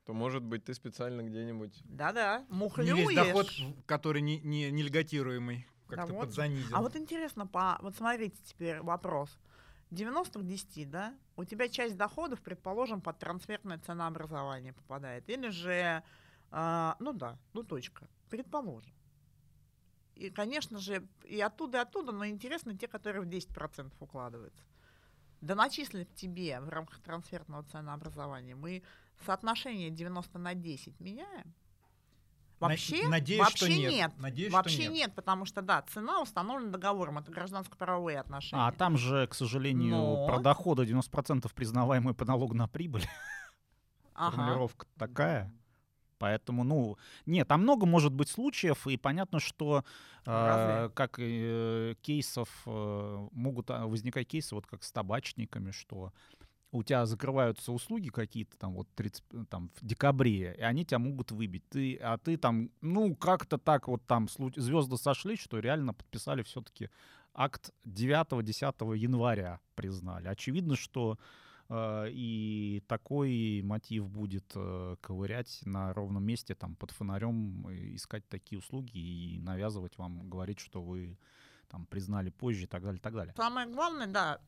то, 0.05 0.13
может 0.13 0.43
быть, 0.43 0.63
ты 0.65 0.73
специально 0.73 1.21
где-нибудь... 1.23 1.81
Да-да, 1.85 2.45
Не 2.49 2.55
мухлюешь. 2.57 2.95
весь 3.09 3.15
доход, 3.15 3.47
который 3.85 4.21
не, 4.21 4.39
не, 4.41 4.69
не 4.71 4.83
льготируемый. 4.83 5.65
Как-то 5.87 6.07
Да 6.07 6.13
вот. 6.13 6.25
подзанизил. 6.27 6.75
А 6.75 6.81
вот 6.81 6.95
интересно, 6.95 7.47
по... 7.47 7.77
вот 7.81 7.95
смотрите 7.95 8.35
теперь 8.45 8.81
вопрос. 8.81 9.39
90 9.93 10.39
к 10.39 10.45
10, 10.45 10.89
да? 10.89 11.13
У 11.35 11.45
тебя 11.45 11.67
часть 11.69 11.97
доходов, 11.97 12.41
предположим, 12.41 13.01
под 13.01 13.19
трансферное 13.19 13.79
ценообразование 13.79 14.73
попадает. 14.73 15.29
Или 15.29 15.49
же, 15.49 16.03
а, 16.51 16.95
ну 16.99 17.13
да, 17.13 17.37
ну 17.53 17.63
точка. 17.63 18.07
Предположим. 18.29 18.93
И, 20.15 20.29
конечно 20.29 20.79
же, 20.79 21.07
и 21.23 21.39
оттуда, 21.41 21.79
и 21.79 21.81
оттуда, 21.81 22.11
но 22.11 22.25
интересно 22.25 22.77
те, 22.77 22.87
которые 22.87 23.21
в 23.21 23.27
10% 23.27 23.91
укладываются. 23.99 24.63
Да 25.41 25.55
начислят 25.55 26.13
тебе 26.15 26.59
в 26.61 26.69
рамках 26.69 27.01
трансферного 27.01 27.63
ценообразования. 27.63 28.55
Мы 28.55 28.83
соотношение 29.25 29.89
90 29.89 30.39
на 30.39 30.53
10 30.53 30.99
меняем? 30.99 31.53
Вообще, 32.69 33.07
надеюсь, 33.07 33.39
вообще 33.41 33.57
что 33.57 33.69
нет. 33.69 34.11
Надеюсь, 34.17 34.49
что 34.49 34.57
Вообще 34.57 34.83
нет. 34.83 34.93
нет. 34.93 35.15
потому 35.15 35.45
что, 35.45 35.61
да, 35.61 35.81
цена 35.83 36.21
установлена 36.21 36.71
договором, 36.71 37.19
это 37.19 37.31
гражданско-правовые 37.31 38.19
отношения. 38.19 38.65
А 38.65 38.71
там 38.71 38.97
же, 38.97 39.27
к 39.27 39.33
сожалению, 39.33 39.95
Но- 39.95 40.27
про 40.27 40.39
доходы 40.39 40.85
90% 40.85 41.53
признаваемые 41.53 42.13
по 42.13 42.25
налогу 42.25 42.53
на 42.55 42.67
прибыль. 42.67 43.05
Ага. 44.15 44.35
Формулировка 44.35 44.85
такая. 44.99 45.51
Поэтому, 46.19 46.63
ну, 46.63 46.97
нет, 47.25 47.47
там 47.47 47.63
много 47.63 47.85
может 47.85 48.13
быть 48.13 48.29
случаев, 48.29 48.87
и 48.87 48.95
понятно, 48.95 49.39
что 49.39 49.83
э, 50.25 50.89
как 50.93 51.15
э, 51.17 51.95
кейсов 52.01 52.49
э, 52.65 53.27
могут 53.31 53.69
а, 53.71 53.87
возникать 53.87 54.27
кейсы, 54.27 54.55
вот 54.55 54.65
как 54.65 54.83
с 54.83 54.91
табачниками, 54.91 55.71
что 55.71 56.13
у 56.73 56.81
тебя 56.81 57.05
закрываются 57.05 57.71
услуги 57.71 58.09
какие-то 58.09 58.57
там 58.57 58.73
вот 58.73 58.87
30, 58.95 59.23
э, 59.31 59.45
там, 59.49 59.69
в 59.75 59.85
декабре, 59.85 60.55
и 60.57 60.61
они 60.61 60.83
тебя 60.83 60.99
могут 60.99 61.31
выбить. 61.31 61.63
Ты, 61.69 61.95
а 61.97 62.17
ты 62.17 62.35
там, 62.35 62.71
ну, 62.81 63.15
как-то 63.15 63.59
так 63.59 63.87
вот 63.87 64.05
там 64.07 64.27
звезды 64.27 64.97
сошлись, 64.97 65.39
что 65.39 65.59
реально 65.59 65.93
подписали 65.93 66.41
все-таки 66.41 66.89
акт 67.33 67.71
9-10 67.85 68.97
января 68.97 69.59
признали. 69.75 70.27
Очевидно, 70.27 70.75
что 70.75 71.19
э, 71.69 72.07
и 72.09 72.83
такой 72.87 73.61
мотив 73.63 74.09
будет 74.09 74.51
э, 74.55 74.95
ковырять 74.99 75.61
на 75.65 75.93
ровном 75.93 76.23
месте, 76.23 76.55
там, 76.55 76.75
под 76.75 76.89
фонарем, 76.89 77.67
э, 77.67 77.95
искать 77.95 78.27
такие 78.29 78.57
услуги 78.57 78.97
и 78.97 79.39
навязывать 79.41 79.95
вам, 79.99 80.27
говорить, 80.27 80.59
что 80.59 80.81
вы 80.81 81.19
там 81.69 81.85
признали 81.85 82.31
позже 82.31 82.63
и 82.63 82.67
так 82.67 82.81
далее, 82.81 82.97
и 82.97 83.01
так 83.01 83.13
далее. 83.13 83.35
Самое 83.37 83.67
главное, 83.67 84.07
да, 84.07 84.41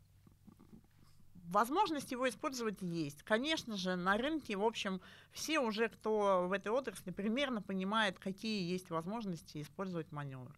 возможность 1.49 2.11
его 2.11 2.27
использовать 2.27 2.81
есть. 2.81 3.23
Конечно 3.23 3.77
же, 3.77 3.95
на 3.95 4.17
рынке, 4.17 4.55
в 4.55 4.63
общем, 4.63 5.01
все 5.31 5.59
уже, 5.59 5.89
кто 5.89 6.47
в 6.47 6.51
этой 6.51 6.71
отрасли, 6.71 7.11
примерно 7.11 7.61
понимает, 7.61 8.19
какие 8.19 8.69
есть 8.69 8.89
возможности 8.89 9.61
использовать 9.61 10.11
маневр. 10.11 10.57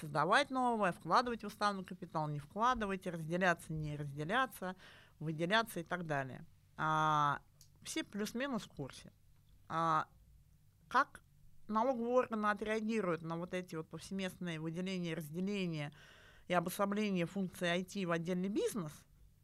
Создавать 0.00 0.50
новое, 0.50 0.92
вкладывать 0.92 1.42
в 1.42 1.46
уставный 1.46 1.84
капитал, 1.84 2.28
не 2.28 2.38
вкладывать, 2.38 3.06
разделяться, 3.06 3.72
не 3.72 3.96
разделяться, 3.96 4.74
выделяться 5.18 5.80
и 5.80 5.82
так 5.84 6.06
далее. 6.06 6.44
А, 6.76 7.40
все 7.82 8.02
плюс-минус 8.02 8.62
в 8.62 8.70
курсе. 8.70 9.12
А, 9.68 10.06
как 10.88 11.20
налоговые 11.68 12.14
органы 12.14 12.46
отреагируют 12.46 13.22
на 13.22 13.36
вот 13.36 13.54
эти 13.54 13.74
вот 13.74 13.88
повсеместные 13.88 14.60
выделения, 14.60 15.14
разделения 15.14 15.92
и 16.48 16.54
обособление 16.54 17.26
функций 17.26 17.68
IT 17.68 18.06
в 18.06 18.12
отдельный 18.12 18.48
бизнес, 18.48 18.92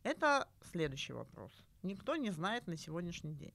это 0.09 0.49
следующий 0.73 1.13
вопрос. 1.13 1.53
Никто 1.83 2.17
не 2.17 2.31
знает 2.31 2.67
на 2.67 2.77
сегодняшний 2.77 3.35
день. 3.35 3.55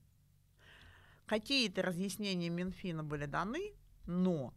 Какие-то 1.25 1.81
разъяснения 1.81 2.49
Минфина 2.49 3.03
были 3.03 3.25
даны, 3.25 3.73
но 4.05 4.53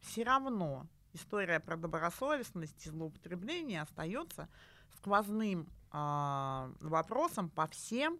все 0.00 0.22
равно 0.22 0.86
история 1.14 1.58
про 1.58 1.76
добросовестность 1.76 2.86
и 2.86 2.90
злоупотребление 2.90 3.80
остается 3.80 4.48
сквозным 4.96 5.66
а, 5.92 6.70
вопросом 6.80 7.48
по 7.48 7.66
всем 7.68 8.18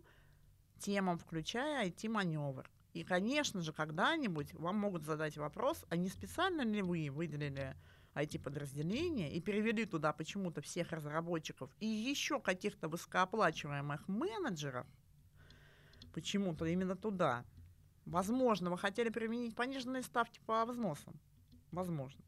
темам, 0.79 1.19
включая 1.19 1.89
IT-маневр. 1.89 2.71
И, 2.95 3.05
конечно 3.05 3.61
же, 3.61 3.73
когда-нибудь 3.73 4.55
вам 4.55 4.77
могут 4.77 5.05
задать 5.05 5.37
вопрос, 5.37 5.85
а 5.91 5.97
не 5.97 6.09
специально 6.09 6.63
ли 6.63 6.81
вы 6.81 7.11
выделили 7.11 7.77
IT-подразделение 8.23 9.33
и 9.33 9.41
перевели 9.41 9.85
туда 9.85 10.13
почему-то 10.13 10.61
всех 10.61 10.93
разработчиков 10.93 11.71
и 11.81 11.87
еще 11.87 12.41
каких-то 12.41 12.89
высокооплачиваемых 12.89 14.09
менеджеров, 14.09 14.87
почему-то 16.13 16.65
именно 16.65 16.97
туда. 16.97 17.45
Возможно, 18.07 18.71
вы 18.71 18.79
хотели 18.79 19.09
применить 19.09 19.55
пониженные 19.55 20.03
ставки 20.03 20.41
по 20.47 20.65
взносам. 20.65 21.15
Возможно. 21.73 22.21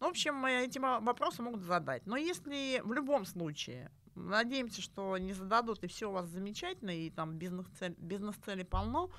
Ну, 0.00 0.06
в 0.06 0.10
общем, 0.10 0.44
э, 0.46 0.64
эти 0.64 0.78
вопросы 0.78 1.42
могут 1.42 1.62
задать. 1.62 2.04
Но 2.06 2.16
если 2.16 2.80
в 2.84 2.92
любом 2.92 3.24
случае, 3.24 3.92
надеемся, 4.16 4.82
что 4.82 5.16
не 5.18 5.32
зададут, 5.32 5.84
и 5.84 5.86
все 5.86 6.08
у 6.08 6.12
вас 6.12 6.26
замечательно, 6.26 6.90
и 6.90 7.10
там 7.10 7.38
бизнес-целей 7.38 8.64
полно, 8.64 9.10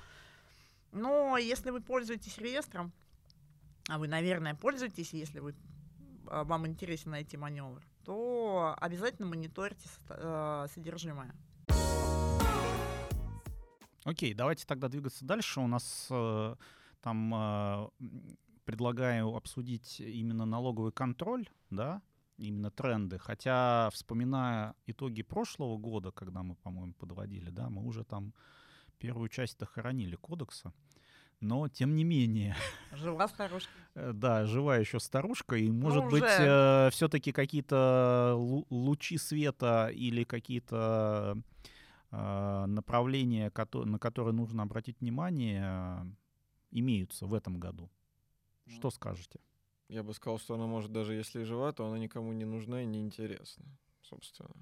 но 0.92 1.38
если 1.38 1.70
вы 1.70 1.80
пользуетесь 1.80 2.38
реестром, 2.38 2.92
а 3.88 3.98
вы, 3.98 4.08
наверное, 4.08 4.54
пользуетесь, 4.54 5.12
если 5.12 5.40
вы, 5.40 5.54
вам 6.30 6.66
интересен 6.66 7.10
найти 7.10 7.36
маневр, 7.36 7.84
то 8.04 8.74
обязательно 8.78 9.26
мониторьте 9.28 9.88
э, 10.08 10.66
содержимое. 10.72 11.34
Окей, 14.04 14.32
давайте 14.32 14.66
тогда 14.66 14.88
двигаться 14.88 15.24
дальше. 15.24 15.60
У 15.60 15.66
нас 15.66 16.06
э, 16.10 16.56
там 17.02 17.34
э, 17.34 17.88
предлагаю 18.64 19.34
обсудить 19.34 20.00
именно 20.00 20.46
налоговый 20.46 20.92
контроль, 20.92 21.48
да, 21.70 22.02
именно 22.38 22.70
тренды. 22.70 23.18
Хотя, 23.18 23.90
вспоминая 23.92 24.74
итоги 24.86 25.22
прошлого 25.22 25.76
года, 25.76 26.12
когда 26.12 26.42
мы, 26.42 26.54
по-моему, 26.56 26.94
подводили, 26.94 27.50
да, 27.50 27.68
мы 27.68 27.84
уже 27.84 28.04
там 28.04 28.32
первую 28.98 29.28
часть-то 29.28 29.66
хоронили 29.66 30.16
кодекса. 30.16 30.72
Но, 31.40 31.68
тем 31.68 31.94
не 31.94 32.04
менее, 32.04 32.54
Жива 32.92 33.28
старушка. 33.28 33.70
Э, 33.94 34.12
Да, 34.12 34.44
живая 34.44 34.80
еще 34.80 35.00
старушка, 35.00 35.56
и 35.56 35.68
может 35.70 36.04
быть 36.04 36.22
уже. 36.22 36.90
все-таки 36.92 37.32
какие-то 37.32 38.34
лу- 38.36 38.66
лучи 38.70 39.18
света 39.18 39.88
или 39.92 40.22
какие-то 40.22 41.36
э, 42.12 42.64
направления, 42.66 43.50
на 43.72 43.98
которые 43.98 44.32
нужно 44.34 44.62
обратить 44.62 45.00
внимание, 45.00 45.64
э, 45.64 46.04
имеются 46.70 47.26
в 47.26 47.34
этом 47.34 47.58
году. 47.58 47.90
Что 48.68 48.90
скажете? 48.90 49.40
Я 49.88 50.04
бы 50.04 50.14
сказал, 50.14 50.38
что 50.38 50.54
она 50.54 50.66
может 50.66 50.92
даже 50.92 51.14
если 51.14 51.40
и 51.40 51.44
жива, 51.44 51.72
то 51.72 51.84
она 51.86 51.98
никому 51.98 52.32
не 52.32 52.44
нужна 52.44 52.82
и 52.82 52.86
не 52.86 53.00
интересна, 53.00 53.64
собственно. 54.02 54.54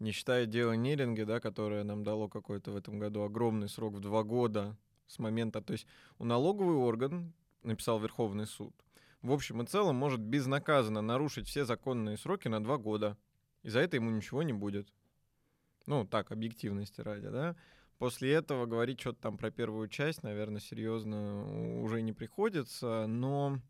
Не 0.00 0.10
считая 0.10 0.46
дела 0.46 0.72
Неринги, 0.72 1.22
да, 1.22 1.38
которое 1.38 1.84
нам 1.84 2.02
дало 2.02 2.28
какой-то 2.28 2.72
в 2.72 2.76
этом 2.76 2.98
году 2.98 3.22
огромный 3.22 3.68
срок 3.68 3.94
в 3.94 4.00
два 4.00 4.24
года 4.24 4.76
с 5.06 5.18
момента... 5.18 5.60
То 5.60 5.72
есть 5.72 5.86
у 6.18 6.24
налоговый 6.24 6.76
орган, 6.76 7.32
написал 7.62 8.00
Верховный 8.00 8.46
суд, 8.46 8.74
в 9.22 9.32
общем 9.32 9.62
и 9.62 9.66
целом 9.66 9.96
может 9.96 10.20
безнаказанно 10.20 11.00
нарушить 11.00 11.46
все 11.46 11.64
законные 11.64 12.16
сроки 12.16 12.48
на 12.48 12.62
два 12.62 12.76
года. 12.76 13.16
И 13.62 13.68
за 13.68 13.78
это 13.80 13.96
ему 13.96 14.10
ничего 14.10 14.42
не 14.42 14.52
будет. 14.52 14.92
Ну, 15.86 16.04
так, 16.04 16.32
объективности 16.32 17.00
ради, 17.00 17.28
да. 17.28 17.56
После 17.98 18.32
этого 18.32 18.66
говорить 18.66 19.00
что-то 19.00 19.20
там 19.20 19.38
про 19.38 19.52
первую 19.52 19.88
часть, 19.88 20.24
наверное, 20.24 20.60
серьезно 20.60 21.80
уже 21.82 22.02
не 22.02 22.12
приходится, 22.12 23.06
но 23.06 23.60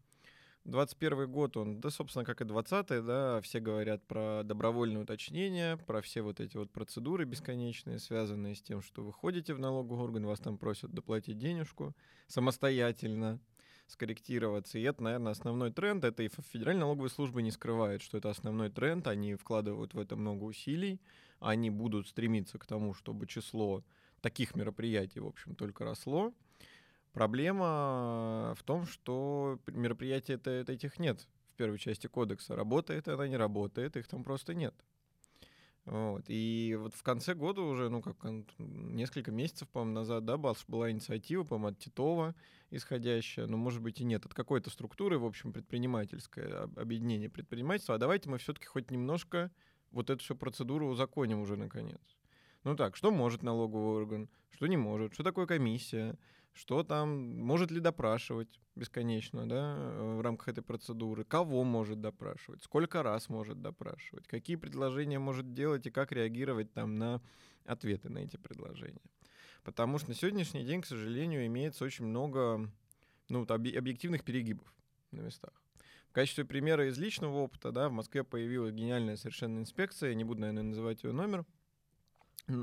21 0.65 1.31
год, 1.31 1.57
он, 1.57 1.81
да, 1.81 1.91
собственно, 1.91 2.25
как 2.25 2.41
и 2.41 2.45
20 2.45 3.05
да, 3.05 3.41
все 3.41 3.61
говорят 3.61 4.07
про 4.07 4.43
добровольное 4.45 5.03
уточнение, 5.03 5.77
про 5.77 6.01
все 6.03 6.23
вот 6.23 6.41
эти 6.41 6.57
вот 6.57 6.71
процедуры 6.71 7.25
бесконечные, 7.25 7.99
связанные 7.99 8.55
с 8.55 8.63
тем, 8.63 8.81
что 8.81 9.03
вы 9.03 9.13
ходите 9.13 9.55
в 9.55 9.59
налоговый 9.59 10.03
орган, 10.03 10.25
вас 10.25 10.39
там 10.39 10.59
просят 10.59 10.93
доплатить 10.93 11.39
денежку 11.39 11.97
самостоятельно, 12.29 13.41
скорректироваться. 13.89 14.79
И 14.79 14.83
это, 14.83 15.03
наверное, 15.03 15.33
основной 15.33 15.71
тренд. 15.73 16.05
Это 16.05 16.23
и 16.23 16.29
Федеральная 16.29 16.83
налоговая 16.83 17.11
служба 17.11 17.43
не 17.43 17.51
скрывает, 17.51 18.03
что 18.03 18.19
это 18.19 18.31
основной 18.31 18.71
тренд. 18.71 19.07
Они 19.07 19.35
вкладывают 19.35 19.95
в 19.95 19.99
это 19.99 20.17
много 20.17 20.45
усилий. 20.45 21.01
Они 21.41 21.71
будут 21.71 22.09
стремиться 22.09 22.59
к 22.59 22.67
тому, 22.67 22.95
чтобы 22.95 23.27
число 23.27 23.85
таких 24.21 24.55
мероприятий, 24.55 25.21
в 25.21 25.27
общем, 25.27 25.55
только 25.55 25.85
росло. 25.85 26.33
Проблема 27.13 28.55
в 28.57 28.63
том, 28.65 28.87
что 28.87 29.59
мероприятий 29.67 30.33
это, 30.33 30.51
этих 30.51 30.99
нет 30.99 31.27
в 31.53 31.57
первой 31.57 31.79
части 31.79 32.07
кодекса. 32.07 32.57
Работает 32.57 33.09
она, 33.09 33.29
не 33.29 33.37
работает, 33.37 33.97
их 33.97 34.09
там 34.09 34.25
просто 34.25 34.55
нет. 34.55 34.75
Вот. 35.85 36.25
И 36.29 36.77
вот 36.79 36.95
в 36.95 37.03
конце 37.03 37.35
года 37.35 37.63
уже, 37.63 37.89
ну, 37.89 38.03
как 38.03 38.17
несколько 38.59 39.33
месяцев, 39.33 39.69
по-моему, 39.69 39.95
назад, 39.95 40.25
да, 40.25 40.37
была, 40.37 40.91
инициатива, 40.91 41.43
по-моему, 41.43 41.69
от 41.69 41.79
Титова 41.79 42.35
исходящая, 42.71 43.47
но, 43.47 43.57
может 43.57 43.83
быть, 43.83 44.01
и 44.01 44.05
нет, 44.05 44.25
от 44.25 44.33
какой-то 44.33 44.71
структуры, 44.71 45.19
в 45.19 45.27
общем, 45.27 45.53
предпринимательское, 45.53 46.63
об- 46.63 46.79
объединение 46.79 47.29
предпринимательства, 47.29 47.97
а 47.97 47.99
давайте 47.99 48.31
мы 48.31 48.39
все-таки 48.39 48.67
хоть 48.67 48.91
немножко 48.91 49.51
вот 49.91 50.09
эту 50.09 50.23
всю 50.23 50.37
процедуру 50.37 50.87
узаконим 50.87 51.41
уже, 51.41 51.57
наконец. 51.57 52.01
Ну 52.65 52.77
так, 52.77 52.97
что 52.97 53.11
может 53.11 53.43
налоговый 53.43 53.97
орган, 53.97 54.31
что 54.51 54.69
не 54.69 54.77
может, 54.77 55.15
что 55.15 55.25
такое 55.25 55.47
комиссия, 55.47 56.17
что 56.53 56.83
там, 56.83 57.39
может 57.41 57.71
ли 57.71 57.81
допрашивать 57.81 58.61
бесконечно, 58.75 59.49
да, 59.49 59.77
в 60.17 60.21
рамках 60.21 60.49
этой 60.49 60.63
процедуры, 60.63 61.25
кого 61.25 61.65
может 61.65 62.01
допрашивать, 62.01 62.63
сколько 62.63 63.03
раз 63.03 63.29
может 63.29 63.61
допрашивать, 63.61 64.27
какие 64.27 64.57
предложения 64.57 65.19
может 65.19 65.53
делать 65.53 65.87
и 65.87 65.91
как 65.91 66.13
реагировать 66.13 66.73
там 66.73 66.97
на 66.97 67.21
ответы 67.65 68.09
на 68.09 68.19
эти 68.19 68.37
предложения. 68.37 69.01
Потому 69.63 69.99
что 69.99 70.09
на 70.09 70.15
сегодняшний 70.15 70.65
день, 70.65 70.83
к 70.83 70.87
сожалению, 70.87 71.47
имеется 71.47 71.85
очень 71.85 72.07
много 72.07 72.69
ну, 73.29 73.47
объективных 73.49 74.25
перегибов 74.25 74.73
на 75.13 75.21
местах. 75.21 75.53
В 76.09 76.13
качестве 76.13 76.45
примера 76.45 76.89
из 76.89 76.99
личного 76.99 77.39
опыта, 77.39 77.73
да, 77.73 77.89
в 77.89 77.93
Москве 77.93 78.25
появилась 78.25 78.75
гениальная 78.75 79.17
совершенно 79.17 79.59
инспекция, 79.61 80.15
не 80.15 80.25
буду, 80.25 80.41
наверное, 80.41 80.65
называть 80.65 81.05
ее 81.05 81.13
номер, 81.13 81.47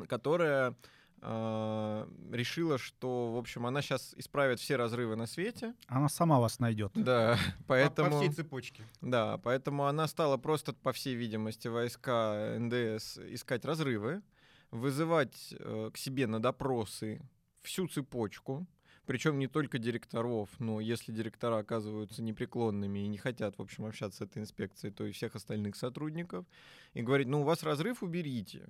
которая 0.07 0.75
решила, 1.21 2.77
что, 2.77 3.31
в 3.33 3.37
общем, 3.37 3.65
она 3.65 3.81
сейчас 3.81 4.13
исправит 4.17 4.59
все 4.59 4.75
разрывы 4.75 5.15
на 5.15 5.25
свете. 5.25 5.73
Она 5.87 6.09
сама 6.09 6.39
вас 6.39 6.59
найдет. 6.59 6.91
Да, 6.95 7.37
поэтому... 7.67 8.09
По, 8.09 8.15
по 8.15 8.21
всей 8.21 8.33
цепочке. 8.33 8.83
Да, 9.01 9.37
поэтому 9.37 9.85
она 9.85 10.07
стала 10.07 10.37
просто, 10.37 10.73
по 10.73 10.93
всей 10.93 11.15
видимости, 11.15 11.67
войска 11.67 12.55
НДС 12.57 13.17
искать 13.17 13.65
разрывы, 13.65 14.21
вызывать 14.71 15.53
э, 15.57 15.91
к 15.93 15.97
себе 15.97 16.27
на 16.27 16.41
допросы 16.41 17.21
всю 17.61 17.87
цепочку, 17.87 18.67
причем 19.09 19.39
не 19.39 19.47
только 19.47 19.79
директоров, 19.79 20.49
но 20.59 20.79
если 20.79 21.11
директора 21.11 21.57
оказываются 21.57 22.21
непреклонными 22.21 22.99
и 22.99 23.07
не 23.07 23.17
хотят, 23.17 23.57
в 23.57 23.61
общем, 23.63 23.85
общаться 23.85 24.19
с 24.19 24.21
этой 24.21 24.43
инспекцией, 24.43 24.93
то 24.93 25.03
и 25.03 25.11
всех 25.11 25.35
остальных 25.35 25.75
сотрудников, 25.75 26.45
и 26.93 27.01
говорить, 27.01 27.27
ну, 27.27 27.41
у 27.41 27.43
вас 27.43 27.63
разрыв, 27.63 28.03
уберите. 28.03 28.69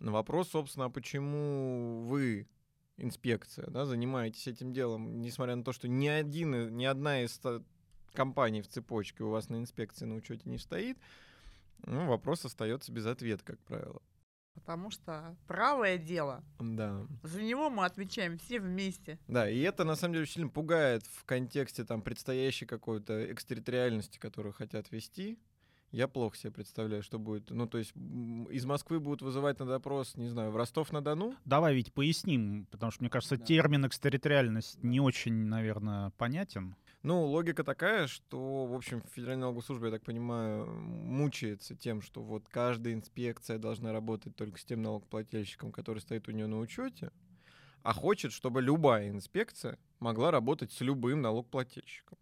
На 0.00 0.12
вопрос, 0.12 0.50
собственно, 0.50 0.86
а 0.86 0.90
почему 0.90 2.02
вы, 2.04 2.46
инспекция, 2.96 3.66
да, 3.68 3.84
занимаетесь 3.84 4.46
этим 4.46 4.72
делом, 4.72 5.20
несмотря 5.20 5.56
на 5.56 5.64
то, 5.64 5.72
что 5.72 5.88
ни, 5.88 6.06
один, 6.06 6.76
ни 6.76 6.84
одна 6.84 7.22
из 7.22 7.40
компаний 8.12 8.62
в 8.62 8.68
цепочке 8.68 9.24
у 9.24 9.30
вас 9.30 9.48
на 9.48 9.56
инспекции 9.56 10.04
на 10.04 10.14
учете 10.14 10.48
не 10.48 10.58
стоит, 10.58 10.98
ну, 11.84 12.06
вопрос 12.06 12.44
остается 12.44 12.92
без 12.92 13.06
ответа, 13.06 13.44
как 13.44 13.58
правило. 13.60 14.02
Потому 14.54 14.90
что 14.90 15.36
правое 15.46 15.98
дело. 15.98 16.42
Да. 16.58 17.06
За 17.22 17.42
него 17.42 17.70
мы 17.70 17.84
отвечаем 17.84 18.38
все 18.38 18.58
вместе. 18.58 19.18
Да, 19.28 19.48
и 19.48 19.60
это 19.60 19.84
на 19.84 19.94
самом 19.94 20.14
деле 20.14 20.26
сильно 20.26 20.48
пугает 20.48 21.04
в 21.06 21.24
контексте 21.24 21.84
там 21.84 22.02
предстоящей 22.02 22.66
какой-то 22.66 23.32
экстерриториальности, 23.32 24.18
которую 24.18 24.52
хотят 24.52 24.90
вести. 24.90 25.38
Я 25.90 26.06
плохо 26.06 26.36
себе 26.36 26.52
представляю, 26.52 27.02
что 27.02 27.18
будет. 27.18 27.50
Ну, 27.50 27.66
то 27.66 27.78
есть 27.78 27.92
из 27.96 28.66
Москвы 28.66 29.00
будут 29.00 29.22
вызывать 29.22 29.58
на 29.58 29.64
допрос, 29.64 30.16
не 30.16 30.28
знаю, 30.28 30.50
в 30.50 30.56
Ростов-на-Дону? 30.56 31.34
Давай 31.46 31.74
ведь 31.74 31.94
поясним, 31.94 32.66
потому 32.70 32.92
что, 32.92 33.02
мне 33.02 33.10
кажется, 33.10 33.38
да. 33.38 33.44
термин 33.44 33.86
экстерриториальность 33.86 34.82
не 34.82 35.00
очень, 35.00 35.32
наверное, 35.32 36.10
понятен. 36.18 36.76
Ну, 37.02 37.24
логика 37.24 37.64
такая, 37.64 38.06
что, 38.06 38.66
в 38.66 38.74
общем, 38.74 39.02
Федеральная 39.14 39.42
налоговая 39.42 39.64
служба, 39.64 39.86
я 39.86 39.92
так 39.92 40.04
понимаю, 40.04 40.66
мучается 40.66 41.74
тем, 41.74 42.02
что 42.02 42.22
вот 42.22 42.48
каждая 42.48 42.92
инспекция 42.92 43.58
должна 43.58 43.92
работать 43.92 44.36
только 44.36 44.58
с 44.58 44.64
тем 44.64 44.82
налогоплательщиком, 44.82 45.72
который 45.72 46.00
стоит 46.00 46.28
у 46.28 46.32
нее 46.32 46.48
на 46.48 46.58
учете, 46.58 47.12
а 47.82 47.94
хочет, 47.94 48.32
чтобы 48.32 48.60
любая 48.60 49.08
инспекция 49.08 49.78
могла 50.00 50.30
работать 50.32 50.72
с 50.72 50.80
любым 50.80 51.22
налогоплательщиком. 51.22 52.18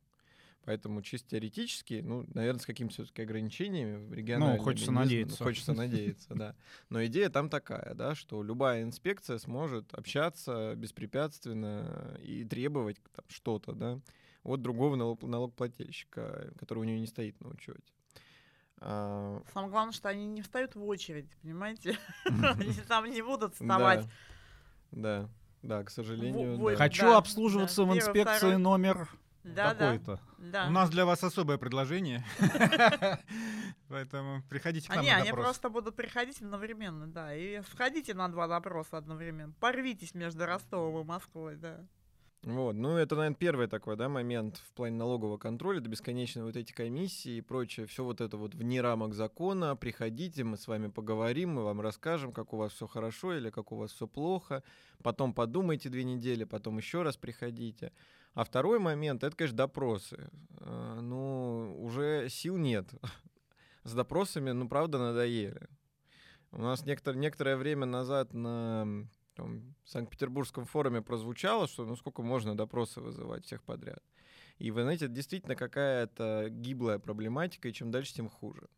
Поэтому 0.66 1.00
чисто 1.00 1.30
теоретически, 1.30 2.02
ну, 2.04 2.26
наверное, 2.34 2.58
с 2.58 2.66
какими-то 2.66 2.94
все-таки 2.94 3.22
ограничениями 3.22 4.12
региональными. 4.12 4.58
Ну, 4.58 4.64
хочется 4.64 4.90
надеяться. 4.90 5.44
Хочется 5.44 5.72
надеяться, 5.74 6.34
да. 6.34 6.56
Но 6.90 7.06
идея 7.06 7.30
там 7.30 7.48
такая, 7.48 7.94
да, 7.94 8.16
что 8.16 8.42
любая 8.42 8.82
инспекция 8.82 9.38
сможет 9.38 9.94
общаться 9.94 10.74
беспрепятственно 10.74 12.18
и 12.20 12.44
требовать 12.44 12.96
что-то, 13.28 13.74
да, 13.74 14.00
от 14.42 14.60
другого 14.60 14.96
налог, 14.96 15.22
налогоплательщика, 15.22 16.52
который 16.58 16.80
у 16.80 16.84
нее 16.84 16.98
не 16.98 17.06
стоит 17.06 17.40
на 17.40 17.50
учете. 17.50 17.84
А... 18.78 19.40
Самое 19.54 19.70
главное, 19.70 19.92
что 19.92 20.08
они 20.08 20.26
не 20.26 20.42
встают 20.42 20.74
в 20.74 20.84
очередь, 20.84 21.30
понимаете? 21.42 21.96
Они 22.24 22.72
там 22.88 23.08
не 23.08 23.22
будут 23.22 23.54
вставать. 23.54 24.04
Да, 24.90 25.30
да, 25.62 25.84
к 25.84 25.90
сожалению. 25.90 26.76
Хочу 26.76 27.12
обслуживаться 27.12 27.84
в 27.84 27.96
инспекции 27.96 28.56
номер 28.56 29.08
да, 29.54 29.74
какой-то. 29.74 30.20
Да. 30.38 30.66
У 30.66 30.70
нас 30.70 30.90
для 30.90 31.06
вас 31.06 31.22
особое 31.22 31.58
предложение. 31.58 32.24
Поэтому 33.88 34.42
приходите 34.48 34.88
к 34.88 34.90
нам 34.90 35.00
они, 35.00 35.10
на 35.10 35.18
допрос. 35.18 35.32
Они 35.32 35.42
просто 35.42 35.70
будут 35.70 35.96
приходить 35.96 36.40
одновременно, 36.40 37.06
да. 37.06 37.34
И 37.34 37.62
сходите 37.70 38.14
на 38.14 38.28
два 38.28 38.48
допроса 38.48 38.98
одновременно. 38.98 39.54
Порвитесь 39.60 40.14
между 40.14 40.46
Ростовом 40.46 41.02
и 41.02 41.04
Москвой, 41.04 41.56
да. 41.56 41.86
Вот, 42.42 42.76
ну 42.76 42.96
это, 42.96 43.16
наверное, 43.16 43.36
первый 43.36 43.66
такой, 43.66 43.96
да, 43.96 44.08
момент 44.08 44.58
в 44.58 44.72
плане 44.74 44.96
налогового 44.96 45.36
контроля, 45.36 45.80
это 45.80 45.88
бесконечные 45.88 46.44
вот 46.44 46.54
эти 46.54 46.72
комиссии 46.72 47.38
и 47.38 47.40
прочее, 47.40 47.86
все 47.86 48.04
вот 48.04 48.20
это 48.20 48.36
вот 48.36 48.54
вне 48.54 48.80
рамок 48.80 49.14
закона, 49.14 49.74
приходите, 49.74 50.44
мы 50.44 50.56
с 50.56 50.68
вами 50.68 50.86
поговорим, 50.86 51.54
мы 51.54 51.64
вам 51.64 51.80
расскажем, 51.80 52.32
как 52.32 52.52
у 52.52 52.56
вас 52.56 52.72
все 52.72 52.86
хорошо 52.86 53.36
или 53.36 53.50
как 53.50 53.72
у 53.72 53.76
вас 53.76 53.90
все 53.90 54.06
плохо, 54.06 54.62
потом 55.02 55.34
подумайте 55.34 55.88
две 55.88 56.04
недели, 56.04 56.44
потом 56.44 56.78
еще 56.78 57.02
раз 57.02 57.16
приходите. 57.16 57.90
А 58.36 58.44
второй 58.44 58.78
момент, 58.78 59.24
это, 59.24 59.34
конечно, 59.34 59.56
допросы. 59.56 60.28
А, 60.60 61.00
ну, 61.00 61.74
уже 61.82 62.28
сил 62.28 62.58
нет. 62.58 62.86
С 63.84 63.94
допросами, 63.94 64.50
ну, 64.50 64.68
правда, 64.68 64.98
надоели. 64.98 65.66
У 66.52 66.60
нас 66.60 66.84
некотор- 66.84 67.16
некоторое 67.16 67.56
время 67.56 67.86
назад 67.86 68.34
на 68.34 69.08
там, 69.36 69.74
Санкт-Петербургском 69.86 70.66
форуме 70.66 71.00
прозвучало, 71.00 71.66
что 71.66 71.86
ну 71.86 71.96
сколько 71.96 72.20
можно 72.20 72.54
допросы 72.54 73.00
вызывать 73.00 73.46
всех 73.46 73.62
подряд. 73.62 74.02
И 74.58 74.70
вы 74.70 74.82
знаете, 74.82 75.06
это 75.06 75.14
действительно 75.14 75.56
какая-то 75.56 76.48
гиблая 76.50 76.98
проблематика, 76.98 77.68
и 77.68 77.72
чем 77.72 77.90
дальше, 77.90 78.12
тем 78.12 78.28
хуже. 78.28 78.68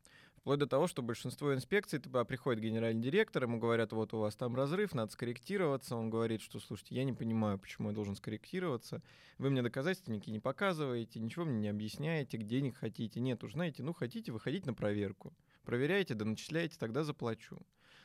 Вплоть 0.49 0.61
до 0.61 0.67
того, 0.67 0.87
что 0.87 1.03
большинство 1.03 1.53
инспекций, 1.53 2.01
типа, 2.01 2.25
приходит 2.25 2.63
генеральный 2.63 3.03
директор, 3.03 3.43
ему 3.43 3.59
говорят, 3.59 3.93
вот 3.93 4.15
у 4.15 4.21
вас 4.21 4.35
там 4.35 4.57
разрыв, 4.57 4.95
надо 4.95 5.13
скорректироваться. 5.13 5.95
Он 5.95 6.09
говорит, 6.09 6.41
что, 6.41 6.59
слушайте, 6.59 6.95
я 6.95 7.05
не 7.05 7.13
понимаю, 7.13 7.59
почему 7.59 7.91
я 7.91 7.95
должен 7.95 8.17
скорректироваться. 8.17 9.03
Вы 9.37 9.51
мне 9.51 9.61
доказательства 9.61 10.11
никакие 10.11 10.33
не 10.33 10.41
показываете, 10.41 11.21
ничего 11.21 11.45
мне 11.45 11.59
не 11.59 11.69
объясняете, 11.69 12.39
денег 12.39 12.79
хотите. 12.79 13.21
Нет, 13.21 13.45
уж 13.45 13.53
знаете, 13.53 13.83
ну 13.83 13.93
хотите, 13.93 14.33
выходить 14.33 14.65
на 14.65 14.73
проверку. 14.73 15.37
Проверяете, 15.65 16.15
да 16.15 16.25
начисляете, 16.25 16.79
тогда 16.79 17.05
заплачу. 17.05 17.61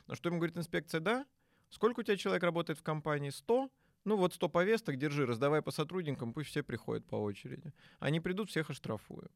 Но 0.07 0.15
что 0.15 0.27
ему 0.27 0.39
говорит 0.39 0.57
инспекция? 0.57 0.99
Да, 0.99 1.25
сколько 1.69 2.01
у 2.01 2.03
тебя 2.03 2.17
человек 2.17 2.43
работает 2.43 2.77
в 2.77 2.83
компании? 2.83 3.29
100? 3.29 3.71
Ну 4.03 4.17
вот 4.17 4.33
100 4.33 4.49
повесток, 4.49 4.97
держи, 4.97 5.25
раздавай 5.25 5.61
по 5.61 5.71
сотрудникам, 5.71 6.33
пусть 6.33 6.49
все 6.49 6.61
приходят 6.61 7.05
по 7.05 7.15
очереди. 7.15 7.71
Они 7.99 8.19
придут, 8.19 8.49
всех 8.49 8.69
оштрафую. 8.69 9.31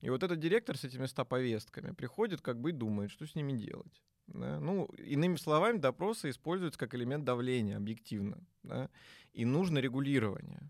И 0.00 0.10
вот 0.10 0.22
этот 0.22 0.38
директор 0.38 0.76
с 0.76 0.84
этими 0.84 1.06
100 1.06 1.24
повестками 1.24 1.92
приходит 1.92 2.40
как 2.40 2.60
бы 2.60 2.70
и 2.70 2.72
думает, 2.72 3.10
что 3.10 3.26
с 3.26 3.34
ними 3.34 3.52
делать. 3.52 4.02
Да? 4.28 4.60
Ну, 4.60 4.84
иными 4.98 5.36
словами, 5.36 5.78
допросы 5.78 6.30
используются 6.30 6.78
как 6.78 6.94
элемент 6.94 7.24
давления 7.24 7.76
объективно. 7.76 8.38
Да? 8.62 8.90
И 9.32 9.44
нужно 9.44 9.78
регулирование. 9.78 10.62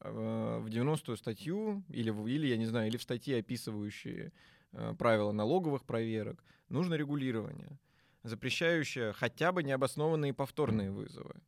А, 0.00 0.58
в 0.60 0.66
90-ю 0.66 1.16
статью, 1.16 1.84
или, 1.88 2.10
или, 2.30 2.46
я 2.46 2.56
не 2.56 2.66
знаю, 2.66 2.88
или 2.88 2.96
в 2.96 3.02
статье, 3.02 3.38
описывающие 3.38 4.32
э, 4.72 4.94
правила 4.98 5.32
налоговых 5.32 5.84
проверок, 5.84 6.44
нужно 6.68 6.94
регулирование, 6.94 7.78
запрещающее 8.22 9.12
хотя 9.12 9.52
бы 9.52 9.62
необоснованные 9.62 10.34
повторные 10.34 10.90
вызовы. 10.90 11.40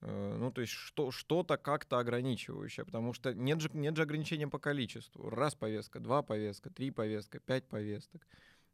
Э, 0.00 0.36
ну, 0.38 0.52
то 0.52 0.60
есть 0.60 0.72
что, 0.72 1.10
что-то 1.10 1.56
как-то 1.56 1.98
ограничивающее, 1.98 2.84
потому 2.84 3.12
что 3.12 3.34
нет 3.34 3.60
же, 3.60 3.70
нет 3.72 3.96
же 3.96 4.02
ограничения 4.02 4.48
по 4.48 4.58
количеству. 4.58 5.28
Раз 5.28 5.54
повестка, 5.54 6.00
два 6.00 6.22
повестка, 6.22 6.70
три 6.70 6.90
повестка, 6.90 7.40
пять 7.40 7.66
повесток. 7.66 8.26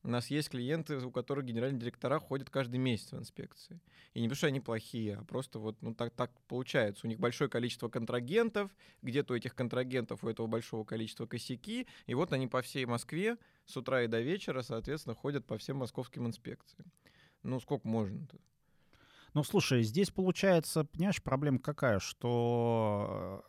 У 0.02 0.08
нас 0.08 0.26
есть 0.26 0.50
клиенты, 0.50 0.98
у 0.98 1.10
которых 1.10 1.46
генеральные 1.46 1.80
директора 1.80 2.18
ходят 2.18 2.50
каждый 2.50 2.76
месяц 2.76 3.12
в 3.12 3.18
инспекции. 3.18 3.80
И 4.12 4.20
не 4.20 4.28
потому 4.28 4.36
что 4.36 4.46
они 4.48 4.60
плохие, 4.60 5.16
а 5.16 5.24
просто 5.24 5.58
вот 5.58 5.80
ну, 5.80 5.94
так, 5.94 6.12
так 6.12 6.30
получается. 6.46 7.06
У 7.06 7.08
них 7.08 7.18
большое 7.18 7.48
количество 7.48 7.88
контрагентов, 7.88 8.70
где-то 9.00 9.32
у 9.32 9.36
этих 9.36 9.54
контрагентов, 9.54 10.22
у 10.22 10.28
этого 10.28 10.46
большого 10.46 10.84
количества 10.84 11.24
косяки, 11.24 11.86
и 12.04 12.12
вот 12.12 12.34
они 12.34 12.48
по 12.48 12.60
всей 12.60 12.84
Москве 12.84 13.38
с 13.64 13.78
утра 13.78 14.02
и 14.02 14.06
до 14.06 14.20
вечера, 14.20 14.60
соответственно, 14.60 15.14
ходят 15.14 15.46
по 15.46 15.56
всем 15.56 15.78
московским 15.78 16.26
инспекциям. 16.26 16.92
Ну, 17.42 17.58
сколько 17.58 17.88
можно-то? 17.88 18.36
Ну, 19.34 19.42
слушай, 19.42 19.82
здесь 19.82 20.10
получается, 20.10 20.84
понимаешь, 20.84 21.22
проблема 21.22 21.58
какая, 21.58 21.98
что 21.98 23.44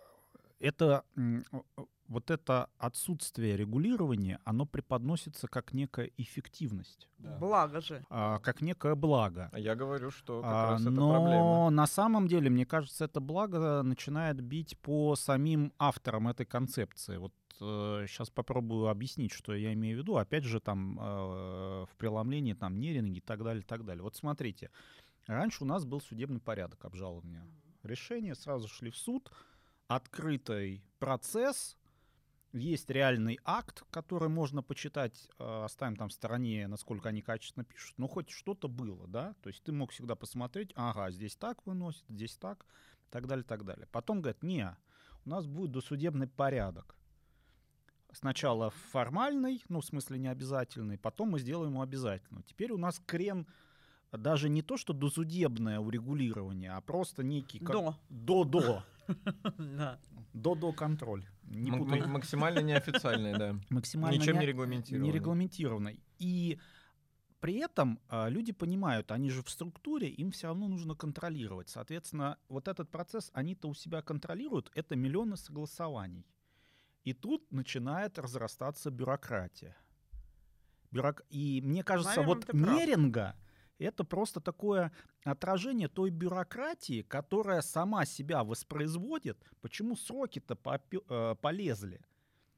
э, 0.59 0.67
это 0.67 1.03
вот 2.07 2.29
это 2.29 2.69
отсутствие 2.77 3.57
регулирования, 3.57 4.39
оно 4.43 4.65
преподносится 4.65 5.47
как 5.47 5.73
некая 5.73 6.11
эффективность. 6.17 7.07
Да. 7.17 7.37
Благо 7.37 7.81
же. 7.81 8.05
А, 8.09 8.39
как 8.39 8.61
некое 8.61 8.95
благо. 8.95 9.49
А 9.51 9.59
я 9.59 9.75
говорю, 9.75 10.11
что 10.11 10.41
как 10.41 10.51
а, 10.51 10.71
раз 10.71 10.81
это 10.81 10.91
но 10.91 11.11
проблема. 11.11 11.69
на 11.69 11.87
самом 11.87 12.27
деле, 12.27 12.49
мне 12.49 12.65
кажется, 12.65 13.05
это 13.05 13.19
благо 13.19 13.81
начинает 13.83 14.41
бить 14.41 14.77
по 14.79 15.15
самим 15.15 15.73
авторам 15.79 16.27
этой 16.27 16.45
концепции. 16.45 17.17
Вот 17.17 17.33
э, 17.59 18.05
сейчас 18.07 18.29
попробую 18.29 18.87
объяснить, 18.87 19.31
что 19.31 19.55
я 19.55 19.73
имею 19.73 19.97
в 19.97 20.01
виду. 20.01 20.17
Опять 20.17 20.43
же, 20.43 20.59
там 20.59 20.99
э, 20.99 21.85
в 21.89 21.95
преломлении 21.97 22.53
там 22.53 22.79
неринги 22.79 23.17
и 23.17 23.21
так 23.21 23.43
далее, 23.43 23.61
и 23.61 23.65
так 23.65 23.83
далее. 23.83 24.03
Вот 24.03 24.15
смотрите. 24.15 24.69
Раньше 25.27 25.63
у 25.63 25.67
нас 25.67 25.85
был 25.85 26.01
судебный 26.01 26.39
порядок 26.39 26.85
обжалования 26.85 27.45
решения, 27.83 28.35
сразу 28.35 28.67
шли 28.67 28.91
в 28.91 28.97
суд, 28.97 29.31
открытый 29.87 30.83
процесс, 30.99 31.77
есть 32.53 32.89
реальный 32.89 33.39
акт, 33.43 33.83
который 33.91 34.29
можно 34.29 34.63
почитать, 34.63 35.29
э, 35.39 35.63
оставим 35.65 35.95
там 35.95 36.09
в 36.09 36.13
стороне, 36.13 36.67
насколько 36.67 37.09
они 37.09 37.21
качественно 37.21 37.65
пишут, 37.65 37.97
но 37.97 38.07
хоть 38.07 38.29
что-то 38.29 38.67
было, 38.67 39.07
да, 39.07 39.35
то 39.41 39.49
есть 39.49 39.63
ты 39.63 39.71
мог 39.71 39.91
всегда 39.91 40.15
посмотреть, 40.15 40.71
ага, 40.75 41.11
здесь 41.11 41.35
так 41.35 41.65
выносит, 41.65 42.05
здесь 42.07 42.35
так, 42.37 42.65
так 43.09 43.27
далее, 43.27 43.43
так 43.43 43.65
далее. 43.65 43.87
Потом 43.91 44.21
говорят, 44.21 44.41
не, 44.41 44.75
у 45.25 45.29
нас 45.29 45.47
будет 45.47 45.71
досудебный 45.71 46.27
порядок. 46.27 46.95
Сначала 48.13 48.69
формальный, 48.69 49.61
ну, 49.67 49.81
в 49.81 49.85
смысле 49.85 50.17
не 50.19 50.29
обязательный, 50.29 50.97
потом 50.97 51.31
мы 51.31 51.39
сделаем 51.39 51.73
его 51.73 51.81
обязательно. 51.81 52.43
Теперь 52.43 52.71
у 52.71 52.77
нас 52.77 53.01
крен 53.05 53.45
даже 54.17 54.49
не 54.49 54.61
то, 54.61 54.77
что 54.77 54.93
досудебное 54.93 55.79
урегулирование, 55.79 56.71
а 56.71 56.81
просто 56.81 57.23
некий... 57.23 57.59
Как... 57.59 57.71
До. 57.73 57.95
До-до. 58.09 58.83
До-до 60.33 60.73
контроль. 60.73 61.25
Не 61.43 61.71
М- 61.71 62.11
Максимально 62.11 62.59
неофициальный, 62.59 63.37
да. 63.37 63.55
Максимально 63.69 64.15
Ничем 64.15 64.35
не 64.39 64.41
не- 64.41 65.11
регламентированный. 65.11 66.03
И 66.19 66.59
при 67.39 67.55
этом 67.55 67.99
а, 68.09 68.27
люди 68.27 68.51
понимают, 68.51 69.11
они 69.11 69.29
же 69.29 69.43
в 69.43 69.49
структуре, 69.49 70.09
им 70.09 70.31
все 70.31 70.47
равно 70.47 70.67
нужно 70.67 70.95
контролировать. 70.95 71.69
Соответственно, 71.69 72.37
вот 72.49 72.67
этот 72.67 72.89
процесс 72.89 73.29
они-то 73.33 73.67
у 73.69 73.73
себя 73.73 74.01
контролируют, 74.01 74.71
это 74.73 74.95
миллионы 74.95 75.37
согласований. 75.37 76.25
И 77.03 77.13
тут 77.13 77.51
начинает 77.51 78.17
разрастаться 78.17 78.89
бюрократия. 78.89 79.77
Бюрок... 80.91 81.21
И 81.29 81.61
мне 81.63 81.83
кажется, 81.83 82.21
Наверное, 82.21 82.35
вот. 82.35 82.53
Неринга 82.53 83.35
это 83.79 84.03
просто 84.03 84.39
такое 84.39 84.91
отражение 85.23 85.87
той 85.87 86.09
бюрократии, 86.09 87.01
которая 87.01 87.61
сама 87.61 88.05
себя 88.05 88.43
воспроизводит. 88.43 89.37
Почему 89.61 89.95
сроки-то 89.95 90.57
э, 91.09 91.35
полезли? 91.41 92.01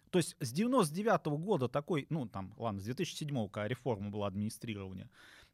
То 0.10 0.20
есть 0.20 0.36
с 0.40 0.52
99 0.52 1.26
года 1.40 1.68
такой, 1.68 2.06
ну 2.10 2.28
там, 2.28 2.54
ладно, 2.58 2.80
с 2.80 2.86
2007 2.86 3.50
когда 3.50 3.68
реформа 3.68 4.10
была 4.10 4.28
администрирования, 4.28 5.10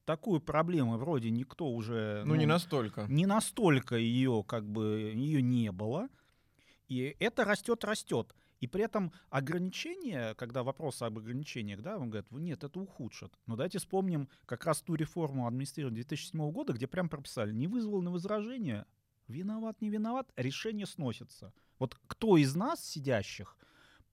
такую 0.05 0.41
проблему 0.41 0.97
вроде 0.97 1.31
никто 1.31 1.69
уже... 1.69 2.23
Ну, 2.25 2.35
не 2.35 2.45
настолько. 2.45 3.05
не 3.07 3.25
настолько 3.25 3.95
ее 3.95 4.43
как 4.47 4.67
бы 4.67 5.13
ее 5.15 5.41
не 5.41 5.71
было. 5.71 6.09
И 6.87 7.15
это 7.19 7.45
растет, 7.45 7.83
растет. 7.85 8.35
И 8.63 8.67
при 8.67 8.85
этом 8.85 9.11
ограничения, 9.29 10.35
когда 10.35 10.63
вопросы 10.63 11.03
об 11.03 11.17
ограничениях, 11.17 11.81
да, 11.81 11.97
он 11.97 12.09
говорит, 12.09 12.31
нет, 12.31 12.63
это 12.63 12.79
ухудшит. 12.79 13.37
Но 13.45 13.57
давайте 13.57 13.77
вспомним 13.77 14.29
как 14.45 14.63
раз 14.63 14.81
ту 14.81 14.95
реформу 14.95 15.47
администрирования 15.47 15.97
2007 15.97 16.49
года, 16.49 16.71
где 16.71 16.87
прям 16.87 17.09
прописали, 17.09 17.51
не 17.51 17.67
вызвал 17.67 18.01
на 18.01 18.09
возражение, 18.09 18.85
виноват, 19.27 19.81
не 19.81 19.89
виноват, 19.89 20.31
решение 20.37 20.85
сносится. 20.85 21.51
Вот 21.77 21.99
кто 22.07 22.37
из 22.37 22.55
нас, 22.55 22.81
сидящих, 22.81 23.57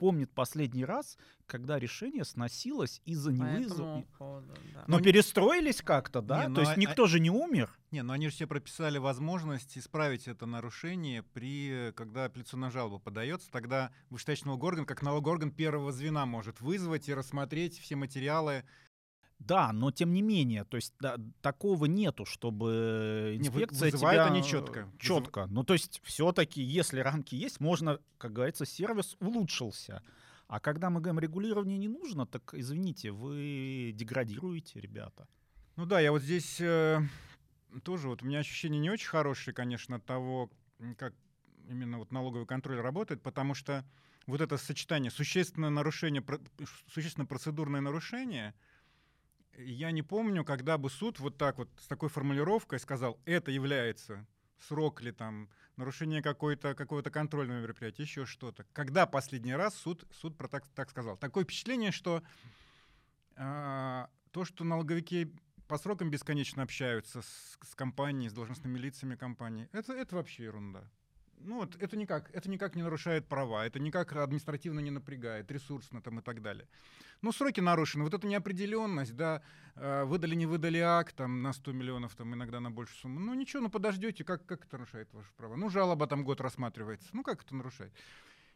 помнит 0.01 0.33
последний 0.33 0.87
раз, 0.87 1.19
когда 1.47 1.79
решение 1.79 2.25
сносилось 2.25 3.03
из-за 3.05 3.33
невызова... 3.33 4.05
да. 4.19 4.85
Но 4.87 4.99
Ну, 4.99 5.05
перестроились 5.05 5.83
как-то, 5.83 6.23
да? 6.23 6.47
не, 6.47 6.55
То 6.55 6.61
ну, 6.61 6.61
есть 6.61 6.73
а- 6.77 6.81
никто 6.81 7.07
же 7.07 7.21
не 7.21 7.29
умер. 7.31 7.71
Не, 7.91 8.03
ну 8.03 8.15
они 8.15 8.29
же 8.29 8.35
все 8.35 8.47
прописали 8.47 8.97
возможность 8.99 9.77
исправить 9.77 10.27
это 10.27 10.47
нарушение 10.47 11.23
при, 11.23 11.93
когда 11.95 12.25
апелляционная 12.25 12.71
жалоба 12.71 12.99
подается, 12.99 13.51
тогда 13.51 13.93
вышестоящий 14.09 14.47
налогоорган, 14.47 14.81
орган, 14.81 14.87
как 14.87 15.03
налогоорган 15.03 15.31
орган 15.49 15.51
первого 15.51 15.93
звена 15.93 16.25
может 16.25 16.61
вызвать 16.61 17.09
и 17.09 17.15
рассмотреть 17.15 17.79
все 17.79 17.95
материалы. 17.95 18.65
Да, 19.41 19.73
но 19.73 19.91
тем 19.91 20.13
не 20.13 20.21
менее, 20.23 20.65
то 20.65 20.77
есть 20.77 20.95
да, 21.01 21.17
такого 21.41 21.87
нету, 21.87 22.27
чтобы 22.27 23.37
Не, 23.39 23.49
инспекция 23.49 23.91
вызывают 23.91 24.21
тебя 24.21 24.27
они. 24.27 24.41
Вызыв- 24.43 24.99
четко. 24.99 25.47
Ну 25.47 25.65
то 25.65 25.73
есть 25.73 26.01
все-таки, 26.05 26.63
если 26.63 27.01
рамки 27.01 27.35
есть, 27.35 27.59
можно, 27.59 27.99
как 28.19 28.33
говорится, 28.35 28.67
сервис 28.67 29.17
улучшился. 29.19 30.03
А 30.47 30.61
когда 30.61 30.91
мы 30.91 31.01
говорим 31.01 31.21
регулирование 31.21 31.79
не 31.79 31.89
нужно, 31.89 32.27
так 32.27 32.53
извините, 32.55 33.13
вы 33.13 33.93
деградируете, 33.95 34.79
ребята. 34.81 35.27
Ну 35.77 35.87
да, 35.87 36.01
я 36.01 36.13
вот 36.13 36.23
здесь 36.23 36.61
э, 36.61 37.01
тоже, 37.83 38.09
вот 38.09 38.23
у 38.23 38.27
меня 38.27 38.41
ощущение 38.41 38.79
не 38.81 38.91
очень 38.91 39.09
хорошее, 39.09 39.55
конечно, 39.55 39.97
от 39.97 40.05
того, 40.05 40.51
как 40.99 41.15
именно 41.69 41.99
вот 41.99 42.13
налоговый 42.13 42.47
контроль 42.47 42.81
работает, 42.81 43.23
потому 43.23 43.55
что 43.55 43.85
вот 44.27 44.41
это 44.41 44.59
сочетание 44.59 45.11
существенное 45.11 45.71
нарушение, 45.71 46.23
существенно 46.89 47.27
процедурное 47.27 47.81
нарушение, 47.81 48.55
я 49.65 49.91
не 49.91 50.03
помню, 50.03 50.45
когда 50.45 50.79
бы 50.79 50.91
суд 50.91 51.19
вот 51.21 51.37
так 51.37 51.59
вот 51.59 51.69
с 51.79 51.87
такой 51.87 52.09
формулировкой 52.09 52.79
сказал, 52.79 53.19
это 53.25 53.51
является 53.51 54.27
срок 54.59 55.01
ли 55.01 55.13
там, 55.13 55.49
нарушение 55.77 56.23
какой-то, 56.23 56.75
какого-то 56.75 57.11
контрольного 57.11 57.61
мероприятия, 57.61 58.03
еще 58.03 58.27
что-то. 58.27 58.67
Когда 58.73 59.07
последний 59.07 59.55
раз 59.55 59.75
суд, 59.75 60.05
суд 60.13 60.37
про 60.37 60.49
так, 60.49 60.67
так 60.69 60.91
сказал? 60.91 61.17
Такое 61.17 61.45
впечатление, 61.45 61.91
что 61.91 62.23
а, 63.37 64.11
то, 64.33 64.45
что 64.45 64.65
налоговики 64.65 65.33
по 65.67 65.79
срокам 65.79 66.11
бесконечно 66.11 66.63
общаются 66.63 67.23
с, 67.23 67.59
с 67.63 67.75
компанией, 67.75 68.29
с 68.29 68.33
должностными 68.33 68.79
лицами 68.79 69.15
компании, 69.15 69.69
это, 69.73 69.93
это 69.93 70.17
вообще 70.17 70.45
ерунда. 70.45 70.85
Ну 71.43 71.57
вот 71.57 71.77
это 71.81 71.97
никак, 71.97 72.31
это 72.35 72.51
никак 72.51 72.77
не 72.77 72.83
нарушает 72.83 73.27
права, 73.27 73.67
это 73.67 73.79
никак 73.79 74.13
административно 74.13 74.81
не 74.81 74.91
напрягает, 74.91 75.51
ресурсно 75.51 76.03
там 76.03 76.19
и 76.19 76.23
так 76.23 76.43
далее. 76.43 76.69
Ну, 77.23 77.33
сроки 77.33 77.61
нарушены, 77.61 78.05
вот 78.05 78.15
эта 78.15 78.27
неопределенность, 78.27 79.15
да, 79.15 79.43
э, 79.75 80.05
выдали, 80.05 80.35
не 80.35 80.47
выдали 80.47 80.79
акт 80.79 81.17
там 81.17 81.43
на 81.43 81.53
100 81.53 81.73
миллионов, 81.73 82.15
там 82.15 82.35
иногда 82.35 82.61
на 82.61 82.71
большую 82.71 82.99
сумму. 82.99 83.21
Ну 83.21 83.35
ничего, 83.35 83.63
ну 83.63 83.71
подождете, 83.71 84.25
как, 84.25 84.47
как 84.47 84.65
это 84.65 84.77
нарушает 84.77 85.13
ваши 85.13 85.33
права? 85.37 85.57
Ну 85.57 85.69
жалоба 85.69 86.07
там 86.07 86.25
год 86.25 86.41
рассматривается, 86.41 87.09
ну 87.13 87.23
как 87.23 87.43
это 87.43 87.55
нарушает? 87.55 87.93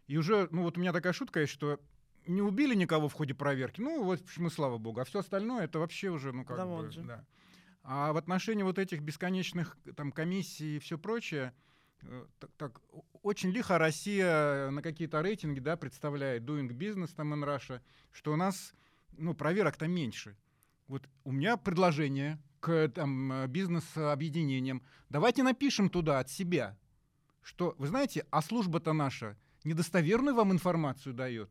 И 0.07 0.17
уже, 0.17 0.49
ну 0.51 0.63
вот 0.63 0.77
у 0.77 0.81
меня 0.81 0.93
такая 0.93 1.13
шутка 1.13 1.41
есть, 1.41 1.53
что 1.53 1.79
не 2.27 2.43
убили 2.43 2.75
никого 2.75 3.09
в 3.09 3.13
ходе 3.13 3.35
проверки, 3.35 3.81
ну 3.81 4.03
вот 4.03 4.23
мы, 4.37 4.51
слава 4.51 4.79
богу, 4.79 5.01
а 5.01 5.05
все 5.05 5.21
остальное 5.21 5.65
это 5.65 5.79
вообще 5.79 6.09
уже, 6.09 6.33
ну 6.33 6.45
как 6.45 6.57
Да 6.57 6.65
бы, 6.65 6.71
вот 6.71 6.93
же. 6.93 7.03
да. 7.03 7.25
А 7.83 8.15
в 8.15 8.17
отношении 8.17 8.63
вот 8.63 8.79
этих 8.79 9.03
бесконечных 9.03 9.77
там 9.95 10.11
комиссий 10.11 10.77
и 10.77 10.79
все 10.79 10.97
прочее, 10.97 11.53
так, 12.39 12.51
так, 12.57 12.81
о- 12.93 13.05
очень 13.23 13.51
лихо 13.51 13.79
Россия 13.79 14.71
на 14.71 14.83
какие-то 14.83 15.23
рейтинги, 15.23 15.61
да, 15.61 15.77
представляет 15.77 16.43
Doing 16.45 16.69
Business 16.69 17.11
там 17.15 17.35
in 17.35 17.45
Russia, 17.45 17.81
что 18.13 18.33
у 18.33 18.37
нас, 18.37 18.75
ну, 19.13 19.35
проверок-то 19.35 19.87
меньше. 19.87 20.37
Вот 20.89 21.09
у 21.25 21.33
меня 21.33 21.57
предложение 21.57 22.39
к 22.61 22.89
там, 22.89 23.33
э, 23.33 23.47
бизнес-объединениям. 23.47 24.83
Давайте 25.09 25.43
напишем 25.43 25.89
туда 25.89 26.19
от 26.19 26.31
себя, 26.31 26.79
что, 27.43 27.75
вы 27.79 27.87
знаете, 27.87 28.27
а 28.31 28.43
служба-то 28.43 28.93
наша 28.93 29.37
недостоверную 29.65 30.35
вам 30.35 30.53
информацию 30.53 31.15
дает. 31.15 31.51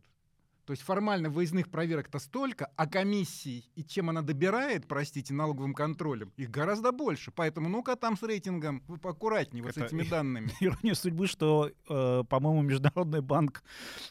То 0.65 0.71
есть 0.71 0.81
формально 0.83 1.29
выездных 1.29 1.69
проверок-то 1.69 2.19
столько, 2.19 2.71
а 2.77 2.87
комиссий 2.87 3.69
и 3.75 3.83
чем 3.83 4.09
она 4.09 4.21
добирает, 4.21 4.87
простите, 4.87 5.33
налоговым 5.33 5.73
контролем, 5.73 6.31
их 6.37 6.49
гораздо 6.49 6.91
больше. 6.93 7.31
Поэтому 7.31 7.67
ну-ка 7.67 7.97
там 7.97 8.15
с 8.17 8.23
рейтингом 8.23 8.81
вы 8.87 8.97
поаккуратнее 8.97 9.61
вот 9.61 9.73
с 9.73 9.77
этими 9.77 10.03
данными. 10.03 10.49
Ирония 10.61 10.93
судьбы, 10.93 11.27
что, 11.27 11.69
э, 11.89 12.23
по-моему, 12.29 12.61
Международный 12.61 13.21
банк 13.21 13.61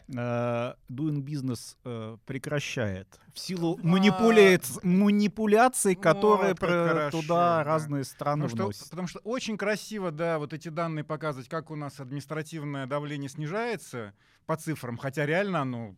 э, 0.09 0.13
Doing 0.13 1.23
Business 1.25 1.77
э, 1.85 2.19
прекращает 2.27 3.19
в 3.33 3.39
силу 3.39 3.79
А, 3.83 3.87
манипуляц- 3.87 4.79
манипуляций, 4.83 5.95
которые 5.95 6.51
Вот 6.51 6.59
про- 6.61 7.11
туда 7.11 7.29
да. 7.59 7.65
разные 7.65 8.05
страны 8.05 8.43
Потому 8.45 8.49
что, 8.57 8.65
вносят. 8.65 8.91
потому 8.91 9.09
что 9.09 9.19
очень 9.21 9.57
красиво, 9.57 10.11
да, 10.11 10.39
вот 10.39 10.53
эти 10.53 10.69
данные 10.69 11.03
показывать, 11.05 11.49
как 11.49 11.71
у 11.71 11.77
нас 11.77 11.99
административное 11.99 12.87
давление 12.87 13.31
снижается 13.31 14.13
по 14.45 14.57
цифрам, 14.57 14.99
хотя 14.99 15.25
реально 15.25 15.63
оно... 15.63 15.97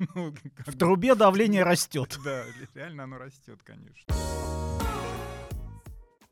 ну, 0.14 0.34
В 0.66 0.78
трубе 0.78 1.14
давление 1.14 1.62
растет. 1.62 2.18
Да, 2.24 2.44
реально 2.74 3.04
оно 3.04 3.18
растет, 3.18 3.60
конечно. 3.62 4.14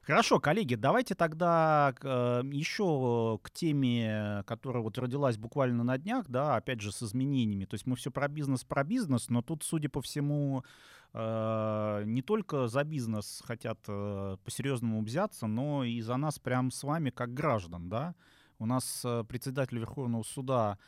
Хорошо, 0.00 0.40
коллеги, 0.40 0.74
давайте 0.74 1.14
тогда 1.14 1.94
э, 2.02 2.40
еще 2.50 3.38
к 3.42 3.50
теме, 3.50 4.42
которая 4.46 4.82
вот 4.82 4.96
родилась 4.96 5.36
буквально 5.36 5.84
на 5.84 5.98
днях, 5.98 6.24
да, 6.28 6.56
опять 6.56 6.80
же 6.80 6.92
с 6.92 7.02
изменениями. 7.02 7.66
То 7.66 7.74
есть 7.74 7.86
мы 7.86 7.94
все 7.94 8.10
про 8.10 8.26
бизнес, 8.26 8.64
про 8.64 8.84
бизнес, 8.84 9.28
но 9.28 9.42
тут, 9.42 9.64
судя 9.64 9.90
по 9.90 10.00
всему, 10.00 10.64
э, 11.12 12.04
не 12.06 12.22
только 12.22 12.68
за 12.68 12.84
бизнес 12.84 13.42
хотят 13.44 13.80
э, 13.86 14.38
по-серьезному 14.42 15.02
взяться, 15.02 15.46
но 15.46 15.84
и 15.84 16.00
за 16.00 16.16
нас 16.16 16.38
прям 16.38 16.70
с 16.70 16.84
вами 16.84 17.10
как 17.10 17.34
граждан, 17.34 17.90
да. 17.90 18.14
У 18.58 18.64
нас 18.64 19.02
э, 19.04 19.24
председатель 19.28 19.78
Верховного 19.78 20.22
суда 20.22 20.78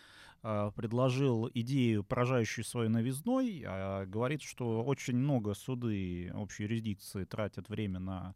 предложил 0.43 1.51
идею, 1.53 2.03
поражающую 2.03 2.65
своей 2.65 2.89
новизной, 2.89 3.63
э, 3.63 4.07
говорит, 4.07 4.43
что 4.43 4.83
очень 4.83 5.17
много 5.17 5.55
суды 5.55 6.33
общей 6.35 6.63
юрисдикции 6.63 7.25
тратят 7.25 7.69
время 7.69 8.01
на 8.01 8.35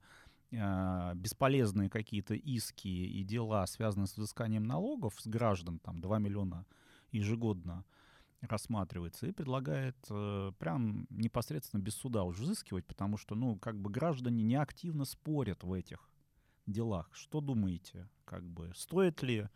э, 0.51 1.13
бесполезные 1.15 1.89
какие-то 1.89 2.35
иски 2.35 2.89
и 2.89 3.23
дела, 3.25 3.67
связанные 3.67 4.07
с 4.07 4.17
взысканием 4.17 4.65
налогов 4.65 5.15
с 5.19 5.27
граждан, 5.27 5.79
там 5.79 6.01
2 6.01 6.19
миллиона 6.19 6.67
ежегодно 7.11 7.85
рассматривается 8.43 9.27
и 9.27 9.33
предлагает 9.33 9.97
э, 10.11 10.53
прям 10.59 11.07
непосредственно 11.11 11.81
без 11.81 11.95
суда 11.95 12.25
уже 12.25 12.43
взыскивать, 12.43 12.87
потому 12.87 13.17
что, 13.17 13.35
ну, 13.35 13.57
как 13.57 13.77
бы 13.81 13.91
граждане 13.91 14.43
неактивно 14.43 15.05
спорят 15.05 15.63
в 15.63 15.73
этих 15.73 16.11
делах. 16.67 17.09
Что 17.13 17.41
думаете? 17.41 18.09
Как 18.25 18.45
бы 18.45 18.73
стоит 18.75 19.23
ли 19.23 19.49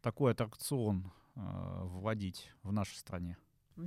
такой 0.00 0.32
аттракцион 0.32 1.12
э, 1.36 1.40
вводить 1.84 2.50
в 2.62 2.72
нашей 2.72 2.96
стране? 2.96 3.36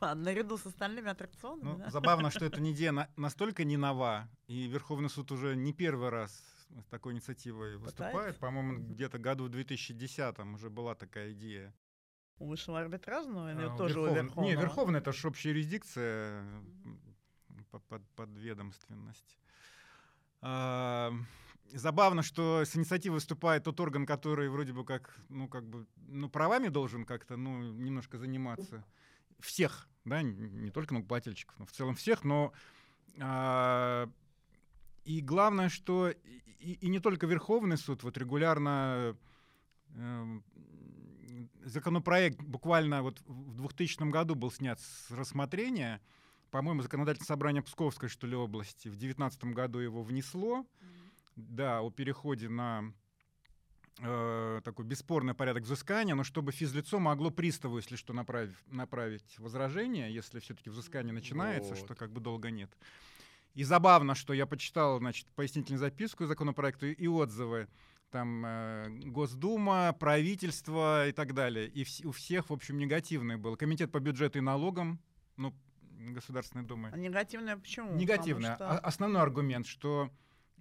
Наряду 0.00 0.56
с 0.58 0.66
остальными 0.66 1.08
аттракционами, 1.10 1.64
Ну, 1.64 1.78
да? 1.78 1.90
забавно, 1.90 2.30
что 2.30 2.44
эта 2.46 2.60
идея 2.72 2.92
на- 2.92 3.08
настолько 3.16 3.64
не 3.64 3.76
нова, 3.76 4.28
и 4.48 4.66
Верховный 4.66 5.08
суд 5.10 5.30
уже 5.32 5.54
не 5.56 5.72
первый 5.72 6.08
раз 6.08 6.32
с 6.80 6.86
такой 6.86 7.12
инициативой 7.14 7.76
выступает. 7.76 8.14
Пытается? 8.14 8.40
По-моему, 8.40 8.78
где-то 8.94 9.18
году 9.18 9.44
в 9.44 9.48
2010 9.50 10.38
уже 10.54 10.70
была 10.70 10.94
такая 10.94 11.32
идея. 11.32 11.74
У 12.38 12.46
высшего 12.46 12.78
арбитражного 12.80 13.52
или 13.52 13.64
А, 13.66 13.74
у 13.74 13.76
тоже 13.76 14.00
у 14.00 14.06
Верховн- 14.06 14.14
Верховного? 14.14 14.44
Не, 14.48 14.54
Верховный 14.56 14.98
это 15.00 15.12
же 15.12 15.28
общая 15.28 15.50
юрисдикция, 15.50 16.44
под, 17.88 18.02
подведомственность. 18.16 19.38
А, 20.40 21.12
забавно, 21.74 22.22
что 22.22 22.64
с 22.64 22.76
инициативой 22.76 23.14
выступает 23.14 23.64
тот 23.64 23.78
орган, 23.80 24.06
который 24.06 24.48
вроде 24.48 24.72
бы 24.72 24.84
как, 24.84 25.18
ну, 25.28 25.48
как 25.48 25.64
бы, 25.68 25.86
ну, 26.08 26.28
правами 26.28 26.68
должен 26.68 27.04
как-то, 27.04 27.36
ну, 27.36 27.60
немножко 27.72 28.18
заниматься. 28.18 28.84
Всех, 29.40 29.88
да, 30.04 30.22
не 30.22 30.70
только 30.70 30.92
налогоплательщиков, 30.94 31.58
но 31.58 31.66
в 31.66 31.72
целом 31.72 31.94
всех, 31.94 32.24
но 32.24 32.52
а, 33.18 34.08
и 35.04 35.20
главное, 35.20 35.68
что 35.68 36.10
и, 36.10 36.72
и- 36.80 36.88
не 36.88 37.00
только 37.00 37.26
Верховный 37.26 37.78
суд, 37.78 38.02
вот 38.02 38.18
регулярно 38.18 39.16
эм, 39.94 40.44
законопроект 41.64 42.40
буквально 42.40 43.02
вот 43.02 43.20
в 43.26 43.56
2000 43.56 44.10
году 44.10 44.34
был 44.34 44.50
снят 44.50 44.78
с 44.80 45.10
рассмотрения. 45.10 46.00
По-моему, 46.50 46.82
законодательное 46.82 47.26
собрание 47.26 47.62
Псковской, 47.62 48.08
что 48.08 48.26
ли, 48.26 48.34
области 48.36 48.88
в 48.88 48.92
2019 48.96 49.44
году 49.44 49.78
его 49.78 50.02
внесло. 50.02 50.66
Да, 51.48 51.80
о 51.80 51.90
переходе 51.90 52.48
на 52.48 52.92
э, 54.00 54.60
такой 54.64 54.84
бесспорный 54.84 55.34
порядок 55.34 55.64
взыскания, 55.64 56.14
но 56.14 56.24
чтобы 56.24 56.52
физлицо 56.52 56.98
могло 56.98 57.30
приставу, 57.30 57.76
если 57.76 57.96
что, 57.96 58.12
направить, 58.12 58.54
направить 58.68 59.38
возражение, 59.38 60.12
если 60.12 60.38
все-таки 60.40 60.70
взыскание 60.70 61.12
начинается, 61.12 61.74
что 61.74 61.88
Вот. 61.88 61.98
как 61.98 62.12
бы 62.12 62.20
долго 62.20 62.50
нет. 62.50 62.70
И 63.54 63.64
забавно, 63.64 64.14
что 64.14 64.32
я 64.32 64.46
почитал, 64.46 64.98
значит, 64.98 65.26
пояснительную 65.34 65.80
записку 65.80 66.24
законопроекту 66.26 66.86
и 66.86 67.06
отзывы. 67.08 67.66
Там 68.10 68.44
э, 68.46 68.88
Госдума, 69.06 69.92
правительство 69.98 71.08
и 71.08 71.12
так 71.12 71.34
далее. 71.34 71.68
И 71.68 71.82
вс- 71.84 72.04
у 72.06 72.12
всех, 72.12 72.50
в 72.50 72.52
общем, 72.52 72.78
негативный 72.78 73.36
был. 73.36 73.56
Комитет 73.56 73.90
по 73.92 74.00
бюджету 74.00 74.38
и 74.38 74.40
налогам, 74.40 74.98
ну, 75.36 75.54
Государственной 76.14 76.64
Думы. 76.64 76.90
А 76.92 76.96
негативное 76.96 77.56
почему? 77.56 77.92
Негативный. 77.94 78.50
Потому 78.52 78.70
А- 78.72 78.76
что- 78.78 78.86
Основной 78.86 79.22
аргумент, 79.22 79.66
что 79.66 80.10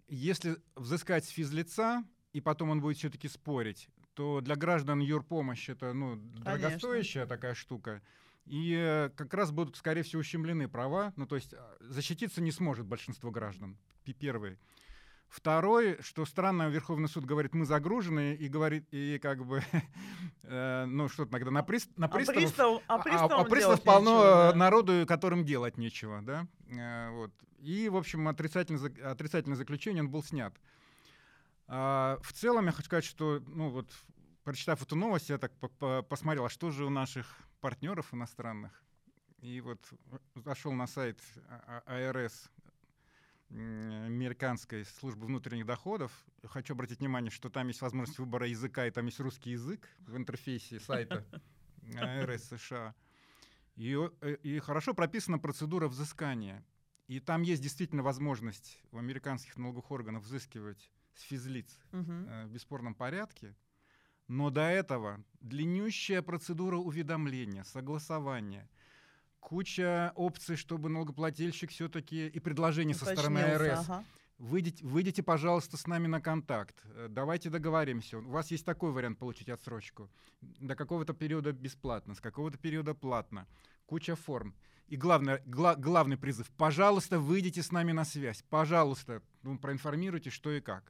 если 0.09 0.57
взыскать 0.75 1.25
с 1.25 1.29
физлица, 1.29 2.03
и 2.33 2.41
потом 2.41 2.69
он 2.69 2.81
будет 2.81 2.97
все-таки 2.97 3.27
спорить, 3.27 3.89
то 4.13 4.41
для 4.41 4.55
граждан 4.55 4.99
юрпомощь 4.99 5.69
это 5.69 5.93
ну, 5.93 6.15
дорогостоящая 6.15 7.25
такая 7.25 7.53
штука. 7.53 8.01
И 8.45 8.75
э, 8.75 9.09
как 9.15 9.33
раз 9.33 9.51
будут, 9.51 9.77
скорее 9.77 10.01
всего, 10.01 10.21
ущемлены 10.21 10.67
права. 10.67 11.13
Ну, 11.15 11.27
то 11.27 11.35
есть 11.35 11.53
а, 11.53 11.77
защититься 11.81 12.41
не 12.41 12.51
сможет 12.51 12.87
большинство 12.87 13.29
граждан. 13.29 13.77
Первый. 14.19 14.57
Второй, 15.29 16.01
что 16.01 16.25
странно, 16.25 16.69
Верховный 16.69 17.07
суд 17.07 17.23
говорит, 17.23 17.53
мы 17.53 17.65
загружены, 17.65 18.33
и 18.33 18.47
говорит, 18.47 18.87
и 18.91 19.19
как 19.19 19.45
бы, 19.45 19.61
э, 20.43 20.85
ну 20.85 21.07
что 21.07 21.25
тогда, 21.27 21.51
на, 21.51 21.59
прист- 21.61 21.91
на 21.97 22.07
А 22.07 22.09
приставов 22.09 22.41
пристав, 22.41 22.81
а 22.87 22.95
а, 22.95 22.97
приставам 22.99 23.41
а 23.41 23.43
пристав 23.43 23.59
делать 23.69 23.83
полно 23.83 24.11
нечего, 24.15 24.49
э, 24.49 24.51
да. 24.51 24.55
народу, 24.57 25.05
которым 25.07 25.45
делать 25.45 25.77
нечего, 25.77 26.21
да? 26.23 26.47
Э, 26.71 27.11
вот. 27.11 27.31
И, 27.59 27.89
в 27.89 27.97
общем, 27.97 28.27
отрицательное, 28.27 29.11
отрицательное 29.11 29.55
заключение, 29.57 30.01
он 30.01 30.09
был 30.09 30.23
снят. 30.23 30.55
А, 31.67 32.17
в 32.23 32.33
целом, 32.33 32.65
я 32.65 32.71
хочу 32.71 32.85
сказать, 32.87 33.05
что, 33.05 33.39
ну 33.45 33.69
вот, 33.69 33.87
прочитав 34.43 34.81
эту 34.81 34.95
новость, 34.95 35.29
я 35.29 35.37
так 35.37 35.51
по- 35.59 35.67
по- 35.69 36.01
посмотрел, 36.01 36.45
а 36.45 36.49
что 36.49 36.71
же 36.71 36.85
у 36.85 36.89
наших 36.89 37.27
партнеров 37.61 38.11
иностранных? 38.15 38.71
И 39.41 39.61
вот 39.61 39.79
зашел 40.33 40.73
на 40.73 40.87
сайт 40.87 41.19
А- 41.47 41.83
А- 41.85 42.09
АРС, 42.09 42.49
американской 43.51 44.85
службы 44.85 45.25
внутренних 45.25 45.65
доходов. 45.65 46.11
Хочу 46.43 46.73
обратить 46.73 46.99
внимание, 46.99 47.31
что 47.31 47.49
там 47.49 47.67
есть 47.67 47.81
возможность 47.81 48.19
выбора 48.19 48.47
языка, 48.47 48.85
и 48.85 48.91
там 48.91 49.05
есть 49.07 49.19
русский 49.19 49.51
язык 49.51 49.87
в 49.99 50.15
интерфейсе 50.17 50.79
сайта 50.79 51.25
АРС 51.97 52.49
США. 52.49 52.93
И, 53.75 53.97
э, 54.21 54.35
и 54.43 54.59
хорошо 54.59 54.93
прописана 54.93 55.39
процедура 55.39 55.87
взыскания. 55.87 56.63
И 57.07 57.19
там 57.19 57.41
есть 57.41 57.61
действительно 57.61 58.03
возможность 58.03 58.79
у 58.91 58.97
американских 58.97 59.57
налоговых 59.57 59.89
органов 59.89 60.23
взыскивать 60.23 60.91
с 61.15 61.21
физлиц 61.23 61.79
э, 61.91 62.45
в 62.45 62.51
бесспорном 62.51 62.93
порядке. 62.93 63.55
Но 64.27 64.51
до 64.51 64.61
этого 64.61 65.23
длиннющая 65.41 66.21
процедура 66.21 66.77
уведомления, 66.77 67.63
согласования, 67.63 68.69
куча 69.39 70.11
опций, 70.15 70.55
чтобы 70.55 70.89
налогоплательщик 70.89 71.71
все-таки 71.71 72.27
и 72.27 72.39
предложений 72.39 72.93
со 72.95 73.05
стороны 73.05 73.39
АРС. 73.39 73.89
ага. 73.89 74.03
Выйдите, 74.37 74.85
выйдите, 74.85 75.21
пожалуйста, 75.21 75.75
с 75.75 75.85
нами 75.85 76.07
на 76.07 76.21
контакт. 76.21 76.75
Э, 76.95 77.07
Давайте 77.09 77.49
договоримся. 77.49 78.19
У 78.19 78.29
вас 78.29 78.51
есть 78.51 78.65
такой 78.65 78.91
вариант 78.91 79.19
получить 79.19 79.49
отсрочку. 79.49 80.09
До 80.41 80.75
какого-то 80.75 81.13
периода 81.13 81.51
бесплатно, 81.51 82.15
с 82.15 82.21
какого-то 82.21 82.57
периода 82.57 82.93
платно. 82.93 83.47
Куча 83.85 84.15
форм. 84.15 84.55
И 84.87 84.95
главное, 84.95 85.41
гла- 85.45 85.75
главный 85.75 86.17
призыв. 86.17 86.49
Пожалуйста, 86.57 87.19
выйдите 87.19 87.61
с 87.61 87.71
нами 87.71 87.91
на 87.91 88.05
связь. 88.05 88.43
Пожалуйста, 88.49 89.21
ну, 89.43 89.57
проинформируйте, 89.59 90.29
что 90.29 90.51
и 90.51 90.61
как. 90.61 90.89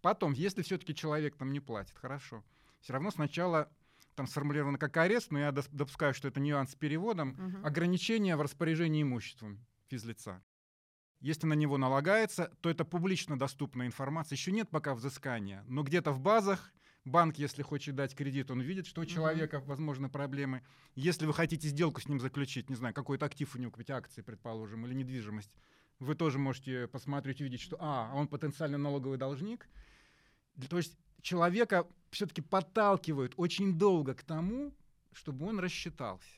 Потом, 0.00 0.32
если 0.32 0.62
все-таки 0.62 0.94
человек 0.94 1.34
там 1.36 1.52
не 1.52 1.60
платит, 1.60 1.96
хорошо. 1.98 2.44
Все 2.80 2.92
равно 2.92 3.10
сначала 3.10 3.68
там 4.14 4.26
сформулировано 4.26 4.78
как 4.78 4.96
арест, 4.96 5.30
но 5.30 5.38
я 5.38 5.52
допускаю, 5.52 6.14
что 6.14 6.28
это 6.28 6.40
нюанс 6.40 6.72
с 6.72 6.74
переводом. 6.74 7.30
Мгм. 7.30 7.66
Ограничение 7.66 8.36
в 8.36 8.42
распоряжении 8.42 9.02
имуществом 9.02 9.66
физлица. 9.88 10.42
Если 11.20 11.46
на 11.46 11.54
него 11.54 11.78
налагается, 11.78 12.52
то 12.60 12.68
это 12.68 12.84
публично 12.84 13.38
доступная 13.38 13.86
информация. 13.86 14.36
Еще 14.36 14.52
нет 14.52 14.68
пока 14.70 14.94
взыскания, 14.94 15.64
но 15.66 15.82
где-то 15.82 16.12
в 16.12 16.20
базах 16.20 16.72
банк, 17.04 17.36
если 17.36 17.62
хочет 17.62 17.94
дать 17.94 18.14
кредит, 18.14 18.50
он 18.50 18.60
видит, 18.60 18.86
что 18.86 19.02
у 19.02 19.04
человека, 19.06 19.60
возможно, 19.60 20.08
проблемы. 20.08 20.62
Если 20.94 21.26
вы 21.26 21.34
хотите 21.34 21.68
сделку 21.68 22.00
с 22.00 22.08
ним 22.08 22.20
заключить, 22.20 22.70
не 22.70 22.76
знаю, 22.76 22.94
какой-то 22.94 23.26
актив 23.26 23.54
у 23.54 23.58
него 23.58 23.70
купить, 23.70 23.90
акции, 23.90 24.22
предположим, 24.22 24.86
или 24.86 24.94
недвижимость, 24.94 25.52
вы 25.98 26.14
тоже 26.14 26.38
можете 26.38 26.88
посмотреть, 26.88 27.40
увидеть, 27.40 27.60
что, 27.60 27.76
а, 27.80 28.12
он 28.14 28.28
потенциально 28.28 28.78
налоговый 28.78 29.18
должник. 29.18 29.68
То 30.68 30.76
есть 30.76 30.96
человека 31.24 31.88
все-таки 32.10 32.42
подталкивают 32.42 33.34
очень 33.36 33.76
долго 33.76 34.14
к 34.14 34.22
тому, 34.22 34.72
чтобы 35.12 35.46
он 35.46 35.58
рассчитался. 35.58 36.28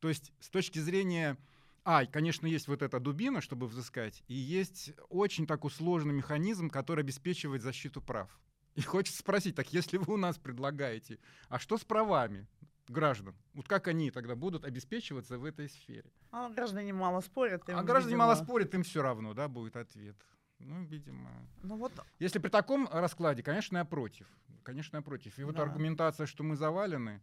То 0.00 0.08
есть 0.08 0.32
с 0.40 0.48
точки 0.48 0.78
зрения... 0.78 1.36
А, 1.84 2.04
конечно, 2.04 2.46
есть 2.48 2.66
вот 2.66 2.82
эта 2.82 2.98
дубина, 2.98 3.40
чтобы 3.40 3.68
взыскать, 3.68 4.24
и 4.26 4.34
есть 4.34 4.92
очень 5.08 5.46
такой 5.46 5.70
сложный 5.70 6.14
механизм, 6.14 6.68
который 6.68 7.02
обеспечивает 7.04 7.62
защиту 7.62 8.00
прав. 8.00 8.28
И 8.74 8.82
хочется 8.82 9.20
спросить, 9.20 9.54
так 9.54 9.72
если 9.72 9.96
вы 9.96 10.14
у 10.14 10.16
нас 10.16 10.36
предлагаете, 10.36 11.20
а 11.48 11.60
что 11.60 11.78
с 11.78 11.84
правами 11.84 12.48
граждан? 12.88 13.36
Вот 13.54 13.68
как 13.68 13.86
они 13.86 14.10
тогда 14.10 14.34
будут 14.34 14.64
обеспечиваться 14.64 15.38
в 15.38 15.44
этой 15.44 15.68
сфере? 15.68 16.10
А 16.32 16.48
граждане 16.50 16.92
мало 16.92 17.20
спорят. 17.20 17.68
им, 17.68 17.78
а 17.78 17.84
граждане 17.84 18.14
видимо, 18.14 18.26
мало 18.26 18.34
спорят, 18.34 18.74
им 18.74 18.82
все 18.82 19.00
равно, 19.00 19.32
да, 19.32 19.46
будет 19.46 19.76
ответ. 19.76 20.16
Ну, 20.58 20.82
видимо. 20.84 21.30
Ну 21.62 21.76
вот, 21.76 21.92
Если 22.18 22.38
при 22.38 22.48
таком 22.48 22.88
раскладе, 22.90 23.42
конечно, 23.42 23.78
я 23.78 23.84
против. 23.84 24.26
Конечно, 24.62 24.96
я 24.96 25.02
против. 25.02 25.38
И 25.38 25.44
вот 25.44 25.54
Да. 25.56 25.62
аргументация, 25.62 26.26
что 26.26 26.42
мы 26.42 26.56
завалены, 26.56 27.20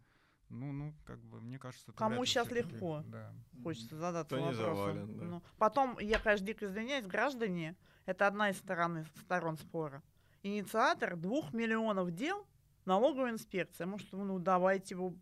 ну, 0.49 0.72
ну, 0.72 0.93
как 1.05 1.19
бы, 1.23 1.41
мне 1.41 1.57
кажется, 1.57 1.85
это 1.91 1.97
Кому 1.97 2.23
всё-таки, 2.23 2.55
легко? 2.55 3.01
Да. 3.07 3.34
хочется 3.64 3.97
задаться 3.97 4.35
Кто 4.35 4.45
вопросом. 4.45 4.76
завален, 4.76 5.18
да. 5.18 5.23
Ну, 5.26 5.43
потом, 5.57 5.97
я, 5.99 6.19
конечно, 6.19 6.45
дико 6.45 6.65
извиняюсь, 6.65 7.05
граждане— 7.05 7.76
это 8.05 8.27
одна 8.27 8.49
из 8.51 8.57
сторон, 8.57 9.05
сторон 9.22 9.57
спора. 9.57 10.03
Инициатор 10.43 11.15
двух 11.15 11.53
миллионов 11.53 12.11
дел 12.11 12.45
налоговая 12.85 13.31
инспекция. 13.31 13.88
Может, 13.88 14.11
ну 14.11 14.39
давайте 14.39 14.93
его 14.95 15.15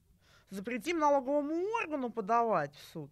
запретим 0.49 0.99
налоговому 0.99 1.53
органу 1.81 2.09
подавать 2.09 2.75
в 2.75 2.83
суд. 2.91 3.11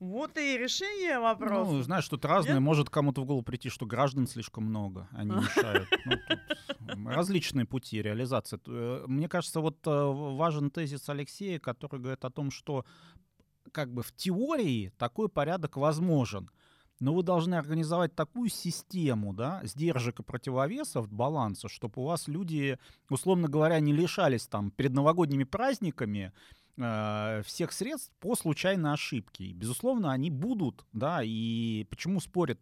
Вот 0.00 0.38
и 0.38 0.56
решение 0.56 1.20
вопроса. 1.20 1.70
Ну, 1.72 1.82
знаешь, 1.82 2.08
тут 2.08 2.24
разное. 2.24 2.54
Нет? 2.54 2.62
Может 2.62 2.88
кому-то 2.88 3.20
в 3.20 3.26
голову 3.26 3.42
прийти, 3.42 3.68
что 3.68 3.84
граждан 3.84 4.26
слишком 4.26 4.64
много, 4.64 5.08
они 5.12 5.30
мешают. 5.36 5.88
Ну, 6.06 6.12
тут 6.26 7.06
различные 7.06 7.66
пути 7.66 8.00
реализации. 8.00 8.58
Э, 8.66 9.04
Мне 9.06 9.28
кажется, 9.28 9.60
вот 9.60 9.86
э, 9.86 9.90
важен 9.90 10.70
тезис 10.70 11.06
Алексея, 11.10 11.58
который 11.58 12.00
говорит 12.00 12.24
о 12.24 12.30
том, 12.30 12.50
что 12.50 12.86
как 13.72 13.92
бы 13.92 14.02
в 14.02 14.12
теории 14.12 14.92
такой 14.96 15.28
порядок 15.28 15.76
возможен. 15.76 16.50
Но 16.98 17.14
вы 17.14 17.22
должны 17.22 17.54
организовать 17.54 18.14
такую 18.14 18.50
систему, 18.50 19.32
да, 19.32 19.60
сдержек 19.64 20.20
и 20.20 20.22
противовесов, 20.22 21.10
баланса, 21.10 21.68
чтобы 21.68 22.02
у 22.02 22.04
вас 22.04 22.28
люди, 22.28 22.78
условно 23.08 23.48
говоря, 23.48 23.80
не 23.80 23.92
лишались 23.92 24.46
там 24.46 24.70
перед 24.70 24.92
новогодними 24.92 25.44
праздниками 25.44 26.32
э, 26.76 27.42
всех 27.44 27.72
средств 27.72 28.12
по 28.20 28.34
случайной 28.34 28.92
ошибке. 28.92 29.44
И, 29.44 29.52
безусловно, 29.52 30.12
они 30.12 30.30
будут, 30.30 30.84
да, 30.92 31.20
и 31.22 31.86
почему 31.90 32.20
спорят 32.20 32.60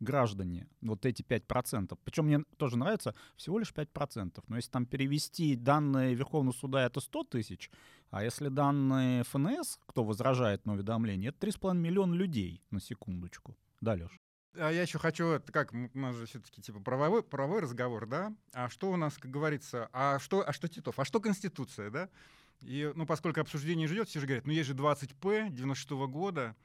граждане 0.00 0.68
вот 0.80 1.06
эти 1.06 1.22
5%? 1.22 1.98
Причем 2.04 2.26
мне 2.26 2.44
тоже 2.56 2.76
нравится 2.76 3.14
всего 3.36 3.58
лишь 3.58 3.72
5%. 3.72 4.42
Но 4.48 4.56
если 4.56 4.70
там 4.70 4.86
перевести 4.86 5.56
данные 5.56 6.14
Верховного 6.14 6.54
суда, 6.54 6.84
это 6.84 7.00
100 7.00 7.24
тысяч, 7.24 7.70
а 8.10 8.24
если 8.24 8.48
данные 8.48 9.24
ФНС, 9.24 9.78
кто 9.86 10.04
возражает 10.04 10.66
на 10.66 10.72
уведомление, 10.72 11.30
это 11.30 11.46
3,5 11.46 11.74
миллиона 11.76 12.14
людей, 12.14 12.62
на 12.70 12.80
секундочку. 12.80 13.56
Да, 13.80 13.94
Леш? 13.94 14.10
А 14.56 14.70
я 14.70 14.82
еще 14.82 14.98
хочу, 14.98 15.40
как, 15.52 15.72
у 15.72 15.98
нас 15.98 16.16
же 16.16 16.26
все-таки 16.26 16.60
типа 16.60 16.80
правовой, 16.80 17.22
правовой 17.22 17.60
разговор, 17.60 18.06
да? 18.06 18.34
А 18.52 18.68
что 18.68 18.90
у 18.90 18.96
нас, 18.96 19.16
как 19.16 19.30
говорится, 19.30 19.88
а 19.92 20.18
что, 20.18 20.46
а 20.46 20.52
что 20.52 20.66
Титов, 20.66 20.98
а 20.98 21.04
что 21.04 21.20
Конституция, 21.20 21.90
да? 21.90 22.08
И, 22.62 22.92
ну, 22.94 23.06
поскольку 23.06 23.40
обсуждение 23.40 23.88
ждет, 23.88 24.08
все 24.08 24.20
же 24.20 24.26
говорят, 24.26 24.46
ну, 24.46 24.52
есть 24.52 24.68
же 24.68 24.74
20П 24.74 25.50
96 25.50 25.90
-го 25.92 26.06
года. 26.06 26.56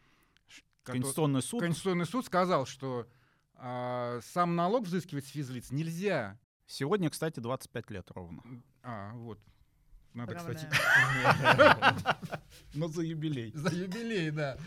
Конституционный 0.84 1.42
суд? 1.42 1.62
Конституционный 1.62 2.06
суд 2.06 2.26
сказал, 2.26 2.66
что 2.66 3.08
а, 3.56 4.20
сам 4.22 4.56
налог 4.56 4.86
взыскивать 4.86 5.26
с 5.26 5.30
физлиц 5.30 5.72
нельзя. 5.72 6.38
Сегодня, 6.68 7.10
кстати, 7.10 7.40
25 7.40 7.92
лет 7.92 8.12
ровно. 8.12 8.44
А, 8.84 9.14
вот. 9.14 9.40
Надо, 10.14 10.34
Поздравляю. 10.34 10.70
кстати. 10.72 12.20
Но 12.74 12.88
за 12.88 13.02
юбилей. 13.02 13.52
За 13.54 13.70
юбилей, 13.70 14.32
да. 14.32 14.58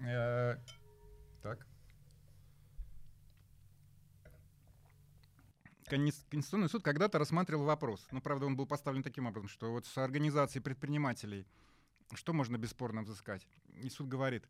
Э, 0.00 0.56
Так. 1.42 1.66
Конституционный 5.90 6.68
суд 6.68 6.82
когда-то 6.82 7.18
рассматривал 7.18 7.64
вопрос. 7.64 8.06
Ну, 8.12 8.20
правда, 8.20 8.46
он 8.46 8.56
был 8.56 8.66
поставлен 8.66 9.02
таким 9.02 9.26
образом, 9.26 9.48
что 9.48 9.70
вот 9.70 9.86
с 9.86 9.98
организацией 9.98 10.62
предпринимателей 10.62 11.46
что 12.14 12.32
можно 12.32 12.56
бесспорно 12.56 13.02
взыскать? 13.02 13.46
И 13.82 13.88
суд 13.88 14.08
говорит, 14.08 14.44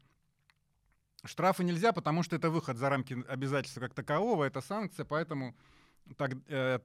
штрафы 1.25 1.65
нельзя, 1.65 1.93
потому 1.93 2.23
что 2.23 2.37
это 2.37 2.51
выход 2.51 2.77
за 2.77 2.89
рамки 2.89 3.17
обязательства 3.29 3.81
как 3.81 3.95
такового, 3.95 4.45
это 4.45 4.61
санкция, 4.61 5.05
поэтому 5.05 5.55
так, 6.17 6.33
э, 6.49 6.81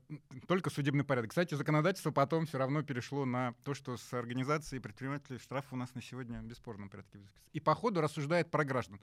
только 0.47 0.69
судебный 0.69 1.03
порядок. 1.03 1.31
Кстати, 1.31 1.55
законодательство 1.55 2.11
потом 2.11 2.45
все 2.45 2.57
равно 2.57 2.83
перешло 2.83 3.25
на 3.25 3.53
то, 3.63 3.73
что 3.73 3.97
с 3.97 4.13
организацией 4.13 4.81
предпринимателей 4.81 5.39
штрафы 5.39 5.69
у 5.71 5.77
нас 5.77 5.95
на 5.95 6.01
сегодня 6.01 6.41
бесспорном 6.41 6.89
порядке. 6.89 7.19
И 7.53 7.59
по 7.59 7.73
ходу 7.73 8.01
рассуждает 8.01 8.51
про 8.51 8.63
граждан. 8.65 8.99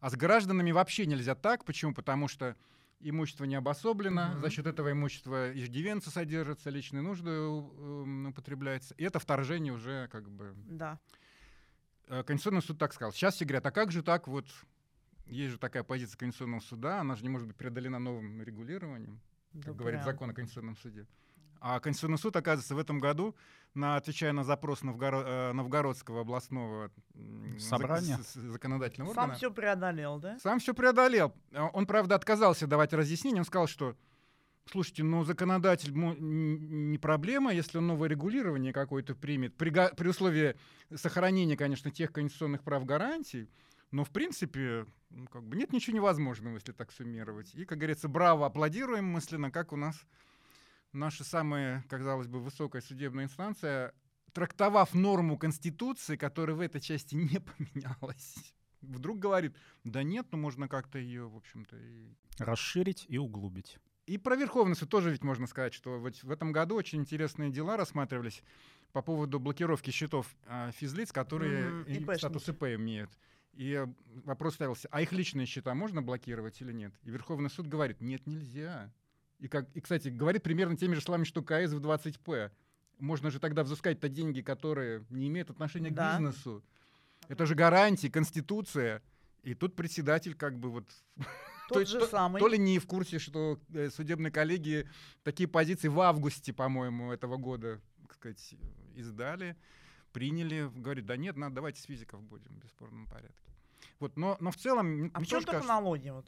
А 0.00 0.08
с 0.08 0.14
гражданами 0.14 0.70
вообще 0.70 1.06
нельзя 1.06 1.34
так. 1.34 1.64
Почему? 1.64 1.92
Потому 1.92 2.28
что 2.28 2.56
имущество 3.00 3.44
не 3.44 3.54
обособлено, 3.54 4.28
Мгм. 4.30 4.40
за 4.40 4.50
счет 4.50 4.66
этого 4.66 4.90
имущества 4.92 5.52
иждивенцы 5.52 6.10
содержатся, 6.10 6.70
личные 6.70 7.02
нужды 7.02 7.30
э, 7.30 8.28
употребляются. 8.28 8.94
И 8.94 9.04
это 9.04 9.18
вторжение 9.18 9.72
уже 9.72 10.08
как 10.08 10.28
бы 10.30 10.54
Да. 10.66 10.98
Э, 12.08 12.22
Конституционный 12.22 12.62
суд 12.62 12.78
так 12.78 12.92
сказал. 12.92 13.12
Сейчас 13.12 13.34
все 13.34 13.44
говорят, 13.44 13.66
а 13.66 13.70
как 13.70 13.90
же 13.92 14.02
так 14.02 14.28
вот, 14.28 14.46
есть 15.26 15.52
же 15.52 15.58
такая 15.58 15.82
позиция 15.82 16.16
Конституционного 16.18 16.60
суда, 16.60 17.00
она 17.00 17.16
же 17.16 17.22
не 17.22 17.28
может 17.28 17.46
быть 17.48 17.56
преодолена 17.56 17.98
новым 17.98 18.42
регулированием, 18.42 19.20
Да 19.52 19.62
как 19.68 19.76
говорит 19.76 20.00
прям. 20.00 20.12
закон 20.12 20.30
о 20.30 20.34
Конституционном 20.34 20.76
суде. 20.76 21.06
А 21.60 21.80
Конституционный 21.80 22.18
суд, 22.18 22.36
оказывается, 22.36 22.74
в 22.74 22.78
этом 22.78 22.98
году, 23.00 23.34
на, 23.76 23.96
отвечая 23.96 24.32
на 24.32 24.42
запрос 24.42 24.82
Новгоро- 24.82 25.24
э, 25.24 25.52
Новгородского 25.52 26.22
областного 26.22 26.90
Собрания? 27.58 28.18
законодательного 28.34 29.12
Сам 29.12 29.24
органа, 29.24 29.34
все 29.36 29.50
преодолел, 29.50 30.18
да? 30.18 30.38
сам 30.38 30.58
все 30.58 30.74
преодолел. 30.74 31.32
А 31.52 31.68
Он, 31.68 31.86
правда, 31.86 32.14
отказался 32.14 32.66
давать 32.66 32.92
разъяснение. 32.92 33.40
Он 33.40 33.44
сказал, 33.44 33.66
что, 33.66 33.96
слушайте, 34.70 35.02
ну, 35.04 35.24
законодатель 35.24 35.92
не 35.94 36.98
проблема, 36.98 37.52
если 37.52 37.78
он 37.78 37.86
новое 37.86 38.08
регулирование 38.08 38.72
какое-то 38.72 39.14
примет, 39.14 39.54
при, 39.56 39.70
при 39.70 40.08
условии 40.08 40.56
сохранения, 40.94 41.56
конечно, 41.56 41.90
тех 41.90 42.12
конституционных 42.12 42.62
прав 42.62 42.84
гарантий, 42.84 43.48
но, 43.92 44.04
в 44.04 44.10
принципе, 44.10 44.86
ну, 45.10 45.26
как 45.28 45.44
бы 45.44 45.56
нет 45.56 45.72
ничего 45.72 45.96
невозможного, 45.96 46.54
если 46.54 46.72
так 46.72 46.92
суммировать. 46.92 47.54
И, 47.54 47.64
как 47.64 47.78
говорится, 47.78 48.08
браво, 48.08 48.46
аплодируем 48.46 49.04
мысленно, 49.04 49.50
как 49.50 49.72
у 49.72 49.76
нас 49.76 49.96
наша 50.96 51.24
самая, 51.24 51.84
казалось 51.88 52.26
бы, 52.26 52.40
высокая 52.40 52.82
судебная 52.82 53.24
инстанция, 53.24 53.92
трактовав 54.32 54.94
норму 54.94 55.38
Конституции, 55.38 56.16
которая 56.16 56.56
в 56.56 56.60
этой 56.60 56.80
части 56.80 57.14
не 57.14 57.38
поменялась, 57.38 58.34
вдруг 58.80 59.18
говорит, 59.18 59.56
да 59.84 60.02
нет, 60.02 60.26
ну 60.32 60.38
можно 60.38 60.68
как-то 60.68 60.98
ее, 60.98 61.28
в 61.28 61.36
общем-то, 61.36 61.76
и... 61.76 62.14
Расширить 62.38 63.06
и 63.08 63.18
углубить. 63.18 63.78
И 64.06 64.18
про 64.18 64.36
Верховный 64.36 64.76
суд 64.76 64.88
тоже 64.88 65.10
ведь 65.10 65.24
можно 65.24 65.46
сказать, 65.46 65.74
что 65.74 65.98
вот 65.98 66.22
в 66.22 66.30
этом 66.30 66.52
году 66.52 66.76
очень 66.76 67.00
интересные 67.00 67.50
дела 67.50 67.76
рассматривались 67.76 68.42
по 68.92 69.02
поводу 69.02 69.40
блокировки 69.40 69.90
счетов 69.90 70.36
а, 70.46 70.70
физлиц, 70.70 71.10
которые 71.10 71.82
ИПшники. 71.82 72.18
статус 72.18 72.48
ИП 72.48 72.62
имеют. 72.64 73.10
И 73.54 73.72
э, 73.72 73.86
вопрос 74.24 74.54
ставился, 74.54 74.86
а 74.92 75.00
их 75.00 75.12
личные 75.12 75.46
счета 75.46 75.74
можно 75.74 76.02
блокировать 76.02 76.60
или 76.60 76.72
нет? 76.72 76.94
И 77.02 77.10
Верховный 77.10 77.50
суд 77.50 77.66
говорит, 77.66 78.00
нет, 78.00 78.26
нельзя. 78.26 78.92
И, 79.38 79.48
как, 79.48 79.68
и 79.74 79.80
кстати, 79.80 80.08
говорит 80.08 80.42
примерно 80.42 80.76
теми 80.76 80.94
же 80.94 81.00
словами, 81.00 81.24
что 81.24 81.42
КС 81.42 81.72
в 81.72 81.80
20П. 81.80 82.50
Можно 82.98 83.30
же 83.30 83.38
тогда 83.38 83.62
взыскать-то 83.62 84.08
деньги, 84.08 84.40
которые 84.40 85.04
не 85.10 85.28
имеют 85.28 85.50
отношения 85.50 85.90
Да. 85.90 86.16
к 86.16 86.20
бизнесу. 86.20 86.64
Это 87.28 87.44
же 87.44 87.54
гарантии, 87.54 88.08
конституция. 88.08 89.02
И 89.42 89.54
тут 89.54 89.76
председатель 89.76 90.34
как 90.34 90.58
бы 90.58 90.70
вот... 90.70 90.88
Тот 91.68 91.84
то 91.84 91.84
же 91.84 91.98
то- 91.98 92.06
самый. 92.06 92.38
То 92.38 92.46
ли 92.46 92.58
не 92.58 92.78
в 92.78 92.86
курсе, 92.86 93.18
что 93.18 93.58
э, 93.74 93.90
судебные 93.90 94.30
коллеги 94.30 94.88
такие 95.24 95.48
позиции 95.48 95.88
в 95.88 95.98
августе, 96.00 96.52
по-моему, 96.52 97.10
этого 97.10 97.38
года, 97.38 97.80
так 98.02 98.14
сказать, 98.14 98.54
издали, 98.94 99.56
приняли, 100.12 100.70
говорит, 100.76 101.06
да 101.06 101.16
нет, 101.16 101.36
надо, 101.36 101.56
давайте 101.56 101.80
с 101.80 101.84
физиков 101.84 102.22
будем 102.22 102.52
в 102.52 102.58
бесспорном 102.62 103.06
порядке. 103.08 103.50
Вот, 103.98 104.16
но, 104.16 104.36
но 104.38 104.52
в 104.52 104.56
целом, 104.56 105.10
А 105.12 105.18
почему 105.18 105.40
тоже 105.40 105.46
только 105.46 105.66
налоги? 105.66 106.08
Вот 106.10 106.26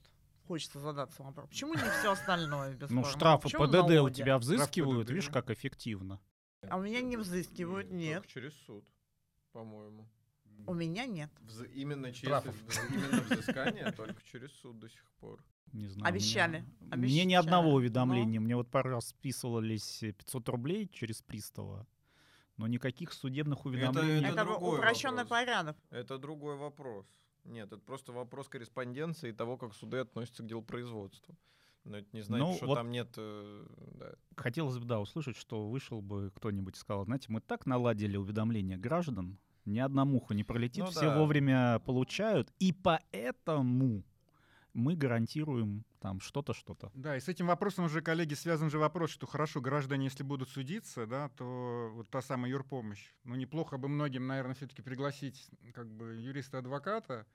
хочется 0.48 0.80
задаться 0.80 1.22
вопросом. 1.22 1.48
Почему 1.50 1.74
не 1.74 1.90
все 2.00 2.12
остальное 2.12 2.72
Ну, 2.72 2.76
бесспорно? 2.78 3.04
штрафы 3.04 3.42
Почему 3.44 3.66
ПДД 3.66 4.00
у 4.00 4.10
тебя 4.10 4.38
взыскивают, 4.38 5.04
ПДД, 5.06 5.10
видишь, 5.10 5.26
да. 5.26 5.32
как 5.32 5.50
эффективно. 5.50 6.20
А 6.68 6.76
у 6.76 6.82
меня 6.82 7.00
не 7.02 7.16
взыскивают, 7.16 7.90
нет. 7.90 8.26
Через 8.26 8.54
суд, 8.66 8.84
по-моему. 9.52 10.08
У 10.66 10.74
меня 10.74 11.06
нет. 11.06 11.30
Взы- 11.42 11.70
Именно 11.72 12.12
через 12.12 12.42
именно 12.90 13.20
взыскание 13.22 13.92
только 13.96 14.20
через 14.32 14.50
суд 14.54 14.78
до 14.80 14.88
сих 14.88 15.04
пор. 15.20 15.44
Не 15.72 15.86
знаю. 15.86 15.94
у 15.96 15.98
меня- 15.98 16.08
Обещали, 16.08 16.64
Мне 16.80 17.24
ни 17.24 17.34
обещали, 17.34 17.34
одного 17.34 17.68
но- 17.70 17.74
уведомления. 17.76 18.40
Мне 18.40 18.56
вот 18.56 18.70
пару 18.70 18.90
раз 18.90 19.08
списывались 19.08 19.98
500 20.00 20.48
рублей 20.48 20.88
через 20.88 21.22
пристава, 21.22 21.86
но 22.56 22.66
никаких 22.66 23.12
судебных 23.12 23.66
уведомлений. 23.66 24.18
это 24.24 24.28
Это 24.40 24.44
другой 24.44 24.78
упрощенный 24.78 25.22
вопрос. 25.24 25.28
порядок. 25.28 25.76
Это 25.90 26.18
другой 26.18 26.56
вопрос. 26.56 27.06
Нет, 27.48 27.72
это 27.72 27.78
просто 27.78 28.12
вопрос 28.12 28.48
корреспонденции 28.48 29.30
и 29.30 29.32
того, 29.32 29.56
как 29.56 29.74
суды 29.74 29.98
относятся 29.98 30.42
к 30.42 30.46
делу 30.46 30.62
производства. 30.62 31.34
Но 31.84 31.96
это 31.98 32.08
не 32.12 32.20
значит, 32.20 32.46
Ну, 32.46 32.54
что 32.56 32.66
вот- 32.66 32.74
там 32.74 32.90
нет... 32.90 33.08
э, 33.16 33.66
да. 33.98 34.12
Хотелось 34.36 34.78
бы, 34.78 34.84
да, 34.84 35.00
услышать, 35.00 35.36
что 35.36 35.68
вышел 35.68 36.02
бы 36.02 36.30
кто-нибудь 36.34 36.76
и 36.76 36.78
сказал, 36.78 37.04
знаете, 37.06 37.26
мы 37.30 37.40
так 37.40 37.64
наладили 37.66 38.16
уведомления 38.16 38.76
граждан, 38.76 39.38
ни 39.64 39.78
одна 39.78 40.04
муха 40.04 40.34
не 40.34 40.44
пролетит, 40.44 40.84
Ну 40.84 40.90
все 40.90 41.02
да. 41.10 41.18
вовремя 41.18 41.78
получают, 41.80 42.52
и 42.58 42.72
поэтому 42.72 44.02
мы 44.78 44.94
гарантируем 44.94 45.84
там 46.00 46.20
что-то, 46.20 46.54
что-то. 46.54 46.90
Да, 46.94 47.16
и 47.16 47.20
с 47.20 47.28
этим 47.28 47.46
вопросом 47.48 47.84
уже, 47.86 48.00
коллеги, 48.00 48.34
связан 48.34 48.70
же 48.70 48.78
вопрос, 48.78 49.10
что 49.10 49.26
хорошо, 49.26 49.60
граждане, 49.60 50.04
если 50.04 50.22
будут 50.22 50.48
судиться, 50.48 51.06
да, 51.06 51.28
то 51.30 51.90
вот 51.94 52.08
та 52.10 52.22
самая 52.22 52.50
юрпомощь. 52.50 53.04
Ну, 53.24 53.34
неплохо 53.34 53.76
бы 53.78 53.88
многим, 53.88 54.26
наверное, 54.26 54.54
все-таки 54.54 54.80
пригласить 54.82 55.50
как 55.74 55.90
бы 55.90 56.16
юриста-адвоката 56.16 57.26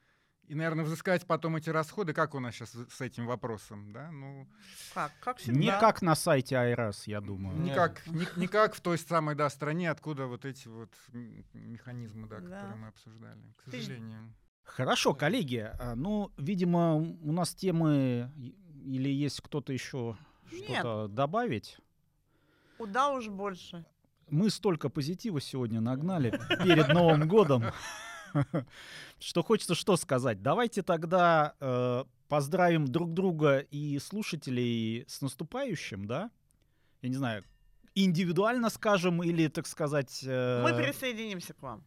и, 0.47 0.55
наверное, 0.55 0.83
взыскать 0.85 1.25
потом 1.27 1.55
эти 1.57 1.69
расходы. 1.69 2.13
Как 2.13 2.35
у 2.35 2.39
нас 2.39 2.55
сейчас 2.55 2.71
с 2.73 3.01
этим 3.01 3.25
вопросом, 3.27 3.91
да? 3.93 4.11
Ну, 4.11 4.47
Как? 4.93 5.11
Как 5.21 5.37
всегда. 5.37 5.59
Не 5.59 5.71
как 5.79 6.01
на 6.01 6.15
сайте 6.15 6.57
Айрес, 6.57 7.07
я 7.07 7.21
думаю. 7.21 7.57
Не- 7.59 7.71
никак, 7.71 8.05
ни, 8.07 8.25
не 8.39 8.47
как 8.47 8.75
в 8.75 8.81
той 8.81 8.97
самой, 8.97 9.35
да, 9.35 9.49
стране, 9.49 9.89
откуда 9.91 10.25
вот 10.27 10.45
эти 10.45 10.67
вот 10.69 10.93
механизмы, 11.53 12.27
да, 12.27 12.39
Да. 12.39 12.45
которые 12.49 12.75
мы 12.77 12.87
обсуждали, 12.87 13.53
к 13.57 13.63
сожалению. 13.71 14.33
Хорошо, 14.63 15.13
коллеги, 15.13 15.71
а, 15.79 15.95
ну, 15.95 16.31
видимо, 16.37 16.95
у 16.95 17.31
нас 17.31 17.53
темы 17.53 18.31
или 18.85 19.09
есть 19.09 19.41
кто-то 19.41 19.71
еще 19.73 20.17
что-то 20.51 21.07
добавить? 21.07 21.77
Куда 22.77 23.11
уж 23.11 23.27
больше. 23.27 23.85
Мы 24.29 24.49
столько 24.49 24.89
позитива 24.89 25.39
сегодня 25.39 25.79
нагнали 25.79 26.31
перед 26.63 26.87
Новым 26.89 27.27
годом, 27.27 27.65
что 29.19 29.43
хочется 29.43 29.75
что 29.75 29.95
сказать. 29.95 30.41
Давайте 30.41 30.81
тогда 30.81 31.53
э, 31.59 32.03
поздравим 32.29 32.87
друг 32.87 33.13
друга 33.13 33.59
и 33.59 33.99
слушателей 33.99 35.05
с 35.07 35.21
наступающим, 35.21 36.07
да? 36.07 36.31
Я 37.01 37.09
не 37.09 37.15
знаю, 37.15 37.43
индивидуально 37.95 38.69
скажем 38.69 39.21
или, 39.21 39.47
так 39.49 39.67
сказать... 39.67 40.23
э, 40.25 40.63
Мы 40.63 40.75
присоединимся 40.83 41.53
к 41.53 41.61
вам. 41.61 41.85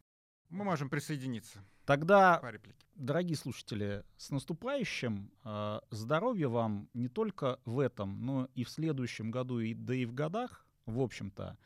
Мы 0.48 0.64
можем 0.64 0.88
присоединиться. 0.88 1.64
Тогда 1.84 2.38
По. 2.38 2.52
Дорогие 2.94 3.36
слушатели, 3.36 4.04
с 4.16 4.30
наступающим! 4.30 5.30
Э, 5.44 5.80
Здоровья 5.90 6.48
вам 6.48 6.88
не 6.94 7.08
только 7.08 7.60
в 7.64 7.78
этом, 7.78 8.24
но 8.24 8.48
и 8.54 8.64
в 8.64 8.70
следующем 8.70 9.30
году, 9.30 9.60
и, 9.60 9.74
да 9.74 9.94
и 9.94 10.04
в 10.04 10.14
годах, 10.14 10.66
в 10.86 11.00
общем-то. 11.00 11.58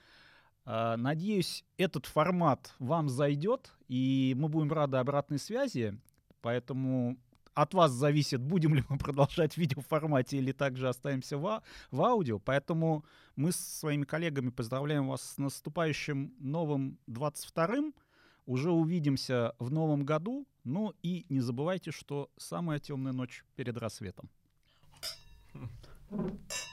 А, 0.65 0.97
надеюсь, 0.97 1.65
этот 1.78 2.07
формат 2.07 2.74
вам 2.78 3.09
зайдет, 3.09 3.73
и 3.89 4.35
мы 4.36 4.48
будем 4.48 4.73
рады 4.73 4.98
обратной 4.98 5.39
связи. 5.39 5.98
Поэтому 6.43 7.19
от 7.55 7.74
вас 7.74 7.93
зависит, 7.93 8.40
будем 8.40 8.74
ли 8.74 8.85
мы 8.89 8.98
продолжать 8.98 9.55
в 9.55 9.59
видеоформате 9.59 10.39
или 10.39 10.52
также 10.52 10.89
останемся 10.89 11.39
в, 11.39 11.62
в 11.90 12.02
аудио. 12.02 12.39
Поэтому 12.39 13.05
мы 13.36 13.52
с 13.52 13.57
своими 13.57 14.05
коллегами 14.05 14.51
поздравляем 14.51 15.09
вас 15.09 15.23
с 15.23 15.39
наступающим 15.39 16.35
новым 16.39 16.98
22-м. 17.09 17.94
Уже 18.47 18.71
увидимся 18.71 19.55
в 19.59 19.71
новом 19.71 20.05
году. 20.05 20.47
Ну 20.65 20.95
и 21.03 21.27
не 21.29 21.41
забывайте, 21.41 21.91
что 21.91 22.31
самая 22.37 22.79
темная 22.79 23.12
ночь 23.12 23.45
перед 23.57 23.77
рассветом. 23.77 24.31
Mm-hmm. 26.11 26.41